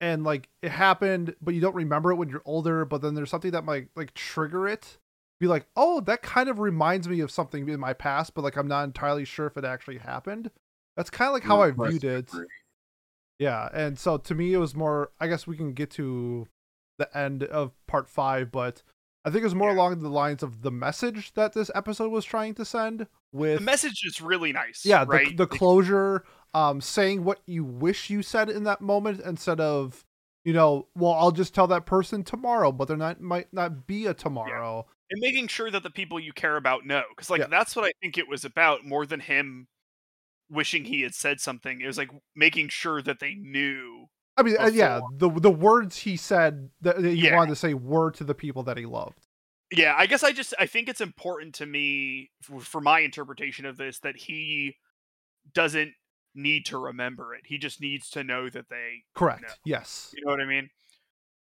and 0.00 0.24
like 0.24 0.48
it 0.62 0.70
happened 0.70 1.34
but 1.40 1.54
you 1.54 1.60
don't 1.60 1.74
remember 1.74 2.10
it 2.12 2.16
when 2.16 2.28
you're 2.28 2.42
older 2.44 2.84
but 2.84 3.02
then 3.02 3.14
there's 3.14 3.30
something 3.30 3.50
that 3.52 3.64
might 3.64 3.88
like 3.94 4.14
trigger 4.14 4.66
it. 4.68 4.98
Be 5.40 5.46
like 5.48 5.66
oh 5.76 6.00
that 6.00 6.22
kind 6.22 6.48
of 6.48 6.60
reminds 6.60 7.08
me 7.08 7.20
of 7.20 7.30
something 7.30 7.68
in 7.68 7.80
my 7.80 7.92
past 7.92 8.32
but 8.34 8.42
like 8.42 8.56
i'm 8.56 8.68
not 8.68 8.84
entirely 8.84 9.24
sure 9.24 9.46
if 9.46 9.56
it 9.56 9.64
actually 9.64 9.98
happened. 9.98 10.50
That's 10.96 11.10
kind 11.10 11.28
of 11.28 11.32
like 11.34 11.42
how 11.42 11.62
i 11.62 11.70
viewed 11.70 12.04
it. 12.04 12.30
Yeah 13.38 13.68
and 13.72 13.98
so 13.98 14.18
to 14.18 14.34
me 14.34 14.54
it 14.54 14.58
was 14.58 14.74
more 14.74 15.10
i 15.20 15.26
guess 15.26 15.46
we 15.46 15.56
can 15.56 15.72
get 15.72 15.90
to 15.92 16.46
the 16.98 17.16
end 17.16 17.42
of 17.42 17.72
part 17.88 18.08
five 18.08 18.52
but 18.52 18.82
i 19.24 19.30
think 19.30 19.42
it 19.42 19.44
was 19.44 19.54
more 19.54 19.70
Yeah. 19.70 19.76
along 19.76 19.98
the 20.00 20.08
lines 20.08 20.42
of 20.42 20.62
the 20.62 20.70
message 20.70 21.32
that 21.34 21.52
this 21.52 21.70
episode 21.74 22.10
was 22.10 22.24
trying 22.24 22.54
to 22.54 22.64
send 22.64 23.06
with 23.32 23.58
the 23.58 23.64
message 23.64 24.00
is 24.04 24.20
really 24.20 24.52
nice. 24.52 24.84
yeah 24.84 25.04
the, 25.04 25.10
right. 25.10 25.36
the 25.36 25.44
Like, 25.44 25.50
closure 25.58 26.24
um 26.54 26.80
saying 26.80 27.24
what 27.24 27.40
you 27.46 27.64
wish 27.64 28.10
you 28.10 28.22
said 28.22 28.48
in 28.50 28.64
that 28.64 28.80
moment 28.80 29.20
instead 29.20 29.60
of 29.60 30.04
you 30.44 30.52
know 30.52 30.88
well 30.94 31.12
i'll 31.12 31.30
just 31.32 31.54
tell 31.54 31.66
that 31.68 31.86
person 31.86 32.24
tomorrow 32.24 32.72
but 32.72 32.88
there 32.88 32.96
not 32.96 33.20
might 33.20 33.52
not 33.52 33.86
be 33.86 34.06
a 34.06 34.14
tomorrow 34.14 34.86
and 35.10 35.20
making 35.20 35.46
sure 35.48 35.70
that 35.70 35.82
the 35.82 35.90
people 35.90 36.18
you 36.18 36.32
care 36.32 36.56
about 36.56 36.86
know, 36.86 37.02
because 37.10 37.28
like 37.28 37.40
Yeah. 37.40 37.46
that's 37.48 37.76
what 37.76 37.84
I 37.84 37.92
think 38.00 38.16
it 38.16 38.28
was 38.28 38.46
about 38.46 38.86
more 38.86 39.04
than 39.04 39.20
him 39.20 39.68
wishing 40.48 40.86
he 40.86 41.02
had 41.02 41.14
said 41.14 41.38
something. 41.38 41.82
It 41.82 41.86
was 41.86 41.98
like 41.98 42.08
making 42.34 42.68
sure 42.70 43.02
that 43.02 43.20
they 43.20 43.34
knew. 43.34 44.06
I 44.36 44.42
mean 44.42 44.56
uh, 44.58 44.70
yeah 44.72 45.00
the 45.16 45.28
the 45.30 45.50
words 45.50 45.96
he 45.98 46.16
said 46.16 46.70
that, 46.80 47.00
that 47.00 47.08
he 47.10 47.26
Yeah. 47.26 47.36
wanted 47.36 47.50
to 47.50 47.56
say 47.56 47.74
were 47.74 48.10
to 48.12 48.24
the 48.24 48.34
people 48.34 48.62
that 48.64 48.76
he 48.76 48.86
loved 48.86 49.18
Yeah, 49.70 49.94
I 49.96 50.06
guess 50.06 50.22
I 50.22 50.32
just 50.32 50.52
I 50.58 50.66
think 50.66 50.88
it's 50.88 51.00
important 51.00 51.54
to 51.56 51.66
me 51.66 52.30
for, 52.42 52.60
for 52.60 52.80
my 52.80 53.00
interpretation 53.00 53.64
of 53.66 53.76
this 53.78 53.98
that 54.00 54.16
he 54.16 54.76
doesn't 55.54 55.92
need 56.34 56.64
to 56.66 56.78
remember 56.78 57.34
it. 57.34 57.42
He 57.46 57.58
just 57.58 57.80
needs 57.80 58.08
to 58.10 58.22
know 58.24 58.48
that 58.50 58.68
they 58.70 59.02
correct 59.14 59.42
No. 59.42 59.48
yes 59.64 60.12
You 60.16 60.24
know 60.24 60.30
what 60.30 60.40
I 60.40 60.46
mean? 60.46 60.68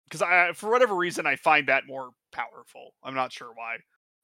Because 0.04 0.22
I, 0.22 0.52
for 0.54 0.70
whatever 0.70 0.94
reason, 0.94 1.26
I 1.26 1.36
find 1.36 1.68
that 1.68 1.84
more 1.86 2.10
powerful. 2.32 2.94
I'm 3.04 3.14
not 3.14 3.32
sure 3.32 3.48
why. 3.54 3.76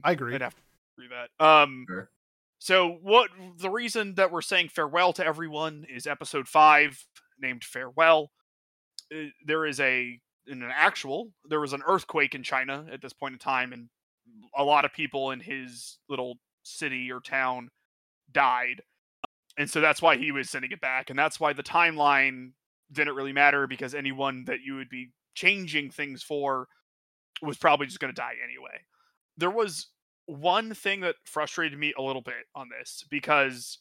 i 0.02 0.12
agree 0.12 0.34
I'd 0.34 0.40
have 0.42 0.54
to 0.54 0.60
agree 0.98 1.08
that. 1.16 1.44
Um, 1.44 1.84
Fair. 1.88 2.10
so 2.58 2.98
what? 3.02 3.30
The 3.58 3.70
reason 3.70 4.14
that 4.16 4.32
we're 4.32 4.42
saying 4.42 4.70
farewell 4.70 5.12
to 5.14 5.24
everyone 5.24 5.84
is 5.88 6.06
episode 6.06 6.48
five, 6.48 7.06
named 7.40 7.62
farewell. 7.64 8.30
Uh, 9.14 9.30
There 9.44 9.66
is 9.66 9.80
a 9.80 10.20
in 10.48 10.62
an 10.62 10.70
actual 10.72 11.32
there 11.48 11.60
was 11.60 11.72
an 11.72 11.82
earthquake 11.86 12.34
in 12.34 12.42
China 12.42 12.86
at 12.92 13.02
this 13.02 13.12
point 13.12 13.32
in 13.34 13.38
time, 13.38 13.72
and 13.72 13.88
a 14.56 14.64
lot 14.64 14.84
of 14.84 14.92
people 14.92 15.30
in 15.32 15.40
his 15.40 15.98
little 16.08 16.38
city 16.62 17.10
or 17.10 17.20
town 17.20 17.68
died, 18.32 18.82
and 19.58 19.68
so 19.68 19.80
that's 19.80 20.02
why 20.02 20.16
he 20.16 20.32
was 20.32 20.50
sending 20.50 20.72
it 20.72 20.80
back, 20.80 21.10
and 21.10 21.18
that's 21.18 21.40
why 21.40 21.52
the 21.52 21.62
timeline 21.62 22.52
didn't 22.92 23.14
really 23.16 23.32
matter 23.32 23.66
because 23.66 23.94
anyone 23.94 24.44
that 24.46 24.60
you 24.64 24.76
would 24.76 24.88
be 24.88 25.10
changing 25.34 25.90
things 25.90 26.22
for 26.22 26.68
was 27.42 27.58
probably 27.58 27.86
just 27.86 28.00
going 28.00 28.12
to 28.12 28.20
die 28.20 28.34
anyway. 28.42 28.78
There 29.36 29.50
was 29.50 29.88
one 30.26 30.74
thing 30.74 31.00
that 31.00 31.16
frustrated 31.24 31.78
me 31.78 31.92
a 31.98 32.02
little 32.02 32.22
bit 32.22 32.46
on 32.54 32.68
this 32.68 33.04
because 33.10 33.78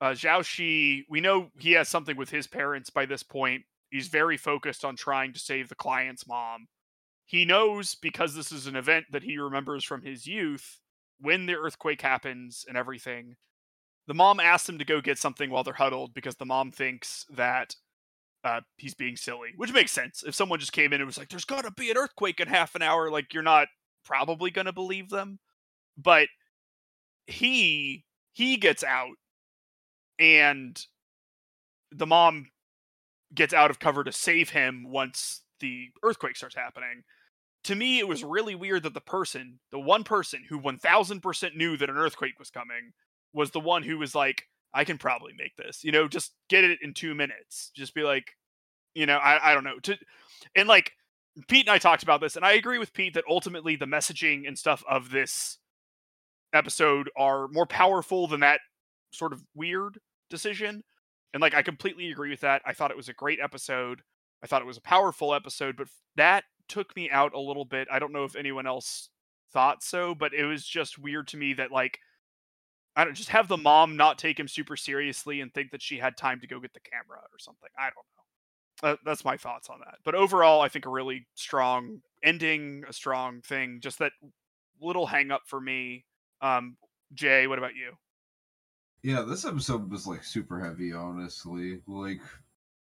uh, 0.00 0.10
Xiaoshi, 0.10 1.02
we 1.08 1.20
know 1.20 1.50
he 1.58 1.72
has 1.72 1.88
something 1.88 2.16
with 2.16 2.30
his 2.30 2.46
parents 2.46 2.90
by 2.90 3.06
this 3.06 3.22
point. 3.22 3.62
He's 3.90 4.08
very 4.08 4.36
focused 4.36 4.84
on 4.84 4.96
trying 4.96 5.32
to 5.32 5.38
save 5.38 5.68
the 5.68 5.74
client's 5.74 6.26
mom. 6.26 6.68
He 7.24 7.44
knows 7.44 7.94
because 7.94 8.34
this 8.34 8.52
is 8.52 8.66
an 8.66 8.76
event 8.76 9.06
that 9.12 9.22
he 9.22 9.38
remembers 9.38 9.84
from 9.84 10.02
his 10.02 10.26
youth 10.26 10.80
when 11.20 11.46
the 11.46 11.56
earthquake 11.56 12.00
happens 12.00 12.64
and 12.68 12.76
everything. 12.76 13.36
The 14.06 14.14
mom 14.14 14.40
asks 14.40 14.68
him 14.68 14.78
to 14.78 14.84
go 14.84 15.00
get 15.00 15.18
something 15.18 15.50
while 15.50 15.64
they're 15.64 15.74
huddled 15.74 16.14
because 16.14 16.36
the 16.36 16.46
mom 16.46 16.70
thinks 16.70 17.26
that 17.30 17.76
uh, 18.44 18.60
he's 18.76 18.94
being 18.94 19.16
silly, 19.16 19.50
which 19.56 19.72
makes 19.72 19.92
sense. 19.92 20.22
If 20.26 20.34
someone 20.34 20.60
just 20.60 20.72
came 20.72 20.92
in 20.92 21.00
and 21.00 21.06
was 21.06 21.18
like, 21.18 21.28
"There's 21.28 21.44
gonna 21.44 21.70
be 21.72 21.90
an 21.90 21.98
earthquake 21.98 22.40
in 22.40 22.48
half 22.48 22.74
an 22.74 22.82
hour," 22.82 23.10
like 23.10 23.34
you're 23.34 23.42
not 23.42 23.68
probably 24.04 24.50
gonna 24.50 24.72
believe 24.72 25.10
them. 25.10 25.40
But 25.96 26.28
he 27.26 28.04
he 28.32 28.56
gets 28.56 28.82
out, 28.84 29.16
and 30.18 30.80
the 31.90 32.06
mom 32.06 32.50
gets 33.34 33.54
out 33.54 33.70
of 33.70 33.78
cover 33.78 34.04
to 34.04 34.12
save 34.12 34.50
him 34.50 34.86
once 34.88 35.42
the 35.60 35.88
earthquake 36.02 36.36
starts 36.36 36.54
happening. 36.54 37.02
To 37.64 37.74
me, 37.74 37.98
it 37.98 38.08
was 38.08 38.24
really 38.24 38.54
weird 38.54 38.84
that 38.84 38.94
the 38.94 39.00
person, 39.00 39.58
the 39.70 39.80
one 39.80 40.04
person 40.04 40.44
who 40.48 40.60
1000% 40.60 41.56
knew 41.56 41.76
that 41.76 41.90
an 41.90 41.96
earthquake 41.96 42.38
was 42.38 42.50
coming, 42.50 42.92
was 43.32 43.50
the 43.50 43.60
one 43.60 43.82
who 43.82 43.98
was 43.98 44.14
like, 44.14 44.44
I 44.72 44.84
can 44.84 44.98
probably 44.98 45.32
make 45.36 45.56
this. 45.56 45.84
You 45.84 45.92
know, 45.92 46.08
just 46.08 46.32
get 46.48 46.64
it 46.64 46.78
in 46.82 46.94
two 46.94 47.14
minutes. 47.14 47.70
Just 47.74 47.94
be 47.94 48.02
like, 48.02 48.36
you 48.94 49.06
know, 49.06 49.16
I, 49.16 49.50
I 49.50 49.54
don't 49.54 49.64
know. 49.64 49.78
To 49.80 49.98
and 50.54 50.68
like 50.68 50.92
Pete 51.46 51.66
and 51.66 51.74
I 51.74 51.78
talked 51.78 52.02
about 52.02 52.20
this, 52.20 52.36
and 52.36 52.44
I 52.44 52.52
agree 52.52 52.78
with 52.78 52.92
Pete 52.92 53.14
that 53.14 53.24
ultimately 53.28 53.76
the 53.76 53.86
messaging 53.86 54.46
and 54.46 54.58
stuff 54.58 54.82
of 54.88 55.10
this 55.10 55.58
episode 56.52 57.10
are 57.16 57.48
more 57.48 57.66
powerful 57.66 58.26
than 58.26 58.40
that 58.40 58.60
sort 59.12 59.32
of 59.32 59.42
weird 59.54 59.98
decision. 60.30 60.82
And 61.34 61.40
like 61.40 61.54
I 61.54 61.62
completely 61.62 62.10
agree 62.10 62.30
with 62.30 62.40
that. 62.40 62.62
I 62.64 62.72
thought 62.72 62.90
it 62.90 62.96
was 62.96 63.08
a 63.08 63.14
great 63.14 63.40
episode. 63.40 64.02
I 64.42 64.46
thought 64.46 64.62
it 64.62 64.66
was 64.66 64.76
a 64.76 64.82
powerful 64.82 65.34
episode, 65.34 65.76
but 65.76 65.88
that 66.16 66.44
took 66.68 66.94
me 66.96 67.10
out 67.10 67.34
a 67.34 67.40
little 67.40 67.64
bit. 67.64 67.88
I 67.90 67.98
don't 67.98 68.12
know 68.12 68.24
if 68.24 68.36
anyone 68.36 68.66
else 68.66 69.10
thought 69.52 69.82
so, 69.82 70.14
but 70.14 70.34
it 70.34 70.44
was 70.44 70.66
just 70.66 70.98
weird 70.98 71.28
to 71.28 71.36
me 71.36 71.54
that 71.54 71.72
like 71.72 71.98
I 72.96 73.04
don't 73.04 73.14
just 73.14 73.28
have 73.30 73.48
the 73.48 73.56
mom 73.56 73.96
not 73.96 74.18
take 74.18 74.38
him 74.38 74.48
super 74.48 74.76
seriously 74.76 75.40
and 75.40 75.52
think 75.52 75.70
that 75.70 75.82
she 75.82 75.98
had 75.98 76.16
time 76.16 76.40
to 76.40 76.46
go 76.46 76.60
get 76.60 76.74
the 76.74 76.80
camera 76.80 77.18
or 77.18 77.38
something. 77.38 77.68
I 77.78 77.84
don't 77.84 77.94
know. 77.94 78.90
Uh, 78.90 78.96
that's 79.04 79.24
my 79.24 79.36
thoughts 79.36 79.68
on 79.68 79.78
that. 79.80 79.96
But 80.04 80.14
overall, 80.14 80.60
I 80.60 80.68
think 80.68 80.86
a 80.86 80.90
really 80.90 81.26
strong 81.34 82.00
ending, 82.22 82.84
a 82.88 82.92
strong 82.92 83.40
thing. 83.40 83.80
Just 83.80 83.98
that 84.00 84.12
little 84.80 85.06
hang 85.06 85.30
up 85.30 85.42
for 85.46 85.60
me. 85.60 86.04
Um, 86.40 86.76
Jay, 87.14 87.46
what 87.46 87.58
about 87.58 87.74
you? 87.74 87.92
Yeah, 89.02 89.22
this 89.22 89.44
episode 89.44 89.90
was 89.90 90.06
like 90.06 90.24
super 90.24 90.60
heavy, 90.60 90.92
honestly. 90.92 91.80
Like 91.86 92.20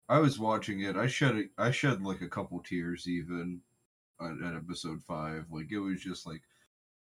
I 0.08 0.18
was 0.18 0.38
watching 0.38 0.80
it, 0.80 0.96
I 0.96 1.06
shed 1.08 1.48
I 1.58 1.70
shed 1.70 2.02
like 2.02 2.20
a 2.22 2.28
couple 2.28 2.60
tears 2.62 3.08
even. 3.08 3.60
at, 4.20 4.42
at 4.46 4.56
episode 4.56 5.02
five. 5.02 5.46
Like 5.50 5.72
it 5.72 5.78
was 5.80 6.00
just 6.02 6.26
like 6.26 6.42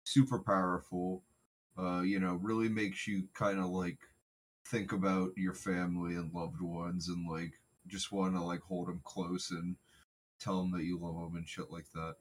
super 0.03 0.39
powerful. 0.39 1.23
Uh, 1.77 2.01
you 2.01 2.19
know, 2.19 2.35
really 2.41 2.69
makes 2.69 3.07
you 3.07 3.27
kind 3.33 3.59
of 3.59 3.67
like 3.67 3.99
think 4.67 4.91
about 4.93 5.31
your 5.37 5.53
family 5.55 6.15
and 6.15 6.33
loved 6.33 6.61
ones, 6.61 7.09
and 7.09 7.29
like 7.29 7.53
just 7.87 8.11
want 8.11 8.35
to 8.35 8.41
like 8.43 8.61
hold 8.61 8.87
them 8.87 9.01
close 9.05 9.51
and 9.51 9.75
tell 10.39 10.61
them 10.61 10.71
that 10.71 10.83
you 10.85 10.99
love 10.99 11.15
them 11.15 11.35
and 11.37 11.47
shit 11.47 11.71
like 11.71 11.87
that. 11.93 12.15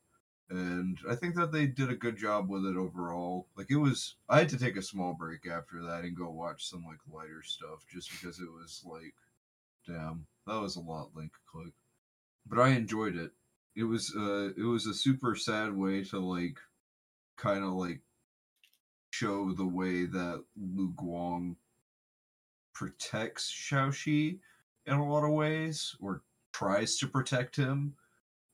And 0.51 0.98
I 1.09 1.14
think 1.14 1.36
that 1.36 1.53
they 1.53 1.66
did 1.66 1.90
a 1.90 1.94
good 1.94 2.16
job 2.16 2.51
with 2.51 2.66
it 2.66 2.76
overall. 2.76 3.46
Like 3.57 3.70
it 3.70 3.76
was, 3.76 4.16
I 4.28 4.40
had 4.40 4.48
to 4.48 4.59
take 4.59 4.76
a 4.76 4.82
small 4.82 5.14
break 5.14 5.46
after 5.46 5.80
that 5.84 6.03
and 6.03 6.16
go 6.16 6.28
watch 6.28 6.68
some 6.68 6.84
like 6.84 6.98
lighter 7.11 7.42
stuff 7.44 7.86
just 7.88 8.11
because 8.11 8.40
it 8.40 8.51
was 8.51 8.82
like, 8.84 9.14
damn, 9.86 10.26
that 10.46 10.61
was 10.61 10.74
a 10.74 10.80
lot. 10.80 11.11
Link 11.14 11.32
click, 11.51 11.72
but 12.46 12.59
I 12.59 12.70
enjoyed 12.70 13.16
it. 13.16 13.30
It 13.76 13.84
was, 13.84 14.12
uh, 14.16 14.51
it 14.57 14.64
was 14.64 14.86
a 14.86 14.94
super 14.94 15.36
sad 15.36 15.72
way 15.72 16.03
to 16.05 16.18
like, 16.18 16.59
kind 17.36 17.64
of 17.64 17.72
like 17.72 18.01
show 19.12 19.53
the 19.53 19.64
way 19.64 20.05
that 20.05 20.44
Lu 20.61 20.92
Guang 20.92 21.55
protects 22.74 23.51
Xiaoshi 23.51 24.38
in 24.86 24.94
a 24.94 25.09
lot 25.09 25.24
of 25.24 25.30
ways, 25.30 25.94
or 26.01 26.22
tries 26.53 26.98
to 26.98 27.07
protect 27.07 27.55
him 27.55 27.94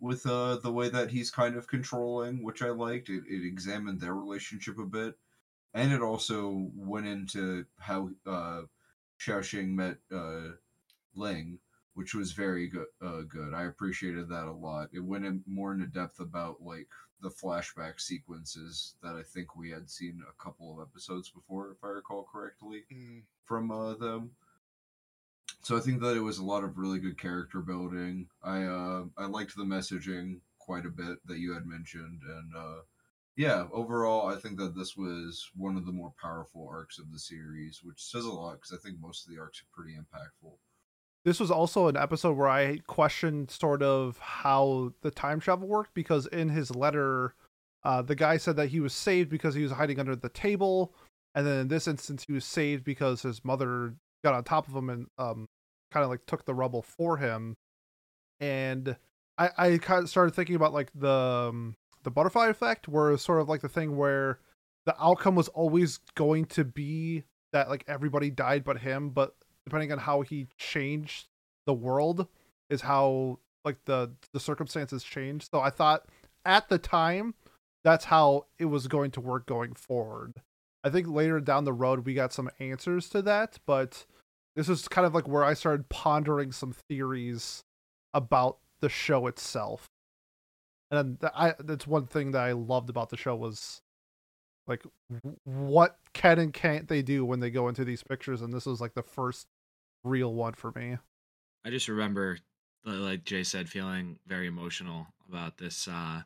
with 0.00 0.26
uh, 0.26 0.56
the 0.56 0.72
way 0.72 0.88
that 0.88 1.10
he's 1.10 1.30
kind 1.30 1.56
of 1.56 1.66
controlling, 1.66 2.42
which 2.42 2.62
I 2.62 2.68
liked. 2.70 3.08
It, 3.08 3.24
it 3.28 3.46
examined 3.46 4.00
their 4.00 4.14
relationship 4.14 4.78
a 4.78 4.84
bit, 4.84 5.16
and 5.74 5.92
it 5.92 6.02
also 6.02 6.70
went 6.74 7.06
into 7.06 7.64
how 7.78 8.10
uh, 8.26 8.62
Xiaoshi 9.20 9.66
met 9.68 9.96
uh, 10.14 10.52
Ling, 11.14 11.58
which 11.94 12.14
was 12.14 12.32
very 12.32 12.68
good. 12.68 12.86
Uh, 13.00 13.22
good. 13.28 13.54
I 13.54 13.64
appreciated 13.64 14.28
that 14.28 14.46
a 14.46 14.52
lot. 14.52 14.90
It 14.92 15.00
went 15.00 15.24
in 15.24 15.42
more 15.46 15.72
into 15.72 15.86
depth 15.86 16.20
about 16.20 16.62
like 16.62 16.88
the 17.22 17.30
flashback 17.30 17.98
sequences 17.98 18.94
that 19.02 19.16
I 19.16 19.22
think 19.22 19.56
we 19.56 19.70
had 19.70 19.88
seen 19.90 20.22
a 20.28 20.42
couple 20.42 20.70
of 20.78 20.86
episodes 20.86 21.30
before, 21.30 21.70
if 21.70 21.82
I 21.82 21.88
recall 21.88 22.28
correctly, 22.30 22.84
Mm. 22.92 23.22
from 23.44 23.70
uh, 23.70 23.94
them. 23.94 24.32
So 25.66 25.76
I 25.76 25.80
think 25.80 26.00
that 26.02 26.16
it 26.16 26.20
was 26.20 26.38
a 26.38 26.44
lot 26.44 26.62
of 26.62 26.78
really 26.78 27.00
good 27.00 27.18
character 27.18 27.58
building. 27.58 28.28
I 28.40 28.62
uh, 28.62 29.06
I 29.18 29.26
liked 29.26 29.56
the 29.56 29.64
messaging 29.64 30.38
quite 30.60 30.86
a 30.86 30.90
bit 30.90 31.18
that 31.26 31.40
you 31.40 31.54
had 31.54 31.66
mentioned, 31.66 32.22
and 32.22 32.54
uh, 32.56 32.82
yeah, 33.34 33.66
overall, 33.72 34.28
I 34.28 34.36
think 34.36 34.60
that 34.60 34.76
this 34.76 34.96
was 34.96 35.50
one 35.56 35.76
of 35.76 35.84
the 35.84 35.90
more 35.90 36.12
powerful 36.22 36.68
arcs 36.70 37.00
of 37.00 37.10
the 37.10 37.18
series, 37.18 37.80
which 37.82 38.00
says 38.00 38.24
a 38.26 38.30
lot 38.30 38.60
because 38.60 38.78
I 38.78 38.80
think 38.80 39.00
most 39.00 39.26
of 39.26 39.34
the 39.34 39.40
arcs 39.40 39.60
are 39.60 39.74
pretty 39.74 39.98
impactful. 39.98 40.52
This 41.24 41.40
was 41.40 41.50
also 41.50 41.88
an 41.88 41.96
episode 41.96 42.36
where 42.36 42.48
I 42.48 42.78
questioned 42.86 43.50
sort 43.50 43.82
of 43.82 44.18
how 44.18 44.92
the 45.02 45.10
time 45.10 45.40
travel 45.40 45.66
worked 45.66 45.94
because 45.94 46.28
in 46.28 46.48
his 46.48 46.76
letter, 46.76 47.34
uh, 47.82 48.02
the 48.02 48.14
guy 48.14 48.36
said 48.36 48.54
that 48.54 48.68
he 48.68 48.78
was 48.78 48.94
saved 48.94 49.30
because 49.30 49.56
he 49.56 49.64
was 49.64 49.72
hiding 49.72 49.98
under 49.98 50.14
the 50.14 50.28
table, 50.28 50.94
and 51.34 51.44
then 51.44 51.58
in 51.58 51.66
this 51.66 51.88
instance, 51.88 52.24
he 52.24 52.32
was 52.32 52.44
saved 52.44 52.84
because 52.84 53.22
his 53.22 53.44
mother 53.44 53.96
got 54.22 54.34
on 54.34 54.44
top 54.44 54.68
of 54.68 54.74
him 54.76 54.90
and 54.90 55.08
um, 55.18 55.48
kind 55.92 56.04
of 56.04 56.10
like 56.10 56.26
took 56.26 56.44
the 56.44 56.54
rubble 56.54 56.82
for 56.82 57.16
him. 57.16 57.54
And 58.40 58.96
I, 59.38 59.50
I 59.56 59.78
kind 59.78 60.02
of 60.02 60.10
started 60.10 60.34
thinking 60.34 60.56
about 60.56 60.72
like 60.74 60.90
the 60.94 61.08
um, 61.08 61.76
the 62.02 62.10
butterfly 62.10 62.48
effect, 62.48 62.88
where 62.88 63.12
it's 63.12 63.24
sort 63.24 63.40
of 63.40 63.48
like 63.48 63.60
the 63.60 63.68
thing 63.68 63.96
where 63.96 64.38
the 64.84 64.94
outcome 65.02 65.34
was 65.34 65.48
always 65.48 65.98
going 66.14 66.46
to 66.46 66.64
be 66.64 67.24
that 67.52 67.68
like 67.68 67.84
everybody 67.88 68.30
died 68.30 68.64
but 68.64 68.78
him, 68.78 69.10
but 69.10 69.34
depending 69.64 69.92
on 69.92 69.98
how 69.98 70.22
he 70.22 70.46
changed 70.58 71.26
the 71.66 71.74
world 71.74 72.28
is 72.70 72.82
how 72.82 73.38
like 73.64 73.84
the 73.84 74.12
the 74.32 74.40
circumstances 74.40 75.02
changed. 75.02 75.50
So 75.50 75.60
I 75.60 75.70
thought 75.70 76.06
at 76.44 76.68
the 76.68 76.78
time 76.78 77.34
that's 77.84 78.06
how 78.06 78.46
it 78.58 78.66
was 78.66 78.86
going 78.88 79.10
to 79.12 79.20
work 79.20 79.46
going 79.46 79.74
forward. 79.74 80.34
I 80.84 80.90
think 80.90 81.08
later 81.08 81.40
down 81.40 81.64
the 81.64 81.72
road 81.72 82.06
we 82.06 82.14
got 82.14 82.32
some 82.32 82.50
answers 82.60 83.08
to 83.10 83.22
that, 83.22 83.58
but 83.66 84.06
this 84.56 84.68
is 84.68 84.88
kind 84.88 85.06
of 85.06 85.14
like 85.14 85.28
where 85.28 85.44
I 85.44 85.54
started 85.54 85.88
pondering 85.88 86.50
some 86.50 86.72
theories 86.72 87.62
about 88.12 88.58
the 88.80 88.88
show 88.88 89.26
itself. 89.26 89.86
And 90.90 91.20
th- 91.20 91.32
I 91.36 91.54
that's 91.58 91.86
one 91.86 92.06
thing 92.06 92.32
that 92.32 92.42
I 92.42 92.52
loved 92.52 92.90
about 92.90 93.10
the 93.10 93.16
show 93.16 93.36
was 93.36 93.82
like 94.66 94.82
what 95.44 95.98
can 96.12 96.38
and 96.38 96.52
can't 96.52 96.88
they 96.88 97.02
do 97.02 97.24
when 97.24 97.40
they 97.40 97.50
go 97.50 97.68
into 97.68 97.84
these 97.84 98.02
pictures 98.02 98.42
and 98.42 98.52
this 98.52 98.66
was 98.66 98.80
like 98.80 98.94
the 98.94 99.02
first 99.02 99.46
real 100.04 100.32
one 100.32 100.54
for 100.54 100.72
me. 100.72 100.96
I 101.64 101.70
just 101.70 101.88
remember, 101.88 102.38
like 102.84 103.24
Jay 103.24 103.42
said, 103.42 103.68
feeling 103.68 104.18
very 104.26 104.46
emotional 104.46 105.08
about 105.28 105.58
this. 105.58 105.88
Uh, 105.88 106.22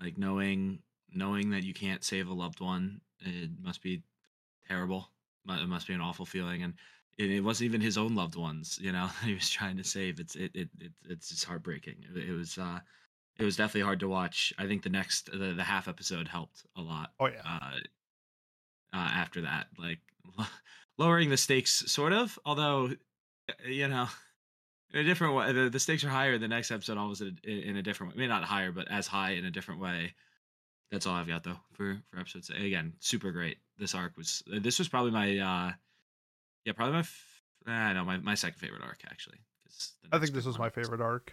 like 0.00 0.18
knowing 0.18 0.80
knowing 1.12 1.50
that 1.50 1.64
you 1.64 1.74
can't 1.74 2.04
save 2.04 2.28
a 2.28 2.34
loved 2.34 2.60
one, 2.60 3.00
it 3.20 3.50
must 3.62 3.82
be 3.82 4.02
terrible. 4.68 5.08
It 5.48 5.68
must 5.68 5.86
be 5.86 5.94
an 5.94 6.02
awful 6.02 6.26
feeling, 6.26 6.62
and 6.62 6.74
it, 7.18 7.30
it 7.30 7.40
wasn't 7.40 7.66
even 7.66 7.80
his 7.80 7.98
own 7.98 8.14
loved 8.14 8.36
ones. 8.36 8.78
You 8.80 8.92
know, 8.92 9.08
he 9.24 9.34
was 9.34 9.50
trying 9.50 9.76
to 9.76 9.84
save. 9.84 10.20
It's 10.20 10.36
it, 10.36 10.52
it, 10.54 10.68
it 10.80 10.92
it's 11.08 11.28
just 11.28 11.44
heartbreaking. 11.44 11.96
It, 12.14 12.30
it 12.30 12.32
was 12.32 12.56
uh, 12.56 12.80
it 13.38 13.44
was 13.44 13.56
definitely 13.56 13.82
hard 13.82 14.00
to 14.00 14.08
watch. 14.08 14.52
I 14.58 14.66
think 14.66 14.82
the 14.82 14.90
next 14.90 15.30
the, 15.30 15.54
the 15.54 15.64
half 15.64 15.88
episode 15.88 16.28
helped 16.28 16.64
a 16.76 16.80
lot. 16.80 17.10
Oh 17.20 17.26
yeah. 17.26 17.42
Uh, 17.44 17.78
uh, 18.94 18.96
after 18.96 19.42
that, 19.42 19.66
like 19.78 19.98
lowering 20.98 21.28
the 21.28 21.36
stakes, 21.36 21.84
sort 21.90 22.12
of. 22.12 22.38
Although, 22.46 22.90
you 23.66 23.88
know, 23.88 24.06
in 24.94 25.00
a 25.00 25.04
different 25.04 25.34
way, 25.34 25.52
the, 25.52 25.68
the 25.68 25.80
stakes 25.80 26.04
are 26.04 26.08
higher. 26.08 26.38
The 26.38 26.48
next 26.48 26.70
episode 26.70 26.96
almost 26.96 27.20
in, 27.20 27.38
in 27.44 27.76
a 27.76 27.82
different 27.82 28.14
way. 28.14 28.20
Maybe 28.20 28.28
not 28.28 28.44
higher, 28.44 28.72
but 28.72 28.90
as 28.90 29.06
high 29.06 29.32
in 29.32 29.44
a 29.44 29.50
different 29.50 29.80
way. 29.80 30.14
That's 30.90 31.06
all 31.06 31.14
I've 31.14 31.28
got 31.28 31.44
though 31.44 31.60
for 31.72 31.98
for 32.10 32.20
episodes. 32.20 32.48
Again, 32.48 32.94
super 33.00 33.30
great. 33.30 33.58
This 33.78 33.94
arc 33.94 34.16
was. 34.16 34.42
This 34.46 34.78
was 34.78 34.88
probably 34.88 35.10
my. 35.10 35.38
uh 35.38 35.72
Yeah, 36.68 36.74
probably 36.74 36.92
my. 36.92 37.00
F- 37.00 37.42
I 37.66 37.94
know 37.94 38.04
my 38.04 38.18
my 38.18 38.34
second 38.34 38.58
favorite 38.58 38.82
arc 38.82 39.00
actually. 39.10 39.38
I 40.12 40.18
think 40.18 40.34
this 40.34 40.44
big 40.44 40.48
was 40.48 40.58
my 40.58 40.68
favorite 40.68 41.00
arc. 41.00 41.32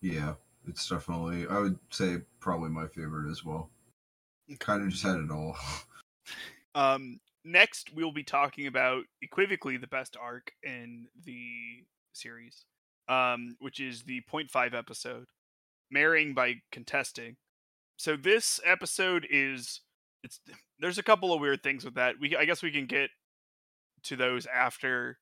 Yeah, 0.00 0.34
it's 0.66 0.88
definitely. 0.88 1.46
I 1.46 1.58
would 1.58 1.78
say 1.90 2.16
probably 2.40 2.70
my 2.70 2.86
favorite 2.86 3.30
as 3.30 3.44
well. 3.44 3.68
Kind 4.60 4.82
of 4.82 4.88
just 4.88 5.02
had 5.02 5.16
it 5.16 5.30
all. 5.30 5.56
Um, 6.76 7.20
next, 7.44 7.94
we'll 7.94 8.10
be 8.10 8.24
talking 8.24 8.66
about 8.66 9.04
equivocally 9.22 9.76
the 9.76 9.86
best 9.86 10.16
arc 10.20 10.50
in 10.64 11.06
the 11.24 11.84
series, 12.12 12.64
um, 13.08 13.54
which 13.60 13.78
is 13.78 14.02
the 14.02 14.22
0.5 14.28 14.74
episode, 14.74 15.26
marrying 15.88 16.34
by 16.34 16.54
contesting. 16.72 17.36
So 17.96 18.16
this 18.16 18.58
episode 18.64 19.24
is 19.30 19.82
it's 20.24 20.40
there's 20.80 20.98
a 20.98 21.04
couple 21.04 21.32
of 21.32 21.40
weird 21.40 21.62
things 21.62 21.84
with 21.84 21.94
that. 21.94 22.16
We 22.20 22.36
I 22.36 22.44
guess 22.44 22.60
we 22.60 22.72
can 22.72 22.86
get 22.86 23.10
to 24.04 24.16
those 24.16 24.46
after 24.46 25.18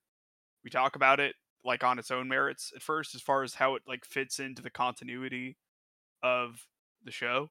we 0.65 0.71
talk 0.71 0.97
about 0.97 1.21
it, 1.21 1.35
like 1.65 1.85
on 1.85 1.99
its 1.99 2.11
own 2.11 2.29
merits 2.29 2.73
at 2.75 2.83
first, 2.83 3.15
as 3.15 3.21
far 3.21 3.43
as 3.43 3.55
how 3.55 3.75
it 3.75 3.83
like 3.87 4.05
fits 4.05 4.39
into 4.39 4.63
the 4.63 4.71
continuity 4.71 5.57
of 6.23 6.67
the 7.05 7.11
show. 7.11 7.51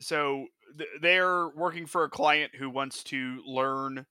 So 0.00 0.46
th- 0.76 0.88
they're 1.00 1.48
working 1.48 1.86
for 1.86 2.04
a 2.04 2.10
client 2.10 2.52
who 2.54 2.70
wants 2.70 3.02
to 3.04 3.42
learn 3.46 4.06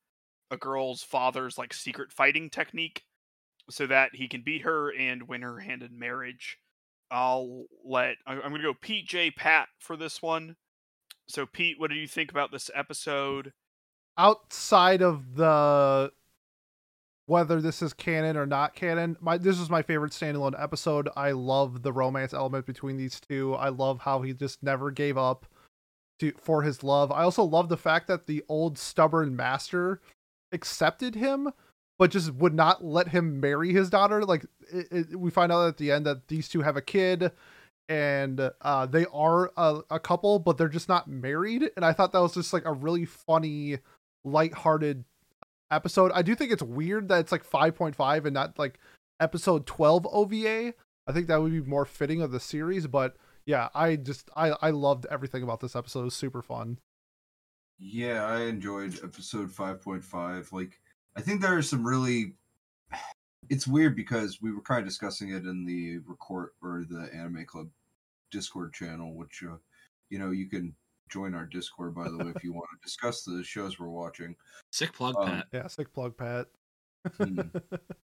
a 0.52 0.58
girl's 0.58 1.04
father's 1.04 1.58
like 1.58 1.74
secret 1.74 2.12
fighting 2.12 2.50
technique 2.50 3.04
so 3.70 3.86
that 3.88 4.16
he 4.16 4.28
can 4.28 4.42
beat 4.42 4.64
her 4.64 4.92
and 4.92 5.28
win 5.28 5.42
her 5.42 5.60
hand 5.60 5.84
in 5.84 6.00
marriage. 6.00 6.58
I'll 7.12 7.66
let 7.84 8.16
I'm 8.28 8.40
going 8.40 8.56
to 8.56 8.62
go 8.62 8.74
Pete 8.80 9.08
J 9.08 9.32
Pat 9.32 9.68
for 9.80 9.98
this 9.98 10.22
one. 10.22 10.56
So 11.28 11.46
Pete, 11.46 11.80
what 11.80 11.90
do 11.90 11.96
you 11.96 12.08
think 12.08 12.32
about 12.32 12.52
this 12.52 12.70
episode? 12.74 13.54
Outside 14.18 15.02
of 15.02 15.36
the 15.36 16.12
whether 17.30 17.62
this 17.62 17.84
is 17.84 17.94
canon 17.94 18.36
or 18.36 18.48
not 18.48 18.74
canon, 18.74 19.16
my 19.22 19.38
this 19.38 19.60
is 19.60 19.70
my 19.70 19.84
favorite 19.84 20.12
standalone 20.12 20.60
episode. 20.60 21.08
I 21.16 21.32
love 21.32 21.84
the 21.84 21.94
romance 21.94 22.34
element 22.34 22.66
between 22.66 22.98
these 22.98 23.20
two. 23.20 23.54
I 23.54 23.70
love 23.70 24.00
how 24.00 24.24
he 24.24 24.34
just 24.34 24.64
never 24.64 24.90
gave 24.90 25.16
up 25.16 25.46
to 26.20 26.34
for 26.42 26.64
his 26.64 26.84
love. 26.84 27.12
I 27.12 27.22
also 27.22 27.44
love 27.44 27.70
the 27.70 27.78
fact 27.78 28.08
that 28.08 28.26
the 28.26 28.44
old 28.50 28.80
stubborn 28.80 29.36
master 29.36 30.02
accepted 30.52 31.14
him 31.14 31.52
but 32.00 32.10
just 32.10 32.34
would 32.34 32.56
not 32.56 32.84
let 32.84 33.10
him 33.10 33.40
marry 33.40 33.74
his 33.74 33.92
daughter 33.92 34.24
like 34.24 34.46
it, 34.74 34.88
it, 34.90 35.20
we 35.20 35.30
find 35.30 35.52
out 35.52 35.68
at 35.68 35.78
the 35.78 35.92
end 35.92 36.08
that 36.08 36.28
these 36.30 36.50
two 36.50 36.62
have 36.62 36.78
a 36.78 36.82
kid 36.82 37.32
and 37.88 38.50
uh, 38.62 38.86
they 38.88 39.06
are 39.14 39.52
a, 39.58 39.82
a 39.92 40.00
couple 40.00 40.40
but 40.40 40.58
they're 40.58 40.68
just 40.68 40.90
not 40.90 41.08
married 41.08 41.70
and 41.76 41.86
i 41.86 41.94
thought 41.94 42.12
that 42.12 42.22
was 42.22 42.34
just 42.34 42.54
like 42.54 42.66
a 42.66 42.74
really 42.74 43.06
funny 43.06 43.78
light-hearted 44.26 45.04
episode 45.72 46.12
i 46.14 46.22
do 46.22 46.36
think 46.36 46.52
it's 46.52 46.64
weird 46.64 47.08
that 47.10 47.20
it's 47.20 47.32
like 47.32 47.48
5.5 47.48 48.26
and 48.26 48.34
not 48.34 48.58
like 48.58 48.80
episode 49.20 49.66
12 49.66 50.08
ova 50.08 50.74
i 51.08 51.12
think 51.12 51.28
that 51.28 51.42
would 51.42 51.52
be 51.52 51.62
more 51.62 51.86
fitting 51.86 52.22
of 52.22 52.32
the 52.32 52.40
series 52.40 52.88
but 52.88 53.16
yeah 53.46 53.70
i 53.74 53.96
just 53.96 54.30
i 54.36 54.50
i 54.62 54.70
loved 54.70 55.06
everything 55.12 55.44
about 55.44 55.60
this 55.60 55.76
episode 55.76 56.02
it 56.02 56.06
was 56.06 56.16
super 56.16 56.42
fun 56.42 56.78
Yeah, 57.80 58.26
I 58.26 58.42
enjoyed 58.42 59.00
episode 59.04 59.50
5.5. 59.50 60.52
Like, 60.52 60.80
I 61.16 61.22
think 61.22 61.42
there 61.42 61.58
are 61.58 61.62
some 61.62 61.88
really. 61.88 62.34
It's 63.50 63.66
weird 63.66 63.96
because 63.96 64.40
we 64.42 64.52
were 64.52 64.62
kind 64.62 64.82
of 64.82 64.86
discussing 64.86 65.30
it 65.30 65.46
in 65.46 65.66
the 65.66 66.00
record 66.06 66.52
or 66.62 66.86
the 66.88 67.10
Anime 67.12 67.46
Club 67.46 67.70
Discord 68.30 68.74
channel, 68.74 69.16
which 69.16 69.42
uh, 69.44 69.56
you 70.12 70.20
know, 70.20 70.30
you 70.30 70.48
can 70.48 70.76
join 71.10 71.34
our 71.36 71.46
Discord 71.46 71.96
by 71.96 72.08
the 72.10 72.18
way 72.18 72.32
if 72.36 72.44
you 72.44 72.54
want 72.54 72.68
to 72.72 72.84
discuss 72.86 73.24
the 73.24 73.44
shows 73.44 73.80
we're 73.80 73.90
watching. 73.90 74.36
Sick 74.72 74.94
plug, 74.94 75.16
Um, 75.18 75.28
Pat. 75.30 75.48
Yeah, 75.52 75.68
sick 75.68 75.94
plug, 75.94 76.16
Pat. 76.18 76.48
Hmm. 77.18 77.40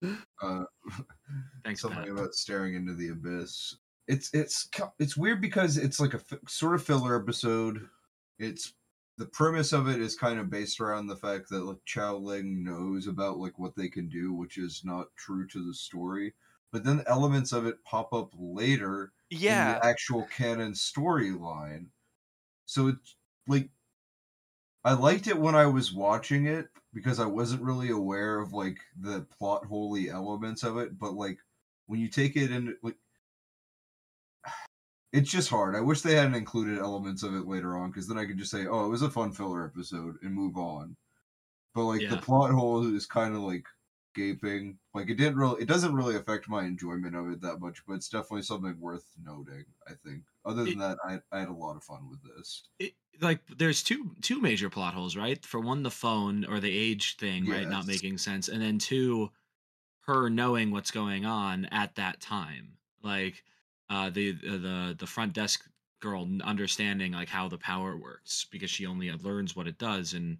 Uh, 0.41 0.64
Thanks, 1.64 1.82
something 1.82 1.99
Pat. 1.99 2.10
about 2.10 2.34
staring 2.34 2.74
into 2.76 2.93
the 2.95 3.10
abyss. 3.10 3.78
It's 4.08 4.30
it's 4.34 4.68
it's 4.99 5.16
weird 5.16 5.39
because 5.39 5.78
it's 5.78 5.99
like 5.99 6.16
a 6.16 6.22
sort 6.47 6.74
of 6.76 6.84
filler 6.84 7.16
episode. 7.22 7.88
It's 8.39 8.74
the 9.18 9.28
premise 9.28 9.72
of 9.74 9.88
it 9.88 10.02
is 10.02 10.16
kind 10.18 10.39
of 10.39 10.49
based 10.49 10.82
around 10.82 11.06
the 11.06 11.16
fact 11.16 11.49
that 11.49 11.64
like 11.66 11.78
Qiao 11.88 12.20
Ling 12.20 12.64
knows 12.64 13.06
about 13.08 13.38
like 13.38 13.60
what 13.60 13.76
they 13.76 13.88
can 13.88 14.10
do, 14.10 14.34
which 14.34 14.58
is 14.58 14.82
not 14.84 15.08
true 15.16 15.45
to 15.49 15.66
the 15.68 15.74
story. 15.76 16.34
But 16.72 16.84
then 16.84 17.04
elements 17.06 17.52
of 17.52 17.68
it 17.68 17.84
pop 17.84 18.12
up 18.14 18.32
later 18.38 19.12
in 19.30 19.38
Yeah. 19.39 19.74
the 19.80 19.86
actual 19.86 20.24
canon 20.36 20.72
storyline. 20.74 21.86
So 22.72 22.88
it's 22.88 23.17
like 23.49 23.69
I 24.86 24.93
liked 24.93 25.28
it 25.28 25.38
when 25.38 25.55
I 25.55 25.65
was 25.65 25.91
watching 25.91 26.45
it 26.45 26.69
because 26.93 27.19
I 27.19 27.26
wasn't 27.26 27.63
really 27.63 27.89
aware 27.89 28.39
of 28.39 28.53
like 28.53 28.78
the 28.97 29.28
plot 29.38 29.65
holy 29.65 30.09
elements 30.09 30.63
of 30.63 30.78
it, 30.78 30.97
but 30.97 31.13
like 31.13 31.39
when 31.88 31.99
you 31.99 32.07
take 32.07 32.38
it 32.38 32.49
in 32.49 32.78
like 32.82 32.95
it's 35.11 35.30
just 35.30 35.49
hard. 35.49 35.76
I 35.76 35.82
wish 35.82 35.99
they 35.99 36.15
hadn't 36.15 36.36
included 36.36 36.80
elements 36.80 37.24
of 37.24 37.36
it 37.36 37.45
later 37.45 37.76
on 37.76 37.89
because 37.91 38.07
then 38.07 38.17
I 38.17 38.26
could 38.26 38.38
just 38.38 38.51
say, 38.51 38.65
"Oh, 38.65 38.86
it 38.86 38.89
was 38.89 39.01
a 39.01 39.09
fun 39.09 39.34
filler 39.34 39.65
episode" 39.65 40.15
and 40.22 40.34
move 40.34 40.55
on. 40.55 40.95
But 41.76 41.84
like 41.84 42.09
the 42.09 42.17
plot 42.17 42.51
hole 42.51 42.95
is 42.95 43.05
kind 43.05 43.36
of 43.36 43.41
like 43.41 43.65
gaping. 44.14 44.80
Like 44.93 45.09
it 45.09 45.16
didn't 45.16 45.38
really, 45.38 45.62
it 45.64 45.68
doesn't 45.68 45.95
really 45.95 46.16
affect 46.16 46.49
my 46.49 46.66
enjoyment 46.66 47.16
of 47.16 47.30
it 47.32 47.41
that 47.41 47.59
much, 47.59 47.86
but 47.86 47.93
it's 47.93 48.09
definitely 48.09 48.43
something 48.43 48.80
worth 48.80 49.14
noting. 49.22 49.66
I 49.88 49.93
think. 49.95 50.26
Other 50.45 50.66
than 50.68 50.78
It- 50.78 50.80
that, 50.80 50.97
I, 51.05 51.20
I 51.32 51.39
had 51.39 51.49
a 51.49 51.53
lot 51.53 51.76
of 51.78 51.84
fun 51.84 52.09
with 52.09 52.22
this. 52.24 52.70
it, 52.80 52.95
like 53.20 53.45
there's 53.47 53.84
two 53.84 54.16
two 54.22 54.39
major 54.41 54.70
plot 54.70 54.93
holes, 54.93 55.16
right? 55.16 55.43
For 55.45 55.59
one, 55.59 55.84
the 55.84 55.91
phone 55.91 56.45
or 56.45 56.59
the 56.59 56.76
age 56.76 57.18
thing, 57.18 57.45
right, 57.47 57.68
not 57.68 57.86
making 57.86 58.18
sense, 58.18 58.47
and 58.47 58.62
then 58.62 58.80
two, 58.80 59.32
her 60.01 60.30
knowing 60.30 60.72
what's 60.72 60.91
going 60.91 61.26
on 61.26 61.66
at 61.68 61.95
that 61.95 62.22
time, 62.22 62.78
like 63.03 63.45
uh, 63.89 64.09
the 64.09 64.32
the 64.34 64.95
the 64.99 65.07
front 65.07 65.34
desk 65.34 65.70
girl 66.01 66.28
understanding 66.43 67.14
like 67.14 67.30
how 67.30 67.47
the 67.49 67.57
power 67.59 67.97
works 67.97 68.45
because 68.51 68.72
she 68.72 68.86
only 68.88 69.12
learns 69.14 69.55
what 69.55 69.68
it 69.68 69.78
does 69.80 70.14
in 70.16 70.39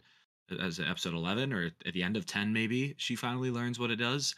as 0.60 0.80
episode 0.80 1.14
11 1.14 1.54
or 1.54 1.72
at 1.86 1.93
the 1.93 2.04
end 2.04 2.18
of 2.18 2.26
10 2.26 2.52
maybe 2.52 2.95
she 2.97 3.16
finally 3.16 3.52
learns 3.52 3.80
what 3.80 3.91
it 3.91 3.97
does 3.97 4.36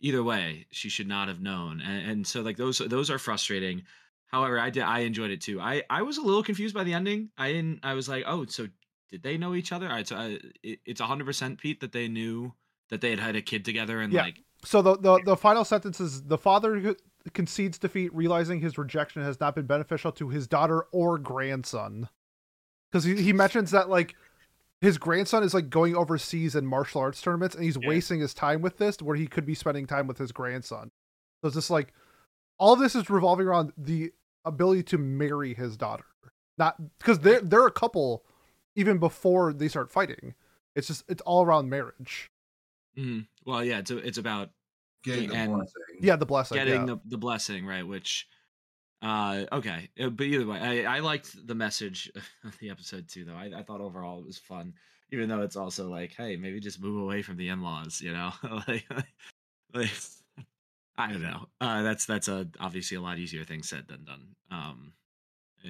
either 0.00 0.22
way 0.22 0.66
she 0.70 0.88
should 0.88 1.06
not 1.06 1.28
have 1.28 1.40
known 1.40 1.80
and, 1.80 2.10
and 2.10 2.26
so 2.26 2.40
like 2.40 2.56
those 2.56 2.78
those 2.78 3.10
are 3.10 3.18
frustrating 3.18 3.82
However, 4.32 4.58
I 4.58 4.70
did 4.70 4.82
I 4.82 5.00
enjoyed 5.00 5.30
it 5.30 5.42
too. 5.42 5.60
I 5.60 5.82
I 5.90 6.02
was 6.02 6.16
a 6.16 6.22
little 6.22 6.42
confused 6.42 6.74
by 6.74 6.84
the 6.84 6.94
ending. 6.94 7.28
I 7.36 7.52
didn't. 7.52 7.80
I 7.82 7.92
was 7.92 8.08
like, 8.08 8.24
oh, 8.26 8.46
so 8.46 8.66
did 9.10 9.22
they 9.22 9.36
know 9.36 9.54
each 9.54 9.72
other? 9.72 9.86
All 9.86 9.92
right, 9.92 10.08
so 10.08 10.16
uh, 10.16 10.20
I, 10.20 10.38
it, 10.62 10.80
it's 10.86 11.00
hundred 11.00 11.26
percent 11.26 11.60
Pete 11.60 11.80
that 11.80 11.92
they 11.92 12.08
knew 12.08 12.54
that 12.88 13.02
they 13.02 13.10
had 13.10 13.20
had 13.20 13.36
a 13.36 13.42
kid 13.42 13.64
together 13.64 14.00
and 14.00 14.12
Yeah. 14.12 14.22
like 14.22 14.40
So 14.64 14.80
the, 14.80 14.96
the 14.96 15.20
the 15.22 15.36
final 15.36 15.64
sentence 15.64 16.00
is 16.00 16.22
the 16.22 16.38
father 16.38 16.78
who 16.78 16.96
concedes 17.34 17.78
defeat, 17.78 18.14
realizing 18.14 18.60
his 18.60 18.78
rejection 18.78 19.22
has 19.22 19.38
not 19.38 19.54
been 19.54 19.66
beneficial 19.66 20.12
to 20.12 20.30
his 20.30 20.46
daughter 20.46 20.86
or 20.92 21.18
grandson. 21.18 22.08
Because 22.90 23.04
he, 23.04 23.22
he 23.22 23.34
mentions 23.34 23.70
that 23.72 23.90
like 23.90 24.16
his 24.82 24.98
grandson 24.98 25.42
is 25.42 25.54
like 25.54 25.70
going 25.70 25.96
overseas 25.96 26.54
in 26.54 26.66
martial 26.66 27.00
arts 27.00 27.22
tournaments 27.22 27.54
and 27.54 27.64
he's 27.64 27.78
Yeah. 27.80 27.88
wasting 27.88 28.20
his 28.20 28.34
time 28.34 28.60
with 28.60 28.76
this 28.76 29.00
where 29.00 29.16
he 29.16 29.26
could 29.26 29.46
be 29.46 29.54
spending 29.54 29.86
time 29.86 30.06
with 30.06 30.18
his 30.18 30.32
grandson. 30.32 30.90
So 31.40 31.46
it's 31.46 31.56
just 31.56 31.70
like 31.70 31.94
all 32.58 32.76
this 32.76 32.94
is 32.94 33.08
revolving 33.08 33.46
around 33.46 33.72
the 33.78 34.12
ability 34.44 34.82
to 34.82 34.98
marry 34.98 35.54
his 35.54 35.76
daughter. 35.78 36.04
Not 36.58 36.98
because 36.98 37.20
they're 37.20 37.40
they're 37.40 37.66
a 37.66 37.70
couple 37.72 38.24
even 38.76 38.98
before 38.98 39.52
they 39.54 39.68
start 39.68 39.90
fighting. 39.90 40.34
It's 40.74 40.88
just 40.88 41.04
it's 41.08 41.22
all 41.22 41.44
around 41.46 41.70
marriage. 41.70 42.30
mhm. 42.98 43.26
well, 43.46 43.64
yeah, 43.64 43.78
it's 43.78 43.90
a, 43.90 43.96
it's 43.98 44.18
about 44.18 44.50
Getting 45.04 45.30
the 45.30 45.34
And- 45.36 45.54
blessing. 45.54 45.82
Yeah, 46.00 46.16
the 46.16 46.26
blessing. 46.26 46.56
getting 46.58 46.74
yeah. 46.88 46.94
the 46.94 47.00
the 47.06 47.18
blessing 47.18 47.66
right, 47.66 47.86
which. 47.86 48.28
Uh, 49.02 49.46
okay, 49.50 49.90
uh, 50.00 50.10
but 50.10 50.24
either 50.26 50.46
way, 50.46 50.60
I, 50.86 50.96
I 50.96 51.00
liked 51.00 51.46
the 51.46 51.54
message 51.56 52.10
of 52.44 52.58
the 52.58 52.70
episode 52.70 53.08
too. 53.08 53.24
Though 53.24 53.34
I, 53.34 53.50
I 53.56 53.62
thought 53.62 53.80
overall 53.80 54.20
it 54.20 54.26
was 54.26 54.38
fun, 54.38 54.74
even 55.10 55.28
though 55.28 55.42
it's 55.42 55.56
also 55.56 55.88
like, 55.90 56.14
hey, 56.14 56.36
maybe 56.36 56.60
just 56.60 56.80
move 56.80 57.02
away 57.02 57.22
from 57.22 57.36
the 57.36 57.48
in-laws, 57.48 58.00
you 58.00 58.12
know, 58.12 58.30
like, 58.68 58.86
like 59.74 59.90
I 60.96 61.12
don't 61.12 61.22
know. 61.22 61.46
Uh, 61.60 61.82
that's 61.82 62.06
that's 62.06 62.28
a 62.28 62.48
obviously 62.60 62.96
a 62.96 63.00
lot 63.00 63.18
easier 63.18 63.44
thing 63.44 63.62
said 63.62 63.88
than 63.88 64.04
done. 64.04 64.36
Um, 64.50 64.94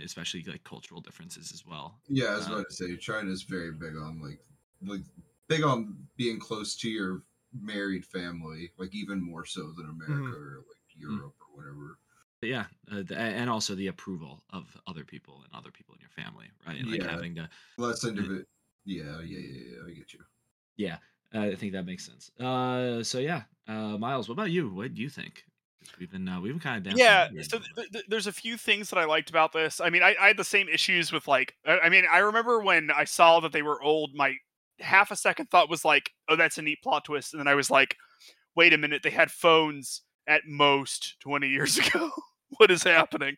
especially 0.04 0.42
like 0.44 0.64
cultural 0.64 1.00
differences 1.00 1.52
as 1.52 1.64
well. 1.66 2.00
Yeah, 2.08 2.26
I 2.26 2.36
was 2.36 2.48
Uh, 2.48 2.52
about 2.54 2.68
to 2.68 2.74
say 2.74 2.96
China's 2.96 3.42
very 3.42 3.72
big 3.72 3.96
on 3.96 4.20
like 4.20 4.40
like 4.82 5.02
big 5.48 5.62
on 5.62 6.08
being 6.16 6.38
close 6.40 6.76
to 6.76 6.90
your 6.90 7.24
married 7.52 8.04
family, 8.04 8.72
like 8.76 8.94
even 8.94 9.22
more 9.22 9.44
so 9.44 9.72
than 9.72 9.88
America 9.88 10.34
or 10.36 10.64
like 10.68 10.96
Europe 10.96 11.36
or 11.40 11.56
whatever. 11.56 11.98
But 12.42 12.48
yeah, 12.48 12.64
uh, 12.90 13.02
the, 13.06 13.16
and 13.16 13.48
also 13.48 13.76
the 13.76 13.86
approval 13.86 14.42
of 14.50 14.76
other 14.88 15.04
people 15.04 15.42
and 15.44 15.54
other 15.54 15.70
people 15.70 15.94
in 15.94 16.00
your 16.00 16.10
family, 16.10 16.46
right? 16.66 16.76
And, 16.76 16.90
like 16.90 17.00
Yeah. 17.00 17.08
having 17.08 17.36
to 17.36 17.48
Less 17.78 18.02
individual. 18.04 18.42
Yeah, 18.84 19.20
yeah, 19.20 19.38
yeah, 19.38 19.62
yeah. 19.76 19.86
I 19.86 19.92
get 19.92 20.12
you. 20.12 20.18
Yeah, 20.76 20.96
uh, 21.32 21.42
I 21.42 21.54
think 21.54 21.72
that 21.74 21.84
makes 21.86 22.04
sense. 22.04 22.32
Uh, 22.40 23.04
so 23.04 23.20
yeah, 23.20 23.42
uh, 23.68 23.96
Miles, 23.96 24.28
what 24.28 24.32
about 24.32 24.50
you? 24.50 24.70
What 24.70 24.92
do 24.92 25.00
you 25.00 25.08
think? 25.08 25.44
We've 26.00 26.10
been 26.10 26.28
uh, 26.28 26.40
we've 26.40 26.52
been 26.52 26.58
kind 26.60 26.78
of 26.78 26.82
dancing. 26.82 27.04
yeah 27.04 27.28
here 27.30 27.44
so 27.44 27.60
th- 27.76 27.90
th- 27.92 28.04
there's 28.08 28.26
a 28.28 28.32
few 28.32 28.56
things 28.56 28.88
that 28.90 28.98
i 29.00 29.04
liked 29.04 29.30
about 29.30 29.52
this 29.52 29.80
i 29.80 29.90
mean 29.90 30.00
I, 30.02 30.14
I 30.20 30.28
had 30.28 30.36
the 30.36 30.44
same 30.44 30.68
issues 30.68 31.10
with 31.12 31.26
like 31.26 31.56
I, 31.66 31.80
I 31.80 31.88
mean 31.88 32.04
i 32.10 32.18
remember 32.18 32.60
when 32.60 32.90
i 32.92 33.02
saw 33.02 33.40
that 33.40 33.50
they 33.50 33.62
were 33.62 33.82
old 33.82 34.14
my 34.14 34.36
half 34.78 35.10
a 35.10 35.16
second 35.16 35.46
thought 35.50 35.68
was 35.68 35.84
like 35.84 36.12
oh 36.28 36.36
that's 36.36 36.56
a 36.56 36.62
neat 36.62 36.78
plot 36.84 37.04
twist 37.04 37.34
and 37.34 37.40
then 37.40 37.48
i 37.48 37.56
was 37.56 37.68
like 37.68 37.96
wait 38.54 38.72
a 38.72 38.78
minute 38.78 39.02
they 39.02 39.10
had 39.10 39.32
phones 39.32 40.02
at 40.28 40.42
most 40.46 41.16
20 41.20 41.48
years 41.48 41.78
ago 41.84 42.12
what 42.58 42.70
is 42.70 42.82
happening 42.82 43.36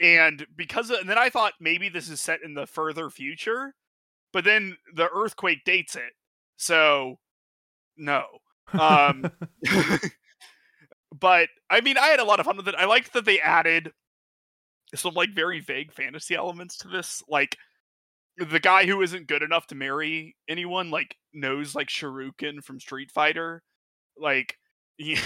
and 0.00 0.46
because 0.56 0.90
of, 0.90 0.98
and 0.98 1.08
then 1.08 1.18
i 1.18 1.28
thought 1.28 1.52
maybe 1.60 1.88
this 1.88 2.08
is 2.08 2.20
set 2.20 2.40
in 2.44 2.54
the 2.54 2.66
further 2.66 3.10
future 3.10 3.74
but 4.32 4.44
then 4.44 4.76
the 4.94 5.08
earthquake 5.14 5.64
dates 5.64 5.94
it 5.96 6.12
so 6.56 7.18
no 7.96 8.24
um 8.72 9.30
but 11.20 11.48
I 11.70 11.80
mean, 11.80 11.96
I 11.96 12.08
had 12.08 12.20
a 12.20 12.24
lot 12.24 12.40
of 12.40 12.46
fun 12.46 12.56
with 12.56 12.68
it. 12.68 12.74
I 12.76 12.86
liked 12.86 13.12
that 13.12 13.24
they 13.24 13.40
added 13.40 13.92
some 14.94 15.14
like 15.14 15.34
very 15.34 15.60
vague 15.60 15.92
fantasy 15.92 16.34
elements 16.34 16.76
to 16.78 16.88
this. 16.88 17.22
Like 17.28 17.56
the 18.36 18.60
guy 18.60 18.86
who 18.86 19.00
isn't 19.02 19.28
good 19.28 19.42
enough 19.42 19.66
to 19.68 19.74
marry 19.74 20.36
anyone 20.48 20.90
like 20.90 21.16
knows 21.32 21.74
like 21.74 21.88
Shoryuken 21.88 22.62
from 22.62 22.80
Street 22.80 23.10
Fighter. 23.12 23.62
Like 24.18 24.58
he 24.96 25.18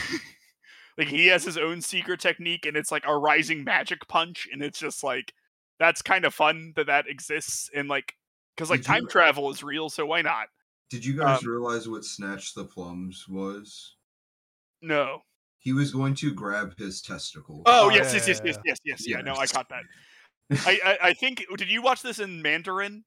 like 0.98 1.08
he 1.08 1.28
has 1.28 1.44
his 1.44 1.56
own 1.56 1.80
secret 1.80 2.20
technique 2.20 2.66
and 2.66 2.76
it's 2.76 2.90
like 2.92 3.04
a 3.06 3.16
rising 3.16 3.64
magic 3.64 4.06
punch 4.08 4.48
and 4.52 4.62
it's 4.62 4.78
just 4.78 5.02
like 5.04 5.32
that's 5.78 6.02
kind 6.02 6.24
of 6.24 6.34
fun 6.34 6.72
that 6.76 6.86
that 6.88 7.08
exists 7.08 7.70
and 7.74 7.88
like 7.88 8.14
cuz 8.56 8.68
like 8.68 8.80
Did 8.80 8.88
you- 8.88 8.94
time 8.94 9.08
travel 9.08 9.50
is 9.50 9.62
real 9.62 9.88
so 9.88 10.04
why 10.04 10.20
not? 10.22 10.48
Did 10.90 11.04
you 11.04 11.16
guys 11.16 11.42
Um, 11.42 11.48
realize 11.50 11.88
what 11.88 12.04
Snatch 12.04 12.54
the 12.54 12.64
Plums 12.64 13.26
was? 13.28 13.96
No. 14.82 15.22
He 15.58 15.72
was 15.72 15.92
going 15.92 16.14
to 16.16 16.32
grab 16.32 16.76
his 16.78 17.02
testicle. 17.02 17.62
Oh, 17.66 17.86
Oh, 17.86 17.90
yes, 17.90 18.12
yeah, 18.14 18.18
yes, 18.18 18.28
yes, 18.28 18.38
yeah, 18.38 18.44
yes, 18.44 18.56
yes, 18.64 18.78
yes, 18.84 19.06
Yeah, 19.08 19.20
no, 19.20 19.34
I 19.34 19.40
Yes. 19.42 19.52
caught 19.52 19.68
that. 19.68 19.82
I, 20.66 20.80
I 20.84 20.98
I 21.08 21.12
think 21.14 21.44
did 21.56 21.68
you 21.70 21.82
watch 21.82 22.00
this 22.02 22.18
in 22.20 22.40
Mandarin? 22.42 23.04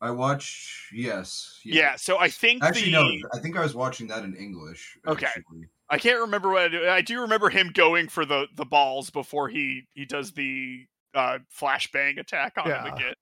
I 0.00 0.10
watched. 0.12 0.92
Yes. 0.92 1.60
Yeah. 1.64 1.96
so 1.96 2.18
I 2.18 2.28
think 2.30 2.62
Actually, 2.64 2.86
the 2.86 2.90
no. 2.92 3.28
I 3.34 3.40
think 3.40 3.56
I 3.56 3.60
was 3.62 3.74
watching 3.74 4.06
that 4.08 4.24
in 4.24 4.34
English. 4.36 4.96
Okay. 5.06 5.26
actually. 5.26 5.66
I 5.90 5.98
can't 5.98 6.20
remember 6.20 6.50
what 6.50 6.62
I, 6.62 6.68
do. 6.68 6.88
I 6.88 7.00
do 7.00 7.20
remember 7.22 7.48
him 7.50 7.70
going 7.72 8.08
for 8.08 8.24
the 8.24 8.46
the 8.54 8.64
balls 8.66 9.10
before 9.10 9.48
he 9.48 9.84
he 9.94 10.04
does 10.04 10.32
the 10.32 10.86
uh 11.14 11.38
flashbang 11.56 12.18
attack 12.18 12.54
on 12.58 12.66
him 12.66 12.70
Yeah. 12.70 12.94
again. 12.94 13.14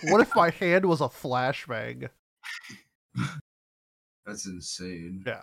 what 0.12 0.20
if 0.20 0.34
my 0.36 0.50
hand 0.50 0.86
was 0.86 1.00
a 1.00 1.08
flashbang? 1.08 2.08
That's 4.26 4.46
insane. 4.46 5.24
Yeah. 5.26 5.42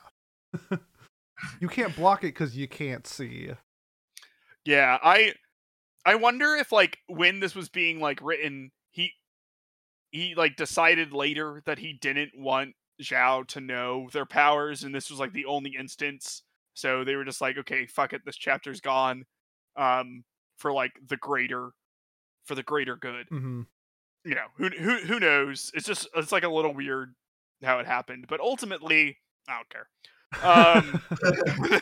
you 1.60 1.68
can't 1.68 1.96
block 1.96 2.24
it 2.24 2.28
because 2.28 2.56
you 2.56 2.68
can't 2.68 3.06
see. 3.06 3.52
Yeah, 4.66 4.98
I 5.04 5.34
I 6.06 6.16
wonder 6.16 6.56
if 6.56 6.72
like 6.72 7.00
when 7.08 7.40
this 7.42 7.56
was 7.56 7.68
being 7.70 8.00
like 8.00 8.22
written, 8.22 8.72
he 8.92 9.12
he 10.12 10.36
like 10.36 10.56
decided 10.56 11.12
later 11.12 11.62
that 11.66 11.80
he 11.80 11.94
didn't 11.94 12.32
want 12.38 12.76
Qiao 13.02 13.48
to 13.48 13.62
know 13.62 14.10
their 14.12 14.26
powers, 14.26 14.84
and 14.84 14.94
this 14.94 15.10
was 15.10 15.20
like 15.20 15.34
the 15.34 15.46
only 15.46 15.76
instance. 15.78 16.44
So 16.74 17.04
they 17.04 17.16
were 17.16 17.26
just 17.26 17.42
like, 17.42 17.58
okay, 17.58 17.86
fuck 17.86 18.14
it, 18.14 18.22
this 18.26 18.38
chapter's 18.38 18.82
gone, 18.82 19.26
um, 19.76 20.24
for 20.58 20.72
like 20.72 20.94
the 21.08 21.18
greater, 21.18 21.72
for 22.46 22.56
the 22.56 22.64
greater 22.64 22.96
good. 22.96 23.28
Mm-hmm. 23.32 23.62
You 24.26 24.36
know, 24.36 24.48
who 24.58 24.70
who 24.70 24.98
who 24.98 25.20
knows? 25.20 25.72
It's 25.74 25.86
just 25.86 26.08
it's 26.16 26.32
like 26.32 26.44
a 26.44 26.50
little 26.50 26.74
weird 26.74 27.16
how 27.64 27.80
it 27.80 27.86
happened, 27.86 28.26
but 28.28 28.40
ultimately, 28.40 29.18
I 29.48 29.56
don't 29.56 29.70
care. 29.70 29.88
Um, 30.44 31.02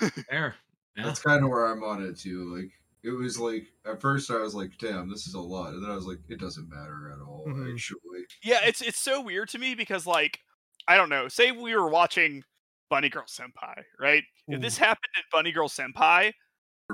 Fair. 0.30 0.54
Yeah. 0.96 1.04
That's 1.04 1.20
kind 1.20 1.44
of 1.44 1.50
where 1.50 1.66
I'm 1.66 1.84
on 1.84 2.02
it 2.02 2.18
too. 2.18 2.56
Like, 2.56 2.70
it 3.02 3.10
was 3.10 3.38
like 3.38 3.66
at 3.84 4.00
first 4.00 4.30
I 4.30 4.38
was 4.38 4.54
like, 4.54 4.72
"Damn, 4.78 5.08
this 5.10 5.26
is 5.26 5.34
a 5.34 5.40
lot," 5.40 5.74
and 5.74 5.82
then 5.82 5.90
I 5.90 5.94
was 5.94 6.06
like, 6.06 6.18
"It 6.28 6.40
doesn't 6.40 6.68
matter 6.68 7.12
at 7.12 7.20
all." 7.20 7.44
Mhm. 7.48 7.72
Actually, 7.72 8.24
Yeah, 8.42 8.60
it's 8.64 8.80
it's 8.82 8.98
so 8.98 9.20
weird 9.20 9.48
to 9.50 9.58
me 9.58 9.74
because 9.74 10.06
like 10.06 10.40
I 10.88 10.96
don't 10.96 11.08
know. 11.08 11.28
Say 11.28 11.52
we 11.52 11.74
were 11.74 11.88
watching 11.88 12.42
Bunny 12.90 13.08
Girl 13.08 13.24
Senpai, 13.26 13.82
right? 14.00 14.22
If 14.48 14.60
this 14.60 14.78
happened 14.78 15.10
in 15.16 15.22
Bunny 15.32 15.50
Girl 15.52 15.68
Senpai, 15.68 16.32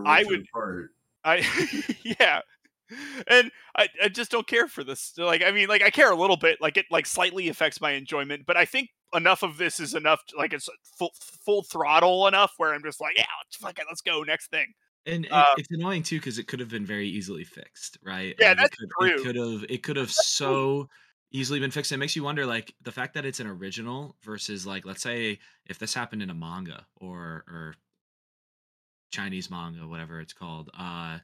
I 0.07 0.25
would- 0.25 0.47
apart. 0.53 0.91
I 1.25 1.37
yeah. 2.05 2.41
And 3.27 3.51
I, 3.77 3.89
I 4.03 4.09
just 4.09 4.31
don't 4.31 4.47
care 4.47 4.69
for 4.69 4.85
this. 4.85 5.17
Like 5.17 5.43
I 5.43 5.51
mean, 5.51 5.69
like 5.69 5.83
I 5.83 5.91
care 5.91 6.11
a 6.13 6.17
little 6.17 6.37
bit. 6.37 6.61
Like 6.61 6.77
it 6.77 6.87
like 6.91 7.07
slightly 7.07 7.49
affects 7.49 7.81
my 7.81 7.93
enjoyment, 7.93 8.45
but 8.47 8.57
I 8.57 8.65
think 8.65 8.91
enough 9.15 9.43
of 9.43 9.57
this 9.57 9.81
is 9.81 9.95
enough. 9.95 10.25
To, 10.27 10.37
like 10.37 10.53
it's 10.53 10.69
full 10.99 11.13
full 11.21 11.63
throttle 11.63 12.27
enough 12.27 12.55
where 12.59 12.75
I'm 12.75 12.83
just 12.83 13.01
like, 13.01 13.17
yeah, 13.17 13.25
let's, 13.45 13.57
fuck 13.57 13.79
it, 13.79 13.87
let's 13.89 14.01
go 14.03 14.23
next 14.23 14.51
thing. 14.51 14.73
And 15.07 15.25
it- 15.27 15.47
Uh, 15.47 15.57
it's 15.57 15.71
annoying 15.71 16.03
too 16.05 16.19
because 16.19 16.39
it 16.39 16.47
could 16.47 16.61
have 16.61 16.69
been 16.69 16.87
very 16.87 17.09
easily 17.09 17.45
fixed, 17.45 17.99
right? 18.03 18.39
Yeah, 18.39 18.55
Like, 18.55 18.55
that's 18.55 18.71
it 18.71 18.71
true. 18.77 18.87
could, 18.87 18.93
It 18.99 19.17
could 19.17 19.37
have. 19.37 19.65
It 19.69 19.83
could 19.83 19.97
have 19.97 20.13
so 20.13 20.89
easily 21.31 21.59
been 21.61 21.71
fixed. 21.73 21.91
It 21.93 21.97
makes 21.99 22.15
you 22.17 22.23
wonder, 22.25 22.47
like 22.47 22.75
the 22.81 22.93
fact 22.93 23.15
that 23.15 23.25
it's 23.25 23.41
an 23.41 23.47
original 23.49 24.17
versus, 24.23 24.67
like, 24.67 24.85
let's 24.85 25.03
say 25.03 25.41
if 25.67 25.79
this 25.79 25.95
happened 25.95 26.23
in 26.23 26.31
a 26.31 26.35
manga 26.35 26.87
or 26.97 27.45
or 27.49 27.75
Chinese 29.11 29.51
manga, 29.51 29.87
whatever 29.87 30.21
it's 30.21 30.33
called. 30.33 30.71
Uh, 30.75 31.21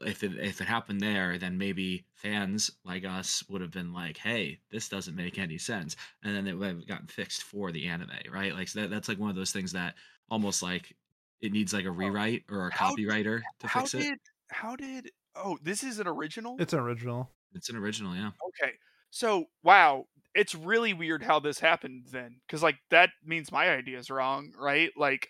if 0.00 0.22
it 0.24 0.36
if 0.38 0.60
it 0.60 0.66
happened 0.68 1.00
there, 1.00 1.38
then 1.38 1.58
maybe 1.58 2.06
fans 2.14 2.70
like 2.84 3.04
us 3.04 3.48
would 3.48 3.60
have 3.62 3.70
been 3.72 3.92
like, 3.92 4.18
"Hey, 4.18 4.60
this 4.70 4.88
doesn't 4.88 5.16
make 5.16 5.38
any 5.38 5.58
sense," 5.58 5.96
and 6.22 6.34
then 6.36 6.46
it 6.46 6.54
would 6.58 6.68
have 6.68 6.86
gotten 6.88 7.08
fixed 7.08 7.42
for 7.44 7.72
the 7.72 7.86
anime, 7.88 8.10
right? 8.30 8.54
Like 8.54 8.68
so 8.68 8.82
that, 8.82 8.90
that's 8.90 9.08
like 9.08 9.18
one 9.18 9.30
of 9.30 9.36
those 9.36 9.52
things 9.52 9.72
that 9.72 9.96
almost 10.30 10.62
like 10.62 10.96
it 11.40 11.52
needs 11.52 11.72
like 11.72 11.84
a 11.84 11.90
rewrite 11.90 12.44
or 12.50 12.68
a 12.68 12.74
How 12.74 12.94
did- 12.94 13.06
copywriter 13.08 13.40
to 13.60 13.66
How 13.66 13.80
fix 13.80 13.92
did 13.92 14.12
it. 14.12 14.18
how 14.50 14.76
did 14.76 15.10
oh 15.36 15.58
this 15.62 15.82
is 15.82 15.98
an 15.98 16.06
original? 16.06 16.56
It's 16.58 16.72
an 16.72 16.80
original. 16.80 17.30
It's 17.54 17.68
an 17.70 17.76
original, 17.76 18.14
yeah. 18.14 18.30
Okay. 18.62 18.72
So, 19.10 19.46
wow, 19.62 20.04
it's 20.34 20.54
really 20.54 20.92
weird 20.92 21.22
how 21.22 21.40
this 21.40 21.58
happened 21.60 22.06
then 22.10 22.40
cuz 22.48 22.62
like 22.62 22.76
that 22.90 23.10
means 23.24 23.50
my 23.50 23.70
idea 23.70 23.98
is 23.98 24.10
wrong, 24.10 24.52
right? 24.58 24.90
Like 24.96 25.28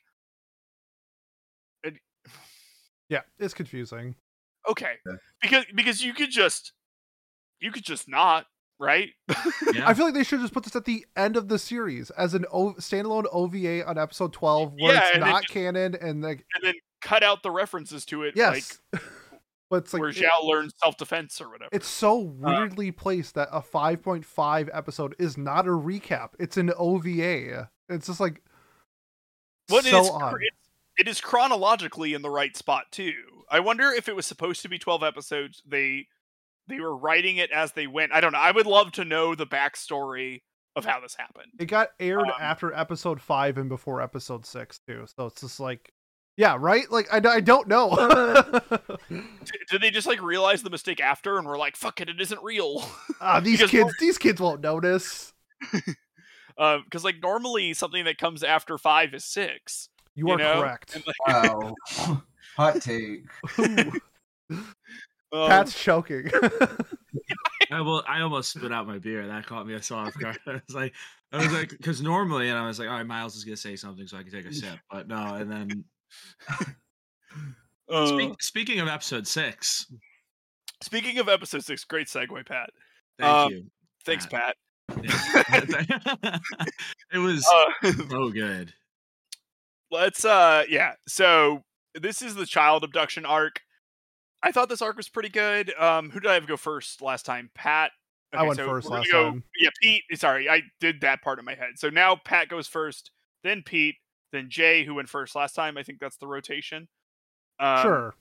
Yeah, 3.08 3.22
it's 3.38 3.54
confusing. 3.54 4.16
okay. 4.68 4.94
Yeah. 5.06 5.16
Because 5.40 5.64
because 5.74 6.04
you 6.04 6.12
could 6.12 6.30
just 6.30 6.72
you 7.60 7.72
could 7.72 7.84
just 7.84 8.06
not, 8.08 8.46
right? 8.78 9.10
Yeah. 9.74 9.86
I 9.86 9.92
feel 9.94 10.06
like 10.06 10.14
they 10.14 10.24
should 10.24 10.40
just 10.40 10.54
put 10.54 10.64
this 10.64 10.74
at 10.76 10.86
the 10.86 11.04
end 11.16 11.36
of 11.36 11.48
the 11.48 11.58
series 11.58 12.08
as 12.10 12.32
an 12.34 12.46
o- 12.52 12.72
standalone 12.78 13.26
OVA 13.30 13.86
on 13.86 13.98
episode 13.98 14.32
12 14.32 14.72
where 14.78 14.94
Yeah, 14.94 15.00
it's 15.00 15.10
and 15.14 15.22
then 15.22 15.30
not 15.30 15.42
just- 15.42 15.52
canon 15.52 15.94
and 16.00 16.22
like 16.22 16.44
and 16.54 16.64
then 16.64 16.74
cut 17.02 17.22
out 17.22 17.42
the 17.42 17.50
references 17.50 18.04
to 18.06 18.22
it 18.22 18.28
like 18.28 18.36
yes. 18.36 18.78
but 19.70 19.84
it's 19.84 19.92
like 19.92 20.00
where 20.00 20.10
it- 20.10 20.24
learns 20.44 20.72
self-defense 20.82 21.40
or 21.40 21.50
whatever. 21.50 21.68
it's 21.72 21.86
so 21.86 22.18
weirdly 22.18 22.90
placed 22.90 23.34
that 23.34 23.48
a 23.52 23.60
5.5 23.60 24.68
episode 24.72 25.14
is 25.18 25.36
not 25.36 25.66
a 25.66 25.70
recap. 25.70 26.30
It's 26.38 26.56
an 26.56 26.72
OVA. 26.76 27.68
It's 27.90 28.06
just 28.06 28.20
like 28.20 28.40
Well, 29.68 29.82
so 29.82 29.98
it's, 30.00 30.10
odd. 30.10 30.32
cr- 30.34 30.42
it's 30.42 30.56
it 30.98 31.06
is 31.08 31.20
chronologically 31.20 32.14
in 32.14 32.22
the 32.22 32.30
right 32.30 32.56
spot 32.56 32.86
too. 32.90 33.12
I 33.50 33.60
wonder 33.60 33.92
if 33.92 34.08
it 34.08 34.16
was 34.16 34.26
supposed 34.26 34.62
to 34.62 34.68
be 34.68 34.78
twelve 34.78 35.02
episodes. 35.04 35.62
They 35.66 36.06
they 36.68 36.80
were 36.80 36.96
writing 36.96 37.36
it 37.38 37.50
as 37.50 37.72
they 37.72 37.86
went. 37.86 38.12
I 38.12 38.20
don't 38.20 38.32
know. 38.32 38.38
I 38.38 38.50
would 38.50 38.66
love 38.66 38.92
to 38.92 39.04
know 39.04 39.34
the 39.34 39.46
backstory 39.46 40.42
of 40.76 40.84
how 40.84 41.00
this 41.00 41.14
happened. 41.16 41.52
It 41.58 41.66
got 41.66 41.88
aired 41.98 42.26
Um, 42.28 42.32
after 42.40 42.72
episode 42.72 43.20
five 43.20 43.58
and 43.58 43.68
before 43.68 44.00
episode 44.02 44.46
six 44.46 44.78
too. 44.86 45.06
So 45.16 45.26
it's 45.26 45.40
just 45.40 45.58
like, 45.60 45.92
yeah, 46.36 46.56
right. 46.58 46.88
Like 46.90 47.12
I, 47.12 47.16
I 47.28 47.40
don't 47.40 47.66
know. 47.66 47.88
D- 49.10 49.22
Did 49.70 49.80
they 49.80 49.90
just 49.90 50.06
like 50.06 50.22
realize 50.22 50.62
the 50.62 50.70
mistake 50.70 51.00
after 51.00 51.36
and 51.38 51.48
were 51.48 51.58
like, 51.58 51.74
"Fuck 51.76 52.00
it, 52.00 52.08
it 52.08 52.20
isn't 52.20 52.40
real"? 52.44 52.84
ah, 53.20 53.40
these 53.40 53.58
Because 53.58 53.70
kids, 53.70 53.94
these 53.98 54.18
kids 54.18 54.40
won't 54.40 54.60
notice. 54.60 55.32
Because 56.56 57.04
like 57.04 57.22
normally 57.22 57.72
something 57.72 58.04
that 58.06 58.18
comes 58.18 58.42
after 58.42 58.78
five 58.78 59.14
is 59.14 59.24
six. 59.24 59.88
You, 60.16 60.26
You 60.26 60.34
are 60.34 60.38
know? 60.38 60.60
correct. 60.62 60.96
And, 60.96 61.04
like, 61.06 61.16
Wow, 61.28 61.74
hot 62.56 62.82
take. 62.82 63.26
Ooh, 65.34 65.42
um, 65.42 65.48
Pat's 65.48 65.78
choking. 65.80 66.30
I 67.70 67.80
will. 67.82 68.02
I 68.08 68.20
almost 68.22 68.50
spit 68.52 68.72
out 68.72 68.86
my 68.86 68.98
beer. 68.98 69.26
That 69.26 69.46
caught 69.46 69.66
me 69.66 69.74
a 69.74 69.82
soft 69.82 70.18
guard. 70.18 70.38
I 70.46 70.52
was 70.66 70.74
like, 70.74 70.94
I 71.32 71.38
was 71.38 71.52
like, 71.52 71.68
because 71.70 72.00
normally, 72.00 72.48
and 72.48 72.58
I 72.58 72.66
was 72.66 72.78
like, 72.78 72.88
all 72.88 72.94
right, 72.94 73.06
Miles 73.06 73.36
is 73.36 73.44
gonna 73.44 73.56
say 73.56 73.76
something, 73.76 74.06
so 74.06 74.16
I 74.16 74.22
can 74.22 74.32
take 74.32 74.46
a 74.46 74.54
sip. 74.54 74.78
But 74.90 75.06
no, 75.08 75.34
and 75.34 75.50
then 75.50 75.84
uh, 77.90 78.06
speak, 78.06 78.42
speaking 78.42 78.80
of 78.80 78.88
episode 78.88 79.26
six, 79.26 79.86
speaking 80.82 81.18
of 81.18 81.28
episode 81.28 81.64
six, 81.64 81.84
great 81.84 82.06
segue, 82.06 82.46
Pat. 82.46 82.70
thank 83.18 83.30
Um, 83.30 83.52
you. 83.52 83.64
Thanks, 84.06 84.24
Pat. 84.26 84.56
Yeah. 85.02 86.38
it 87.12 87.18
was 87.18 87.46
Uh, 87.84 87.92
so 88.08 88.30
good. 88.30 88.72
let's 89.90 90.24
uh 90.24 90.64
yeah 90.70 90.92
so 91.06 91.62
this 91.94 92.22
is 92.22 92.34
the 92.34 92.46
child 92.46 92.84
abduction 92.84 93.26
arc 93.26 93.60
i 94.42 94.52
thought 94.52 94.68
this 94.68 94.82
arc 94.82 94.96
was 94.96 95.08
pretty 95.08 95.28
good 95.28 95.72
um 95.78 96.10
who 96.10 96.20
did 96.20 96.30
i 96.30 96.34
have 96.34 96.46
go 96.46 96.56
first 96.56 97.02
last 97.02 97.24
time 97.26 97.50
pat 97.54 97.90
I 98.32 98.42
went 98.42 98.58
so 98.58 98.66
first 98.66 98.88
last 98.90 99.10
go- 99.10 99.30
time. 99.30 99.44
yeah 99.58 99.70
pete 99.82 100.02
sorry 100.14 100.48
i 100.48 100.62
did 100.80 101.00
that 101.00 101.22
part 101.22 101.38
in 101.38 101.44
my 101.44 101.54
head 101.54 101.70
so 101.76 101.88
now 101.90 102.16
pat 102.16 102.48
goes 102.48 102.66
first 102.68 103.10
then 103.42 103.62
pete 103.62 103.96
then 104.32 104.50
jay 104.50 104.84
who 104.84 104.94
went 104.94 105.08
first 105.08 105.34
last 105.34 105.54
time 105.54 105.78
i 105.78 105.82
think 105.82 105.98
that's 106.00 106.16
the 106.18 106.26
rotation 106.26 106.88
um, 107.60 107.82
sure. 107.82 108.14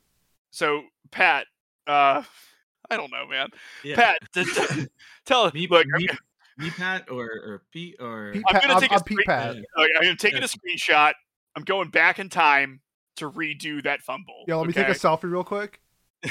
so 0.51 0.81
pat 1.11 1.45
uh 1.87 2.23
i 2.89 2.95
don't 2.97 3.11
know 3.11 3.27
man 3.27 3.49
Yeah. 3.83 3.95
pat 3.95 4.17
t- 4.33 4.43
t- 4.45 4.87
tell 5.25 5.51
Me, 5.53 5.67
look 5.69 5.85
me, 5.87 6.07
I'm, 6.09 6.17
me, 6.57 6.69
Pat, 6.71 7.11
or 7.11 7.25
or 7.25 7.61
Pete, 7.71 7.97
or 7.99 8.31
Pete 8.33 8.43
I'm 8.49 8.61
gonna 8.61 8.73
I'm, 8.75 8.79
take 8.81 8.91
a 8.91 8.95
I'm 8.95 9.01
Pete 9.03 9.15
screen- 9.19 9.25
Pat. 9.27 9.55
Yeah. 9.57 9.61
okay, 9.77 10.09
I'm 10.09 10.17
taking 10.17 10.39
Yeah. 10.39 10.45
a 10.45 10.47
screenshot 10.47 11.13
i'm 11.55 11.63
going 11.63 11.89
back 11.89 12.17
in 12.17 12.29
time 12.29 12.79
to 13.17 13.29
redo 13.29 13.83
that 13.83 14.01
fumble 14.01 14.45
Yeah, 14.47 14.55
let 14.55 14.67
me 14.67 14.73
take 14.73 14.87
a 14.87 14.91
selfie 14.91 15.29
real 15.31 15.43
quick. 15.43 15.81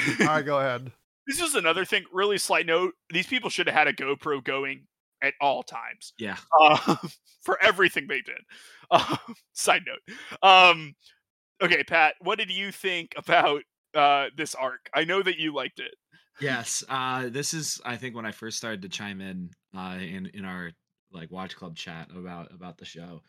All 0.21 0.27
right, 0.27 0.45
go 0.45 0.59
ahead. 0.59 0.91
This 1.25 1.41
is 1.41 1.55
another 1.55 1.85
thing. 1.85 2.05
Really 2.11 2.37
slight 2.37 2.65
note: 2.65 2.93
these 3.09 3.27
people 3.27 3.49
should 3.49 3.67
have 3.67 3.75
had 3.75 3.87
a 3.87 3.93
GoPro 3.93 4.43
going 4.43 4.87
at 5.21 5.33
all 5.41 5.63
times 5.63 6.13
yeah, 6.19 6.37
uh, 6.61 6.95
for 7.41 7.61
everything 7.61 8.07
they 8.07 8.21
did. 8.21 8.39
Uh, 8.91 9.17
side 9.53 9.83
note. 9.85 10.17
Um, 10.47 10.95
okay, 11.61 11.83
Pat, 11.83 12.15
what 12.21 12.37
did 12.37 12.51
you 12.51 12.71
think 12.71 13.13
about 13.17 13.63
uh, 13.95 14.27
this 14.35 14.55
arc? 14.55 14.89
I 14.93 15.03
know 15.03 15.21
that 15.23 15.37
you 15.37 15.53
liked 15.53 15.79
it. 15.79 15.95
yes. 16.39 16.83
Uh, 16.87 17.29
this 17.29 17.53
is, 17.53 17.81
I 17.83 17.97
think, 17.97 18.15
when 18.15 18.25
I 18.25 18.31
first 18.31 18.57
started 18.57 18.83
to 18.83 18.89
chime 18.89 19.21
in, 19.21 19.49
uh, 19.75 19.97
in 19.99 20.27
in 20.33 20.45
our 20.45 20.71
like 21.11 21.31
watch 21.31 21.55
club 21.55 21.75
chat 21.75 22.09
about 22.15 22.53
about 22.53 22.77
the 22.77 22.85
show. 22.85 23.21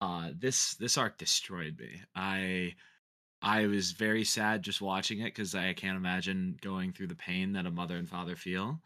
Uh, 0.00 0.30
this 0.38 0.74
this 0.76 0.96
arc 0.96 1.18
destroyed 1.18 1.78
me. 1.78 2.00
I 2.14 2.74
I 3.42 3.66
was 3.66 3.92
very 3.92 4.24
sad 4.24 4.62
just 4.62 4.80
watching 4.80 5.20
it 5.20 5.34
because 5.34 5.54
I 5.54 5.72
can't 5.72 5.96
imagine 5.96 6.58
going 6.60 6.92
through 6.92 7.08
the 7.08 7.14
pain 7.14 7.52
that 7.52 7.66
a 7.66 7.70
mother 7.70 7.96
and 7.96 8.08
father 8.08 8.36
feel 8.36 8.80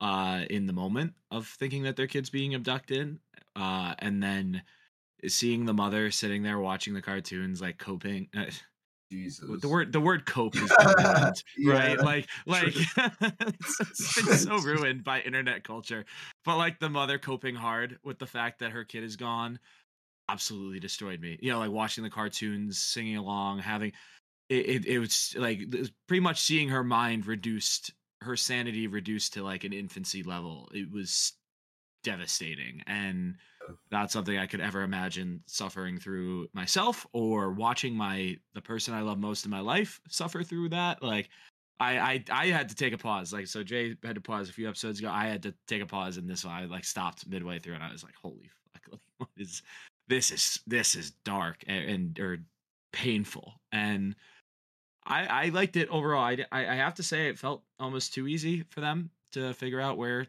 uh, 0.00 0.44
in 0.48 0.66
the 0.66 0.72
moment 0.72 1.12
of 1.30 1.46
thinking 1.46 1.82
that 1.82 1.96
their 1.96 2.06
kid's 2.06 2.30
being 2.30 2.54
abducted, 2.54 3.18
uh, 3.56 3.94
and 3.98 4.22
then 4.22 4.62
seeing 5.26 5.66
the 5.66 5.74
mother 5.74 6.10
sitting 6.10 6.42
there 6.42 6.58
watching 6.58 6.94
the 6.94 7.02
cartoons, 7.02 7.60
like 7.60 7.78
coping. 7.78 8.28
Uh, 8.36 8.46
Jesus. 9.12 9.44
the 9.60 9.68
word 9.68 9.92
the 9.92 9.98
word 9.98 10.24
cope 10.24 10.54
is 10.54 10.70
ruined, 10.84 11.42
right? 11.66 11.98
Yeah, 11.98 12.04
Like 12.04 12.28
like 12.46 12.70
true. 12.70 12.84
it's, 13.20 14.18
it's 14.18 14.42
so 14.44 14.58
ruined 14.58 15.02
by 15.02 15.20
internet 15.22 15.64
culture. 15.64 16.04
But 16.44 16.58
like 16.58 16.78
the 16.78 16.88
mother 16.88 17.18
coping 17.18 17.56
hard 17.56 17.98
with 18.04 18.20
the 18.20 18.28
fact 18.28 18.60
that 18.60 18.70
her 18.70 18.84
kid 18.84 19.02
is 19.02 19.16
gone 19.16 19.58
absolutely 20.32 20.80
destroyed 20.80 21.20
me. 21.20 21.38
You 21.40 21.52
know, 21.52 21.58
like 21.58 21.70
watching 21.70 22.04
the 22.04 22.10
cartoons, 22.10 22.78
singing 22.78 23.16
along, 23.16 23.60
having 23.60 23.92
it 24.48 24.66
it, 24.66 24.86
it 24.86 24.98
was 24.98 25.34
like 25.36 25.60
it 25.60 25.78
was 25.78 25.92
pretty 26.06 26.20
much 26.20 26.40
seeing 26.40 26.68
her 26.68 26.84
mind 26.84 27.26
reduced, 27.26 27.92
her 28.20 28.36
sanity 28.36 28.86
reduced 28.86 29.34
to 29.34 29.42
like 29.42 29.64
an 29.64 29.72
infancy 29.72 30.22
level. 30.22 30.68
It 30.74 30.90
was 30.90 31.32
devastating 32.02 32.82
and 32.86 33.36
not 33.92 34.10
something 34.10 34.38
I 34.38 34.46
could 34.46 34.60
ever 34.60 34.82
imagine 34.82 35.42
suffering 35.46 35.98
through 35.98 36.48
myself 36.52 37.06
or 37.12 37.52
watching 37.52 37.94
my 37.94 38.36
the 38.54 38.62
person 38.62 38.94
I 38.94 39.02
love 39.02 39.18
most 39.18 39.44
in 39.44 39.50
my 39.50 39.60
life 39.60 40.00
suffer 40.08 40.42
through 40.42 40.70
that. 40.70 41.02
Like 41.02 41.28
I 41.78 41.98
I 41.98 42.24
I 42.30 42.46
had 42.46 42.68
to 42.70 42.74
take 42.74 42.92
a 42.92 42.98
pause. 42.98 43.32
Like 43.32 43.46
so 43.46 43.62
Jay 43.62 43.96
had 44.02 44.14
to 44.14 44.20
pause 44.20 44.48
a 44.48 44.52
few 44.52 44.68
episodes 44.68 44.98
ago. 44.98 45.10
I 45.10 45.26
had 45.26 45.42
to 45.44 45.54
take 45.66 45.82
a 45.82 45.86
pause 45.86 46.16
in 46.16 46.26
this 46.26 46.44
one. 46.44 46.54
I 46.54 46.64
like 46.64 46.84
stopped 46.84 47.28
midway 47.28 47.58
through 47.58 47.74
and 47.74 47.84
I 47.84 47.92
was 47.92 48.02
like, 48.02 48.14
holy 48.20 48.50
fuck, 48.74 48.92
like 48.92 49.00
what 49.18 49.30
is 49.36 49.62
this 50.10 50.30
is 50.30 50.60
this 50.66 50.94
is 50.94 51.12
dark 51.24 51.64
and, 51.66 51.88
and 51.88 52.20
or 52.20 52.38
painful. 52.92 53.54
And 53.72 54.16
I 55.06 55.26
I 55.26 55.48
liked 55.48 55.76
it 55.76 55.88
overall. 55.88 56.24
I, 56.24 56.44
I 56.52 56.74
have 56.74 56.94
to 56.94 57.02
say 57.02 57.28
it 57.28 57.38
felt 57.38 57.62
almost 57.78 58.12
too 58.12 58.28
easy 58.28 58.64
for 58.68 58.80
them 58.80 59.10
to 59.32 59.54
figure 59.54 59.80
out 59.80 59.96
where 59.96 60.26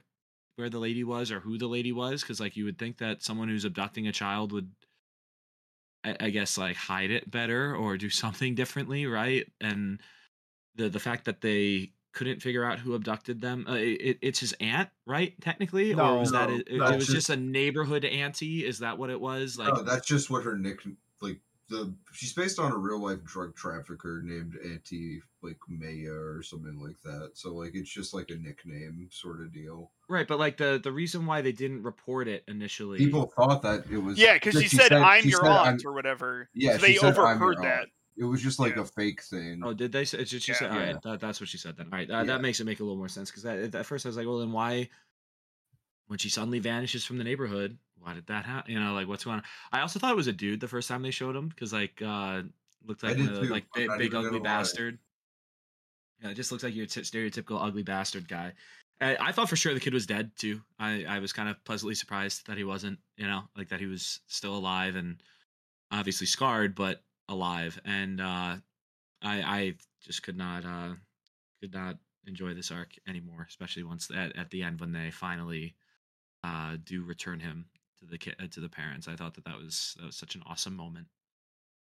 where 0.56 0.70
the 0.70 0.80
lady 0.80 1.04
was 1.04 1.32
or 1.32 1.40
who 1.40 1.58
the 1.58 1.68
lady 1.68 1.92
was 1.92 2.22
because 2.22 2.40
like 2.40 2.56
you 2.56 2.64
would 2.66 2.78
think 2.78 3.00
that 3.00 3.24
someone 3.24 3.50
who's 3.50 3.66
abducting 3.66 4.08
a 4.08 4.12
child 4.12 4.52
would 4.52 4.70
I, 6.04 6.16
I 6.20 6.30
guess 6.30 6.58
like 6.58 6.76
hide 6.76 7.10
it 7.10 7.30
better 7.30 7.76
or 7.76 7.98
do 7.98 8.10
something 8.12 8.54
differently 8.54 9.08
right 9.08 9.48
and 9.60 10.00
the 10.76 10.90
the 10.90 11.00
fact 11.00 11.26
that 11.26 11.42
they 11.42 11.94
couldn't 12.14 12.42
figure 12.42 12.64
out 12.64 12.80
who 12.80 12.94
abducted 12.94 13.42
them. 13.42 13.66
Uh, 13.68 13.74
it, 13.76 14.18
it's 14.22 14.40
his 14.40 14.54
aunt, 14.60 14.90
right? 15.06 15.34
Technically, 15.42 15.94
No, 15.96 16.16
or 16.16 16.20
was 16.20 16.32
that 16.32 16.50
no, 16.50 16.56
it? 16.56 16.68
It, 16.68 16.76
it 16.76 16.80
was 16.80 17.06
just- 17.06 17.12
just 17.12 17.30
a 17.30 17.38
neighborhood 17.38 18.04
auntie. 18.06 18.66
Is 18.66 18.80
that 18.80 18.98
what 18.98 19.10
it 19.10 19.20
was? 19.20 19.58
Like, 19.58 19.74
no, 19.74 19.84
that's 19.84 20.08
just 20.08 20.30
what 20.30 20.44
her 20.44 20.58
nick 20.58 20.82
like 21.22 21.40
the 21.70 21.94
she's 22.12 22.34
based 22.34 22.60
on 22.60 22.72
a 22.74 22.78
real 22.78 23.00
life 23.02 23.24
drug 23.24 23.56
trafficker 23.56 24.22
named 24.26 24.58
Auntie 24.66 25.22
like 25.42 25.58
Maya 25.70 26.12
or 26.12 26.44
something 26.44 26.78
like 26.82 27.02
that. 27.04 27.32
So 27.36 27.54
like 27.54 27.72
it's 27.76 27.90
just 27.90 28.14
like 28.14 28.30
a 28.30 28.36
nickname 28.36 29.08
sort 29.10 29.40
of 29.40 29.54
deal. 29.54 29.90
right? 30.10 30.28
But 30.28 30.38
like 30.38 30.58
the 30.58 30.82
the 30.84 30.92
reason 30.92 31.26
why 31.26 31.42
they 31.42 31.54
didn't 31.54 31.84
report 31.84 32.28
it 32.28 32.44
initially. 32.50 32.98
People 32.98 33.32
thought 33.38 33.62
that 33.62 33.86
it 33.90 33.98
was 34.00 34.18
Yeah, 34.20 34.34
because 34.34 34.56
that 34.56 34.64
she, 34.64 34.68
said, 34.76 34.92
"I'm 34.92 35.24
she 35.24 35.30
your 35.30 35.40
said, 35.44 35.48
aunt" 35.50 35.68
"I'm-" 35.68 35.80
or 35.86 35.94
whatever. 35.94 36.50
Yeah, 36.54 36.74
so 36.74 36.78
they 36.80 36.96
said, 36.96 37.18
overheard 37.18 37.58
that. 37.60 37.80
aunt." 37.82 37.90
It 38.22 38.26
was 38.26 38.42
just 38.42 38.60
like 38.60 38.76
Yeah. 38.76 38.84
a 38.84 38.86
fake 38.86 39.24
thing. 39.24 39.62
Oh, 39.64 39.74
did 39.74 39.92
they? 39.92 40.06
say 40.06 40.24
She, 40.26 40.40
she 40.40 40.52
Yeah. 40.52 40.58
said, 40.60 40.70
all 40.72 40.78
Yeah. 40.78 40.92
right, 40.94 41.02
that, 41.02 41.20
that's 41.20 41.40
what 41.42 41.50
she 41.50 41.58
said 41.58 41.76
then. 41.76 41.88
All 41.88 41.98
right, 41.98 42.08
that, 42.08 42.20
Yeah. 42.20 42.24
that 42.34 42.42
makes 42.42 42.60
it 42.60 42.66
make 42.66 42.80
a 42.80 42.84
little 42.84 42.98
more 42.98 43.10
sense 43.10 43.32
because 43.32 43.46
at 43.46 43.86
first 43.88 44.06
I 44.06 44.10
was 44.10 44.16
like, 44.16 44.28
well, 44.28 44.38
then 44.38 44.52
why, 44.52 44.90
when 46.06 46.20
she 46.20 46.30
suddenly 46.30 46.60
vanishes 46.60 47.04
from 47.04 47.18
the 47.18 47.24
neighborhood, 47.24 47.80
why 47.98 48.14
did 48.14 48.28
that 48.28 48.46
happen? 48.46 48.72
You 48.72 48.80
know, 48.80 48.94
like 48.94 49.08
what's 49.08 49.24
going 49.24 49.38
on? 49.38 49.44
I 49.72 49.82
also 49.82 49.98
thought 49.98 50.12
it 50.12 50.16
was 50.18 50.28
a 50.28 50.34
dude 50.34 50.60
the 50.60 50.68
first 50.68 50.88
time 50.88 51.02
they 51.02 51.10
showed 51.12 51.36
him 51.36 51.50
because 51.50 51.74
like 51.74 52.00
uh 52.02 52.44
looked 52.86 53.02
like 53.04 53.18
did 53.18 53.26
one 53.26 53.30
of 53.36 53.42
the, 53.42 53.48
too, 53.48 53.54
like 53.54 53.66
big, 53.74 53.90
big 53.98 54.14
ugly 54.14 54.30
gonna 54.30 54.38
lie. 54.38 54.44
bastard. 54.44 55.00
Yeah, 56.22 56.30
it 56.30 56.36
just 56.36 56.52
looks 56.52 56.64
like 56.64 56.76
your 56.76 56.86
t- 56.86 57.02
stereotypical 57.02 57.64
ugly 57.66 57.84
bastard 57.84 58.28
guy. 58.28 58.54
I, 59.00 59.18
I 59.20 59.32
thought 59.32 59.50
for 59.50 59.56
sure 59.56 59.74
the 59.74 59.80
kid 59.80 59.94
was 59.96 60.06
dead 60.06 60.32
too. 60.36 60.62
I, 60.78 61.06
I 61.06 61.18
was 61.20 61.34
kind 61.34 61.50
of 61.50 61.64
pleasantly 61.64 61.96
surprised 61.96 62.46
that 62.46 62.58
he 62.58 62.64
wasn't, 62.64 63.00
you 63.18 63.26
know, 63.26 63.44
like 63.58 63.70
that 63.70 63.80
he 63.80 63.88
was 63.88 64.20
still 64.28 64.56
alive 64.56 64.96
and 64.96 65.22
obviously 65.90 66.28
scarred, 66.28 66.76
but 66.76 67.04
alive. 67.30 67.80
And 67.86 68.20
uh, 68.22 68.58
I 69.22 69.42
I 69.42 69.74
just 70.02 70.24
could 70.24 70.38
not 70.38 70.66
uh, 70.66 70.96
could 71.62 71.74
not 71.74 71.98
enjoy 72.28 72.54
this 72.54 72.72
arc 72.72 72.90
anymore, 73.08 73.46
especially 73.48 73.84
once 73.84 74.10
at, 74.16 74.36
at 74.36 74.50
the 74.50 74.64
end 74.64 74.80
when 74.80 74.92
they 74.92 75.12
finally 75.12 75.76
uh, 76.44 76.78
do 76.84 77.04
return 77.04 77.40
him 77.40 77.66
to 78.00 78.06
the 78.06 78.18
ki- 78.18 78.34
uh, 78.40 78.48
to 78.52 78.60
the 78.60 78.70
parents. 78.70 79.08
I 79.08 79.16
thought 79.16 79.36
that 79.36 79.46
that 79.46 79.58
was 79.58 79.96
that 80.00 80.08
was 80.08 80.16
such 80.16 80.36
an 80.36 80.44
awesome 80.46 80.76
moment. 80.76 81.08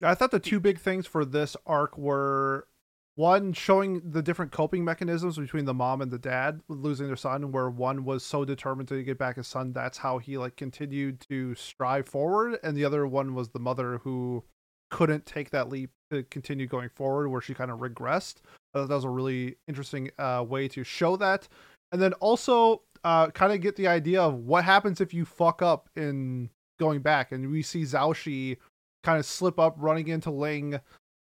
I 0.01 0.15
thought 0.15 0.31
the 0.31 0.39
two 0.39 0.59
big 0.59 0.79
things 0.79 1.07
for 1.07 1.25
this 1.25 1.57
arc 1.65 1.97
were 1.97 2.67
one 3.15 3.51
showing 3.51 4.11
the 4.11 4.21
different 4.21 4.51
coping 4.51 4.85
mechanisms 4.85 5.39
between 5.39 5.65
the 5.65 5.73
mom 5.73 6.01
and 6.01 6.11
the 6.11 6.19
dad 6.19 6.61
losing 6.67 7.07
their 7.07 7.15
son 7.15 7.51
where 7.51 7.67
one 7.67 8.05
was 8.05 8.23
so 8.23 8.45
determined 8.45 8.87
to 8.87 9.01
get 9.01 9.17
back 9.17 9.37
his 9.37 9.47
son 9.47 9.73
that's 9.73 9.97
how 9.97 10.19
he 10.19 10.37
like 10.37 10.55
continued 10.55 11.19
to 11.19 11.55
strive 11.55 12.07
forward 12.07 12.59
and 12.61 12.77
the 12.77 12.85
other 12.85 13.07
one 13.07 13.33
was 13.33 13.49
the 13.49 13.59
mother 13.59 13.97
who 14.03 14.43
couldn't 14.89 15.25
take 15.25 15.49
that 15.51 15.69
leap 15.69 15.89
to 16.11 16.23
continue 16.23 16.67
going 16.67 16.89
forward 16.89 17.29
where 17.29 17.41
she 17.41 17.53
kind 17.53 17.71
of 17.71 17.79
regressed. 17.79 18.35
Thought 18.73 18.87
that 18.87 18.95
was 18.95 19.03
a 19.03 19.09
really 19.09 19.55
interesting 19.67 20.09
uh, 20.17 20.45
way 20.47 20.67
to 20.69 20.83
show 20.83 21.15
that. 21.17 21.47
And 21.91 22.01
then 22.01 22.13
also 22.13 22.81
uh, 23.03 23.29
kind 23.31 23.53
of 23.53 23.61
get 23.61 23.75
the 23.75 23.87
idea 23.87 24.21
of 24.21 24.35
what 24.45 24.63
happens 24.63 25.01
if 25.01 25.13
you 25.13 25.25
fuck 25.25 25.61
up 25.61 25.89
in 25.95 26.49
going 26.79 27.01
back. 27.01 27.31
And 27.31 27.49
we 27.49 27.61
see 27.61 27.83
Xiaoshi 27.83 28.57
kind 29.03 29.19
of 29.19 29.25
slip 29.25 29.59
up 29.59 29.75
running 29.77 30.07
into 30.07 30.31
Ling 30.31 30.79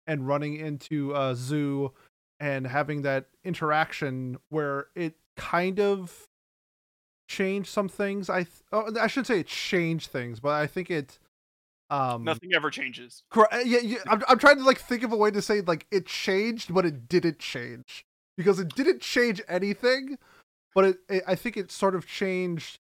and 0.06 0.26
running 0.26 0.56
into 0.56 1.14
uh, 1.14 1.34
Zoo 1.34 1.92
and 2.40 2.66
having 2.66 3.02
that 3.02 3.26
interaction 3.44 4.38
where 4.48 4.86
it 4.94 5.14
kind 5.36 5.78
of 5.78 6.26
changed 7.28 7.68
some 7.68 7.88
things. 7.88 8.28
I 8.28 8.42
th- 8.42 8.62
oh, 8.72 8.92
I 9.00 9.06
shouldn't 9.06 9.28
say 9.28 9.40
it 9.40 9.46
changed 9.46 10.10
things, 10.10 10.40
but 10.40 10.50
I 10.50 10.66
think 10.66 10.90
it 10.90 11.18
um 11.90 12.24
Nothing 12.24 12.50
ever 12.54 12.70
changes. 12.70 13.24
Cor- 13.30 13.52
uh, 13.52 13.58
yeah, 13.58 13.80
yeah 13.82 13.98
I'm, 14.08 14.22
I'm 14.28 14.38
trying 14.38 14.56
to 14.58 14.64
like 14.64 14.78
think 14.78 15.02
of 15.02 15.12
a 15.12 15.16
way 15.16 15.30
to 15.30 15.42
say 15.42 15.60
like 15.60 15.86
it 15.90 16.06
changed, 16.06 16.72
but 16.72 16.86
it 16.86 17.08
didn't 17.08 17.38
change 17.38 18.04
because 18.36 18.58
it 18.58 18.74
didn't 18.74 19.00
change 19.00 19.42
anything, 19.48 20.18
but 20.74 20.84
it, 20.84 20.96
it 21.08 21.22
I 21.26 21.34
think 21.34 21.56
it 21.56 21.70
sort 21.70 21.94
of 21.94 22.06
changed. 22.06 22.78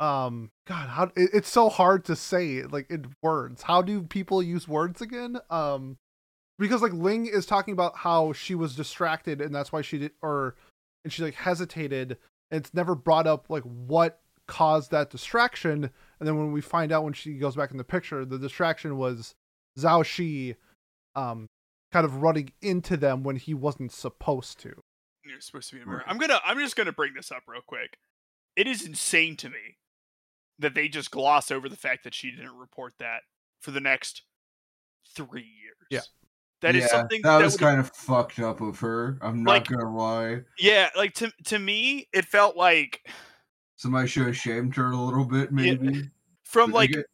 Um, 0.00 0.50
God, 0.66 0.88
how 0.88 1.04
it, 1.16 1.30
it's 1.32 1.48
so 1.48 1.68
hard 1.68 2.04
to 2.06 2.16
say 2.16 2.62
like 2.62 2.90
in 2.90 3.14
words. 3.22 3.62
How 3.62 3.82
do 3.82 4.02
people 4.02 4.42
use 4.42 4.68
words 4.68 5.00
again? 5.00 5.38
Um, 5.50 5.96
because 6.58 6.82
like 6.82 6.92
Ling 6.92 7.26
is 7.26 7.46
talking 7.46 7.72
about 7.72 7.96
how 7.98 8.32
she 8.32 8.54
was 8.54 8.74
distracted 8.76 9.40
and 9.40 9.54
that's 9.54 9.72
why 9.72 9.82
she 9.82 9.98
did, 9.98 10.12
or 10.22 10.56
and 11.04 11.12
she 11.12 11.22
like 11.22 11.34
hesitated. 11.34 12.18
And 12.50 12.60
it's 12.60 12.74
never 12.74 12.94
brought 12.94 13.26
up 13.26 13.48
like 13.48 13.62
what 13.62 14.20
caused 14.46 14.90
that 14.90 15.10
distraction. 15.10 15.90
And 16.20 16.26
then 16.28 16.36
when 16.38 16.52
we 16.52 16.60
find 16.60 16.90
out 16.92 17.04
when 17.04 17.12
she 17.12 17.34
goes 17.34 17.56
back 17.56 17.70
in 17.70 17.76
the 17.76 17.84
picture, 17.84 18.24
the 18.24 18.38
distraction 18.38 18.96
was 18.96 19.34
Xiaoshi 19.78 20.56
um 21.14 21.46
kind 21.92 22.04
of 22.04 22.16
running 22.22 22.52
into 22.60 22.96
them 22.96 23.22
when 23.22 23.36
he 23.36 23.54
wasn't 23.54 23.92
supposed 23.92 24.58
to. 24.60 24.82
You're 25.24 25.40
supposed 25.40 25.70
to 25.70 25.76
be 25.76 25.82
a 25.82 25.86
mirror. 25.86 26.04
I'm 26.06 26.18
gonna. 26.18 26.40
I'm 26.44 26.58
just 26.58 26.76
gonna 26.76 26.92
bring 26.92 27.14
this 27.14 27.30
up 27.30 27.42
real 27.46 27.60
quick. 27.66 27.98
It 28.56 28.66
is 28.66 28.84
insane 28.86 29.36
to 29.36 29.48
me 29.50 29.76
that 30.58 30.74
they 30.74 30.88
just 30.88 31.10
gloss 31.10 31.50
over 31.50 31.68
the 31.68 31.76
fact 31.76 32.02
that 32.04 32.14
she 32.14 32.30
didn't 32.30 32.56
report 32.56 32.94
that 32.98 33.20
for 33.60 33.70
the 33.70 33.80
next 33.80 34.22
three 35.14 35.42
years. 35.42 35.76
Yeah. 35.90 36.00
that 36.62 36.74
is 36.74 36.82
Yeah, 36.84 36.88
something 36.88 37.20
that, 37.22 37.40
was 37.42 37.56
kind 37.56 37.78
of 37.78 37.90
fucked 37.94 38.40
up 38.40 38.60
of 38.60 38.80
her. 38.80 39.16
I'm 39.22 39.44
not 39.44 39.50
Like- 39.52 39.66
gonna 39.68 39.94
lie. 39.96 40.40
Yeah, 40.58 40.90
like 40.96 41.14
to 41.14 41.30
to 41.44 41.58
me, 41.58 42.08
it 42.12 42.24
felt 42.24 42.56
like 42.56 43.08
Somebody 43.78 44.08
should 44.08 44.26
have 44.26 44.36
shamed 44.36 44.74
her 44.74 44.90
a 44.90 44.96
little 44.96 45.24
bit, 45.24 45.52
maybe. 45.52 46.10
from 46.42 46.72
But 46.72 46.76
like 46.76 46.90
again- 46.90 47.04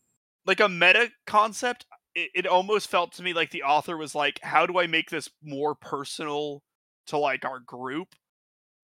like 0.46 0.60
a 0.60 0.68
meta 0.68 1.10
concept. 1.26 1.86
It, 2.14 2.30
it 2.34 2.46
almost 2.46 2.88
felt 2.88 3.12
to 3.14 3.22
me 3.22 3.32
like 3.34 3.50
the 3.50 3.62
author 3.64 3.96
was 3.96 4.14
like, 4.14 4.40
"How 4.42 4.66
do 4.66 4.78
I 4.78 4.86
make 4.86 5.10
this 5.10 5.28
more 5.42 5.74
personal 5.74 6.62
to 7.08 7.18
like 7.18 7.44
our 7.44 7.60
group?" 7.60 8.14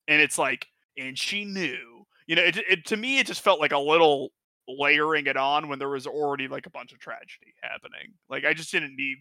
And 0.08 0.20
it's 0.20 0.36
like, 0.36 0.66
and 0.98 1.18
she 1.18 1.44
knew, 1.44 2.04
you 2.26 2.36
know. 2.36 2.42
It, 2.42 2.56
it 2.58 2.86
to 2.86 2.96
me, 2.96 3.18
it 3.18 3.26
just 3.26 3.40
felt 3.40 3.60
like 3.60 3.72
a 3.72 3.78
little 3.78 4.30
layering 4.68 5.26
it 5.26 5.36
on 5.36 5.68
when 5.68 5.78
there 5.78 5.88
was 5.88 6.06
already 6.06 6.48
like 6.48 6.66
a 6.66 6.70
bunch 6.70 6.92
of 6.92 6.98
tragedy 6.98 7.54
happening. 7.62 8.12
Like 8.28 8.44
I 8.44 8.52
just 8.52 8.70
didn't 8.72 8.96
need 8.96 9.18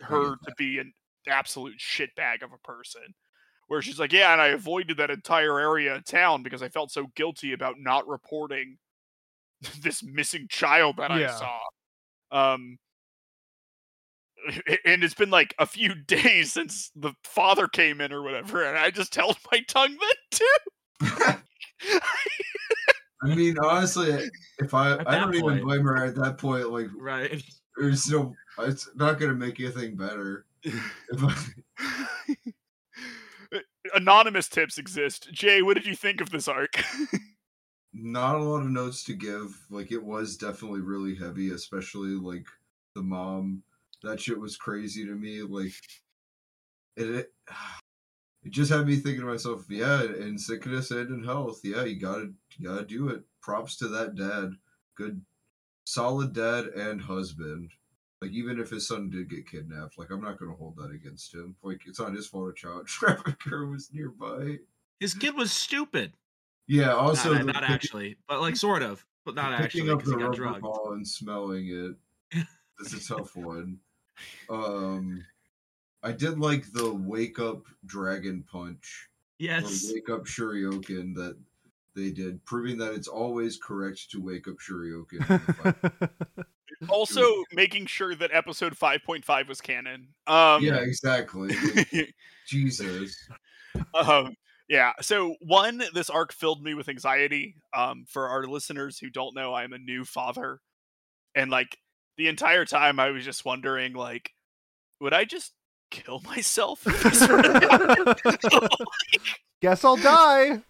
her 0.00 0.36
to 0.36 0.54
be 0.58 0.78
an 0.78 0.92
absolute 1.26 1.78
shitbag 1.78 2.42
of 2.42 2.52
a 2.52 2.58
person. 2.58 3.02
Where 3.72 3.80
she's 3.80 3.98
like, 3.98 4.12
yeah, 4.12 4.34
and 4.34 4.40
I 4.42 4.48
avoided 4.48 4.98
that 4.98 5.10
entire 5.10 5.58
area 5.58 5.94
of 5.94 6.04
town 6.04 6.42
because 6.42 6.62
I 6.62 6.68
felt 6.68 6.90
so 6.90 7.06
guilty 7.16 7.54
about 7.54 7.76
not 7.78 8.06
reporting 8.06 8.76
this 9.80 10.02
missing 10.02 10.46
child 10.50 10.98
that 10.98 11.10
Yeah. 11.10 11.34
I 11.34 11.38
saw. 11.38 12.52
Um, 12.52 12.78
and 14.84 15.02
it's 15.02 15.14
been 15.14 15.30
like 15.30 15.54
a 15.58 15.64
few 15.64 15.94
days 16.06 16.52
since 16.52 16.90
the 16.94 17.14
father 17.24 17.66
came 17.66 18.02
in 18.02 18.12
or 18.12 18.22
whatever, 18.22 18.62
and 18.62 18.76
I 18.76 18.90
just 18.90 19.14
held 19.14 19.38
my 19.50 19.60
tongue 19.66 19.96
then 19.98 20.10
too. 20.30 21.40
I 23.22 23.34
mean, 23.34 23.56
honestly, 23.58 24.28
if 24.58 24.74
I 24.74 24.98
At 24.98 25.08
I 25.08 25.14
don't 25.18 25.34
even 25.34 25.62
blame 25.62 25.84
her 25.84 26.04
at 26.04 26.14
that 26.16 26.36
point. 26.36 26.70
Like, 26.70 26.88
Right. 26.94 27.42
there's 27.78 28.10
no, 28.10 28.34
it's 28.58 28.90
not 28.96 29.18
gonna 29.18 29.32
make 29.32 29.58
anything 29.60 29.96
better. 29.96 30.44
If 30.62 31.24
I, 31.24 32.52
Anonymous 33.94 34.48
tips 34.48 34.78
exist. 34.78 35.32
Jay, 35.32 35.62
what 35.62 35.74
did 35.74 35.86
you 35.86 35.94
think 35.94 36.20
of 36.20 36.30
this 36.30 36.48
arc? 36.48 36.82
not 37.92 38.36
a 38.36 38.42
lot 38.42 38.62
of 38.62 38.70
notes 38.70 39.04
to 39.04 39.14
give. 39.14 39.58
Like, 39.70 39.92
it 39.92 40.02
was 40.02 40.36
definitely 40.36 40.80
really 40.80 41.14
heavy, 41.14 41.50
especially 41.50 42.10
like 42.10 42.46
the 42.94 43.02
mom. 43.02 43.62
That 44.02 44.20
shit 44.20 44.38
was 44.38 44.56
crazy 44.56 45.04
to 45.04 45.14
me. 45.14 45.42
Like, 45.42 45.72
it. 46.96 47.08
it 47.08 47.32
it 48.44 48.50
just 48.50 48.72
had 48.72 48.86
me 48.86 48.96
thinking 48.96 49.20
to 49.20 49.26
myself, 49.26 49.64
yeah, 49.68 50.02
in 50.02 50.36
sickness 50.36 50.90
and 50.90 51.10
in 51.10 51.24
health, 51.24 51.60
yeah, 51.62 51.84
you 51.84 52.00
gotta 52.00 52.32
you 52.58 52.68
gotta 52.68 52.84
do 52.84 53.08
it. 53.08 53.22
Props 53.40 53.76
to 53.76 53.88
that 53.88 54.16
dad. 54.16 54.54
Good 54.96 55.22
solid 55.84 56.32
dad 56.32 56.66
and 56.66 57.00
husband. 57.00 57.70
Like 58.22 58.30
even 58.30 58.60
if 58.60 58.70
his 58.70 58.86
son 58.86 59.10
did 59.10 59.28
get 59.28 59.50
kidnapped, 59.50 59.98
like 59.98 60.10
I'm 60.12 60.22
not 60.22 60.38
gonna 60.38 60.54
hold 60.54 60.76
that 60.76 60.92
against 60.92 61.34
him. 61.34 61.56
Like 61.64 61.80
it's 61.86 61.98
not 61.98 62.14
his 62.14 62.28
fault 62.28 62.50
a 62.50 62.52
child 62.54 62.86
trafficker 62.86 63.66
was 63.66 63.90
nearby. 63.92 64.58
His 65.00 65.12
kid 65.12 65.34
was 65.34 65.50
stupid. 65.50 66.12
Yeah, 66.68 66.92
also 66.94 67.32
not, 67.32 67.38
the 67.40 67.44
not 67.46 67.54
picking- 67.62 67.74
actually, 67.74 68.16
but 68.28 68.40
like 68.40 68.54
sort 68.54 68.82
of, 68.84 69.04
but 69.24 69.34
not 69.34 69.50
picking 69.60 69.64
actually 69.64 69.90
up 69.90 69.98
because 69.98 70.12
the 70.12 70.18
he 70.18 70.22
got 70.22 70.28
rubber 70.28 70.36
drugged. 70.36 70.62
ball 70.62 70.92
and 70.92 71.06
smelling 71.06 71.66
it. 72.32 72.46
That's 72.78 72.94
a 72.94 73.14
tough 73.16 73.34
one. 73.34 73.78
Um 74.48 75.24
I 76.04 76.12
did 76.12 76.38
like 76.38 76.72
the 76.72 76.94
wake 76.94 77.40
up 77.40 77.64
dragon 77.84 78.44
punch 78.50 79.08
Yes. 79.40 79.90
wake 79.92 80.08
up 80.08 80.26
Shoryuken 80.26 81.14
that 81.16 81.36
they 81.96 82.10
did, 82.12 82.44
proving 82.44 82.78
that 82.78 82.94
it's 82.94 83.08
always 83.08 83.56
correct 83.56 84.12
to 84.12 84.20
wake 84.22 84.46
up 84.46 84.54
Shoryuken. 84.58 86.44
in 86.82 86.86
the 86.86 86.88
fight. 86.88 86.94
also, 86.94 87.44
making 87.52 87.86
sure 87.86 88.14
that 88.14 88.30
episode 88.32 88.76
5.5 88.76 89.48
was 89.48 89.60
canon. 89.60 90.08
Um, 90.26 90.62
yeah, 90.62 90.76
exactly. 90.76 91.54
Jesus. 92.46 93.16
um 93.94 94.34
yeah 94.68 94.92
so 95.00 95.34
one 95.40 95.82
this 95.94 96.10
arc 96.10 96.32
filled 96.32 96.62
me 96.62 96.74
with 96.74 96.90
anxiety 96.90 97.56
um 97.74 98.04
for 98.06 98.28
our 98.28 98.44
listeners 98.44 98.98
who 98.98 99.08
don't 99.08 99.34
know 99.34 99.54
i'm 99.54 99.72
a 99.72 99.78
new 99.78 100.04
father 100.04 100.60
and 101.34 101.50
like 101.50 101.78
the 102.18 102.28
entire 102.28 102.66
time 102.66 103.00
i 103.00 103.08
was 103.08 103.24
just 103.24 103.46
wondering 103.46 103.94
like 103.94 104.30
would 105.00 105.14
i 105.14 105.24
just 105.24 105.54
kill 105.92 106.20
myself. 106.20 106.84
Guess 109.60 109.84
I'll 109.84 109.96
die. 109.96 110.60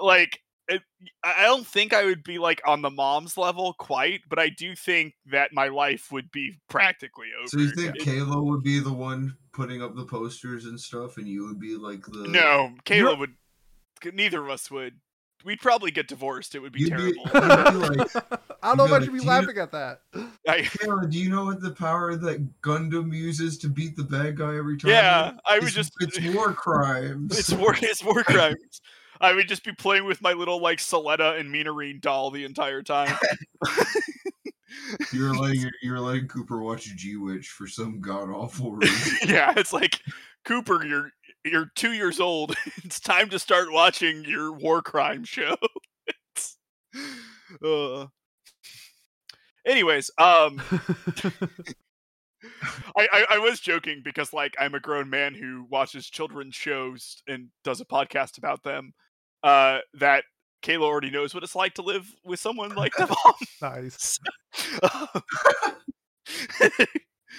like 0.00 0.40
it, 0.68 0.82
I 1.24 1.34
I 1.38 1.42
don't 1.44 1.66
think 1.66 1.92
I 1.94 2.04
would 2.04 2.22
be 2.24 2.38
like 2.38 2.60
on 2.66 2.82
the 2.82 2.90
mom's 2.90 3.36
level 3.36 3.74
quite, 3.78 4.20
but 4.28 4.38
I 4.38 4.48
do 4.50 4.74
think 4.74 5.14
that 5.30 5.52
my 5.52 5.68
life 5.68 6.12
would 6.12 6.30
be 6.30 6.58
practically 6.68 7.28
over. 7.38 7.48
So 7.48 7.58
you 7.58 7.70
think 7.70 7.96
It- 7.96 8.02
Kayla 8.02 8.42
would 8.44 8.62
be 8.62 8.78
the 8.80 8.92
one 8.92 9.36
putting 9.52 9.82
up 9.82 9.96
the 9.96 10.04
posters 10.04 10.64
and 10.66 10.78
stuff, 10.80 11.16
and 11.16 11.26
you 11.28 11.46
would 11.46 11.58
be 11.58 11.76
like 11.76 12.04
the 12.06 12.28
no, 12.28 12.74
Kayla 12.84 12.96
You're- 12.98 13.16
would. 13.16 13.34
Neither 14.14 14.42
of 14.44 14.50
us 14.50 14.70
would. 14.70 14.94
We'd 15.44 15.60
probably 15.60 15.90
get 15.92 16.08
divorced. 16.08 16.54
It 16.54 16.58
would 16.60 16.72
be 16.72 16.80
You'd 16.80 16.90
terrible. 16.90 17.22
you'd 17.24 17.32
be 17.32 17.98
like, 18.00 18.16
I 18.62 18.68
don't 18.68 18.76
know 18.76 18.84
if 18.84 18.90
I 18.90 18.94
gotta 18.94 19.04
should 19.04 19.12
be 19.14 19.20
keep- 19.20 19.28
laughing 19.28 19.58
at 19.58 19.72
that. 19.72 20.00
I, 20.48 20.58
Kayla, 20.62 21.10
do 21.10 21.18
you 21.18 21.30
know 21.30 21.44
what 21.44 21.60
the 21.60 21.70
power 21.70 22.16
that 22.16 22.60
Gundam 22.60 23.14
uses 23.14 23.56
to 23.58 23.68
beat 23.68 23.96
the 23.96 24.02
bad 24.04 24.36
guy 24.36 24.56
every 24.56 24.76
time? 24.76 24.90
yeah, 24.90 25.32
I 25.46 25.54
would 25.60 25.68
It's- 25.68 25.74
just. 25.74 25.92
it's 26.00 26.18
war 26.34 26.52
crimes. 26.52 27.38
It's 27.38 27.52
war. 27.52 27.76
It's 27.80 28.04
war 28.04 28.22
crimes. 28.24 28.80
I 29.20 29.34
would 29.34 29.48
just 29.48 29.64
be 29.64 29.72
playing 29.72 30.04
with 30.04 30.22
my 30.22 30.32
little 30.32 30.60
like 30.60 30.78
Suletta 30.78 31.38
and 31.38 31.52
Miorine 31.52 32.00
doll 32.00 32.30
the 32.30 32.44
entire 32.44 32.82
time. 32.82 33.16
You're 35.12 35.34
letting 35.34 35.70
you're 35.82 35.98
letting 36.00 36.28
Cooper 36.28 36.62
watch 36.62 36.84
G 36.94 37.16
Witch 37.16 37.48
for 37.48 37.66
some 37.66 38.00
god 38.00 38.28
awful 38.30 38.72
reason. 38.76 39.28
yeah, 39.28 39.52
it's 39.56 39.72
like 39.72 40.00
Cooper, 40.44 40.84
you're 40.86 41.10
you're 41.44 41.70
two 41.74 41.92
years 41.92 42.20
old. 42.20 42.54
It's 42.84 43.00
time 43.00 43.28
to 43.30 43.38
start 43.38 43.72
watching 43.72 44.24
your 44.24 44.52
war 44.52 44.82
crime 44.82 45.24
show. 45.24 45.56
It's- 46.06 46.56
uh. 47.64 48.06
Anyways, 49.66 50.10
um, 50.18 50.60
I, 52.96 53.08
I 53.12 53.26
I 53.30 53.38
was 53.38 53.60
joking 53.60 54.00
because 54.04 54.32
like 54.32 54.54
I'm 54.58 54.74
a 54.74 54.80
grown 54.80 55.10
man 55.10 55.34
who 55.34 55.66
watches 55.68 56.08
children's 56.08 56.54
shows 56.54 57.22
and 57.26 57.48
does 57.64 57.80
a 57.80 57.84
podcast 57.84 58.38
about 58.38 58.62
them. 58.62 58.92
Uh, 59.42 59.78
that 59.94 60.24
Kayla 60.62 60.82
already 60.82 61.10
knows 61.10 61.32
what 61.34 61.42
it's 61.44 61.54
like 61.54 61.74
to 61.74 61.82
live 61.82 62.12
with 62.24 62.40
someone 62.40 62.74
like 62.74 62.92
the 62.96 63.06
nice. 63.62 64.18
mom. 64.82 65.08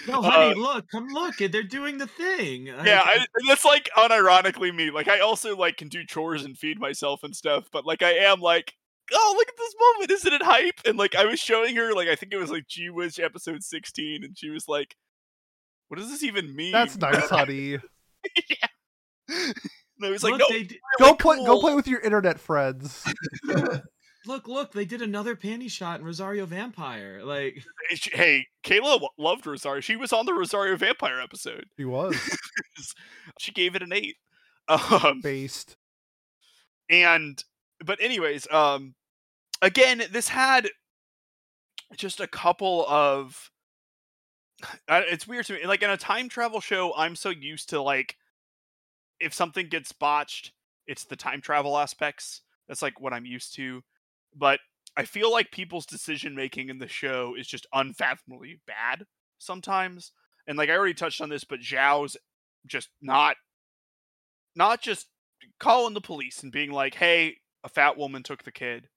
No, 0.08 0.22
honey, 0.22 0.52
Uh, 0.52 0.54
look, 0.54 0.86
come 0.90 1.08
look, 1.08 1.36
they're 1.36 1.62
doing 1.62 1.98
the 1.98 2.06
thing. 2.06 2.66
Yeah, 2.66 3.02
I, 3.04 3.26
that's 3.46 3.64
like 3.64 3.88
unironically 3.96 4.74
me. 4.74 4.90
Like 4.90 5.08
I 5.08 5.20
also 5.20 5.56
like 5.56 5.76
can 5.76 5.88
do 5.88 6.04
chores 6.04 6.44
and 6.44 6.56
feed 6.56 6.80
myself 6.80 7.22
and 7.22 7.36
stuff, 7.36 7.68
but 7.70 7.84
like 7.84 8.02
I 8.02 8.12
am 8.12 8.40
like, 8.40 8.72
oh 9.12 9.34
look 9.36 9.48
at 9.48 9.54
this 9.58 9.74
moment, 9.78 10.10
isn't 10.10 10.32
it 10.32 10.42
hype? 10.42 10.80
And 10.86 10.96
like 10.96 11.14
I 11.14 11.26
was 11.26 11.38
showing 11.38 11.76
her, 11.76 11.92
like 11.92 12.08
I 12.08 12.14
think 12.16 12.32
it 12.32 12.38
was 12.38 12.50
like 12.50 12.66
G 12.66 12.88
Witch 12.90 13.20
episode 13.20 13.62
sixteen, 13.62 14.24
and 14.24 14.36
she 14.38 14.48
was 14.50 14.66
like, 14.68 14.96
"What 15.88 15.98
does 15.98 16.08
this 16.08 16.22
even 16.22 16.54
mean?" 16.56 16.72
That's 16.72 16.96
nice, 16.96 17.28
honey. 17.28 17.78
yeah. 18.48 19.52
And 20.00 20.08
I 20.08 20.10
was 20.10 20.22
like, 20.24 20.32
look, 20.32 20.40
"No, 20.40 20.48
they 20.48 20.62
d- 20.64 20.80
Go 20.98 21.04
really 21.06 21.16
play. 21.18 21.36
Go 21.44 21.60
play 21.60 21.74
with 21.74 21.86
your 21.86 22.00
internet 22.00 22.40
friends. 22.40 23.04
look, 24.26 24.48
look, 24.48 24.72
they 24.72 24.84
did 24.84 25.02
another 25.02 25.36
panty 25.36 25.70
shot 25.70 26.00
in 26.00 26.06
Rosario 26.06 26.46
Vampire. 26.46 27.20
Like, 27.22 27.62
Hey, 27.90 27.96
she- 27.96 28.10
Hey, 28.16 28.46
Kayla 28.64 28.92
w- 28.94 29.08
loved 29.18 29.46
Rosario. 29.46 29.80
She 29.80 29.96
was 29.96 30.12
on 30.12 30.26
the 30.26 30.32
Rosario 30.34 30.76
Vampire 30.76 31.20
episode. 31.20 31.64
She 31.78 31.84
was 31.84 32.16
She 33.38 33.52
gave 33.52 33.74
it 33.76 33.82
an 33.82 33.92
eight. 33.92 34.16
Um, 34.68 35.20
based. 35.22 35.76
and 36.88 37.42
but 37.84 37.98
anyways 38.00 38.46
um 38.52 38.94
again 39.62 40.02
this 40.12 40.28
had 40.28 40.68
just 41.96 42.20
a 42.20 42.28
couple 42.28 42.86
of 42.88 43.50
it's 44.88 45.26
weird 45.26 45.46
to 45.46 45.54
me 45.54 45.66
like 45.66 45.82
in 45.82 45.90
a 45.90 45.96
time 45.96 46.28
travel 46.28 46.60
show 46.60 46.94
i'm 46.96 47.16
so 47.16 47.30
used 47.30 47.70
to 47.70 47.80
like 47.82 48.16
if 49.20 49.34
something 49.34 49.68
gets 49.68 49.92
botched 49.92 50.52
it's 50.86 51.04
the 51.04 51.16
time 51.16 51.40
travel 51.40 51.78
aspects 51.78 52.42
that's 52.68 52.82
like 52.82 53.00
what 53.00 53.12
i'm 53.12 53.26
used 53.26 53.54
to 53.54 53.82
but 54.34 54.60
i 54.96 55.04
feel 55.04 55.30
like 55.30 55.50
people's 55.50 55.86
decision 55.86 56.34
making 56.34 56.68
in 56.68 56.78
the 56.78 56.88
show 56.88 57.34
is 57.38 57.46
just 57.46 57.66
unfathomably 57.72 58.60
bad 58.66 59.04
sometimes 59.38 60.12
and 60.46 60.56
like 60.58 60.68
i 60.68 60.74
already 60.74 60.94
touched 60.94 61.20
on 61.20 61.28
this 61.28 61.44
but 61.44 61.60
zhao's 61.60 62.16
just 62.66 62.88
not 63.00 63.36
not 64.56 64.80
just 64.80 65.06
calling 65.58 65.94
the 65.94 66.00
police 66.00 66.42
and 66.42 66.52
being 66.52 66.70
like, 66.70 66.94
"Hey, 66.94 67.38
a 67.64 67.68
fat 67.68 67.96
woman 67.96 68.22
took 68.22 68.44
the 68.44 68.52
kid." 68.52 68.88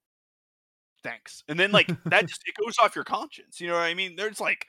Thanks. 1.03 1.43
And 1.47 1.59
then 1.59 1.71
like 1.71 1.88
that 2.05 2.28
just 2.28 2.41
it 2.45 2.55
goes 2.63 2.78
off 2.82 2.95
your 2.95 3.03
conscience. 3.03 3.59
You 3.59 3.67
know 3.67 3.74
what 3.74 3.84
I 3.84 3.93
mean? 3.93 4.15
There's 4.15 4.39
like 4.39 4.67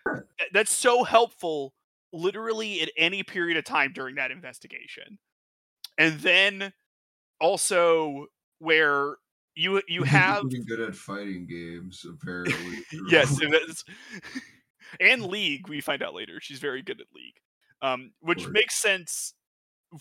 that's 0.52 0.72
so 0.72 1.04
helpful 1.04 1.74
literally 2.12 2.80
at 2.80 2.90
any 2.96 3.22
period 3.22 3.56
of 3.56 3.64
time 3.64 3.92
during 3.92 4.16
that 4.16 4.30
investigation. 4.30 5.18
And 5.98 6.18
then 6.20 6.72
also 7.40 8.26
where 8.58 9.16
you 9.54 9.82
you 9.88 10.02
have 10.04 10.48
getting 10.48 10.66
good 10.66 10.80
at 10.80 10.94
fighting 10.94 11.46
games, 11.46 12.04
apparently. 12.08 12.78
yes, 13.08 13.40
and 13.42 13.52
that's 13.52 13.84
and 15.00 15.24
League, 15.26 15.68
we 15.68 15.80
find 15.80 16.02
out 16.02 16.14
later, 16.14 16.40
she's 16.40 16.58
very 16.58 16.82
good 16.82 17.00
at 17.00 17.06
League. 17.14 17.36
Um, 17.82 18.12
which 18.20 18.48
makes 18.48 18.76
sense 18.76 19.34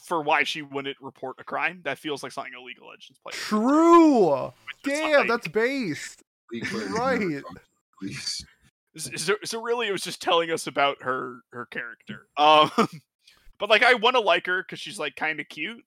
for 0.06 0.22
why 0.22 0.44
she 0.44 0.62
wouldn't 0.62 0.96
report 1.02 1.36
a 1.40 1.44
crime. 1.44 1.82
That 1.84 2.00
feels 2.00 2.24
like 2.24 2.32
something 2.32 2.54
a 2.54 2.62
League 2.62 2.78
of 2.78 2.88
Legends 2.88 3.20
player. 3.20 3.34
True. 3.34 4.54
Damn, 4.86 5.20
like- 5.20 5.28
that's 5.28 5.48
based. 5.50 6.24
Right. 6.72 7.20
never 7.20 7.42
talk 7.42 7.62
to 8.02 8.14
so, 8.96 9.36
so 9.44 9.62
really 9.62 9.88
it 9.88 9.92
was 9.92 10.02
just 10.02 10.22
telling 10.22 10.52
us 10.52 10.68
about 10.68 11.02
her 11.02 11.40
her 11.52 11.66
character 11.66 12.28
um 12.38 12.70
but 13.64 13.70
like 13.70 13.82
i 13.82 13.94
want 13.94 14.14
to 14.14 14.20
like 14.20 14.46
her 14.46 14.62
because 14.62 14.78
she's 14.78 15.00
like 15.00 15.16
kind 15.16 15.40
of 15.40 15.48
cute. 15.48 15.82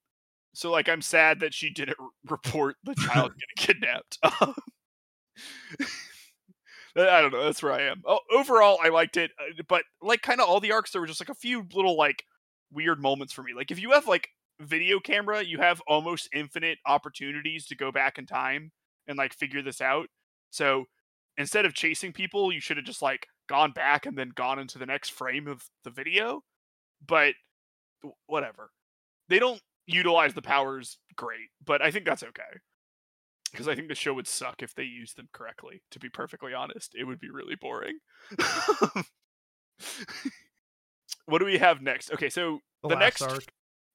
So 0.54 0.70
like 0.70 0.88
i'm 0.88 1.02
sad 1.02 1.40
that 1.40 1.52
she 1.52 1.68
didn't 1.68 1.98
r- 2.00 2.08
report 2.30 2.76
the 2.84 2.94
child 2.94 3.32
getting 3.58 3.82
kidnapped. 3.82 4.18
I 6.96 7.20
don't 7.20 7.32
know 7.32 7.44
that's 7.44 7.62
where 7.62 7.74
i 7.74 7.82
am. 7.82 8.00
Oh, 8.06 8.20
overall 8.32 8.78
i 8.82 8.88
liked 8.88 9.18
it 9.18 9.30
uh, 9.38 9.62
but 9.68 9.82
like 10.00 10.22
kind 10.22 10.40
of 10.40 10.48
all 10.48 10.58
the 10.58 10.72
arcs 10.72 10.92
there 10.92 11.02
were 11.02 11.06
just 11.06 11.20
like 11.20 11.28
a 11.28 11.34
few 11.34 11.66
little 11.74 11.98
like 11.98 12.24
weird 12.72 12.98
moments 12.98 13.34
for 13.34 13.42
me. 13.42 13.52
Like 13.54 13.70
if 13.70 13.78
you 13.78 13.90
have 13.90 14.06
like 14.06 14.30
video 14.58 14.98
camera 14.98 15.42
you 15.44 15.58
have 15.58 15.82
almost 15.86 16.30
infinite 16.34 16.78
opportunities 16.86 17.66
to 17.66 17.76
go 17.76 17.92
back 17.92 18.16
in 18.16 18.24
time 18.24 18.72
and 19.06 19.18
like 19.18 19.34
figure 19.34 19.60
this 19.60 19.82
out. 19.82 20.06
So 20.48 20.86
instead 21.36 21.66
of 21.66 21.74
chasing 21.74 22.14
people, 22.14 22.50
you 22.54 22.60
should 22.62 22.78
have 22.78 22.86
just 22.86 23.02
like 23.02 23.26
gone 23.50 23.72
back 23.72 24.06
and 24.06 24.16
then 24.16 24.32
gone 24.34 24.58
into 24.58 24.78
the 24.78 24.86
next 24.86 25.10
frame 25.10 25.46
of 25.46 25.62
the 25.84 25.90
video. 25.90 26.40
But 27.06 27.34
whatever. 28.26 28.70
They 29.28 29.38
don't 29.38 29.60
utilize 29.86 30.34
the 30.34 30.42
powers 30.42 30.98
great, 31.16 31.48
but 31.64 31.82
I 31.82 31.90
think 31.90 32.04
that's 32.04 32.22
okay. 32.22 32.60
Because 33.52 33.68
I 33.68 33.74
think 33.74 33.88
the 33.88 33.94
show 33.94 34.12
would 34.14 34.26
suck 34.26 34.62
if 34.62 34.74
they 34.74 34.82
used 34.82 35.16
them 35.16 35.28
correctly, 35.32 35.82
to 35.92 35.98
be 35.98 36.08
perfectly 36.08 36.52
honest. 36.52 36.94
It 36.98 37.04
would 37.04 37.20
be 37.20 37.30
really 37.30 37.54
boring. 37.54 37.98
what 41.26 41.38
do 41.38 41.44
we 41.44 41.58
have 41.58 41.80
next? 41.82 42.12
Okay, 42.12 42.28
so 42.28 42.60
The, 42.82 42.90
The 42.90 42.96
next- 42.96 43.22
arc. 43.22 43.44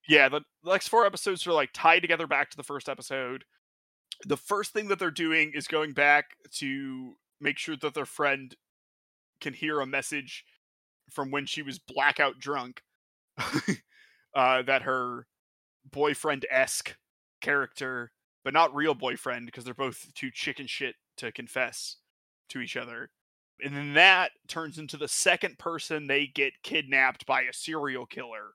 yeah, 0.08 0.30
the, 0.30 0.42
the 0.64 0.72
next 0.72 0.88
four 0.88 1.06
episodes 1.06 1.46
are 1.48 1.54
like 1.54 1.70
tied 1.74 2.00
together 2.02 2.28
back 2.28 2.50
to 2.52 2.58
the 2.58 2.64
first 2.64 2.90
episode. 2.90 3.44
The 4.26 4.38
first 4.38 4.72
thing 4.74 4.88
that 4.90 5.00
they're 5.00 5.12
doing 5.12 5.52
is 5.56 5.68
going 5.68 5.94
back 5.94 6.36
to 6.58 7.16
make 7.40 7.58
sure 7.58 7.76
that 7.78 7.94
their 7.94 8.06
friend 8.06 8.56
can 9.40 9.54
hear 9.54 9.80
a 9.80 9.86
message 9.88 10.46
from 11.10 11.32
when 11.32 11.46
she 11.46 11.62
was 11.62 11.80
blackout 11.80 12.40
drunk. 12.40 12.84
uh, 14.36 14.62
that 14.64 14.84
her 14.84 15.28
boyfriend 15.92 16.46
esque 16.50 16.96
character, 17.42 18.12
but 18.44 18.54
not 18.54 18.76
real 18.76 18.94
boyfriend 18.94 19.46
because 19.46 19.64
they're 19.64 19.74
both 19.74 20.14
too 20.14 20.32
chicken 20.32 20.68
shit 20.68 20.96
to 21.18 21.32
confess 21.32 21.98
to 22.50 22.60
each 22.60 22.78
other. 22.78 23.10
And 23.64 23.76
then 23.76 23.94
that 23.94 24.32
turns 24.48 24.78
into 24.78 24.98
the 24.98 25.08
second 25.08 25.60
person 25.60 26.08
they 26.08 26.28
get 26.28 26.64
kidnapped 26.64 27.26
by 27.26 27.42
a 27.42 27.54
serial 27.54 28.06
killer 28.06 28.52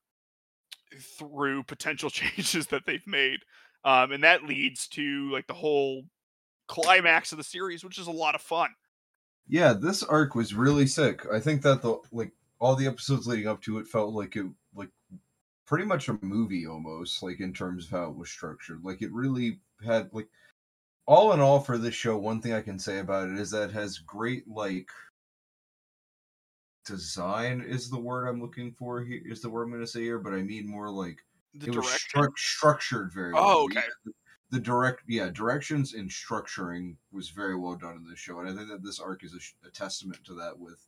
through 1.18 1.64
potential 1.64 2.10
changes 2.10 2.66
that 2.68 2.86
they've 2.86 3.06
made. 3.06 3.40
Um, 3.84 4.12
and 4.12 4.24
that 4.24 4.44
leads 4.44 4.88
to 4.88 5.30
like 5.30 5.46
the 5.46 5.54
whole 5.54 6.04
climax 6.66 7.32
of 7.32 7.38
the 7.38 7.44
series, 7.44 7.84
which 7.84 7.98
is 7.98 8.08
a 8.08 8.12
lot 8.12 8.34
of 8.34 8.40
fun. 8.40 8.70
Yeah, 9.48 9.74
this 9.74 10.02
arc 10.02 10.34
was 10.34 10.54
really 10.54 10.88
sick. 10.88 11.24
I 11.32 11.38
think 11.38 11.62
that 11.62 11.82
the 11.82 11.98
like 12.10 12.32
all 12.58 12.74
the 12.74 12.88
episodes 12.88 13.28
leading 13.28 13.46
up 13.46 13.62
to 13.62 13.78
it 13.78 13.86
felt 13.86 14.12
like 14.12 14.34
it 14.34 14.46
pretty 15.66 15.84
much 15.84 16.08
a 16.08 16.18
movie 16.22 16.66
almost, 16.66 17.22
like 17.22 17.40
in 17.40 17.52
terms 17.52 17.84
of 17.86 17.90
how 17.90 18.10
it 18.10 18.16
was 18.16 18.30
structured. 18.30 18.84
Like 18.84 19.02
it 19.02 19.12
really 19.12 19.60
had 19.84 20.12
like 20.12 20.28
all 21.06 21.32
in 21.32 21.40
all 21.40 21.60
for 21.60 21.78
this 21.78 21.94
show, 21.94 22.16
one 22.18 22.40
thing 22.42 22.52
I 22.52 22.62
can 22.62 22.78
say 22.78 22.98
about 22.98 23.28
it 23.28 23.38
is 23.38 23.50
that 23.52 23.70
it 23.70 23.72
has 23.74 23.98
great 23.98 24.48
like 24.48 24.90
design 26.84 27.62
is 27.62 27.90
the 27.90 27.98
word 27.98 28.28
I'm 28.28 28.40
looking 28.40 28.72
for 28.72 29.02
here 29.02 29.20
is 29.24 29.42
the 29.42 29.50
word 29.50 29.64
I'm 29.64 29.72
gonna 29.72 29.86
say 29.86 30.02
here, 30.02 30.18
but 30.18 30.32
I 30.32 30.42
mean 30.42 30.66
more 30.68 30.90
like 30.90 31.18
The 31.54 31.66
it 31.68 31.74
was 31.76 31.86
stru- 31.86 32.36
structured 32.36 33.12
very 33.12 33.32
Oh, 33.34 33.36
well. 33.36 33.64
okay. 33.64 33.82
The, 34.04 34.12
the 34.50 34.60
direct 34.60 35.02
yeah 35.08 35.28
directions 35.30 35.94
and 35.94 36.08
structuring 36.08 36.96
was 37.10 37.30
very 37.30 37.56
well 37.56 37.74
done 37.74 37.96
in 37.96 38.08
this 38.08 38.20
show 38.20 38.38
and 38.38 38.48
i 38.48 38.54
think 38.54 38.68
that 38.68 38.80
this 38.84 39.00
arc 39.00 39.24
is 39.24 39.34
a, 39.34 39.66
a 39.66 39.70
testament 39.72 40.24
to 40.24 40.34
that 40.34 40.56
with 40.56 40.86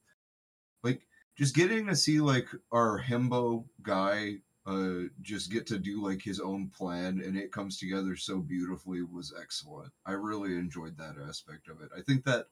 like 0.85 1.09
just 1.37 1.57
getting 1.57 1.87
to 1.89 1.97
see 1.97 2.21
like 2.21 2.47
our 2.71 3.03
himbo 3.03 3.67
guy 3.83 4.37
uh 4.69 5.09
just 5.23 5.51
get 5.51 5.67
to 5.67 5.79
do 5.79 6.05
like 6.05 6.21
his 6.21 6.41
own 6.41 6.69
plan 6.69 7.23
and 7.25 7.37
it 7.37 7.51
comes 7.51 7.79
together 7.79 8.15
so 8.15 8.39
beautifully 8.39 9.03
was 9.03 9.33
excellent. 9.41 9.91
I 10.05 10.13
really 10.13 10.57
enjoyed 10.57 10.97
that 10.99 11.17
aspect 11.27 11.69
of 11.69 11.81
it. 11.81 11.89
I 11.97 12.03
think 12.03 12.25
that 12.25 12.49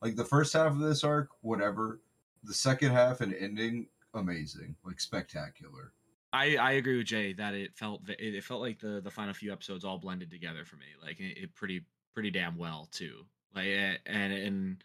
like 0.00 0.14
the 0.14 0.24
first 0.24 0.52
half 0.52 0.70
of 0.70 0.78
this 0.78 1.02
arc 1.02 1.28
whatever 1.40 2.00
the 2.44 2.54
second 2.54 2.92
half 2.92 3.20
and 3.20 3.34
ending 3.34 3.88
amazing 4.14 4.76
like 4.84 5.00
spectacular. 5.00 5.92
I, 6.32 6.56
I 6.56 6.72
agree 6.72 6.98
with 6.98 7.06
Jay 7.06 7.32
that 7.32 7.54
it 7.54 7.74
felt 7.74 8.02
it, 8.08 8.44
felt 8.44 8.60
like 8.60 8.78
the 8.78 9.00
the 9.00 9.10
final 9.10 9.34
few 9.34 9.52
episodes 9.52 9.84
all 9.84 9.98
blended 9.98 10.30
together 10.30 10.64
for 10.64 10.76
me 10.76 10.86
like 11.02 11.18
it, 11.18 11.38
it 11.38 11.54
pretty 11.54 11.82
pretty 12.14 12.30
damn 12.30 12.56
well 12.56 12.88
too. 12.92 13.26
Like 13.54 13.66
and 14.06 14.32
and 14.32 14.84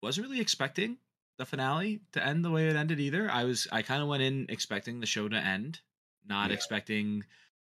wasn't 0.00 0.28
really 0.28 0.40
expecting 0.40 0.98
the 1.38 1.46
finale 1.46 2.02
to 2.12 2.24
end 2.24 2.44
the 2.44 2.50
way 2.50 2.68
it 2.68 2.76
ended 2.76 3.00
either. 3.00 3.28
I 3.28 3.44
was 3.44 3.66
I 3.72 3.82
kind 3.82 4.00
of 4.00 4.08
went 4.08 4.22
in 4.22 4.46
expecting 4.48 5.00
the 5.00 5.06
show 5.06 5.28
to 5.28 5.36
end 5.36 5.80
not 6.28 6.50
Yeah. 6.50 6.54
expecting 6.54 7.24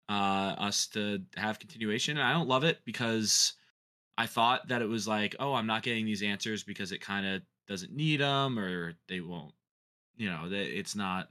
uh 0.08 0.54
us 0.58 0.86
to 0.88 1.22
have 1.36 1.58
continuation 1.58 2.18
and 2.18 2.26
I 2.26 2.32
don't 2.32 2.48
love 2.48 2.64
it 2.64 2.84
because 2.84 3.54
I 4.18 4.26
thought 4.26 4.68
that 4.68 4.82
it 4.82 4.88
was 4.88 5.08
like 5.08 5.34
oh 5.40 5.54
I'm 5.54 5.66
not 5.66 5.82
getting 5.82 6.04
these 6.04 6.22
answers 6.22 6.62
because 6.62 6.92
it 6.92 7.00
kind 7.00 7.26
of 7.26 7.42
doesn't 7.66 7.92
need 7.94 8.20
them 8.20 8.58
or 8.58 8.94
they 9.08 9.20
won't 9.20 9.54
you 10.16 10.28
know 10.28 10.48
that 10.50 10.78
it's 10.78 10.94
not 10.94 11.30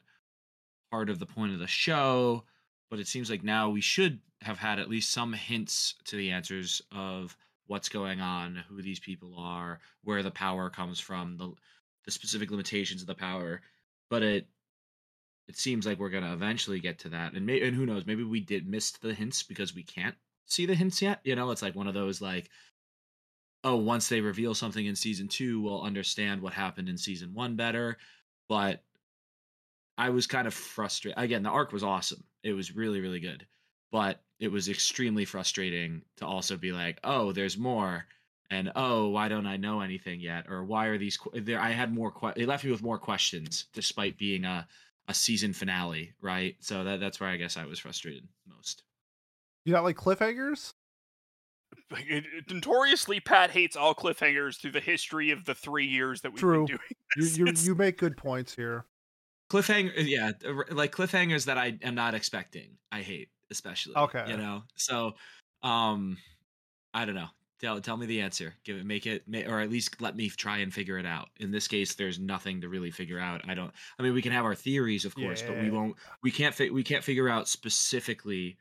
part 0.91 1.09
of 1.09 1.19
the 1.19 1.25
point 1.25 1.53
of 1.53 1.59
the 1.59 1.67
show 1.67 2.43
but 2.89 2.99
it 2.99 3.07
seems 3.07 3.29
like 3.29 3.43
now 3.43 3.69
we 3.69 3.81
should 3.81 4.19
have 4.41 4.57
had 4.57 4.79
at 4.79 4.89
least 4.89 5.11
some 5.11 5.33
hints 5.33 5.95
to 6.05 6.15
the 6.15 6.31
answers 6.31 6.81
of 6.91 7.37
what's 7.67 7.89
going 7.89 8.19
on 8.21 8.55
who 8.69 8.81
these 8.81 8.99
people 8.99 9.35
are 9.37 9.79
where 10.03 10.23
the 10.23 10.31
power 10.31 10.69
comes 10.69 10.99
from 10.99 11.37
the 11.37 11.51
the 12.05 12.11
specific 12.11 12.51
limitations 12.51 13.01
of 13.01 13.07
the 13.07 13.15
power 13.15 13.61
but 14.09 14.21
it 14.23 14.47
it 15.47 15.57
seems 15.57 15.85
like 15.85 15.99
we're 15.99 16.09
going 16.09 16.23
to 16.23 16.33
eventually 16.33 16.79
get 16.79 16.99
to 16.99 17.09
that 17.09 17.33
and 17.33 17.45
may, 17.45 17.61
and 17.61 17.75
who 17.75 17.85
knows 17.85 18.05
maybe 18.05 18.23
we 18.23 18.39
did 18.39 18.67
miss 18.67 18.91
the 18.91 19.13
hints 19.13 19.43
because 19.43 19.75
we 19.75 19.83
can't 19.83 20.15
see 20.45 20.65
the 20.65 20.75
hints 20.75 21.01
yet 21.01 21.19
you 21.23 21.35
know 21.35 21.51
it's 21.51 21.61
like 21.61 21.75
one 21.75 21.87
of 21.87 21.93
those 21.93 22.21
like 22.21 22.49
oh 23.63 23.75
once 23.75 24.09
they 24.09 24.21
reveal 24.21 24.53
something 24.53 24.85
in 24.85 24.95
season 24.95 25.27
2 25.27 25.61
we'll 25.61 25.81
understand 25.81 26.41
what 26.41 26.53
happened 26.53 26.89
in 26.89 26.97
season 26.97 27.33
1 27.33 27.55
better 27.55 27.97
but 28.49 28.83
I 29.97 30.09
was 30.09 30.27
kind 30.27 30.47
of 30.47 30.53
frustrated. 30.53 31.21
Again, 31.21 31.43
the 31.43 31.49
arc 31.49 31.71
was 31.71 31.83
awesome. 31.83 32.23
It 32.43 32.53
was 32.53 32.75
really, 32.75 32.99
really 32.99 33.19
good. 33.19 33.45
But 33.91 34.21
it 34.39 34.51
was 34.51 34.69
extremely 34.69 35.25
frustrating 35.25 36.01
to 36.17 36.25
also 36.25 36.57
be 36.57 36.71
like, 36.71 36.99
oh, 37.03 37.31
there's 37.31 37.57
more. 37.57 38.05
And 38.49 38.71
oh, 38.75 39.09
why 39.09 39.27
don't 39.27 39.45
I 39.45 39.57
know 39.57 39.81
anything 39.81 40.19
yet? 40.19 40.45
Or 40.49 40.63
why 40.63 40.87
are 40.87 40.97
these? 40.97 41.17
que- 41.17 41.41
There, 41.41 41.59
I 41.59 41.71
had 41.71 41.93
more. 41.93 42.11
Que- 42.11 42.33
it 42.35 42.47
left 42.47 42.63
me 42.63 42.71
with 42.71 42.83
more 42.83 42.97
questions, 42.97 43.65
despite 43.73 44.17
being 44.17 44.45
a 44.45 44.67
a 45.07 45.13
season 45.13 45.53
finale, 45.53 46.13
right? 46.21 46.55
So 46.59 46.83
that 46.83 46.99
that's 46.99 47.19
where 47.19 47.29
I 47.29 47.37
guess 47.37 47.57
I 47.57 47.65
was 47.65 47.79
frustrated 47.79 48.27
most. 48.47 48.83
You 49.65 49.73
not 49.73 49.83
like 49.83 49.95
cliffhangers? 49.97 50.73
Like, 51.91 52.05
it- 52.07 52.25
it- 52.25 52.51
Notoriously, 52.51 53.19
Pat 53.19 53.51
hates 53.51 53.75
all 53.75 53.95
cliffhangers 53.95 54.59
through 54.59 54.71
the 54.71 54.79
history 54.79 55.31
of 55.31 55.45
the 55.45 55.55
three 55.55 55.85
years 55.87 56.21
that 56.21 56.31
we've 56.31 56.39
True. 56.39 56.65
been 56.65 56.77
doing. 56.77 56.79
You 57.15 57.23
this. 57.23 57.37
you, 57.37 57.45
It's- 57.47 57.65
you 57.65 57.75
make 57.75 57.97
good 57.97 58.17
points 58.17 58.55
here. 58.55 58.85
Cliffhanger, 59.51 59.91
yeah, 60.07 60.31
like 60.71 60.91
cliffhangers 60.91 61.45
that 61.45 61.57
I 61.59 61.77
am 61.83 61.93
not 61.95 62.15
expecting. 62.15 62.77
I 62.91 63.01
hate, 63.01 63.29
especially. 63.51 63.95
Okay. 63.95 64.25
you 64.27 64.37
know. 64.37 64.63
So, 64.75 65.13
um, 65.61 66.17
I 66.93 67.05
don't 67.05 67.13
know. 67.15 67.27
Tell 67.59 67.79
tell 67.79 67.97
me 67.97 68.05
the 68.05 68.21
answer. 68.21 68.53
Give 68.63 68.77
it, 68.77 68.85
make 68.85 69.05
it, 69.05 69.23
or 69.47 69.59
at 69.61 69.69
least 69.69 70.01
let 70.01 70.15
me 70.15 70.29
try 70.29 70.57
and 70.57 70.73
figure 70.73 70.97
it 70.97 71.05
out. 71.05 71.29
In 71.39 71.51
this 71.51 71.67
case, 71.67 71.95
there's 71.95 72.19
nothing 72.19 72.61
to 72.61 72.69
really 72.69 72.91
figure 72.91 73.19
out. 73.19 73.41
I 73.47 73.53
don't. 73.53 73.71
I 73.97 74.03
mean, 74.03 74.13
we 74.13 74.21
can 74.21 74.31
have 74.33 74.45
our 74.45 74.55
theories, 74.55 75.05
of 75.05 75.15
course, 75.15 75.41
but 75.41 75.57
we 75.63 75.69
won't. 75.69 75.95
We 76.21 76.31
can't. 76.31 76.53
Fi- 76.53 76.71
we 76.71 76.83
can't 76.83 77.03
figure 77.03 77.29
out 77.29 77.47
specifically 77.47 78.57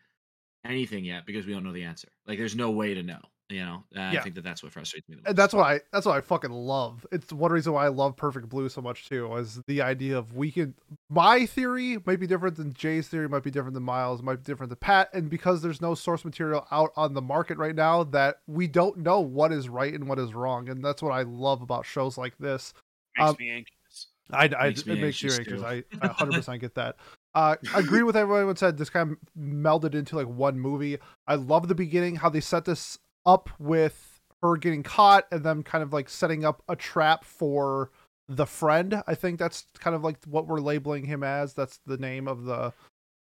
anything 0.64 1.04
yet 1.04 1.26
because 1.26 1.46
we 1.46 1.52
don't 1.52 1.64
know 1.64 1.72
the 1.72 1.84
answer. 1.84 2.08
Like, 2.26 2.38
there's 2.38 2.54
no 2.54 2.70
way 2.70 2.94
to 2.94 3.02
know. 3.02 3.20
You 3.52 3.64
know. 3.64 3.84
And 3.92 4.02
I 4.02 4.12
Yeah. 4.14 4.22
think 4.22 4.34
that 4.36 4.44
that's 4.44 4.62
what 4.62 4.72
frustrates 4.72 5.08
me 5.08 5.16
the 5.16 5.20
most. 5.22 5.28
And 5.28 5.36
that's 5.36 5.52
what 5.54 5.64
I 5.66 5.80
that's 5.92 6.06
what 6.06 6.16
I 6.16 6.20
fucking 6.22 6.50
love. 6.50 7.06
It's 7.12 7.32
one 7.32 7.52
reason 7.52 7.72
why 7.74 7.84
I 7.84 7.88
love 7.88 8.16
Perfect 8.16 8.48
Blue 8.48 8.68
so 8.68 8.80
much 8.80 9.08
too, 9.08 9.32
is 9.36 9.60
the 9.66 9.82
idea 9.82 10.16
of 10.16 10.34
we 10.34 10.50
can 10.50 10.74
my 11.10 11.44
theory 11.46 11.98
might 12.06 12.18
be 12.18 12.26
different 12.26 12.56
than 12.56 12.72
Jay's 12.72 13.08
theory, 13.08 13.28
might 13.28 13.42
be 13.42 13.50
different 13.50 13.74
than 13.74 13.82
Miles, 13.82 14.22
might 14.22 14.36
be 14.36 14.42
different 14.44 14.70
than 14.70 14.78
Pat, 14.78 15.10
and 15.12 15.28
because 15.28 15.60
there's 15.60 15.80
no 15.82 15.94
source 15.94 16.24
material 16.24 16.66
out 16.70 16.92
on 16.96 17.12
the 17.14 17.20
market 17.22 17.58
right 17.58 17.74
now, 17.74 18.02
that 18.04 18.36
we 18.46 18.66
don't 18.66 18.96
know 18.98 19.20
what 19.20 19.52
is 19.52 19.68
right 19.68 19.92
and 19.92 20.08
what 20.08 20.18
is 20.18 20.32
wrong. 20.34 20.68
And 20.70 20.82
that's 20.82 21.02
what 21.02 21.12
I 21.12 21.22
love 21.22 21.60
about 21.62 21.84
shows 21.84 22.16
like 22.16 22.38
this. 22.38 22.72
makes 23.16 23.28
um, 23.30 23.36
me 23.38 23.50
anxious. 23.50 24.06
I, 24.32 24.44
I 24.58 24.66
Makes 24.68 24.86
me 24.86 24.92
it 24.94 25.00
makes 25.00 25.22
you 25.22 25.30
anxious, 25.30 25.38
anxious. 25.38 25.60
too. 25.60 25.66
I, 25.66 25.84
I 26.00 26.08
100% 26.14 26.60
get 26.60 26.74
that. 26.76 26.96
Uh, 27.34 27.56
I 27.74 27.80
agree 27.80 28.02
with 28.02 28.16
everyone 28.16 28.56
said. 28.56 28.78
This 28.78 28.90
kind 28.90 29.12
of 29.12 29.18
melded 29.38 29.94
into 29.94 30.16
like 30.16 30.26
one 30.28 30.58
movie. 30.58 30.98
I 31.26 31.34
love 31.34 31.68
the 31.68 31.74
beginning, 31.74 32.16
how 32.16 32.28
they 32.30 32.40
set 32.40 32.64
this 32.64 32.98
up 33.24 33.50
with 33.58 34.20
her 34.42 34.56
getting 34.56 34.82
caught 34.82 35.26
and 35.30 35.44
then 35.44 35.62
kind 35.62 35.82
of 35.82 35.92
like 35.92 36.08
setting 36.08 36.44
up 36.44 36.62
a 36.68 36.76
trap 36.76 37.24
for 37.24 37.90
the 38.28 38.46
friend. 38.46 39.02
I 39.06 39.14
think 39.14 39.38
that's 39.38 39.66
kind 39.78 39.94
of 39.94 40.02
like 40.02 40.18
what 40.24 40.46
we're 40.46 40.60
labeling 40.60 41.04
him 41.04 41.22
as. 41.22 41.54
That's 41.54 41.80
the 41.86 41.96
name 41.96 42.28
of 42.28 42.44
the 42.44 42.72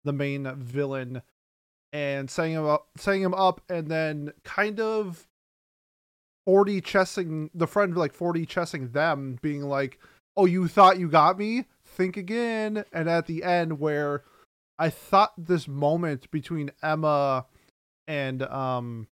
the 0.06 0.14
main 0.14 0.50
villain, 0.56 1.22
and 1.92 2.30
setting 2.30 2.54
him 2.54 2.66
up, 2.66 2.88
setting 2.98 3.22
him 3.22 3.34
up, 3.34 3.62
and 3.70 3.88
then 3.88 4.32
kind 4.44 4.80
of 4.80 5.28
40 6.46 6.82
chessing 6.82 7.50
the 7.54 7.68
friend 7.68 7.96
like 7.96 8.14
40 8.14 8.46
chessing 8.46 8.90
them 8.90 9.38
being 9.42 9.62
like 9.62 10.00
oh 10.36 10.46
you 10.46 10.68
thought 10.68 10.98
you 10.98 11.08
got 11.08 11.38
me 11.38 11.66
think 11.86 12.18
again 12.18 12.84
and 12.92 13.08
at 13.08 13.28
the 13.28 13.44
end 13.44 13.80
where 13.80 14.24
i 14.80 14.90
thought 14.90 15.32
this 15.38 15.68
moment 15.68 16.32
between 16.32 16.72
emma 16.82 17.46
and 18.08 18.42
um 18.42 19.08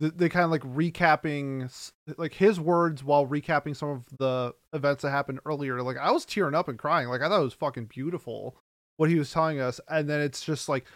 Th- 0.00 0.14
they 0.16 0.28
kind 0.28 0.44
of 0.44 0.50
like 0.50 0.62
recapping 0.62 1.70
like 2.16 2.32
his 2.32 2.58
words 2.58 3.04
while 3.04 3.26
recapping 3.26 3.76
some 3.76 3.90
of 3.90 4.06
the 4.18 4.54
events 4.72 5.02
that 5.02 5.10
happened 5.10 5.40
earlier 5.44 5.82
like 5.82 5.98
i 5.98 6.10
was 6.10 6.24
tearing 6.24 6.54
up 6.54 6.68
and 6.68 6.78
crying 6.78 7.08
like 7.08 7.20
i 7.20 7.28
thought 7.28 7.40
it 7.40 7.44
was 7.44 7.52
fucking 7.52 7.84
beautiful 7.84 8.56
what 8.96 9.10
he 9.10 9.16
was 9.16 9.30
telling 9.30 9.60
us 9.60 9.78
and 9.88 10.08
then 10.08 10.20
it's 10.20 10.42
just 10.42 10.68
like 10.70 10.86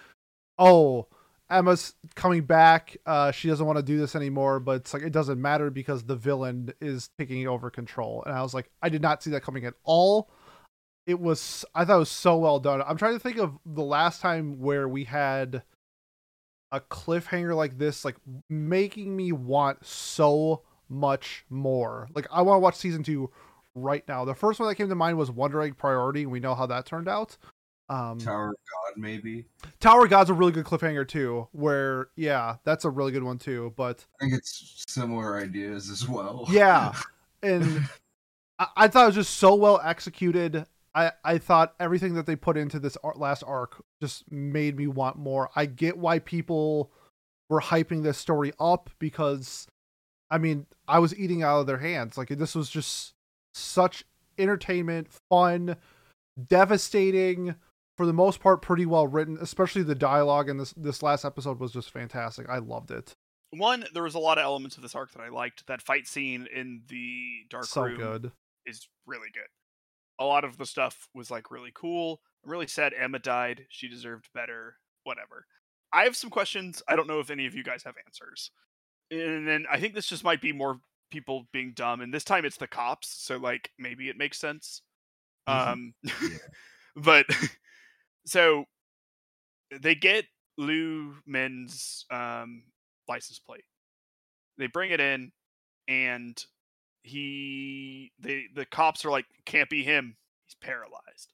oh 0.59 1.07
Emma's 1.51 1.95
coming 2.15 2.43
back. 2.43 2.97
Uh, 3.05 3.31
she 3.31 3.49
doesn't 3.49 3.67
want 3.67 3.77
to 3.77 3.83
do 3.83 3.99
this 3.99 4.17
anymore, 4.17 4.61
but 4.61 4.77
it's 4.77 4.95
like 4.95 5.03
it 5.03 5.13
doesn't 5.13 5.41
matter 5.41 5.71
because 5.71 6.05
the 6.05 6.17
villain 6.17 6.73
is 6.81 7.11
taking 7.19 7.47
over 7.47 7.71
control. 7.71 8.23
And 8.27 8.35
I 8.35 8.43
was 8.43 8.55
like, 8.55 8.71
I 8.83 8.89
did 8.89 9.03
not 9.03 9.23
see 9.23 9.31
that 9.31 9.43
coming 9.43 9.67
at 9.67 9.75
all. 9.85 10.31
It 11.07 11.21
was, 11.21 11.67
I 11.75 11.85
thought 11.85 11.97
it 11.97 11.99
was 11.99 12.11
so 12.11 12.39
well 12.39 12.59
done. 12.59 12.83
I'm 12.87 12.97
trying 12.97 13.13
to 13.13 13.19
think 13.21 13.37
of 13.37 13.59
the 13.67 13.83
last 13.83 14.23
time 14.23 14.59
where 14.59 14.89
we 14.89 15.05
had 15.05 15.63
a 16.75 16.81
cliffhanger 16.81 17.55
like 17.55 17.79
this, 17.79 18.05
like 18.05 18.17
making 18.51 19.17
me 19.17 19.31
want 19.31 19.87
so 19.87 20.63
much 20.89 21.45
more. 21.49 22.09
Like 22.15 22.27
I 22.33 22.43
want 22.43 22.57
to 22.57 22.61
watch 22.61 22.75
season 22.75 23.05
two 23.05 23.31
right 23.77 24.03
now. 24.09 24.25
The 24.25 24.35
first 24.35 24.59
one 24.59 24.69
that 24.69 24.75
came 24.75 24.89
to 24.89 24.95
mind 24.97 25.17
was 25.17 25.31
Wonder 25.31 25.63
Egg 25.63 25.77
Priority, 25.79 26.23
and 26.23 26.33
we 26.33 26.41
know 26.41 26.55
how 26.55 26.67
that 26.67 26.85
turned 26.85 27.09
out. 27.09 27.37
Um, 27.89 28.19
Tower 28.19 28.49
of 28.49 28.55
God, 28.55 29.01
maybe. 29.01 29.45
Tower 29.79 30.05
of 30.05 30.11
God's 30.11 30.31
a 30.31 30.35
really 30.35 30.51
good 30.51 30.65
cliffhanger 30.65 31.07
too. 31.07 31.47
Where 31.53 32.09
yeah, 32.17 32.57
that's 32.65 32.85
a 32.85 32.91
really 32.91 33.13
good 33.13 33.23
one 33.23 33.39
too. 33.39 33.73
But 33.77 34.05
I 34.21 34.25
think 34.25 34.35
it's 34.35 34.85
similar 34.89 35.39
ideas 35.39 35.91
as 35.91 36.09
well. 36.09 36.45
yeah, 36.51 36.93
and 37.43 37.89
I, 38.59 38.67
I 38.77 38.89
thought 38.89 39.05
it 39.05 39.07
was 39.07 39.15
just 39.15 39.37
so 39.37 39.55
well 39.55 39.81
executed. 39.85 40.67
I 40.95 41.13
I 41.25 41.39
thought 41.39 41.75
everything 41.81 42.15
that 42.15 42.27
they 42.27 42.37
put 42.37 42.57
into 42.57 42.79
this 42.79 42.97
last 43.17 43.43
arc 43.47 43.83
just 44.01 44.31
made 44.31 44.77
me 44.77 44.87
want 44.87 45.17
more. 45.17 45.51
I 45.57 45.67
get 45.67 45.99
why 45.99 46.19
people 46.19 46.91
were 47.51 47.61
hyping 47.61 48.03
this 48.03 48.19
story 48.19 48.53
up 48.59 48.91
because, 48.99 49.67
I 50.31 50.39
mean, 50.39 50.67
I 50.89 50.99
was 50.99 51.17
eating 51.19 51.43
out 51.43 51.61
of 51.61 51.67
their 51.67 51.79
hands. 51.79 52.17
Like 52.17 52.29
this 52.29 52.55
was 52.55 52.71
just 52.71 53.15
such 53.55 54.05
entertainment, 54.39 55.09
fun, 55.31 55.77
devastating. 56.49 57.57
For 57.97 58.07
the 58.07 58.13
most 58.13 58.41
part, 58.41 58.61
pretty 58.61 58.87
well 58.87 59.07
written. 59.07 59.39
Especially 59.41 59.85
the 59.85 59.95
dialogue 59.95 60.49
in 60.49 60.57
this 60.57 60.75
this 60.77 61.03
last 61.03 61.25
episode 61.25 61.61
was 61.61 61.73
just 61.73 61.93
fantastic. 61.93 62.49
I 62.49 62.59
loved 62.59 62.91
it. 62.91 63.13
One, 63.51 63.85
there 63.95 64.03
was 64.03 64.17
a 64.17 64.19
lot 64.19 64.37
of 64.37 64.43
elements 64.43 64.77
of 64.77 64.83
this 64.83 64.97
arc 64.97 65.13
that 65.13 65.23
I 65.23 65.29
liked. 65.29 65.69
That 65.69 65.81
fight 65.81 66.09
scene 66.09 66.49
in 66.53 66.83
the 66.89 67.45
dark 67.51 67.67
so 67.67 67.83
room 67.83 67.97
good. 67.99 68.33
is 68.67 68.89
really 69.07 69.29
good. 69.33 69.47
A 70.19 70.25
lot 70.25 70.45
of 70.45 70.57
the 70.59 70.67
stuff 70.67 71.09
was 71.15 71.31
like 71.31 71.51
really 71.51 71.73
cool. 71.75 72.21
I'm 72.45 72.51
really 72.51 72.67
sad 72.67 72.93
Emma 72.99 73.19
died. 73.19 73.67
She 73.71 73.89
deserved 73.89 74.29
better. 74.35 74.77
Whatever. 75.05 75.47
I 75.93 76.05
have 76.05 76.17
some 76.17 76.31
questions. 76.31 76.83
I 76.89 76.97
don't 76.97 77.09
know 77.09 77.21
if 77.21 77.31
any 77.31 77.47
of 77.47 77.55
you 77.55 77.63
guys 77.65 77.83
have 77.85 77.95
answers. 78.07 78.51
And 79.11 79.47
then 79.47 79.67
I 79.71 79.79
think 79.81 79.95
this 79.95 80.07
just 80.07 80.25
might 80.25 80.41
be 80.41 80.53
more 80.53 80.81
people 81.11 81.47
being 81.53 81.73
dumb. 81.75 82.01
And 82.01 82.13
this 82.13 82.25
time 82.25 82.45
it's 82.45 82.57
the 82.57 82.67
cops, 82.67 83.09
so 83.09 83.37
like 83.37 83.71
maybe 83.79 84.09
it 84.09 84.19
makes 84.19 84.39
sense. 84.39 84.83
Mhm. 85.49 85.69
Um, 85.73 85.95
Yeah. 86.03 86.29
but 86.97 87.27
so 88.27 88.65
they 89.81 89.95
get 89.95 90.25
Lou 90.57 91.15
Men's 91.27 92.05
um, 92.11 92.63
license 93.09 93.39
plate. 93.39 93.65
They 94.59 94.67
bring 94.69 94.91
it 94.93 95.01
in, 95.01 95.33
and 95.89 96.43
he 97.05 98.13
the 98.19 98.47
the 98.55 98.65
cops 98.65 99.05
are 99.05 99.11
like 99.11 99.27
can't 99.45 99.71
be 99.71 99.85
him. 99.85 100.17
He's 100.47 100.55
paralyzed. 100.55 101.33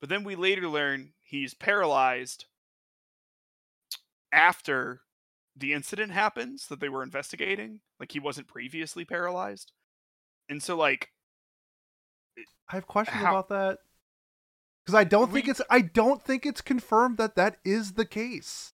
But 0.00 0.10
then 0.10 0.24
we 0.24 0.34
later 0.34 0.68
learn 0.68 1.12
he's 1.22 1.54
paralyzed 1.54 2.46
after 4.32 5.00
the 5.56 5.72
incident 5.72 6.12
happens 6.12 6.66
that 6.66 6.80
they 6.80 6.88
were 6.88 7.02
investigating. 7.02 7.80
Like 7.98 8.12
he 8.12 8.20
wasn't 8.20 8.48
previously 8.48 9.04
paralyzed. 9.04 9.72
And 10.48 10.62
so 10.62 10.76
like 10.76 11.10
I 12.68 12.74
have 12.74 12.86
questions 12.86 13.22
How- 13.22 13.30
about 13.30 13.48
that 13.48 13.78
because 14.84 14.98
I 14.98 15.04
don't 15.04 15.32
think 15.32 15.48
it's 15.48 15.62
I 15.70 15.80
don't 15.80 16.22
think 16.22 16.44
it's 16.44 16.60
confirmed 16.60 17.16
that 17.18 17.36
that 17.36 17.58
is 17.64 17.92
the 17.92 18.04
case. 18.04 18.72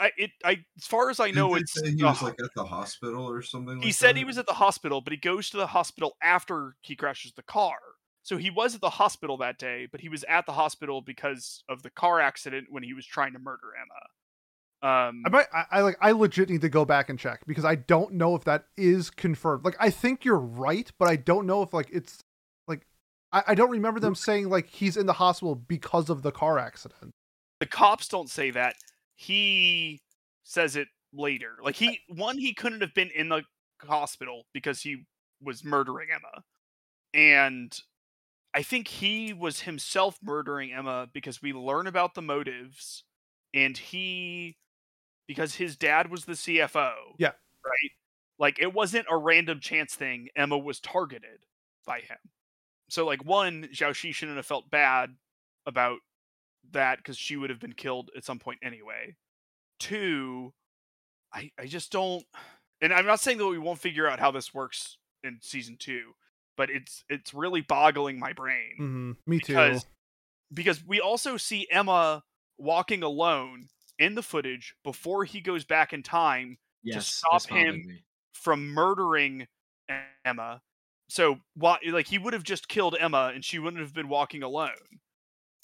I 0.00 0.12
it 0.16 0.30
I 0.44 0.64
as 0.78 0.86
far 0.86 1.10
as 1.10 1.20
I 1.20 1.30
know 1.30 1.54
it's 1.54 1.78
he 1.80 2.02
was 2.02 2.18
ho- 2.18 2.26
like 2.26 2.36
at 2.42 2.54
the 2.54 2.64
hospital 2.64 3.28
or 3.28 3.42
something. 3.42 3.80
he 3.80 3.86
like 3.86 3.94
said 3.94 4.10
that? 4.10 4.16
he 4.18 4.24
was 4.24 4.38
at 4.38 4.46
the 4.46 4.54
hospital, 4.54 5.00
but 5.00 5.12
he 5.12 5.18
goes 5.18 5.50
to 5.50 5.56
the 5.56 5.68
hospital 5.68 6.16
after 6.22 6.76
he 6.80 6.96
crashes 6.96 7.32
the 7.32 7.42
car. 7.42 7.76
So 8.22 8.38
he 8.38 8.48
was 8.50 8.74
at 8.74 8.80
the 8.80 8.90
hospital 8.90 9.36
that 9.38 9.58
day, 9.58 9.86
but 9.90 10.00
he 10.00 10.08
was 10.08 10.24
at 10.24 10.46
the 10.46 10.52
hospital 10.52 11.02
because 11.02 11.62
of 11.68 11.82
the 11.82 11.90
car 11.90 12.20
accident 12.20 12.68
when 12.70 12.82
he 12.82 12.94
was 12.94 13.04
trying 13.04 13.34
to 13.34 13.38
murder 13.38 13.66
Emma. 13.76 14.88
Um, 14.90 15.22
I 15.26 15.28
might 15.28 15.46
I, 15.52 15.64
I 15.70 15.80
like 15.82 15.96
I 16.00 16.12
legit 16.12 16.48
need 16.48 16.62
to 16.62 16.68
go 16.68 16.84
back 16.84 17.08
and 17.08 17.18
check 17.18 17.40
because 17.46 17.64
I 17.64 17.74
don't 17.74 18.14
know 18.14 18.34
if 18.34 18.44
that 18.44 18.66
is 18.76 19.10
confirmed. 19.10 19.64
Like 19.64 19.76
I 19.78 19.90
think 19.90 20.24
you're 20.24 20.38
right, 20.38 20.90
but 20.98 21.08
I 21.08 21.16
don't 21.16 21.46
know 21.46 21.62
if 21.62 21.72
like 21.72 21.88
it's 21.90 22.20
like 22.66 22.86
I, 23.32 23.42
I 23.48 23.54
don't 23.54 23.70
remember 23.70 24.00
them 24.00 24.14
saying 24.14 24.48
like 24.48 24.68
he's 24.68 24.96
in 24.96 25.06
the 25.06 25.14
hospital 25.14 25.54
because 25.54 26.10
of 26.10 26.22
the 26.22 26.32
car 26.32 26.58
accident. 26.58 27.12
the 27.60 27.66
cops 27.66 28.08
don't 28.08 28.30
say 28.30 28.50
that. 28.50 28.76
He 29.16 30.02
says 30.42 30.76
it 30.76 30.88
later. 31.12 31.56
Like 31.62 31.76
he 31.76 32.00
one, 32.08 32.38
he 32.38 32.54
couldn't 32.54 32.80
have 32.80 32.94
been 32.94 33.10
in 33.14 33.28
the 33.28 33.42
hospital 33.82 34.44
because 34.52 34.80
he 34.80 35.04
was 35.40 35.64
murdering 35.64 36.08
Emma, 36.10 36.42
and 37.12 37.76
I 38.54 38.62
think 38.62 38.88
he 38.88 39.32
was 39.32 39.60
himself 39.60 40.18
murdering 40.22 40.72
Emma 40.72 41.08
because 41.12 41.42
we 41.42 41.52
learn 41.52 41.86
about 41.86 42.14
the 42.14 42.22
motives, 42.22 43.04
and 43.52 43.76
he 43.76 44.56
because 45.26 45.54
his 45.54 45.76
dad 45.76 46.10
was 46.10 46.24
the 46.24 46.32
CFO. 46.32 46.92
Yeah. 47.18 47.32
right. 47.64 47.90
Like 48.38 48.58
it 48.60 48.72
wasn't 48.72 49.06
a 49.10 49.16
random 49.16 49.60
chance 49.60 49.94
thing. 49.94 50.28
Emma 50.36 50.58
was 50.58 50.80
targeted 50.80 51.46
by 51.86 52.00
him. 52.00 52.18
So 52.88 53.06
like 53.06 53.24
one, 53.24 53.68
Xiaoshi 53.72 54.14
shouldn't 54.14 54.36
have 54.36 54.46
felt 54.46 54.70
bad 54.70 55.14
about 55.66 55.98
that 56.72 56.98
because 56.98 57.16
she 57.18 57.36
would 57.36 57.50
have 57.50 57.60
been 57.60 57.72
killed 57.74 58.10
at 58.16 58.24
some 58.24 58.38
point 58.38 58.58
anyway. 58.62 59.16
Two, 59.78 60.52
I 61.32 61.50
I 61.58 61.66
just 61.66 61.90
don't, 61.92 62.24
and 62.80 62.92
I'm 62.92 63.06
not 63.06 63.20
saying 63.20 63.38
that 63.38 63.46
we 63.46 63.58
won't 63.58 63.78
figure 63.80 64.06
out 64.08 64.20
how 64.20 64.30
this 64.30 64.54
works 64.54 64.98
in 65.22 65.38
season 65.42 65.76
two, 65.78 66.12
but 66.56 66.70
it's 66.70 67.04
it's 67.08 67.34
really 67.34 67.60
boggling 67.60 68.18
my 68.18 68.32
brain 68.32 68.74
hmm 68.76 69.12
Me 69.26 69.38
too. 69.40 69.54
because 69.54 69.86
because 70.52 70.84
we 70.86 71.00
also 71.00 71.36
see 71.36 71.66
Emma 71.70 72.22
walking 72.58 73.02
alone 73.02 73.68
in 73.98 74.14
the 74.14 74.22
footage 74.22 74.74
before 74.84 75.24
he 75.24 75.40
goes 75.40 75.64
back 75.64 75.92
in 75.92 76.02
time 76.02 76.56
Yes, 76.82 77.06
stop 77.08 77.48
him- 77.48 77.86
me. 77.86 78.02
from 78.34 78.66
murdering 78.68 79.46
Emma. 80.24 80.60
So 81.08 81.38
why 81.54 81.78
like 81.88 82.06
he 82.06 82.18
would 82.18 82.32
have 82.32 82.42
just 82.44 82.68
killed 82.68 82.96
Emma 82.98 83.32
and 83.34 83.44
she 83.44 83.58
wouldn't 83.58 83.82
have 83.82 83.94
been 83.94 84.08
walking 84.08 84.42
alone 84.42 84.70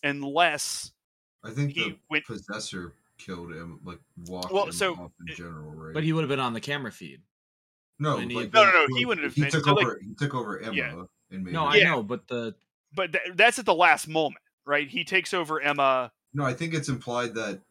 unless 0.02 0.92
I 1.44 1.50
think 1.50 1.72
he 1.72 1.90
the 1.90 1.98
went 2.10 2.24
possessor 2.26 2.94
killed 3.18 3.52
him, 3.52 3.80
like 3.84 3.98
walked 4.26 4.52
Well, 4.52 4.66
him 4.66 4.72
so, 4.72 4.94
off 4.94 5.12
in 5.26 5.34
general, 5.34 5.70
right? 5.72 5.94
But 5.94 6.04
he 6.04 6.12
would 6.12 6.22
have 6.22 6.28
been 6.28 6.40
on 6.40 6.52
the 6.54 6.60
camera 6.60 6.92
feed. 6.92 7.20
no, 7.98 8.16
he- 8.16 8.34
like, 8.34 8.52
No, 8.52 8.64
no, 8.64 8.72
no, 8.72 8.80
like, 8.84 8.88
he 8.98 9.04
wouldn't 9.04 9.24
have 9.24 9.34
He 9.34 9.42
been- 9.42 9.50
took 9.50 9.64
so, 9.64 9.74
like- 9.74 9.86
over. 9.86 10.00
he 10.00 10.14
took 10.14 10.34
over 10.34 10.58
Emma 10.58 10.74
Yeah. 10.74 11.04
and 11.30 11.44
made 11.44 11.52
No, 11.52 11.64
her- 11.66 11.70
I 11.72 11.76
Yeah. 11.76 11.84
know, 11.90 12.02
but 12.02 12.26
the 12.28 12.54
but 12.92 13.12
th- 13.12 13.36
that's 13.36 13.58
at 13.58 13.66
the 13.66 13.74
last 13.74 14.08
moment, 14.08 14.42
right? 14.64 14.88
He 14.88 15.04
takes 15.04 15.32
over 15.34 15.60
Emma. 15.60 16.12
No, 16.32 16.44
I 16.44 16.54
think 16.54 16.74
it's 16.74 16.88
implied 16.88 17.34
that 17.34 17.62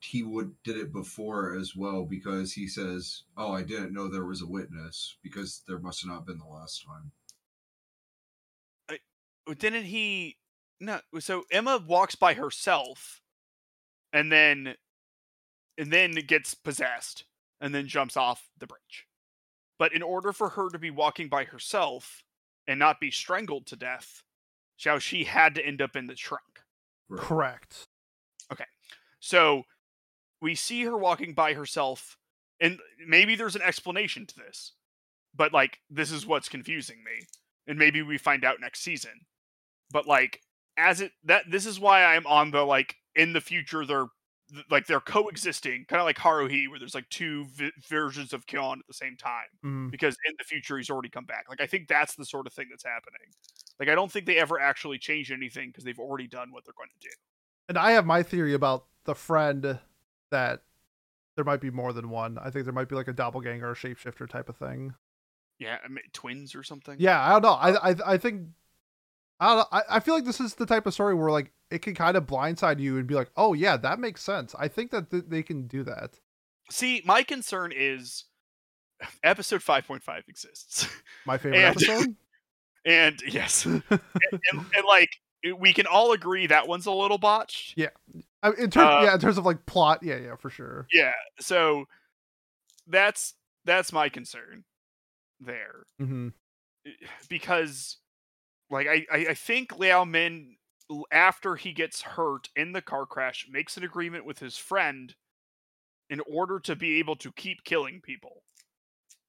he 0.00 0.22
would 0.22 0.54
did 0.62 0.76
it 0.76 0.92
before 0.92 1.54
as 1.56 1.74
well 1.74 2.04
because 2.04 2.52
he 2.52 2.68
says, 2.68 3.24
"Oh, 3.36 3.50
I 3.52 3.62
didn't 3.64 3.92
know 3.92 4.06
there 4.06 4.24
was 4.26 4.42
a 4.42 4.46
witness 4.46 5.16
because 5.22 5.62
there 5.66 5.78
must 5.80 6.02
have 6.02 6.10
not 6.10 6.24
been 6.26 6.38
the 6.38 6.44
last 6.46 6.84
time." 6.84 7.10
Didn't 9.58 9.86
he? 9.86 10.36
No. 10.80 11.00
So 11.18 11.44
Emma 11.50 11.82
walks 11.86 12.14
by 12.14 12.34
herself, 12.34 13.20
and 14.12 14.30
then, 14.30 14.74
and 15.76 15.92
then 15.92 16.12
gets 16.12 16.54
possessed, 16.54 17.24
and 17.60 17.74
then 17.74 17.86
jumps 17.86 18.16
off 18.16 18.48
the 18.58 18.66
bridge. 18.66 19.06
But 19.78 19.92
in 19.92 20.02
order 20.02 20.32
for 20.32 20.50
her 20.50 20.68
to 20.70 20.78
be 20.78 20.90
walking 20.90 21.28
by 21.28 21.44
herself 21.44 22.22
and 22.66 22.78
not 22.78 23.00
be 23.00 23.10
strangled 23.10 23.66
to 23.66 23.76
death, 23.76 24.22
Xiaoshi 24.78 25.26
had 25.26 25.54
to 25.54 25.66
end 25.66 25.82
up 25.82 25.96
in 25.96 26.06
the 26.06 26.14
trunk. 26.14 26.42
Right. 27.08 27.20
Correct. 27.20 27.86
So 29.20 29.64
we 30.40 30.54
see 30.54 30.84
her 30.84 30.96
walking 30.96 31.34
by 31.34 31.54
herself, 31.54 32.16
and 32.60 32.78
maybe 33.06 33.34
there's 33.34 33.56
an 33.56 33.62
explanation 33.62 34.26
to 34.26 34.34
this, 34.36 34.72
but 35.34 35.52
like 35.52 35.80
this 35.90 36.12
is 36.12 36.26
what's 36.26 36.48
confusing 36.48 36.98
me, 37.04 37.26
and 37.66 37.78
maybe 37.78 38.02
we 38.02 38.16
find 38.16 38.44
out 38.44 38.60
next 38.60 38.80
season. 38.80 39.26
But 39.90 40.06
like 40.06 40.40
as 40.78 41.00
it 41.02 41.12
that 41.24 41.44
this 41.50 41.66
is 41.66 41.78
why 41.78 42.04
I'm 42.04 42.26
on 42.26 42.50
the 42.50 42.62
like 42.62 42.96
in 43.16 43.32
the 43.34 43.40
future 43.40 43.84
they're 43.84 44.06
like 44.70 44.86
they're 44.86 45.00
coexisting, 45.00 45.84
kind 45.88 46.00
of 46.00 46.06
like 46.06 46.16
Haruhi, 46.16 46.70
where 46.70 46.78
there's 46.78 46.94
like 46.94 47.08
two 47.10 47.44
vi- 47.52 47.70
versions 47.86 48.32
of 48.32 48.46
Kyon 48.46 48.78
at 48.78 48.86
the 48.86 48.94
same 48.94 49.14
time 49.16 49.44
Mhm. 49.62 49.90
because 49.90 50.16
in 50.26 50.34
the 50.38 50.44
future 50.44 50.78
he's 50.78 50.88
already 50.88 51.10
come 51.10 51.26
back. 51.26 51.44
Like 51.50 51.60
I 51.60 51.66
think 51.66 51.86
that's 51.86 52.14
the 52.14 52.24
sort 52.24 52.46
of 52.46 52.54
thing 52.54 52.68
that's 52.70 52.84
happening. 52.84 53.20
Like 53.78 53.90
I 53.90 53.94
don't 53.94 54.10
think 54.10 54.24
they 54.24 54.38
ever 54.38 54.58
actually 54.58 54.98
change 54.98 55.30
anything 55.30 55.68
because 55.68 55.84
they've 55.84 55.98
already 55.98 56.26
done 56.28 56.50
what 56.52 56.64
they're 56.64 56.72
going 56.78 56.88
to 56.98 57.08
do. 57.08 57.14
And 57.68 57.76
I 57.76 57.90
have 57.90 58.06
my 58.06 58.22
theory 58.22 58.54
about 58.54 58.86
the 59.04 59.14
friend 59.14 59.78
that 60.30 60.62
there 61.36 61.44
might 61.44 61.60
be 61.60 61.70
more 61.70 61.92
than 61.92 62.08
one. 62.08 62.38
I 62.38 62.48
think 62.50 62.64
there 62.64 62.72
might 62.72 62.88
be 62.88 62.96
like 62.96 63.08
a 63.08 63.12
doppelganger 63.12 63.68
or 63.68 63.74
shapeshifter 63.74 64.26
type 64.28 64.48
of 64.48 64.56
thing. 64.56 64.94
Yeah, 65.58 65.78
I 65.84 65.88
mean, 65.88 66.04
twins 66.14 66.54
or 66.54 66.62
something. 66.62 66.96
Yeah, 66.98 67.22
I 67.22 67.32
don't 67.32 67.42
know. 67.42 67.52
I 67.52 67.90
I 67.90 67.94
I 68.14 68.16
think 68.16 68.48
I 69.40 69.46
don't 69.48 69.56
know. 69.58 69.66
I, 69.72 69.82
I 69.96 70.00
feel 70.00 70.14
like 70.14 70.24
this 70.24 70.40
is 70.40 70.54
the 70.54 70.66
type 70.66 70.86
of 70.86 70.94
story 70.94 71.14
where 71.14 71.30
like 71.30 71.52
it 71.70 71.80
can 71.82 71.94
kind 71.94 72.16
of 72.16 72.26
blindside 72.26 72.80
you 72.80 72.96
and 72.98 73.06
be 73.06 73.14
like, 73.14 73.30
oh 73.36 73.52
yeah, 73.54 73.76
that 73.76 73.98
makes 74.00 74.22
sense. 74.22 74.54
I 74.58 74.68
think 74.68 74.90
that 74.90 75.10
th- 75.10 75.24
they 75.28 75.42
can 75.42 75.66
do 75.66 75.84
that. 75.84 76.18
See, 76.70 77.02
my 77.04 77.22
concern 77.22 77.72
is 77.74 78.24
episode 79.22 79.60
5.5 79.60 80.28
exists. 80.28 80.88
My 81.24 81.38
favorite 81.38 81.58
And- 81.58 81.76
episode. 81.76 82.16
and 82.84 83.22
yes. 83.28 83.64
and, 83.66 83.82
and, 83.90 84.00
and, 84.52 84.84
like 84.86 85.10
we 85.58 85.72
can 85.72 85.86
all 85.86 86.12
agree 86.12 86.46
that 86.48 86.66
one's 86.66 86.86
a 86.86 86.92
little 86.92 87.18
botched. 87.18 87.74
Yeah. 87.76 87.88
I 88.42 88.50
mean, 88.50 88.58
in 88.58 88.70
terms, 88.70 88.88
Uh, 88.88 89.00
yeah, 89.04 89.14
in 89.14 89.20
terms 89.20 89.38
of 89.38 89.46
like 89.46 89.66
plot, 89.66 90.00
yeah, 90.02 90.16
yeah, 90.16 90.36
for 90.36 90.50
sure. 90.50 90.86
Yeah. 90.92 91.12
So 91.38 91.84
that's 92.88 93.34
that's 93.64 93.92
my 93.92 94.08
concern 94.08 94.64
there. 95.40 95.84
hmm 95.98 96.28
Because 97.28 97.98
like 98.70 98.86
I, 98.86 99.06
I, 99.10 99.34
think 99.34 99.78
Liao 99.78 100.04
Min 100.04 100.56
after 101.10 101.56
he 101.56 101.72
gets 101.72 102.02
hurt 102.02 102.48
in 102.56 102.72
the 102.72 102.82
car 102.82 103.06
crash 103.06 103.46
makes 103.50 103.76
an 103.76 103.84
agreement 103.84 104.24
with 104.24 104.38
his 104.38 104.56
friend 104.56 105.14
in 106.10 106.20
order 106.30 106.58
to 106.60 106.76
be 106.76 106.98
able 106.98 107.16
to 107.16 107.32
keep 107.32 107.64
killing 107.64 108.00
people. 108.02 108.42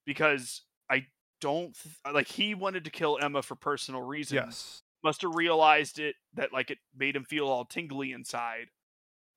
Because 0.06 0.64
I 0.90 1.06
don't 1.42 1.76
th- 1.82 1.96
uh, 2.06 2.14
like 2.14 2.28
he 2.28 2.56
wanted 2.56 2.86
to 2.86 2.92
kill 2.92 3.20
Emma 3.22 3.42
for 3.42 3.56
personal 3.56 4.02
reasons. 4.02 4.42
Yes. 4.46 4.82
must 5.04 5.22
have 5.22 5.36
realized 5.36 6.00
it 6.00 6.16
that 6.34 6.52
like 6.54 6.72
it 6.72 6.80
made 6.98 7.16
him 7.16 7.24
feel 7.24 7.48
all 7.48 7.66
tingly 7.66 8.12
inside 8.12 8.68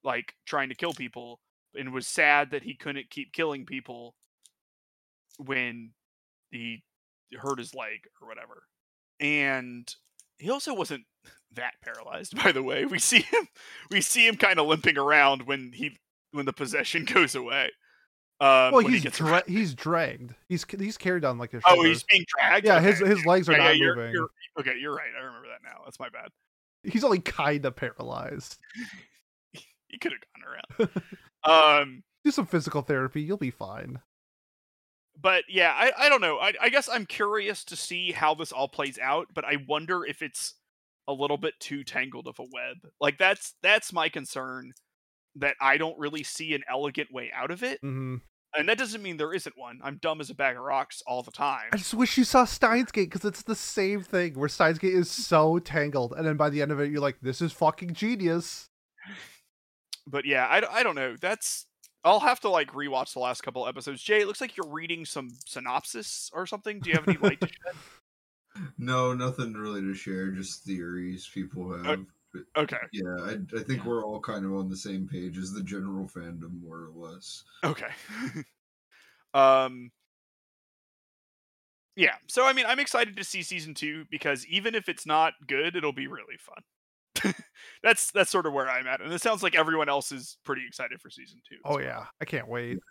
like 0.05 0.35
trying 0.47 0.69
to 0.69 0.75
kill 0.75 0.93
people 0.93 1.41
and 1.75 1.93
was 1.93 2.07
sad 2.07 2.51
that 2.51 2.63
he 2.63 2.75
couldn't 2.75 3.11
keep 3.11 3.33
killing 3.33 3.65
people 3.65 4.15
when 5.39 5.93
he 6.51 6.83
hurt 7.39 7.59
his 7.59 7.75
leg 7.75 8.01
or 8.21 8.29
whatever 8.29 8.65
and 9.23 9.95
he 10.39 10.51
also 10.51 10.75
wasn't 10.75 11.05
that 11.55 11.75
paralyzed 11.83 12.35
by 12.43 12.53
the 12.53 12.63
way 12.63 12.85
we 12.85 12.99
see 12.99 13.21
him 13.23 13.49
we 13.91 14.01
see 14.03 14.27
him 14.27 14.37
kind 14.37 14.59
of 14.59 14.67
limping 14.67 14.99
around 14.99 15.43
when 15.47 15.71
he 15.73 15.97
when 16.33 16.45
the 16.47 16.53
possession 16.53 17.05
goes 17.13 17.35
away 17.35 17.71
um, 18.41 18.73
well, 18.73 18.79
he 18.81 18.95
he's 18.95 19.03
gets 19.05 19.19
dra- 19.19 19.45
he's 19.47 19.73
dragged. 19.73 20.35
He's 20.49 20.67
he's 20.77 20.99
carried 20.99 21.25
on 21.25 21.39
like 21.39 21.53
his 21.53 21.63
oh 21.69 21.85
he's 21.85 22.03
being 22.03 22.25
dragged 22.27 22.67
yeah, 22.67 22.79
Okay. 22.79 22.87
his 22.87 22.99
his 22.99 23.25
legs 23.25 23.49
are 23.49 23.53
Yeah, 23.53 23.59
yeah, 23.59 23.65
not 23.69 23.77
you're- 23.77 23.97
moving. 23.97 24.13
you're- 24.13 24.29
okay 24.59 24.75
you're 24.81 24.95
right 24.95 25.11
i 25.17 25.25
remember 25.25 25.47
that 25.49 25.61
now 25.65 25.83
that's 25.85 26.01
my 26.01 26.09
bad 26.09 26.29
He's 26.85 27.05
only 27.05 27.21
kind 27.21 27.65
of 27.65 27.77
paralyzed. 27.77 28.59
he 29.87 29.99
could 29.99 30.11
have 30.11 30.21
gone 30.35 30.91
around. 31.47 31.81
um, 31.85 32.03
Do 32.25 32.33
some 32.33 32.47
physical 32.47 32.83
therapy, 32.83 33.23
you'll 33.23 33.37
be 33.37 33.53
fine. 33.53 34.01
But 35.21 35.45
yeah, 35.49 35.73
I, 35.75 35.93
I 36.07 36.09
don't 36.09 36.21
know. 36.21 36.39
I, 36.39 36.53
I 36.61 36.69
guess 36.69 36.89
I'm 36.89 37.07
curious 37.07 37.65
to 37.65 37.77
see 37.77 38.13
how 38.13 38.35
this 38.35 38.53
all 38.53 38.69
plays 38.69 38.99
out, 38.99 39.29
but 39.35 39.45
I 39.45 39.57
wonder 39.69 40.05
if 40.05 40.23
it's 40.23 40.55
a 41.09 41.13
little 41.13 41.37
bit 41.37 41.55
too 41.61 41.85
tangled 41.85 42.27
of 42.27 42.39
a 42.39 42.45
web. 42.45 42.91
Like 43.01 43.19
that's 43.19 43.55
that's 43.63 43.93
my 43.93 44.09
concern 44.09 44.73
that 45.37 45.57
I 45.61 45.79
don't 45.79 45.99
really 45.99 46.23
see 46.23 46.55
an 46.55 46.63
elegant 46.71 47.13
way 47.13 47.31
out 47.35 47.51
of 47.51 47.63
it. 47.63 47.81
hmm 47.81 48.17
and 48.55 48.69
that 48.69 48.79
doesn't 48.79 49.03
mean 49.03 49.17
there 49.17 49.33
isn't 49.33 49.57
one. 49.57 49.81
I'm 49.83 49.97
dumb 49.97 50.21
as 50.21 50.31
a 50.31 50.35
bag 50.35 50.57
of 50.57 50.63
rocks 50.63 51.03
all 51.07 51.23
the 51.23 51.31
time. 51.31 51.71
I 51.73 51.79
just 51.79 51.95
wish 51.95 52.19
you 52.19 52.25
saw 52.25 52.45
Steins 52.45 52.93
Gate 52.93 53.11
because 53.11 53.25
it's 53.25 53.43
the 53.43 53.55
same 53.55 54.03
thing 54.03 54.35
where 54.35 54.49
Steins 54.49 54.79
Gate 54.79 54.95
is 54.95 55.11
so 55.11 55.59
tangled, 55.59 56.13
and 56.17 56.27
then 56.27 56.37
by 56.37 56.51
the 56.51 56.61
end 56.61 56.71
of 56.71 56.81
it, 56.81 56.91
you're 56.91 57.01
like, 57.01 57.21
"This 57.23 57.41
is 57.41 57.53
fucking 57.53 57.95
genius." 57.95 58.69
But 60.05 60.25
yeah, 60.25 60.47
I, 60.47 60.81
I 60.81 60.83
don't 60.83 60.97
know. 60.97 61.15
That's 61.15 61.67
I'll 62.05 62.21
have 62.21 62.41
to 62.41 62.49
like 62.49 62.73
rewatch 62.73 63.13
the 63.13 63.21
last 63.21 63.43
couple 63.43 63.67
episodes. 63.67 64.03
Jay, 64.03 64.21
it 64.21 64.27
looks 64.27 64.41
like 64.41 64.57
you're 64.57 64.69
reading 64.69 65.05
some 65.05 65.31
synopsis 65.47 66.31
or 66.35 66.47
something. 66.47 66.81
Do 66.81 66.91
you 66.91 66.97
have 66.97 67.09
any 67.09 67.19
light 67.19 67.41
to 67.41 67.47
shed? 67.47 67.77
No, 68.77 69.15
nothing 69.15 69.55
really 69.55 69.81
to 69.81 69.95
share. 69.95 70.31
Just 70.31 70.65
theories 70.65 71.27
people 71.33 71.73
have. 71.73 72.05
But 72.35 72.43
Okay, 72.55 72.77
yeah, 72.93 73.17
I, 73.21 73.31
I 73.59 73.63
think 73.63 73.79
Yeah. 73.83 73.87
we're 73.87 74.05
all 74.05 74.21
kind 74.21 74.45
of 74.45 74.53
on 74.55 74.69
the 74.69 74.77
same 74.77 75.09
page 75.09 75.39
as 75.39 75.53
the 75.55 75.63
general 75.63 76.07
fandom, 76.07 76.61
more 76.63 76.85
or 76.85 76.91
less. 76.95 77.45
okay. 77.65 77.89
um, 79.35 79.91
yeah. 81.97 82.17
So 82.29 82.45
I 82.45 82.53
mean, 82.53 82.67
I'm 82.67 82.79
excited 82.79 83.17
to 83.17 83.25
see 83.25 83.43
season 83.43 83.73
two 83.73 84.05
because 84.11 84.47
even 84.47 84.75
if 84.75 84.89
it's 84.91 85.07
not 85.07 85.33
good, 85.47 85.75
it'll 85.75 85.93
be 85.95 86.07
really 86.07 86.37
fun. 86.39 86.63
that's 87.83 88.11
that's 88.13 88.31
sort 88.31 88.47
of 88.47 88.53
where 88.53 88.69
I'm 88.69 88.87
at, 88.87 89.01
and 89.01 89.13
it 89.13 89.21
sounds 89.21 89.43
like 89.43 89.55
everyone 89.55 89.89
else 89.89 90.13
is 90.13 90.37
pretty 90.45 90.63
excited 90.67 91.01
for 91.01 91.11
season 91.11 91.41
two. 91.49 91.57
Oh 91.65 91.77
well. 91.77 91.85
yeah, 91.85 92.05
I 92.21 92.25
can't 92.25 92.49
wait. 92.49 92.79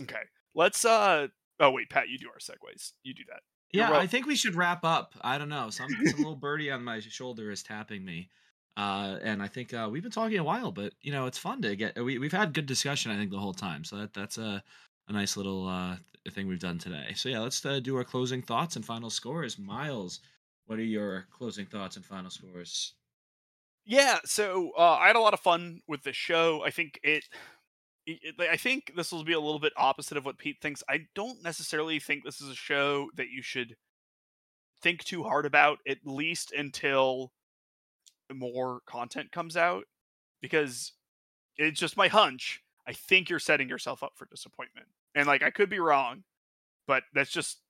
Okay. 0.00 0.22
Let's 0.54 0.84
uh. 0.84 1.26
Oh 1.58 1.70
wait, 1.72 1.90
Pat, 1.90 2.08
you 2.08 2.18
do 2.18 2.28
our 2.28 2.38
segues. 2.38 2.92
You 3.02 3.14
do 3.14 3.22
that. 3.30 3.40
You're 3.72 3.84
Yeah, 3.84 3.90
wel- 3.90 4.00
I 4.00 4.06
think 4.06 4.26
we 4.26 4.36
should 4.36 4.54
wrap 4.54 4.84
up. 4.84 5.12
I 5.22 5.38
don't 5.38 5.48
know. 5.48 5.70
Some 5.70 5.88
some 6.06 6.18
little 6.18 6.36
birdie 6.36 6.70
on 6.70 6.84
my 6.84 7.00
shoulder 7.00 7.50
is 7.50 7.64
tapping 7.64 8.04
me. 8.04 8.28
Uh, 8.76 9.18
and 9.24 9.42
I 9.42 9.48
think 9.48 9.74
uh, 9.74 9.88
we've 9.90 10.04
been 10.04 10.12
talking 10.12 10.38
a 10.38 10.44
while, 10.44 10.70
but 10.70 10.92
you 11.02 11.10
know, 11.10 11.26
it's 11.26 11.36
fun 11.36 11.60
to 11.62 11.74
get. 11.74 12.00
We 12.00 12.18
we've 12.18 12.30
had 12.30 12.52
good 12.54 12.66
discussion. 12.66 13.10
I 13.10 13.16
think 13.16 13.32
the 13.32 13.40
whole 13.40 13.54
time, 13.54 13.82
so 13.82 13.96
that 13.96 14.14
that's 14.14 14.38
a 14.38 14.62
a 15.08 15.12
nice 15.12 15.36
little 15.36 15.66
uh, 15.66 15.96
th- 16.22 16.32
thing 16.36 16.46
we've 16.46 16.60
done 16.60 16.78
today. 16.78 17.12
So 17.16 17.28
yeah, 17.28 17.40
let's 17.40 17.66
uh, 17.66 17.80
do 17.80 17.96
our 17.96 18.04
closing 18.04 18.40
thoughts 18.40 18.76
and 18.76 18.84
final 18.84 19.10
scores. 19.10 19.58
Miles, 19.58 20.20
what 20.66 20.78
are 20.78 20.82
your 20.84 21.26
closing 21.32 21.66
thoughts 21.66 21.96
and 21.96 22.04
final 22.04 22.30
scores? 22.30 22.94
Yeah, 23.88 24.18
so 24.26 24.72
uh, 24.76 24.98
I 25.00 25.06
had 25.06 25.16
a 25.16 25.20
lot 25.20 25.32
of 25.32 25.40
fun 25.40 25.80
with 25.88 26.02
the 26.02 26.12
show. 26.12 26.62
I 26.62 26.70
think 26.70 27.00
it, 27.02 27.24
it, 28.06 28.34
I 28.38 28.58
think 28.58 28.92
this 28.94 29.10
will 29.10 29.24
be 29.24 29.32
a 29.32 29.40
little 29.40 29.58
bit 29.58 29.72
opposite 29.78 30.18
of 30.18 30.26
what 30.26 30.36
Pete 30.36 30.58
thinks. 30.60 30.82
I 30.90 31.06
don't 31.14 31.42
necessarily 31.42 31.98
think 31.98 32.22
this 32.22 32.42
is 32.42 32.50
a 32.50 32.54
show 32.54 33.08
that 33.16 33.30
you 33.30 33.40
should 33.42 33.76
think 34.82 35.04
too 35.04 35.22
hard 35.22 35.46
about, 35.46 35.78
at 35.88 35.98
least 36.04 36.52
until 36.52 37.32
more 38.32 38.80
content 38.86 39.32
comes 39.32 39.56
out, 39.56 39.84
because 40.42 40.92
it's 41.56 41.80
just 41.80 41.96
my 41.96 42.08
hunch. 42.08 42.62
I 42.86 42.92
think 42.92 43.30
you're 43.30 43.38
setting 43.38 43.70
yourself 43.70 44.02
up 44.02 44.12
for 44.16 44.26
disappointment, 44.26 44.88
and 45.14 45.26
like 45.26 45.42
I 45.42 45.50
could 45.50 45.70
be 45.70 45.80
wrong, 45.80 46.24
but 46.86 47.04
that's 47.14 47.30
just 47.30 47.60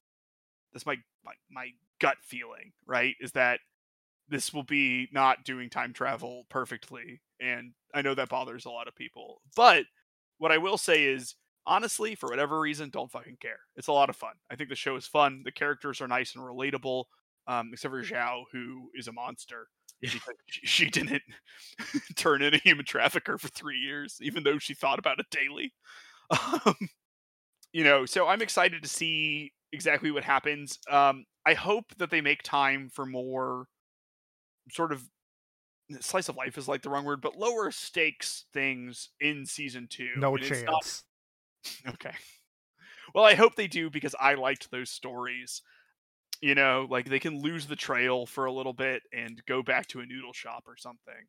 that's 0.72 0.86
my 0.86 0.96
my, 1.24 1.32
my 1.50 1.70
gut 2.00 2.18
feeling. 2.22 2.72
Right? 2.86 3.16
Is 3.20 3.32
that 3.32 3.60
this 4.28 4.52
will 4.52 4.62
be 4.64 5.09
not 5.12 5.44
doing 5.44 5.70
time 5.70 5.92
travel 5.92 6.44
perfectly 6.50 7.20
and 7.40 7.72
i 7.94 8.02
know 8.02 8.14
that 8.14 8.28
bothers 8.28 8.64
a 8.66 8.70
lot 8.70 8.88
of 8.88 8.94
people 8.94 9.40
but 9.56 9.84
what 10.38 10.52
i 10.52 10.59
will 10.59 10.78
say 10.78 11.05
is 11.05 11.34
honestly 11.66 12.14
for 12.14 12.28
whatever 12.30 12.59
reason 12.60 12.88
don't 12.88 13.12
fucking 13.12 13.36
care. 13.42 13.59
It's 13.76 13.88
a 13.88 13.92
lot 13.92 14.09
of 14.09 14.16
fun. 14.16 14.32
I 14.50 14.56
think 14.56 14.70
the 14.70 14.74
show 14.74 14.96
is 14.96 15.06
fun. 15.06 15.42
The 15.44 15.52
characters 15.52 16.00
are 16.00 16.09
nice 16.09 16.34
and 16.34 16.42
relatable 16.42 17.05
um, 17.46 17.70
except 17.74 17.92
for 17.92 18.02
zhao 18.02 18.44
who 18.52 18.88
is 18.94 19.06
a 19.09 19.12
monster 19.12 19.68
Yeah. 20.00 20.10
she, 20.46 20.66
she 20.66 20.90
didn't 20.90 21.22
turn 22.16 22.40
in 22.40 22.55
a 22.55 22.59
human 22.59 22.86
trafficker 22.86 23.36
for 23.36 23.48
three 23.48 23.76
years 23.78 24.18
even 24.22 24.44
though 24.44 24.59
she 24.59 24.72
thought 24.74 24.98
about 24.98 25.20
it 25.20 25.26
daily. 25.30 25.72
Um, 26.66 26.74
you 27.72 27.84
know 27.84 28.06
so 28.06 28.26
i'm 28.26 28.42
excited 28.42 28.82
to 28.82 28.88
see 28.88 29.52
exactly 29.72 30.10
what 30.10 30.24
happens. 30.24 30.78
Um, 30.90 31.24
i 31.46 31.55
hope 31.55 31.86
that 31.98 32.10
they 32.10 32.20
make 32.20 32.42
time 32.42 32.88
for 32.92 33.06
more 33.06 33.66
sort 34.70 34.92
of 34.92 35.04
slice 36.00 36.28
of 36.28 36.36
life 36.36 36.58
is 36.58 36.68
like 36.68 36.82
the 36.82 36.90
wrong 36.90 37.04
word, 37.04 37.20
but 37.20 37.36
lower 37.36 37.70
stakes 37.70 38.44
things 38.52 39.10
in 39.20 39.46
season 39.46 39.86
two. 39.88 40.10
No 40.16 40.36
and 40.36 40.44
chance. 40.44 40.64
not- 40.64 41.02
okay. 41.94 42.14
Well, 43.14 43.24
I 43.24 43.34
hope 43.34 43.54
they 43.54 43.66
do 43.66 43.90
because 43.90 44.14
I 44.20 44.34
liked 44.34 44.70
those 44.70 44.90
stories. 44.90 45.62
You 46.40 46.54
know, 46.54 46.86
like 46.88 47.08
they 47.08 47.18
can 47.18 47.40
lose 47.40 47.66
the 47.66 47.74
trail 47.74 48.26
for 48.26 48.44
a 48.44 48.52
little 48.52 48.72
bit 48.72 49.02
and 49.12 49.42
go 49.46 49.62
back 49.62 49.88
to 49.88 50.00
a 50.00 50.06
noodle 50.06 50.32
shop 50.32 50.64
or 50.68 50.76
something. 50.76 51.26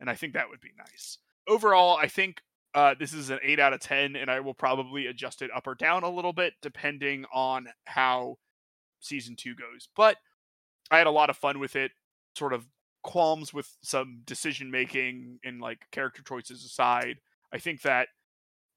And 0.00 0.08
I 0.08 0.14
think 0.14 0.32
that 0.32 0.48
would 0.48 0.60
be 0.60 0.72
nice. 0.78 1.18
Overall, 1.46 1.96
I 1.96 2.06
think 2.06 2.40
uh, 2.74 2.94
this 2.98 3.12
is 3.12 3.30
an 3.30 3.40
8 3.42 3.58
out 3.58 3.72
of 3.72 3.80
10, 3.80 4.16
and 4.16 4.30
I 4.30 4.40
will 4.40 4.54
probably 4.54 5.06
adjust 5.06 5.42
it 5.42 5.50
up 5.54 5.66
or 5.66 5.74
down 5.74 6.02
a 6.02 6.10
little 6.10 6.32
bit 6.32 6.54
depending 6.62 7.24
on 7.32 7.68
how 7.84 8.36
season 9.00 9.36
two 9.36 9.54
goes. 9.54 9.88
But 9.96 10.16
I 10.90 10.98
had 10.98 11.06
a 11.06 11.12
lot 11.12 11.30
of 11.30 11.36
fun 11.36 11.58
with 11.58 11.76
it. 11.76 11.92
Sort 12.38 12.52
of 12.52 12.66
qualms 13.02 13.52
with 13.52 13.68
some 13.82 14.20
decision 14.24 14.70
making 14.70 15.40
and 15.44 15.60
like 15.60 15.86
character 15.90 16.22
choices 16.22 16.64
aside. 16.64 17.16
I 17.52 17.58
think 17.58 17.82
that 17.82 18.08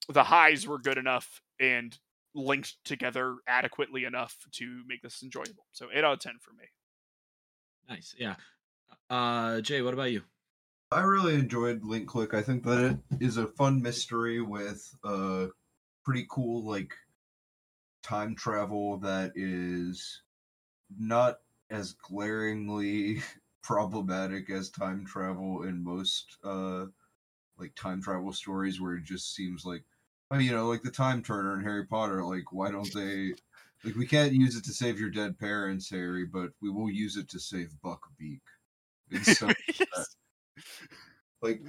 the 0.09 0.23
highs 0.23 0.65
were 0.65 0.79
good 0.79 0.97
enough 0.97 1.41
and 1.59 1.95
linked 2.33 2.77
together 2.83 3.35
adequately 3.47 4.05
enough 4.05 4.35
to 4.53 4.81
make 4.87 5.03
this 5.03 5.21
enjoyable. 5.21 5.67
So 5.73 5.89
8 5.93 6.03
out 6.03 6.13
of 6.13 6.19
10 6.19 6.33
for 6.41 6.53
me. 6.53 6.63
Nice, 7.87 8.15
yeah. 8.17 8.35
Uh, 9.11 9.61
Jay, 9.61 9.83
what 9.83 9.93
about 9.93 10.11
you? 10.11 10.23
I 10.91 11.01
really 11.01 11.35
enjoyed 11.35 11.83
Link 11.83 12.07
Click. 12.07 12.33
I 12.33 12.41
think 12.41 12.63
that 12.63 12.99
it 13.11 13.21
is 13.21 13.37
a 13.37 13.47
fun 13.47 13.81
mystery 13.81 14.41
with 14.41 14.93
uh 15.03 15.47
pretty 16.03 16.25
cool 16.29 16.67
like 16.67 16.93
time 18.01 18.35
travel 18.35 18.97
that 18.97 19.33
is 19.35 20.21
not 20.97 21.37
as 21.69 21.93
glaringly 21.93 23.21
problematic 23.63 24.49
as 24.49 24.69
time 24.69 25.05
travel 25.05 25.63
in 25.63 25.83
most 25.83 26.37
uh 26.43 26.85
like 27.57 27.73
time 27.75 28.01
travel 28.01 28.33
stories 28.33 28.81
where 28.81 28.95
it 28.95 29.03
just 29.03 29.35
seems 29.35 29.65
like 29.65 29.83
oh, 30.31 30.37
you 30.37 30.51
know 30.51 30.67
like 30.67 30.81
the 30.83 30.91
time 30.91 31.21
turner 31.21 31.55
in 31.55 31.63
Harry 31.63 31.85
Potter 31.85 32.23
like 32.23 32.51
why 32.51 32.71
don't 32.71 32.93
they 32.93 33.33
like 33.83 33.95
we 33.95 34.07
can't 34.07 34.33
use 34.33 34.55
it 34.55 34.63
to 34.65 34.73
save 34.73 34.99
your 34.99 35.09
dead 35.11 35.37
parents 35.37 35.89
Harry 35.89 36.25
but 36.25 36.51
we 36.61 36.69
will 36.69 36.89
use 36.89 37.17
it 37.17 37.29
to 37.29 37.39
save 37.39 37.71
Buckbeak 37.83 38.41
and 39.11 39.25
stuff 39.25 39.55
Yes. 39.79 40.15
like 41.41 41.61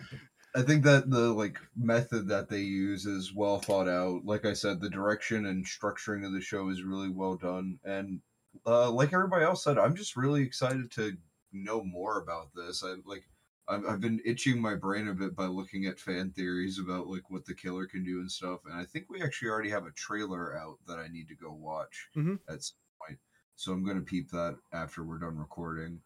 I 0.54 0.62
think 0.62 0.84
that 0.84 1.08
the 1.10 1.32
like 1.32 1.58
method 1.76 2.28
that 2.28 2.50
they 2.50 2.60
use 2.60 3.06
is 3.06 3.32
well 3.34 3.58
thought 3.58 3.88
out. 3.88 4.26
Like 4.26 4.44
I 4.44 4.52
said, 4.52 4.80
the 4.80 4.90
direction 4.90 5.46
and 5.46 5.64
structuring 5.64 6.26
of 6.26 6.32
the 6.32 6.42
show 6.42 6.68
is 6.68 6.82
really 6.82 7.08
well 7.08 7.36
done, 7.36 7.78
and 7.84 8.20
uh, 8.66 8.90
like 8.90 9.14
everybody 9.14 9.44
else 9.44 9.64
said, 9.64 9.78
I'm 9.78 9.96
just 9.96 10.14
really 10.16 10.42
excited 10.42 10.90
to 10.92 11.16
know 11.52 11.82
more 11.84 12.20
about 12.20 12.48
this. 12.54 12.82
I 12.84 12.94
like 13.04 13.24
I've, 13.68 13.84
I've 13.86 14.00
been 14.00 14.20
itching 14.24 14.60
my 14.60 14.74
brain 14.74 15.08
a 15.08 15.14
bit 15.14 15.36
by 15.36 15.46
looking 15.46 15.86
at 15.86 16.00
fan 16.00 16.32
theories 16.32 16.78
about 16.80 17.06
like 17.06 17.30
what 17.30 17.44
the 17.44 17.54
killer 17.54 17.86
can 17.86 18.04
do 18.04 18.20
and 18.20 18.30
stuff, 18.30 18.60
and 18.66 18.74
I 18.74 18.84
think 18.84 19.06
we 19.08 19.22
actually 19.22 19.50
already 19.50 19.70
have 19.70 19.86
a 19.86 19.92
trailer 19.92 20.56
out 20.58 20.78
that 20.86 20.98
I 20.98 21.08
need 21.08 21.28
to 21.28 21.36
go 21.36 21.52
watch 21.52 22.08
Mhm. 22.16 22.38
at 22.48 22.62
some 22.62 22.76
point. 23.06 23.18
So 23.54 23.72
I'm 23.72 23.84
gonna 23.84 24.00
peep 24.00 24.30
that 24.30 24.56
after 24.72 25.04
we're 25.04 25.18
done 25.18 25.36
recording. 25.38 26.00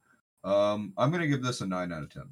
Um, 0.44 0.92
I'm 0.98 1.10
gonna 1.10 1.26
give 1.28 1.42
this 1.42 1.60
a 1.62 1.66
nine 1.66 1.92
out 1.92 2.02
of 2.02 2.10
ten. 2.10 2.28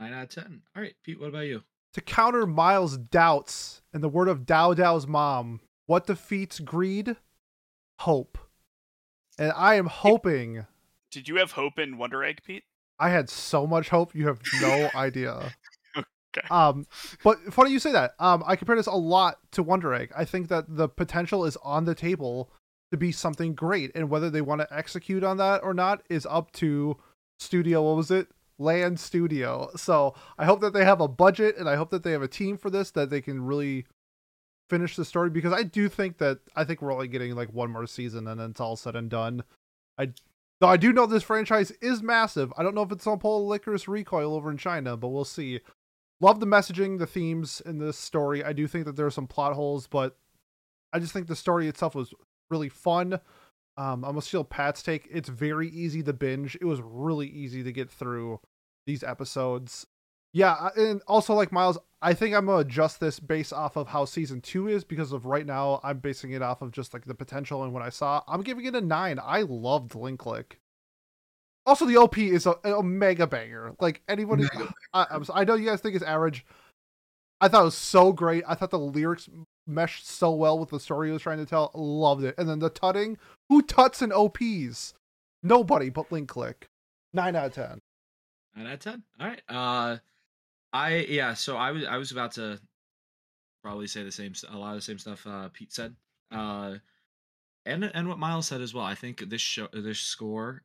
Nine 0.00 0.12
out 0.14 0.24
of 0.24 0.28
ten. 0.30 0.62
All 0.74 0.82
right, 0.82 0.96
Pete, 1.02 1.20
what 1.20 1.28
about 1.28 1.46
you? 1.46 1.62
To 1.92 2.00
counter 2.00 2.46
Miles' 2.46 2.96
doubts 2.96 3.82
and 3.92 4.02
the 4.02 4.08
word 4.08 4.26
of 4.28 4.40
Dao 4.40 4.74
Dao's 4.74 5.06
mom, 5.06 5.60
what 5.86 6.06
defeats 6.06 6.58
greed? 6.58 7.16
Hope. 8.00 8.36
And 9.38 9.52
I 9.52 9.74
am 9.74 9.86
hoping. 9.86 10.66
Did 11.14 11.28
you 11.28 11.36
have 11.36 11.52
hope 11.52 11.78
in 11.78 11.96
Wonder 11.96 12.24
Egg, 12.24 12.40
Pete? 12.44 12.64
I 12.98 13.10
had 13.10 13.30
so 13.30 13.68
much 13.68 13.88
hope. 13.88 14.14
You 14.16 14.26
have 14.26 14.40
no 14.60 14.90
idea. 14.96 15.52
Okay. 15.96 16.46
Um, 16.50 16.86
but 17.22 17.38
funny 17.54 17.70
you 17.70 17.78
say 17.78 17.92
that. 17.92 18.14
Um, 18.18 18.42
I 18.44 18.56
compare 18.56 18.74
this 18.74 18.88
a 18.88 18.92
lot 18.92 19.38
to 19.52 19.62
Wonder 19.62 19.94
Egg. 19.94 20.12
I 20.16 20.24
think 20.24 20.48
that 20.48 20.64
the 20.68 20.88
potential 20.88 21.44
is 21.44 21.56
on 21.62 21.84
the 21.84 21.94
table 21.94 22.50
to 22.90 22.96
be 22.96 23.12
something 23.12 23.54
great, 23.54 23.92
and 23.94 24.10
whether 24.10 24.28
they 24.28 24.40
want 24.40 24.60
to 24.60 24.76
execute 24.76 25.22
on 25.22 25.36
that 25.36 25.62
or 25.62 25.72
not 25.72 26.02
is 26.10 26.26
up 26.28 26.50
to 26.52 26.96
studio. 27.38 27.82
What 27.82 27.96
was 27.96 28.10
it? 28.10 28.26
LAN 28.58 28.96
Studio. 28.96 29.70
So 29.76 30.14
I 30.36 30.44
hope 30.44 30.60
that 30.62 30.72
they 30.72 30.84
have 30.84 31.00
a 31.00 31.08
budget, 31.08 31.56
and 31.56 31.68
I 31.68 31.76
hope 31.76 31.90
that 31.90 32.02
they 32.02 32.12
have 32.12 32.22
a 32.22 32.28
team 32.28 32.58
for 32.58 32.70
this 32.70 32.90
that 32.90 33.10
they 33.10 33.20
can 33.20 33.44
really 33.44 33.86
finish 34.68 34.96
the 34.96 35.04
story 35.04 35.30
because 35.30 35.52
I 35.52 35.62
do 35.62 35.88
think 35.88 36.18
that 36.18 36.40
I 36.56 36.64
think 36.64 36.82
we're 36.82 36.92
only 36.92 37.06
getting 37.06 37.34
like 37.36 37.52
one 37.52 37.70
more 37.70 37.86
season 37.86 38.26
and 38.26 38.40
then 38.40 38.50
it's 38.50 38.60
all 38.60 38.76
said 38.76 38.96
and 38.96 39.10
done. 39.10 39.44
I 39.98 40.10
though 40.60 40.68
I 40.68 40.76
do 40.76 40.92
know 40.92 41.06
this 41.06 41.22
franchise 41.22 41.70
is 41.82 42.02
massive. 42.02 42.52
I 42.56 42.62
don't 42.62 42.74
know 42.74 42.82
if 42.82 42.92
it's 42.92 43.06
on 43.06 43.18
pull 43.18 43.48
Lycoris 43.48 43.88
Recoil 43.88 44.34
over 44.34 44.50
in 44.50 44.56
China, 44.56 44.96
but 44.96 45.08
we'll 45.08 45.24
see. 45.24 45.60
Love 46.20 46.40
the 46.40 46.46
messaging, 46.46 46.98
the 46.98 47.06
themes 47.06 47.60
in 47.66 47.78
this 47.78 47.98
story. 47.98 48.44
I 48.44 48.52
do 48.52 48.66
think 48.66 48.86
that 48.86 48.96
there 48.96 49.06
are 49.06 49.10
some 49.10 49.26
plot 49.26 49.54
holes, 49.54 49.86
but 49.86 50.16
I 50.92 50.98
just 50.98 51.12
think 51.12 51.26
the 51.26 51.36
story 51.36 51.68
itself 51.68 51.94
was 51.94 52.14
really 52.50 52.68
fun. 52.68 53.20
Um, 53.76 54.04
I 54.04 54.12
must 54.12 54.30
feel 54.30 54.44
Pat's 54.44 54.82
take. 54.82 55.08
It's 55.10 55.28
very 55.28 55.68
easy 55.68 56.02
to 56.04 56.12
binge. 56.12 56.56
It 56.60 56.64
was 56.64 56.80
really 56.80 57.26
easy 57.26 57.62
to 57.64 57.72
get 57.72 57.90
through 57.90 58.40
these 58.86 59.02
episodes. 59.02 59.86
Yeah, 60.36 60.70
and 60.76 61.00
also 61.06 61.32
like 61.32 61.52
Miles, 61.52 61.78
I 62.02 62.12
think 62.12 62.34
I'm 62.34 62.46
gonna 62.46 62.58
adjust 62.58 62.98
this 62.98 63.20
based 63.20 63.52
off 63.52 63.76
of 63.76 63.86
how 63.88 64.04
season 64.04 64.40
two 64.40 64.66
is 64.68 64.82
because 64.84 65.12
of 65.12 65.26
right 65.26 65.46
now 65.46 65.80
I'm 65.84 65.98
basing 65.98 66.32
it 66.32 66.42
off 66.42 66.60
of 66.60 66.72
just 66.72 66.92
like 66.92 67.04
the 67.04 67.14
potential 67.14 67.62
and 67.62 67.72
what 67.72 67.82
I 67.84 67.88
saw. 67.88 68.20
I'm 68.26 68.42
giving 68.42 68.64
it 68.64 68.74
a 68.74 68.80
nine. 68.80 69.20
I 69.22 69.42
loved 69.42 69.94
Link 69.94 70.18
Click. 70.18 70.58
Also, 71.66 71.86
the 71.86 71.96
OP 71.96 72.18
is 72.18 72.46
a, 72.46 72.56
a 72.64 72.82
mega 72.82 73.26
banger. 73.28 73.74
Like 73.80 74.02
anybody, 74.08 74.44
I, 74.92 75.06
I'm, 75.08 75.22
s- 75.22 75.30
I 75.32 75.44
know 75.44 75.54
you 75.54 75.66
guys 75.66 75.80
think 75.80 75.94
it's 75.94 76.04
average. 76.04 76.44
I 77.40 77.48
thought 77.48 77.62
it 77.62 77.66
was 77.66 77.76
so 77.76 78.12
great. 78.12 78.42
I 78.46 78.54
thought 78.54 78.70
the 78.70 78.78
lyrics 78.78 79.30
meshed 79.66 80.06
so 80.06 80.32
well 80.32 80.58
with 80.58 80.70
the 80.70 80.80
story 80.80 81.08
it 81.08 81.12
was 81.12 81.22
trying 81.22 81.38
to 81.38 81.46
tell. 81.46 81.70
Loved 81.74 82.24
it. 82.24 82.34
And 82.36 82.48
then 82.48 82.58
the 82.58 82.70
tutting. 82.70 83.16
Who 83.48 83.62
tuts 83.62 84.02
in 84.02 84.12
OPs? 84.12 84.94
Nobody 85.42 85.90
but 85.90 86.10
Link 86.12 86.28
Click. 86.28 86.66
Nine 87.14 87.36
out 87.36 87.46
of 87.46 87.54
ten. 87.54 87.80
Nine 88.56 88.66
out 88.66 88.72
of 88.74 88.80
ten. 88.80 89.02
All 89.20 89.26
right. 89.28 89.42
Uh, 89.48 89.96
I 90.74 91.06
yeah. 91.08 91.34
So 91.34 91.56
I 91.56 91.70
was 91.70 91.84
I 91.84 91.96
was 91.96 92.10
about 92.10 92.32
to 92.32 92.60
probably 93.62 93.86
say 93.86 94.02
the 94.02 94.12
same 94.12 94.34
a 94.50 94.58
lot 94.58 94.70
of 94.70 94.76
the 94.76 94.82
same 94.82 94.98
stuff 94.98 95.26
uh, 95.26 95.48
Pete 95.52 95.72
said. 95.72 95.94
Uh, 96.32 96.74
and 97.64 97.84
and 97.84 98.08
what 98.08 98.18
Miles 98.18 98.48
said 98.48 98.60
as 98.60 98.74
well. 98.74 98.84
I 98.84 98.96
think 98.96 99.30
this 99.30 99.40
show 99.40 99.68
this 99.72 100.00
score 100.00 100.62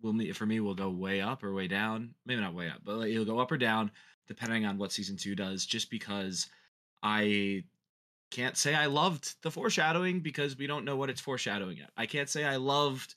will 0.00 0.12
me 0.12 0.30
for 0.32 0.46
me 0.46 0.60
will 0.60 0.76
go 0.76 0.90
way 0.90 1.20
up 1.20 1.42
or 1.42 1.52
way 1.52 1.66
down. 1.66 2.14
Maybe 2.24 2.40
not 2.40 2.54
way 2.54 2.68
up, 2.70 2.78
but 2.84 2.96
like, 2.96 3.10
it'll 3.10 3.24
go 3.24 3.40
up 3.40 3.50
or 3.50 3.58
down 3.58 3.90
depending 4.28 4.64
on 4.64 4.78
what 4.78 4.92
season 4.92 5.16
two 5.16 5.34
does. 5.34 5.66
Just 5.66 5.90
because 5.90 6.46
I 7.02 7.64
can't 8.30 8.56
say 8.56 8.76
I 8.76 8.86
loved 8.86 9.34
the 9.42 9.50
foreshadowing 9.50 10.20
because 10.20 10.56
we 10.56 10.68
don't 10.68 10.84
know 10.84 10.96
what 10.96 11.10
it's 11.10 11.20
foreshadowing 11.20 11.78
yet. 11.78 11.90
I 11.96 12.06
can't 12.06 12.28
say 12.28 12.44
I 12.44 12.56
loved 12.56 13.16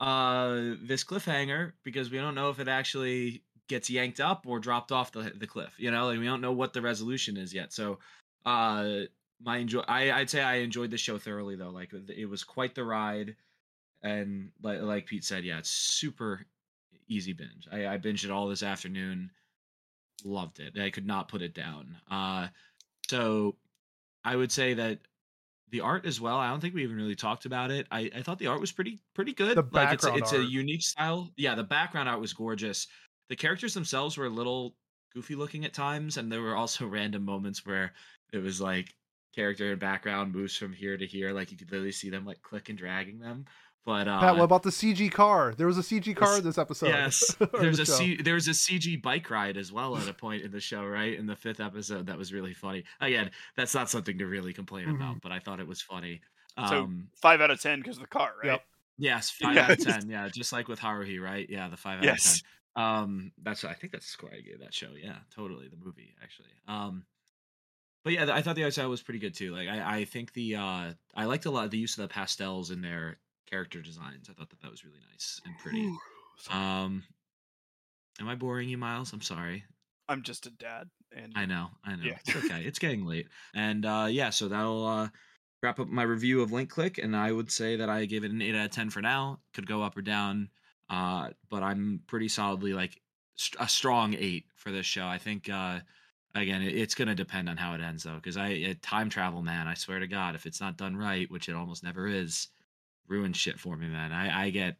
uh 0.00 0.74
this 0.82 1.04
cliffhanger 1.04 1.72
because 1.84 2.10
we 2.10 2.16
don't 2.16 2.34
know 2.34 2.48
if 2.48 2.60
it 2.60 2.68
actually 2.68 3.42
gets 3.68 3.90
yanked 3.90 4.20
up 4.20 4.46
or 4.46 4.58
dropped 4.58 4.92
off 4.92 5.12
the 5.12 5.32
the 5.36 5.46
cliff. 5.46 5.74
You 5.78 5.90
know, 5.90 6.06
like 6.06 6.18
we 6.18 6.24
don't 6.24 6.40
know 6.40 6.52
what 6.52 6.72
the 6.72 6.82
resolution 6.82 7.36
is 7.36 7.52
yet. 7.52 7.72
So 7.72 7.98
uh 8.44 9.00
my 9.42 9.58
enjoy 9.58 9.80
I, 9.80 10.12
I'd 10.12 10.30
say 10.30 10.42
I 10.42 10.56
enjoyed 10.56 10.90
the 10.90 10.98
show 10.98 11.18
thoroughly 11.18 11.56
though. 11.56 11.70
Like 11.70 11.92
it 11.92 12.26
was 12.26 12.44
quite 12.44 12.74
the 12.74 12.84
ride. 12.84 13.36
And 14.02 14.50
like 14.62 14.80
like 14.82 15.06
Pete 15.06 15.24
said, 15.24 15.44
yeah, 15.44 15.58
it's 15.58 15.70
super 15.70 16.46
easy 17.08 17.32
binge. 17.32 17.68
I, 17.70 17.86
I 17.86 17.98
binged 17.98 18.24
it 18.24 18.30
all 18.30 18.48
this 18.48 18.62
afternoon. 18.62 19.30
Loved 20.24 20.60
it. 20.60 20.78
I 20.78 20.90
could 20.90 21.06
not 21.06 21.28
put 21.28 21.42
it 21.42 21.54
down. 21.54 21.96
Uh 22.10 22.48
so 23.08 23.56
I 24.24 24.34
would 24.36 24.50
say 24.50 24.74
that 24.74 24.98
the 25.70 25.80
art 25.80 26.06
as 26.06 26.20
well. 26.20 26.36
I 26.36 26.48
don't 26.48 26.60
think 26.60 26.74
we 26.74 26.82
even 26.82 26.96
really 26.96 27.16
talked 27.16 27.44
about 27.44 27.70
it. 27.70 27.86
I, 27.90 28.10
I 28.14 28.22
thought 28.22 28.38
the 28.38 28.46
art 28.46 28.60
was 28.60 28.72
pretty 28.72 29.00
pretty 29.14 29.32
good. 29.32 29.56
The 29.56 29.66
like 29.72 29.94
it's 29.94 30.04
a, 30.04 30.08
background 30.08 30.22
it's 30.22 30.32
a 30.32 30.38
art. 30.38 30.48
unique 30.48 30.82
style. 30.82 31.30
Yeah, 31.36 31.54
the 31.54 31.64
background 31.64 32.08
art 32.08 32.20
was 32.20 32.32
gorgeous. 32.32 32.86
The 33.28 33.36
characters 33.36 33.74
themselves 33.74 34.16
were 34.16 34.26
a 34.26 34.30
little 34.30 34.74
goofy 35.14 35.34
looking 35.34 35.64
at 35.64 35.72
times, 35.74 36.16
and 36.16 36.30
there 36.30 36.42
were 36.42 36.56
also 36.56 36.86
random 36.98 37.24
moments 37.24 37.64
where 37.66 37.92
it 38.32 38.38
was 38.38 38.60
like 38.60 38.94
character 39.34 39.70
and 39.72 39.80
background 39.80 40.34
moves 40.34 40.56
from 40.56 40.72
here 40.72 40.96
to 40.96 41.06
here, 41.06 41.32
like 41.32 41.50
you 41.50 41.56
could 41.58 41.70
literally 41.70 41.92
see 41.92 42.10
them 42.10 42.24
like 42.24 42.40
click 42.42 42.68
and 42.68 42.78
dragging 42.78 43.18
them. 43.18 43.44
But 43.84 44.08
uh, 44.08 44.18
Pat, 44.18 44.36
what 44.36 44.42
about 44.44 44.64
the 44.64 44.70
CG 44.70 45.12
car? 45.12 45.54
There 45.56 45.68
was 45.68 45.78
a 45.78 45.82
CG 45.82 46.16
car 46.16 46.30
Yes- 46.30 46.38
in 46.40 46.44
this 46.44 46.58
episode. 46.58 46.88
Yes, 46.88 47.36
or 47.40 47.46
there's 47.60 47.76
this 47.76 47.88
a 47.88 47.92
show. 47.92 47.98
C, 47.98 48.16
there's 48.20 48.48
a 48.48 48.52
CG 48.52 49.00
bike 49.00 49.30
ride 49.30 49.56
as 49.56 49.70
well 49.70 49.96
at 49.96 50.08
a 50.08 50.12
point 50.26 50.42
in 50.42 50.50
the 50.50 50.58
show, 50.58 50.84
right? 50.84 51.16
In 51.16 51.26
the 51.26 51.36
fifth 51.36 51.60
episode, 51.60 52.06
that 52.06 52.18
was 52.18 52.32
really 52.32 52.52
funny. 52.52 52.82
Again, 53.00 53.30
that's 53.56 53.74
not 53.74 53.88
something 53.88 54.18
to 54.18 54.26
really 54.26 54.52
complain 54.52 54.86
Mhm. 54.88 54.96
about, 54.96 55.20
but 55.20 55.30
I 55.30 55.38
thought 55.38 55.60
it 55.60 55.68
was 55.68 55.80
funny. 55.82 56.20
So- 56.68 56.84
Um, 56.84 57.08
Five 57.14 57.40
out 57.40 57.50
of 57.52 57.60
ten 57.60 57.78
because 57.80 57.96
of 57.96 58.02
the 58.02 58.08
car, 58.08 58.32
right? 58.42 58.52
Yep. 58.52 58.64
yes, 58.98 59.30
five 59.30 59.56
out 59.56 59.70
of 59.70 59.78
ten. 59.78 60.10
Yeah, 60.10 60.28
just 60.30 60.52
like 60.52 60.66
with 60.66 60.80
Haruhi, 60.80 61.20
right? 61.22 61.46
Yeah, 61.48 61.68
the 61.68 61.76
five 61.76 61.98
out 61.98 62.04
Yes. 62.04 62.26
of 62.36 62.42
ten. 62.42 62.50
Um, 62.76 63.32
that's 63.42 63.64
I 63.64 63.72
think 63.72 63.92
that's 63.92 64.06
the 64.06 64.10
score 64.10 64.30
I 64.32 64.40
gave 64.40 64.60
that 64.60 64.74
show. 64.74 64.90
Yeah, 65.02 65.16
totally 65.34 65.68
the 65.68 65.82
movie 65.82 66.14
actually. 66.22 66.50
Um, 66.68 67.04
but 68.04 68.12
yeah, 68.12 68.28
I 68.30 68.42
thought 68.42 68.54
the 68.54 68.70
style 68.70 68.90
was 68.90 69.02
pretty 69.02 69.18
good 69.18 69.34
too. 69.34 69.52
Like 69.52 69.68
I, 69.68 69.98
I 70.00 70.04
think 70.04 70.32
the 70.34 70.56
uh, 70.56 70.92
I 71.14 71.24
liked 71.24 71.46
a 71.46 71.50
lot 71.50 71.64
of 71.64 71.70
the 71.70 71.78
use 71.78 71.96
of 71.96 72.02
the 72.02 72.12
pastels 72.12 72.70
in 72.70 72.82
their 72.82 73.18
character 73.50 73.80
designs. 73.80 74.28
I 74.30 74.34
thought 74.34 74.50
that 74.50 74.60
that 74.60 74.70
was 74.70 74.84
really 74.84 75.00
nice 75.10 75.40
and 75.44 75.58
pretty. 75.58 75.90
Um, 76.50 77.02
am 78.20 78.28
I 78.28 78.34
boring 78.34 78.68
you, 78.68 78.78
Miles? 78.78 79.12
I'm 79.12 79.22
sorry. 79.22 79.64
I'm 80.08 80.22
just 80.22 80.46
a 80.46 80.50
dad, 80.50 80.88
and 81.16 81.32
I 81.34 81.46
know, 81.46 81.68
I 81.82 81.96
know. 81.96 82.04
Yeah. 82.04 82.18
It's 82.24 82.36
okay. 82.36 82.62
It's 82.62 82.78
getting 82.78 83.06
late. 83.06 83.26
And 83.54 83.84
uh 83.86 84.06
yeah, 84.10 84.30
so 84.30 84.48
that'll 84.48 84.86
uh 84.86 85.08
wrap 85.62 85.80
up 85.80 85.88
my 85.88 86.02
review 86.02 86.42
of 86.42 86.52
Link 86.52 86.70
Click 86.70 86.98
and 86.98 87.16
I 87.16 87.32
would 87.32 87.50
say 87.50 87.76
that 87.76 87.88
I 87.88 88.04
give 88.04 88.22
it 88.22 88.30
an 88.30 88.42
8 88.42 88.54
out 88.54 88.66
of 88.66 88.70
10 88.70 88.90
for 88.90 89.00
now. 89.00 89.40
Could 89.54 89.66
go 89.66 89.82
up 89.82 89.96
or 89.96 90.02
down. 90.02 90.50
Uh 90.88 91.30
but 91.50 91.62
I'm 91.62 92.02
pretty 92.06 92.28
solidly 92.28 92.72
like 92.72 93.00
st- 93.36 93.62
a 93.62 93.68
strong 93.68 94.14
8 94.14 94.44
for 94.54 94.70
this 94.70 94.86
show. 94.86 95.06
I 95.06 95.18
think 95.18 95.48
uh 95.48 95.80
again, 96.34 96.62
it, 96.62 96.76
it's 96.76 96.94
going 96.94 97.08
to 97.08 97.14
depend 97.14 97.48
on 97.48 97.56
how 97.56 97.74
it 97.74 97.80
ends 97.80 98.04
though 98.04 98.20
cuz 98.20 98.36
I 98.36 98.48
it, 98.48 98.82
time 98.82 99.10
travel 99.10 99.42
man, 99.42 99.66
I 99.68 99.74
swear 99.74 100.00
to 100.00 100.06
god, 100.06 100.34
if 100.34 100.46
it's 100.46 100.60
not 100.60 100.76
done 100.76 100.96
right, 100.96 101.30
which 101.30 101.48
it 101.48 101.54
almost 101.54 101.82
never 101.82 102.06
is, 102.06 102.48
ruins 103.08 103.36
shit 103.36 103.58
for 103.60 103.76
me, 103.76 103.88
man. 103.88 104.12
I 104.12 104.46
I 104.46 104.50
get 104.50 104.78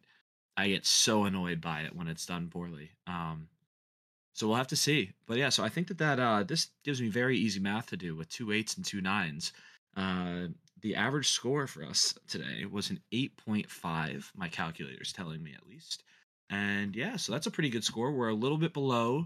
I 0.55 0.69
get 0.69 0.85
so 0.85 1.25
annoyed 1.25 1.61
by 1.61 1.81
it 1.81 1.95
when 1.95 2.07
it's 2.07 2.25
done 2.25 2.49
poorly. 2.49 2.91
Um 3.05 3.49
so 4.37 4.47
we'll 4.47 4.57
have 4.57 4.67
to 4.67 4.75
see. 4.75 5.13
But 5.25 5.37
yeah, 5.37 5.49
so 5.49 5.63
I 5.63 5.69
think 5.69 5.87
that 5.87 5.97
that 5.97 6.19
uh, 6.19 6.43
this 6.43 6.67
gives 6.83 7.01
me 7.01 7.09
very 7.09 7.35
easy 7.39 7.59
math 7.59 7.87
to 7.87 7.97
do 7.97 8.15
with 8.15 8.29
two 8.29 8.51
eights 8.51 8.75
and 8.77 8.85
two 8.85 9.01
nines. 9.01 9.51
Uh, 9.95 10.49
the 10.81 10.95
average 10.95 11.29
score 11.29 11.67
for 11.67 11.83
us 11.83 12.17
today 12.27 12.65
was 12.65 12.89
an 12.89 12.99
8.5. 13.13 14.31
My 14.35 14.47
calculator's 14.47 15.13
telling 15.13 15.41
me 15.41 15.53
at 15.53 15.67
least. 15.67 16.03
And 16.49 16.95
yeah, 16.95 17.17
so 17.17 17.31
that's 17.31 17.47
a 17.47 17.51
pretty 17.51 17.69
good 17.69 17.83
score. 17.83 18.11
We're 18.11 18.29
a 18.29 18.35
little 18.35 18.57
bit 18.57 18.73
below 18.73 19.25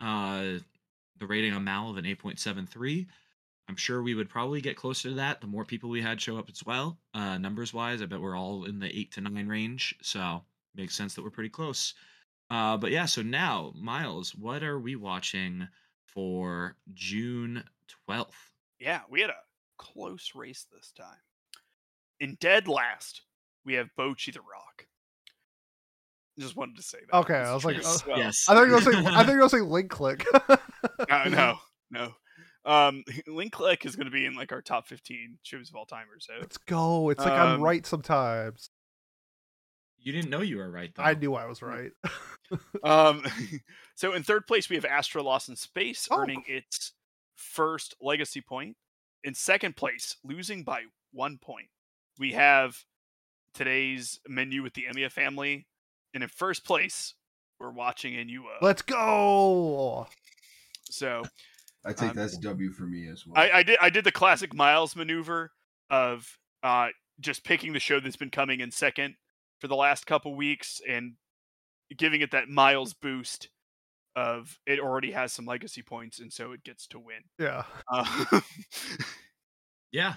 uh, 0.00 0.58
the 1.18 1.26
rating 1.26 1.54
on 1.54 1.64
MAL 1.64 1.90
of 1.90 1.96
an 1.96 2.04
8.73. 2.04 3.06
I'm 3.68 3.76
sure 3.76 4.02
we 4.02 4.14
would 4.14 4.30
probably 4.30 4.60
get 4.60 4.76
closer 4.76 5.10
to 5.10 5.14
that 5.16 5.40
the 5.40 5.46
more 5.46 5.64
people 5.64 5.90
we 5.90 6.02
had 6.02 6.20
show 6.20 6.38
up 6.38 6.48
as 6.50 6.64
well. 6.64 6.98
Uh, 7.14 7.38
numbers 7.38 7.74
wise, 7.74 8.00
I 8.00 8.06
bet 8.06 8.20
we're 8.20 8.36
all 8.36 8.64
in 8.64 8.78
the 8.78 8.94
eight 8.96 9.12
to 9.12 9.20
nine 9.20 9.46
range. 9.46 9.94
So 10.02 10.42
makes 10.74 10.94
sense 10.94 11.14
that 11.14 11.22
we're 11.22 11.30
pretty 11.30 11.50
close. 11.50 11.94
Uh, 12.50 12.76
but 12.78 12.90
yeah, 12.90 13.04
so 13.04 13.20
now, 13.22 13.72
Miles, 13.76 14.34
what 14.34 14.62
are 14.62 14.78
we 14.78 14.96
watching 14.96 15.68
for 16.06 16.76
June 16.94 17.62
12th? 18.08 18.32
yeah, 18.80 19.00
we 19.10 19.20
had 19.20 19.30
a 19.30 19.36
close 19.78 20.32
race 20.34 20.66
this 20.72 20.92
time. 20.92 21.06
In 22.20 22.36
dead 22.40 22.68
last, 22.68 23.22
we 23.64 23.74
have 23.74 23.88
Bocchi 23.98 24.32
the 24.32 24.40
Rock. 24.40 24.86
Just 26.38 26.56
wanted 26.56 26.76
to 26.76 26.82
say 26.82 26.98
that. 27.10 27.16
Okay, 27.18 27.34
I 27.34 27.52
was 27.54 27.64
like, 27.64 27.80
true 27.80 28.12
oh, 28.12 28.16
yes. 28.16 28.46
I 28.48 28.54
thought 28.54 28.66
you 28.66 28.72
were 28.72 28.80
gonna 28.80 28.92
say. 28.92 28.98
I 28.98 29.24
think 29.24 29.28
you 29.28 29.34
were 29.34 29.38
gonna 29.38 29.50
say 29.50 29.60
Link 29.60 29.90
Click. 29.90 30.24
no, 31.08 31.24
no, 31.28 31.58
no. 31.90 32.12
Um, 32.64 33.02
Link 33.26 33.52
Click 33.52 33.86
is 33.86 33.96
going 33.96 34.06
to 34.06 34.12
be 34.12 34.26
in 34.26 34.34
like 34.34 34.52
our 34.52 34.60
top 34.62 34.86
15 34.86 35.38
shows 35.42 35.70
of 35.70 35.74
all 35.76 35.86
time 35.86 36.06
or 36.12 36.20
so. 36.20 36.34
Let's 36.38 36.58
go. 36.58 37.08
It's 37.08 37.24
like 37.24 37.32
I'm 37.32 37.56
Um, 37.56 37.62
right 37.62 37.84
sometimes. 37.86 38.70
You 39.98 40.12
didn't 40.12 40.30
know 40.30 40.42
you 40.42 40.58
were 40.58 40.70
right, 40.70 40.92
though. 40.94 41.02
I 41.02 41.14
knew 41.14 41.34
I 41.34 41.46
was 41.46 41.62
right. 41.62 41.92
Um, 42.82 43.24
so 43.94 44.14
in 44.14 44.22
third 44.22 44.46
place 44.46 44.70
we 44.70 44.76
have 44.76 44.86
Astro 44.86 45.22
Lost 45.22 45.50
in 45.50 45.56
Space, 45.56 46.08
Oh, 46.10 46.20
earning 46.20 46.44
its 46.46 46.92
first 47.34 47.94
legacy 48.00 48.40
point. 48.40 48.74
In 49.24 49.34
second 49.34 49.76
place, 49.76 50.16
losing 50.24 50.62
by 50.62 50.82
one 51.12 51.38
point, 51.38 51.68
we 52.18 52.32
have 52.32 52.76
today's 53.54 54.20
menu 54.28 54.62
with 54.62 54.74
the 54.74 54.84
Emiya 54.92 55.10
family, 55.10 55.66
and 56.14 56.22
in 56.22 56.28
first 56.28 56.64
place, 56.64 57.14
we're 57.58 57.70
watching 57.70 58.14
Inu-Oh. 58.14 58.58
Let's 58.64 58.82
go. 58.82 60.06
So 60.84 61.24
I 61.84 61.92
think 61.92 62.12
Um, 62.12 62.16
that's 62.16 62.36
a 62.36 62.40
W 62.40 62.70
for 62.70 62.84
me 62.84 63.08
as 63.08 63.26
well. 63.26 63.42
I, 63.42 63.58
I 63.58 63.62
did 63.62 63.78
I 63.80 63.90
did 63.90 64.04
the 64.04 64.12
classic 64.12 64.54
Miles 64.54 64.94
maneuver 64.94 65.52
of 65.90 66.38
uh, 66.62 66.88
just 67.20 67.44
picking 67.44 67.72
the 67.72 67.80
show 67.80 68.00
that's 68.00 68.16
been 68.16 68.30
coming 68.30 68.60
in 68.60 68.70
second 68.70 69.16
for 69.60 69.68
the 69.68 69.76
last 69.76 70.06
couple 70.06 70.36
weeks 70.36 70.80
and 70.88 71.14
giving 71.96 72.20
it 72.20 72.30
that 72.30 72.48
Miles 72.48 72.94
boost 72.94 73.48
of 74.18 74.58
it 74.66 74.80
already 74.80 75.12
has 75.12 75.32
some 75.32 75.46
legacy 75.46 75.82
points 75.82 76.18
and 76.20 76.32
so 76.32 76.52
it 76.52 76.64
gets 76.64 76.86
to 76.88 76.98
win. 76.98 77.22
Yeah. 77.38 77.64
Uh, 77.92 78.40
Yeah. 79.92 80.14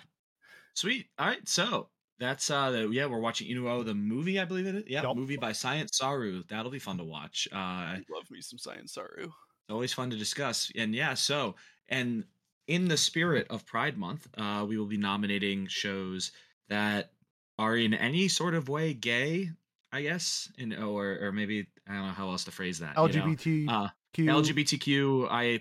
Sweet. 0.75 1.07
All 1.17 1.27
right. 1.27 1.47
So 1.47 1.89
that's 2.19 2.49
uh 2.49 2.71
the, 2.71 2.89
yeah, 2.89 3.05
we're 3.07 3.19
watching 3.19 3.47
Inu-Oh 3.49 3.83
the 3.83 3.93
movie, 3.95 4.39
I 4.39 4.45
believe 4.45 4.67
it 4.67 4.75
is. 4.75 4.83
Yeah, 4.87 5.03
Yup. 5.03 5.15
movie 5.15 5.37
by 5.37 5.51
Science 5.53 5.97
Saru. 5.97 6.43
That'll 6.49 6.71
be 6.71 6.79
fun 6.79 6.97
to 6.97 7.03
watch. 7.03 7.47
Uh 7.51 7.57
I 7.57 8.03
love 8.09 8.29
me 8.29 8.41
some 8.41 8.59
Science 8.59 8.93
Saru. 8.93 9.25
It's 9.25 9.69
always 9.69 9.93
fun 9.93 10.09
to 10.11 10.17
discuss. 10.17 10.71
And 10.75 10.93
yeah, 10.95 11.13
so 11.13 11.55
and 11.89 12.25
in 12.67 12.87
the 12.87 12.97
spirit 12.97 13.47
of 13.49 13.65
Pride 13.65 13.97
Month, 13.97 14.27
uh, 14.37 14.65
we 14.67 14.77
will 14.77 14.85
be 14.85 14.97
nominating 14.97 15.67
shows 15.67 16.31
that 16.69 17.11
are 17.57 17.75
in 17.75 17.93
any 17.93 18.27
sort 18.27 18.53
of 18.55 18.69
way 18.69 18.93
gay, 18.93 19.49
I 19.91 20.01
guess, 20.01 20.51
in 20.57 20.73
or 20.73 21.17
or 21.21 21.31
maybe 21.31 21.67
I 21.87 21.93
don't 21.95 22.07
know 22.07 22.13
how 22.13 22.29
else 22.29 22.43
to 22.45 22.51
phrase 22.51 22.79
that. 22.79 22.95
you 22.95 23.19
know? 23.19 23.25
LGBTQ. 23.25 23.69
uh, 23.69 23.89
LGBTQ 24.17 25.31
IA 25.31 25.59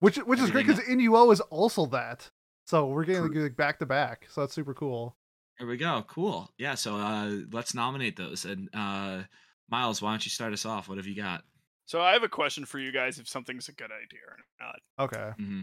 which 0.00 0.16
which 0.18 0.40
is 0.40 0.50
great 0.50 0.66
because 0.66 0.82
Inu-Oh 0.84 1.30
is 1.30 1.40
also 1.40 1.86
that. 1.86 2.30
So 2.66 2.86
we're 2.86 3.04
getting 3.04 3.32
like 3.32 3.56
back 3.56 3.78
to 3.78 3.86
back. 3.86 4.26
So 4.30 4.40
that's 4.42 4.54
super 4.54 4.74
cool. 4.74 5.16
There 5.58 5.68
we 5.68 5.76
go. 5.76 6.04
Cool. 6.08 6.50
Yeah. 6.58 6.74
So 6.74 6.96
uh, 6.96 7.30
let's 7.52 7.74
nominate 7.74 8.16
those. 8.16 8.44
And 8.44 8.68
uh, 8.74 9.22
Miles, 9.70 10.02
why 10.02 10.10
don't 10.10 10.24
you 10.24 10.30
start 10.30 10.52
us 10.52 10.66
off? 10.66 10.88
What 10.88 10.98
have 10.98 11.06
you 11.06 11.16
got? 11.16 11.44
So 11.86 12.02
I 12.02 12.12
have 12.12 12.24
a 12.24 12.28
question 12.28 12.64
for 12.64 12.78
you 12.78 12.92
guys 12.92 13.18
if 13.18 13.28
something's 13.28 13.68
a 13.68 13.72
good 13.72 13.90
idea 13.92 14.20
or 14.28 14.36
not. 14.60 14.80
Okay. 15.06 15.30
hmm 15.38 15.62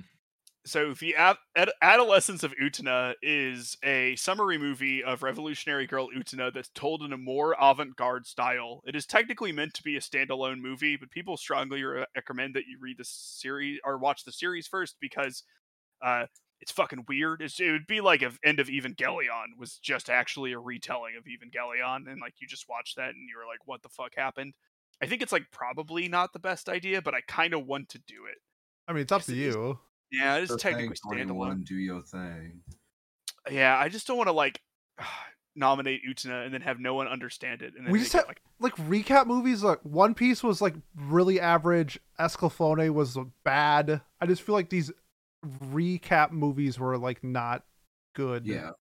So 0.66 0.94
the 0.94 1.16
Ad- 1.16 1.38
Ad- 1.58 1.72
Adolescence 1.82 2.42
of 2.44 2.54
Utena 2.56 3.16
is 3.22 3.78
a 3.84 4.16
summary 4.16 4.58
movie 4.58 5.04
of 5.04 5.22
revolutionary 5.22 5.86
girl 5.86 6.08
Utena 6.16 6.54
that's 6.54 6.70
told 6.70 7.04
in 7.04 7.12
a 7.12 7.18
more 7.18 7.56
avant-garde 7.60 8.26
style. 8.26 8.82
It 8.86 8.96
is 8.96 9.06
technically 9.06 9.52
meant 9.52 9.74
to 9.74 9.84
be 9.84 9.98
a 9.98 10.00
standalone 10.00 10.62
movie, 10.62 10.96
but 10.96 11.12
people 11.12 11.36
strongly 11.36 11.84
re- 11.84 12.06
recommend 12.16 12.56
that 12.56 12.66
you 12.68 12.78
read 12.80 12.98
the 12.98 13.06
series 13.06 13.80
or 13.84 13.98
watch 13.98 14.24
the 14.24 14.32
series 14.32 14.66
first 14.66 14.96
because 15.02 15.44
uh, 16.02 16.28
it's 16.62 16.72
fucking 16.72 17.06
weird. 17.10 17.42
It's, 17.42 17.60
it 17.60 17.72
would 17.72 17.88
be 17.88 18.00
like 18.00 18.22
if 18.22 18.40
End 18.44 18.62
of 18.62 18.68
Evangelion 18.68 19.58
was 19.58 19.80
just 19.80 20.10
actually 20.10 20.54
a 20.54 20.60
retelling 20.60 21.16
of 21.18 21.26
Evangelion, 21.26 22.10
and 22.10 22.22
like 22.22 22.36
you 22.40 22.48
just 22.48 22.70
watched 22.70 22.96
that 22.96 23.10
and 23.10 23.28
you 23.30 23.38
were 23.38 23.46
like, 23.46 23.60
"What 23.66 23.84
the 23.84 23.90
fuck 23.90 24.16
happened?" 24.16 24.54
I 25.02 25.08
think 25.08 25.22
it's 25.22 25.34
like 25.34 25.52
probably 25.52 26.08
not 26.08 26.32
the 26.32 26.40
best 26.40 26.70
idea, 26.70 27.02
but 27.02 27.14
I 27.14 27.20
kind 27.28 27.54
of 27.54 27.68
want 27.68 27.90
to 27.90 28.00
do 28.00 28.28
it. 28.32 28.38
I 28.88 28.94
mean, 28.94 29.02
it's 29.02 29.12
up 29.12 29.24
to 29.24 29.36
you. 29.36 29.80
Yeah, 30.14 30.38
it 30.38 30.44
is 30.44 30.50
So 30.50 30.58
technically 30.58 30.96
standalone. 30.96 31.66
do 31.66 31.76
your 31.76 32.04
thing. 32.04 32.62
Yeah, 33.52 33.76
I 33.78 33.90
just 33.90 34.08
don't 34.08 34.16
want 34.18 34.28
to 34.30 34.34
like 34.34 34.62
nominate 35.56 36.02
Utena 36.08 36.46
and 36.46 36.54
then 36.54 36.62
have 36.62 36.80
no 36.80 36.94
one 36.94 37.08
understand 37.08 37.62
it. 37.62 37.74
And 37.76 37.86
then 37.86 37.92
We 37.92 38.00
just 38.00 38.14
have- 38.14 38.28
like 38.28 38.42
Like 38.60 38.76
recap 38.78 39.26
movies, 39.28 39.64
like 39.64 39.80
One 39.84 40.14
Piece 40.14 40.44
was 40.44 40.62
like 40.62 40.76
really 40.96 41.40
average. 41.40 42.00
Escaflowne 42.20 42.90
was 42.92 43.18
bad. 43.44 44.02
I 44.22 44.26
just 44.28 44.42
feel 44.44 44.54
like 44.56 44.70
these 44.70 44.92
recap 45.46 46.32
movies 46.32 46.80
were 46.80 46.98
like 46.98 47.24
not 47.24 47.64
good. 48.16 48.46
Yeah, 48.46 48.72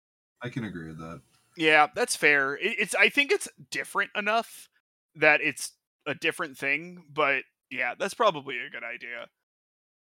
I 0.42 0.48
can 0.50 0.64
agree 0.64 0.88
with 0.88 0.98
that. 0.98 1.20
yeah, 1.56 1.88
that's 1.94 2.14
fair. 2.16 2.54
It, 2.54 2.76
it's 2.78 2.94
I 2.94 3.08
think 3.08 3.32
it's 3.32 3.48
different 3.70 4.10
enough 4.14 4.68
that 5.16 5.40
it's 5.40 5.72
a 6.06 6.14
different 6.14 6.56
thing, 6.58 7.04
but 7.12 7.42
yeah, 7.70 7.94
that's 7.98 8.14
probably 8.14 8.58
a 8.58 8.70
good 8.70 8.84
idea. 8.84 9.26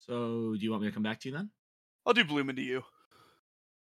So, 0.01 0.55
do 0.55 0.59
you 0.61 0.71
want 0.71 0.83
me 0.83 0.89
to 0.89 0.95
come 0.95 1.03
back 1.03 1.21
to 1.21 1.29
you 1.29 1.35
then? 1.37 1.51
I'll 2.07 2.13
do 2.15 2.25
Bloom 2.25 2.51
into 2.51 2.63
you. 2.63 2.83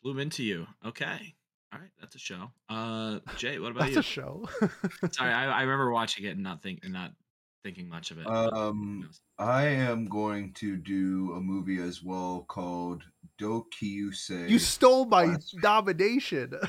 Bloom 0.03 0.19
into 0.19 0.43
you. 0.43 0.65
Okay. 0.85 1.35
All 1.73 1.79
right, 1.79 1.89
that's 2.01 2.15
a 2.15 2.19
show. 2.19 2.51
Uh, 2.67 3.19
Jay, 3.37 3.57
what 3.59 3.71
about 3.75 3.83
That's 3.91 3.93
you? 3.93 3.99
a 3.99 4.03
show. 4.03 4.49
Sorry, 5.11 5.31
I, 5.33 5.59
I 5.59 5.61
remember 5.61 5.91
watching 5.91 6.25
it 6.25 6.29
and 6.31 6.43
not 6.43 6.61
think 6.61 6.79
and 6.83 6.91
not 6.91 7.11
thinking 7.63 7.87
much 7.87 8.11
of 8.11 8.17
it. 8.17 8.27
Um. 8.27 9.09
I 9.39 9.63
am 9.67 10.05
going 10.05 10.53
to 10.55 10.75
do 10.77 11.33
a 11.35 11.39
movie 11.41 11.79
as 11.81 12.03
well 12.03 12.45
called 12.47 13.01
Dokyusei. 13.39 14.47
you 14.49 14.59
stole 14.59 15.05
my 15.05 15.25
Class- 15.25 15.53
nomination. 15.63 16.53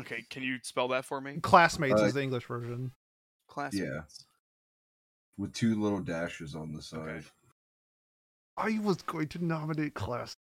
Okay, 0.00 0.24
can 0.28 0.42
you 0.42 0.58
spell 0.64 0.88
that 0.88 1.04
for 1.04 1.20
me? 1.20 1.38
Classmates 1.40 2.00
Uh, 2.00 2.06
is 2.06 2.14
the 2.14 2.22
English 2.22 2.46
version. 2.46 2.90
Classmates. 3.48 3.86
Yeah. 3.86 4.00
With 5.38 5.52
two 5.52 5.80
little 5.80 6.00
dashes 6.00 6.56
on 6.56 6.72
the 6.72 6.82
side. 6.82 7.00
Okay. 7.00 7.24
I 8.56 8.78
was 8.82 9.02
going 9.02 9.28
to 9.28 9.44
nominate 9.44 9.94
Class. 9.94 10.36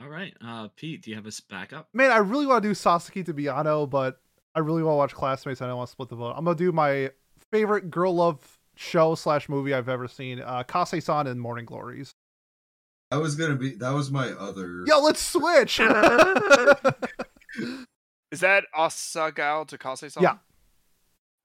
All 0.00 0.08
right, 0.08 0.32
uh, 0.44 0.68
Pete, 0.76 1.02
do 1.02 1.10
you 1.10 1.16
have 1.16 1.26
a 1.26 1.32
backup? 1.50 1.88
Man, 1.92 2.12
I 2.12 2.18
really 2.18 2.46
want 2.46 2.62
to 2.62 2.68
do 2.68 2.74
Sasaki 2.74 3.24
to 3.24 3.34
Miyano, 3.34 3.88
but 3.88 4.20
I 4.54 4.60
really 4.60 4.82
want 4.82 4.94
to 4.94 4.98
watch 4.98 5.14
Classmates. 5.14 5.60
I 5.60 5.66
don't 5.66 5.76
want 5.76 5.88
to 5.88 5.92
split 5.92 6.08
the 6.08 6.16
vote. 6.16 6.34
I'm 6.36 6.44
gonna 6.44 6.56
do 6.56 6.72
my 6.72 7.10
favorite 7.50 7.90
girl 7.90 8.14
love 8.14 8.58
show 8.76 9.14
slash 9.16 9.48
movie 9.48 9.74
I've 9.74 9.88
ever 9.88 10.06
seen. 10.06 10.40
Uh, 10.40 10.62
Kase-san 10.62 11.26
and 11.26 11.40
Morning 11.40 11.64
Glories. 11.64 12.14
That 13.10 13.20
was 13.20 13.34
gonna 13.34 13.56
be. 13.56 13.74
That 13.74 13.90
was 13.90 14.10
my 14.10 14.30
other. 14.30 14.84
Yo, 14.86 15.00
let's 15.00 15.20
switch. 15.20 15.80
Is 18.30 18.40
that 18.40 18.64
Asagao 18.76 19.66
to 19.68 19.78
Kase-san? 19.78 20.22
Yeah. 20.22 20.36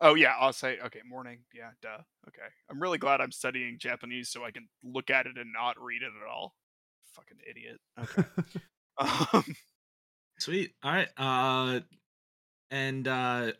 Oh 0.01 0.15
yeah, 0.15 0.33
I'll 0.39 0.53
say 0.53 0.79
okay, 0.85 0.99
morning. 1.07 1.39
Yeah, 1.53 1.69
duh. 1.81 2.01
Okay. 2.27 2.47
I'm 2.69 2.81
really 2.81 2.97
glad 2.97 3.21
I'm 3.21 3.31
studying 3.31 3.77
Japanese 3.79 4.29
so 4.29 4.43
I 4.43 4.51
can 4.51 4.67
look 4.83 5.09
at 5.09 5.25
it 5.27 5.37
and 5.37 5.53
not 5.53 5.81
read 5.81 6.01
it 6.01 6.11
at 6.21 6.27
all. 6.29 6.55
Fucking 7.13 7.37
idiot. 7.49 7.79
Okay. 7.99 8.27
um, 9.33 9.55
Sweet. 10.39 10.73
All 10.83 10.91
right. 10.91 11.07
Uh, 11.17 11.79
and 12.69 13.07
uh, 13.07 13.51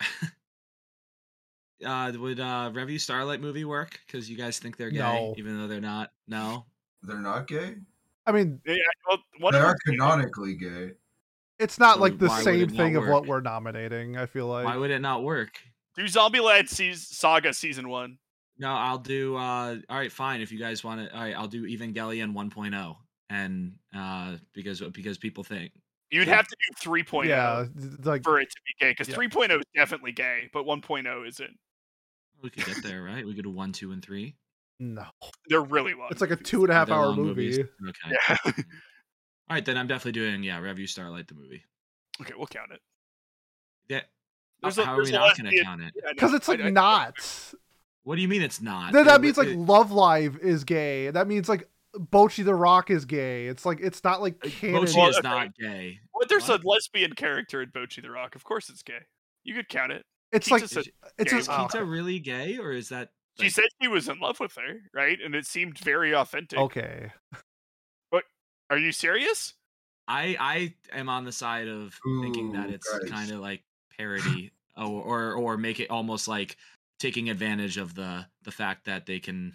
uh, 1.84 2.12
would 2.16 2.40
uh, 2.40 2.70
Revue 2.74 2.98
Starlight 2.98 3.40
movie 3.40 3.64
work? 3.64 3.98
Because 4.06 4.28
you 4.28 4.36
guys 4.36 4.58
think 4.58 4.76
they're 4.76 4.90
gay, 4.90 4.98
No. 4.98 5.34
even 5.38 5.58
though 5.58 5.66
they're 5.66 5.80
not. 5.80 6.10
No. 6.28 6.66
They're 7.02 7.20
not 7.20 7.46
gay. 7.46 7.76
I 8.26 8.32
mean, 8.32 8.60
yeah, 8.66 8.74
well, 9.40 9.52
They 9.52 9.58
are 9.58 9.68
them's 9.68 9.80
gay. 9.86 9.92
canonically 9.92 10.54
gay. 10.56 10.92
it's 11.58 11.78
not 11.78 11.96
So 11.96 12.00
like 12.00 12.18
the 12.18 12.28
same 12.40 12.62
it 12.62 12.70
not 12.70 12.76
thing 12.76 12.96
of 12.96 13.06
what 13.06 13.26
we're 13.26 13.40
nominating. 13.42 14.16
I 14.16 14.26
feel 14.26 14.46
like 14.46 14.64
Why 14.64 14.76
would 14.76 14.90
it 14.90 15.00
not 15.00 15.22
work? 15.22 15.60
Do 15.96 16.04
Zombieland 16.04 16.68
seas- 16.68 17.06
Saga 17.08 17.52
season 17.54 17.88
one. 17.88 18.18
No, 18.58 18.68
I'll 18.70 18.98
do. 18.98 19.36
Uh, 19.36 19.76
all 19.88 19.96
right, 19.98 20.12
fine. 20.12 20.40
If 20.40 20.52
you 20.52 20.58
guys 20.58 20.84
want 20.84 21.00
to, 21.08 21.14
all 21.16 21.22
right, 21.22 21.34
I'll 21.36 21.48
do 21.48 21.64
Evangelion 21.64 22.32
1.0, 22.34 22.96
and 23.30 23.74
uh, 23.96 24.36
because 24.52 24.80
because 24.92 25.18
people 25.18 25.42
think 25.44 25.72
You'd 26.10 26.28
Yeah. 26.28 26.36
have 26.36 26.46
to 26.46 26.56
do 26.84 26.90
3.0 26.90 27.26
yeah, 27.26 27.64
like 28.04 28.22
for 28.22 28.38
it 28.40 28.48
to 28.48 28.56
be 28.66 28.84
gay 28.84 28.92
because 28.92 29.08
Yeah. 29.08 29.16
3.0 29.16 29.58
is 29.58 29.64
definitely 29.74 30.12
gay, 30.12 30.48
but 30.52 30.64
1.0 30.64 31.26
isn't. 31.28 31.58
we 32.42 32.50
could 32.50 32.64
get 32.66 32.82
there, 32.84 33.02
right? 33.02 33.26
We 33.26 33.34
could 33.34 33.42
do 33.44 33.50
one, 33.50 33.72
two, 33.72 33.90
and 33.90 34.00
three. 34.04 34.36
no. 34.78 35.06
They're 35.48 35.62
really 35.62 35.94
long. 35.94 36.08
It's 36.12 36.20
like 36.20 36.30
a 36.30 36.36
two 36.36 36.62
and 36.62 36.70
a 36.70 36.74
half 36.74 36.90
hour 36.90 37.12
movie. 37.14 37.48
movies. 37.48 37.58
Okay. 37.88 38.16
Yeah. 38.28 38.36
all 38.46 38.52
right, 39.50 39.64
then 39.64 39.76
I'm 39.76 39.88
definitely 39.88 40.12
doing 40.20 40.42
yeah. 40.44 40.58
Revue 40.60 40.86
Starlight 40.86 41.26
the 41.26 41.34
movie. 41.34 41.64
okay, 42.20 42.34
we'll 42.36 42.46
count 42.46 42.70
it. 42.72 42.80
Yeah. 43.88 44.02
There's 44.64 44.76
How 44.76 44.82
a- 44.82 44.86
how 44.86 44.98
are 44.98 45.02
we 45.04 45.10
not 45.12 45.36
going 45.38 45.50
to 45.50 45.62
count 45.62 45.82
it? 45.82 45.92
Yeah, 45.96 46.10
Because 46.12 46.34
it's 46.34 46.48
like 46.48 46.60
I- 46.60 46.70
not. 46.70 47.14
What 48.02 48.16
do 48.16 48.22
you 48.22 48.28
mean 48.28 48.42
it's 48.42 48.60
not? 48.60 48.92
Then 48.92 49.06
that 49.06 49.20
li- 49.20 49.26
means 49.28 49.38
like 49.38 49.48
it- 49.48 49.56
Love 49.58 49.90
Live 49.92 50.36
is 50.38 50.64
gay. 50.64 51.10
That 51.10 51.26
means 51.26 51.48
like 51.48 51.68
Bocchi 51.96 52.44
the 52.44 52.54
Rock 52.54 52.90
is 52.90 53.04
gay. 53.04 53.46
It's 53.46 53.64
like 53.64 53.78
it's 53.80 54.02
not 54.04 54.20
like 54.20 54.34
uh, 54.44 54.48
canon. 54.50 54.74
Mochi 54.80 54.98
Well, 54.98 55.08
is 55.08 55.16
okay. 55.18 55.28
not 55.28 55.54
gay. 55.56 56.00
Well, 56.12 56.26
there's 56.28 56.48
What? 56.48 56.62
a 56.64 56.68
lesbian 56.68 57.12
character 57.14 57.62
in 57.62 57.70
Bocchi 57.70 58.02
the 58.02 58.10
Rock. 58.10 58.34
Of 58.34 58.44
course 58.44 58.68
it's 58.68 58.82
gay. 58.82 58.98
You 59.44 59.54
could 59.54 59.68
count 59.68 59.92
it. 59.92 60.04
it's 60.32 60.48
Keats 60.48 60.50
like 60.52 60.62
is 60.64 60.76
a- 60.76 60.90
it's 61.18 61.30
gay 61.32 61.38
just 61.38 61.48
one. 61.48 61.60
oh, 61.60 61.64
Kita 61.68 61.88
really 61.90 62.18
gay, 62.18 62.58
or 62.58 62.72
is 62.72 62.88
that? 62.90 63.10
She 63.40 63.48
said 63.50 63.64
she 63.80 63.88
was 63.88 64.08
in 64.08 64.18
love 64.20 64.38
with 64.38 64.54
her, 64.56 64.80
right? 64.92 65.18
And 65.24 65.34
it 65.34 65.46
seemed 65.46 65.78
very 65.78 66.14
authentic. 66.14 66.58
okay. 66.58 67.10
But 68.10 68.24
are 68.70 68.78
you 68.78 68.92
serious? 68.92 69.54
I 70.06 70.36
I 70.38 70.74
am 70.98 71.08
on 71.08 71.24
the 71.24 71.32
side 71.32 71.68
of 71.68 71.98
thinking 72.20 72.52
that 72.52 72.70
it's 72.70 72.88
kind 73.08 73.30
of 73.30 73.40
like 73.40 73.62
parody, 73.96 74.52
or, 74.76 75.02
or 75.02 75.32
or 75.34 75.56
make 75.56 75.80
it 75.80 75.90
almost 75.90 76.28
like 76.28 76.56
taking 76.98 77.30
advantage 77.30 77.76
of 77.76 77.94
the 77.94 78.26
the 78.44 78.50
fact 78.50 78.86
that 78.86 79.06
they 79.06 79.18
can 79.18 79.54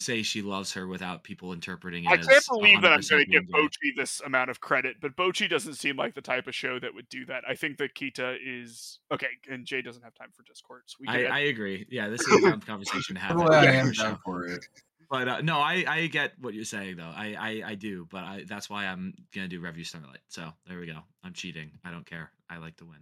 say 0.00 0.22
she 0.22 0.42
loves 0.42 0.72
her 0.72 0.86
without 0.86 1.24
people 1.24 1.52
interpreting 1.52 2.04
it. 2.04 2.08
I 2.08 2.16
can't 2.16 2.44
believe 2.48 2.82
that 2.82 2.92
I'm 2.92 3.00
going 3.08 3.24
to 3.24 3.30
give 3.30 3.46
being. 3.46 3.68
Bocchi 3.68 3.96
this 3.96 4.20
amount 4.20 4.50
of 4.50 4.60
credit, 4.60 4.96
but 5.00 5.16
Bocchi 5.16 5.48
doesn't 5.48 5.74
seem 5.74 5.96
like 5.96 6.14
the 6.14 6.20
type 6.20 6.46
of 6.46 6.54
show 6.54 6.78
that 6.78 6.94
would 6.94 7.08
do 7.08 7.24
that. 7.26 7.44
I 7.48 7.54
think 7.54 7.78
that 7.78 7.94
Kita 7.94 8.36
is 8.44 8.98
okay, 9.12 9.28
and 9.50 9.64
Jay 9.64 9.82
doesn't 9.82 10.02
have 10.02 10.14
time 10.14 10.30
for 10.32 10.42
discourse. 10.42 10.96
We 11.00 11.08
I, 11.08 11.24
I 11.24 11.38
agree. 11.40 11.86
Yeah, 11.90 12.08
this 12.08 12.20
is 12.20 12.44
a 12.44 12.50
dumb 12.50 12.60
conversation 12.66 13.14
to 13.16 13.20
have. 13.20 13.36
Well, 13.36 13.52
I 13.52 13.66
am 13.66 13.92
show. 13.92 14.02
down 14.02 14.18
for 14.24 14.46
it. 14.46 14.66
But 15.10 15.28
uh, 15.28 15.40
no, 15.42 15.58
I 15.58 15.84
I 15.86 16.06
get 16.06 16.32
what 16.40 16.54
you're 16.54 16.64
saying 16.64 16.96
though. 16.96 17.12
I 17.14 17.36
I, 17.38 17.70
I 17.70 17.74
do, 17.74 18.06
but 18.10 18.24
I, 18.24 18.44
that's 18.46 18.68
why 18.68 18.86
I'm 18.86 19.14
gonna 19.34 19.48
do 19.48 19.60
Revue 19.60 19.84
Starlight. 19.84 20.20
So 20.28 20.50
there 20.66 20.78
we 20.78 20.86
go. 20.86 20.98
I'm 21.22 21.32
cheating. 21.32 21.70
I 21.84 21.90
don't 21.90 22.06
care. 22.06 22.30
I 22.50 22.58
like 22.58 22.76
to 22.76 22.84
win. 22.84 22.98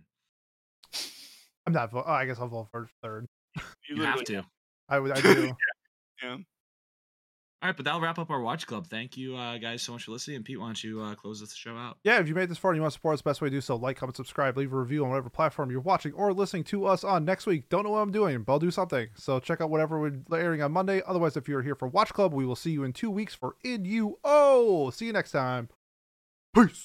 I'm 1.67 1.73
not. 1.73 1.91
Oh, 1.93 2.03
I 2.07 2.27
guess 2.27 2.39
I'll 2.39 2.49
vote 2.49 2.69
for 2.71 2.89
third. 3.03 3.27
You 3.89 4.03
have 4.03 4.25
to. 4.25 4.43
I 4.89 4.99
would. 4.99 5.13
I 5.13 5.21
do. 5.21 5.53
Yeah. 6.23 6.37
All 7.63 7.69
right, 7.69 7.77
but 7.77 7.85
that'll 7.85 8.01
wrap 8.01 8.19
up 8.19 8.31
our 8.31 8.41
watch 8.41 8.67
club. 8.67 8.89
Thank 8.89 9.17
you 9.17 9.37
uh, 9.37 9.57
guys 9.59 9.83
so 9.83 9.93
much 9.93 10.05
for 10.05 10.11
listening. 10.11 10.37
And 10.37 10.45
Pete, 10.45 10.59
why 10.59 10.67
don't 10.67 10.83
you 10.83 11.01
uh, 11.01 11.15
close 11.15 11.39
this 11.39 11.55
show 11.55 11.77
out? 11.77 11.97
Yeah, 12.03 12.19
if 12.19 12.27
you 12.27 12.35
made 12.35 12.49
this 12.49 12.59
far 12.59 12.73
and 12.73 12.77
you 12.79 12.83
want 12.83 12.93
to 12.93 12.97
support 12.99 13.15
us, 13.15 13.23
best 13.23 13.41
way 13.41 13.51
to 13.51 13.55
do 13.57 13.61
so, 13.61 13.77
like, 13.77 13.97
comment, 13.97 14.17
subscribe, 14.17 14.57
leave 14.57 14.73
a 14.73 14.77
review 14.77 15.05
on 15.05 15.11
whatever 15.11 15.31
platform 15.31 15.71
you're 15.71 15.81
watching 15.81 16.13
or 16.15 16.33
listening 16.33 16.65
to 16.65 16.87
us 16.87 17.05
on 17.05 17.25
next 17.25 17.47
week. 17.47 17.69
Don't 17.69 17.85
know 17.85 17.91
what 17.91 18.01
I'm 18.01 18.11
doing, 18.11 18.43
but 18.43 18.55
I'll 18.55 18.59
do 18.59 18.73
something. 18.73 19.09
So 19.15 19.39
check 19.39 19.61
out 19.61 19.71
whatever 19.71 20.01
we're 20.01 20.21
airing 20.37 20.61
on 20.61 20.73
Monday. 20.73 21.03
Otherwise, 21.07 21.37
if 21.37 21.47
you're 21.47 21.63
here 21.63 21.77
for 21.77 21.87
Watch 21.87 22.13
Club, 22.13 22.35
we 22.35 22.45
will 22.45 22.57
see 22.57 22.73
you 22.73 22.83
in 22.83 22.93
two 22.93 23.11
weeks 23.13 23.35
for 23.35 23.55
In 23.63 23.85
You 23.85 24.19
Oh. 24.25 24.91
See 24.91 25.07
you 25.07 25.13
next 25.13 25.31
time. 25.31 25.69
Peace. 26.53 26.85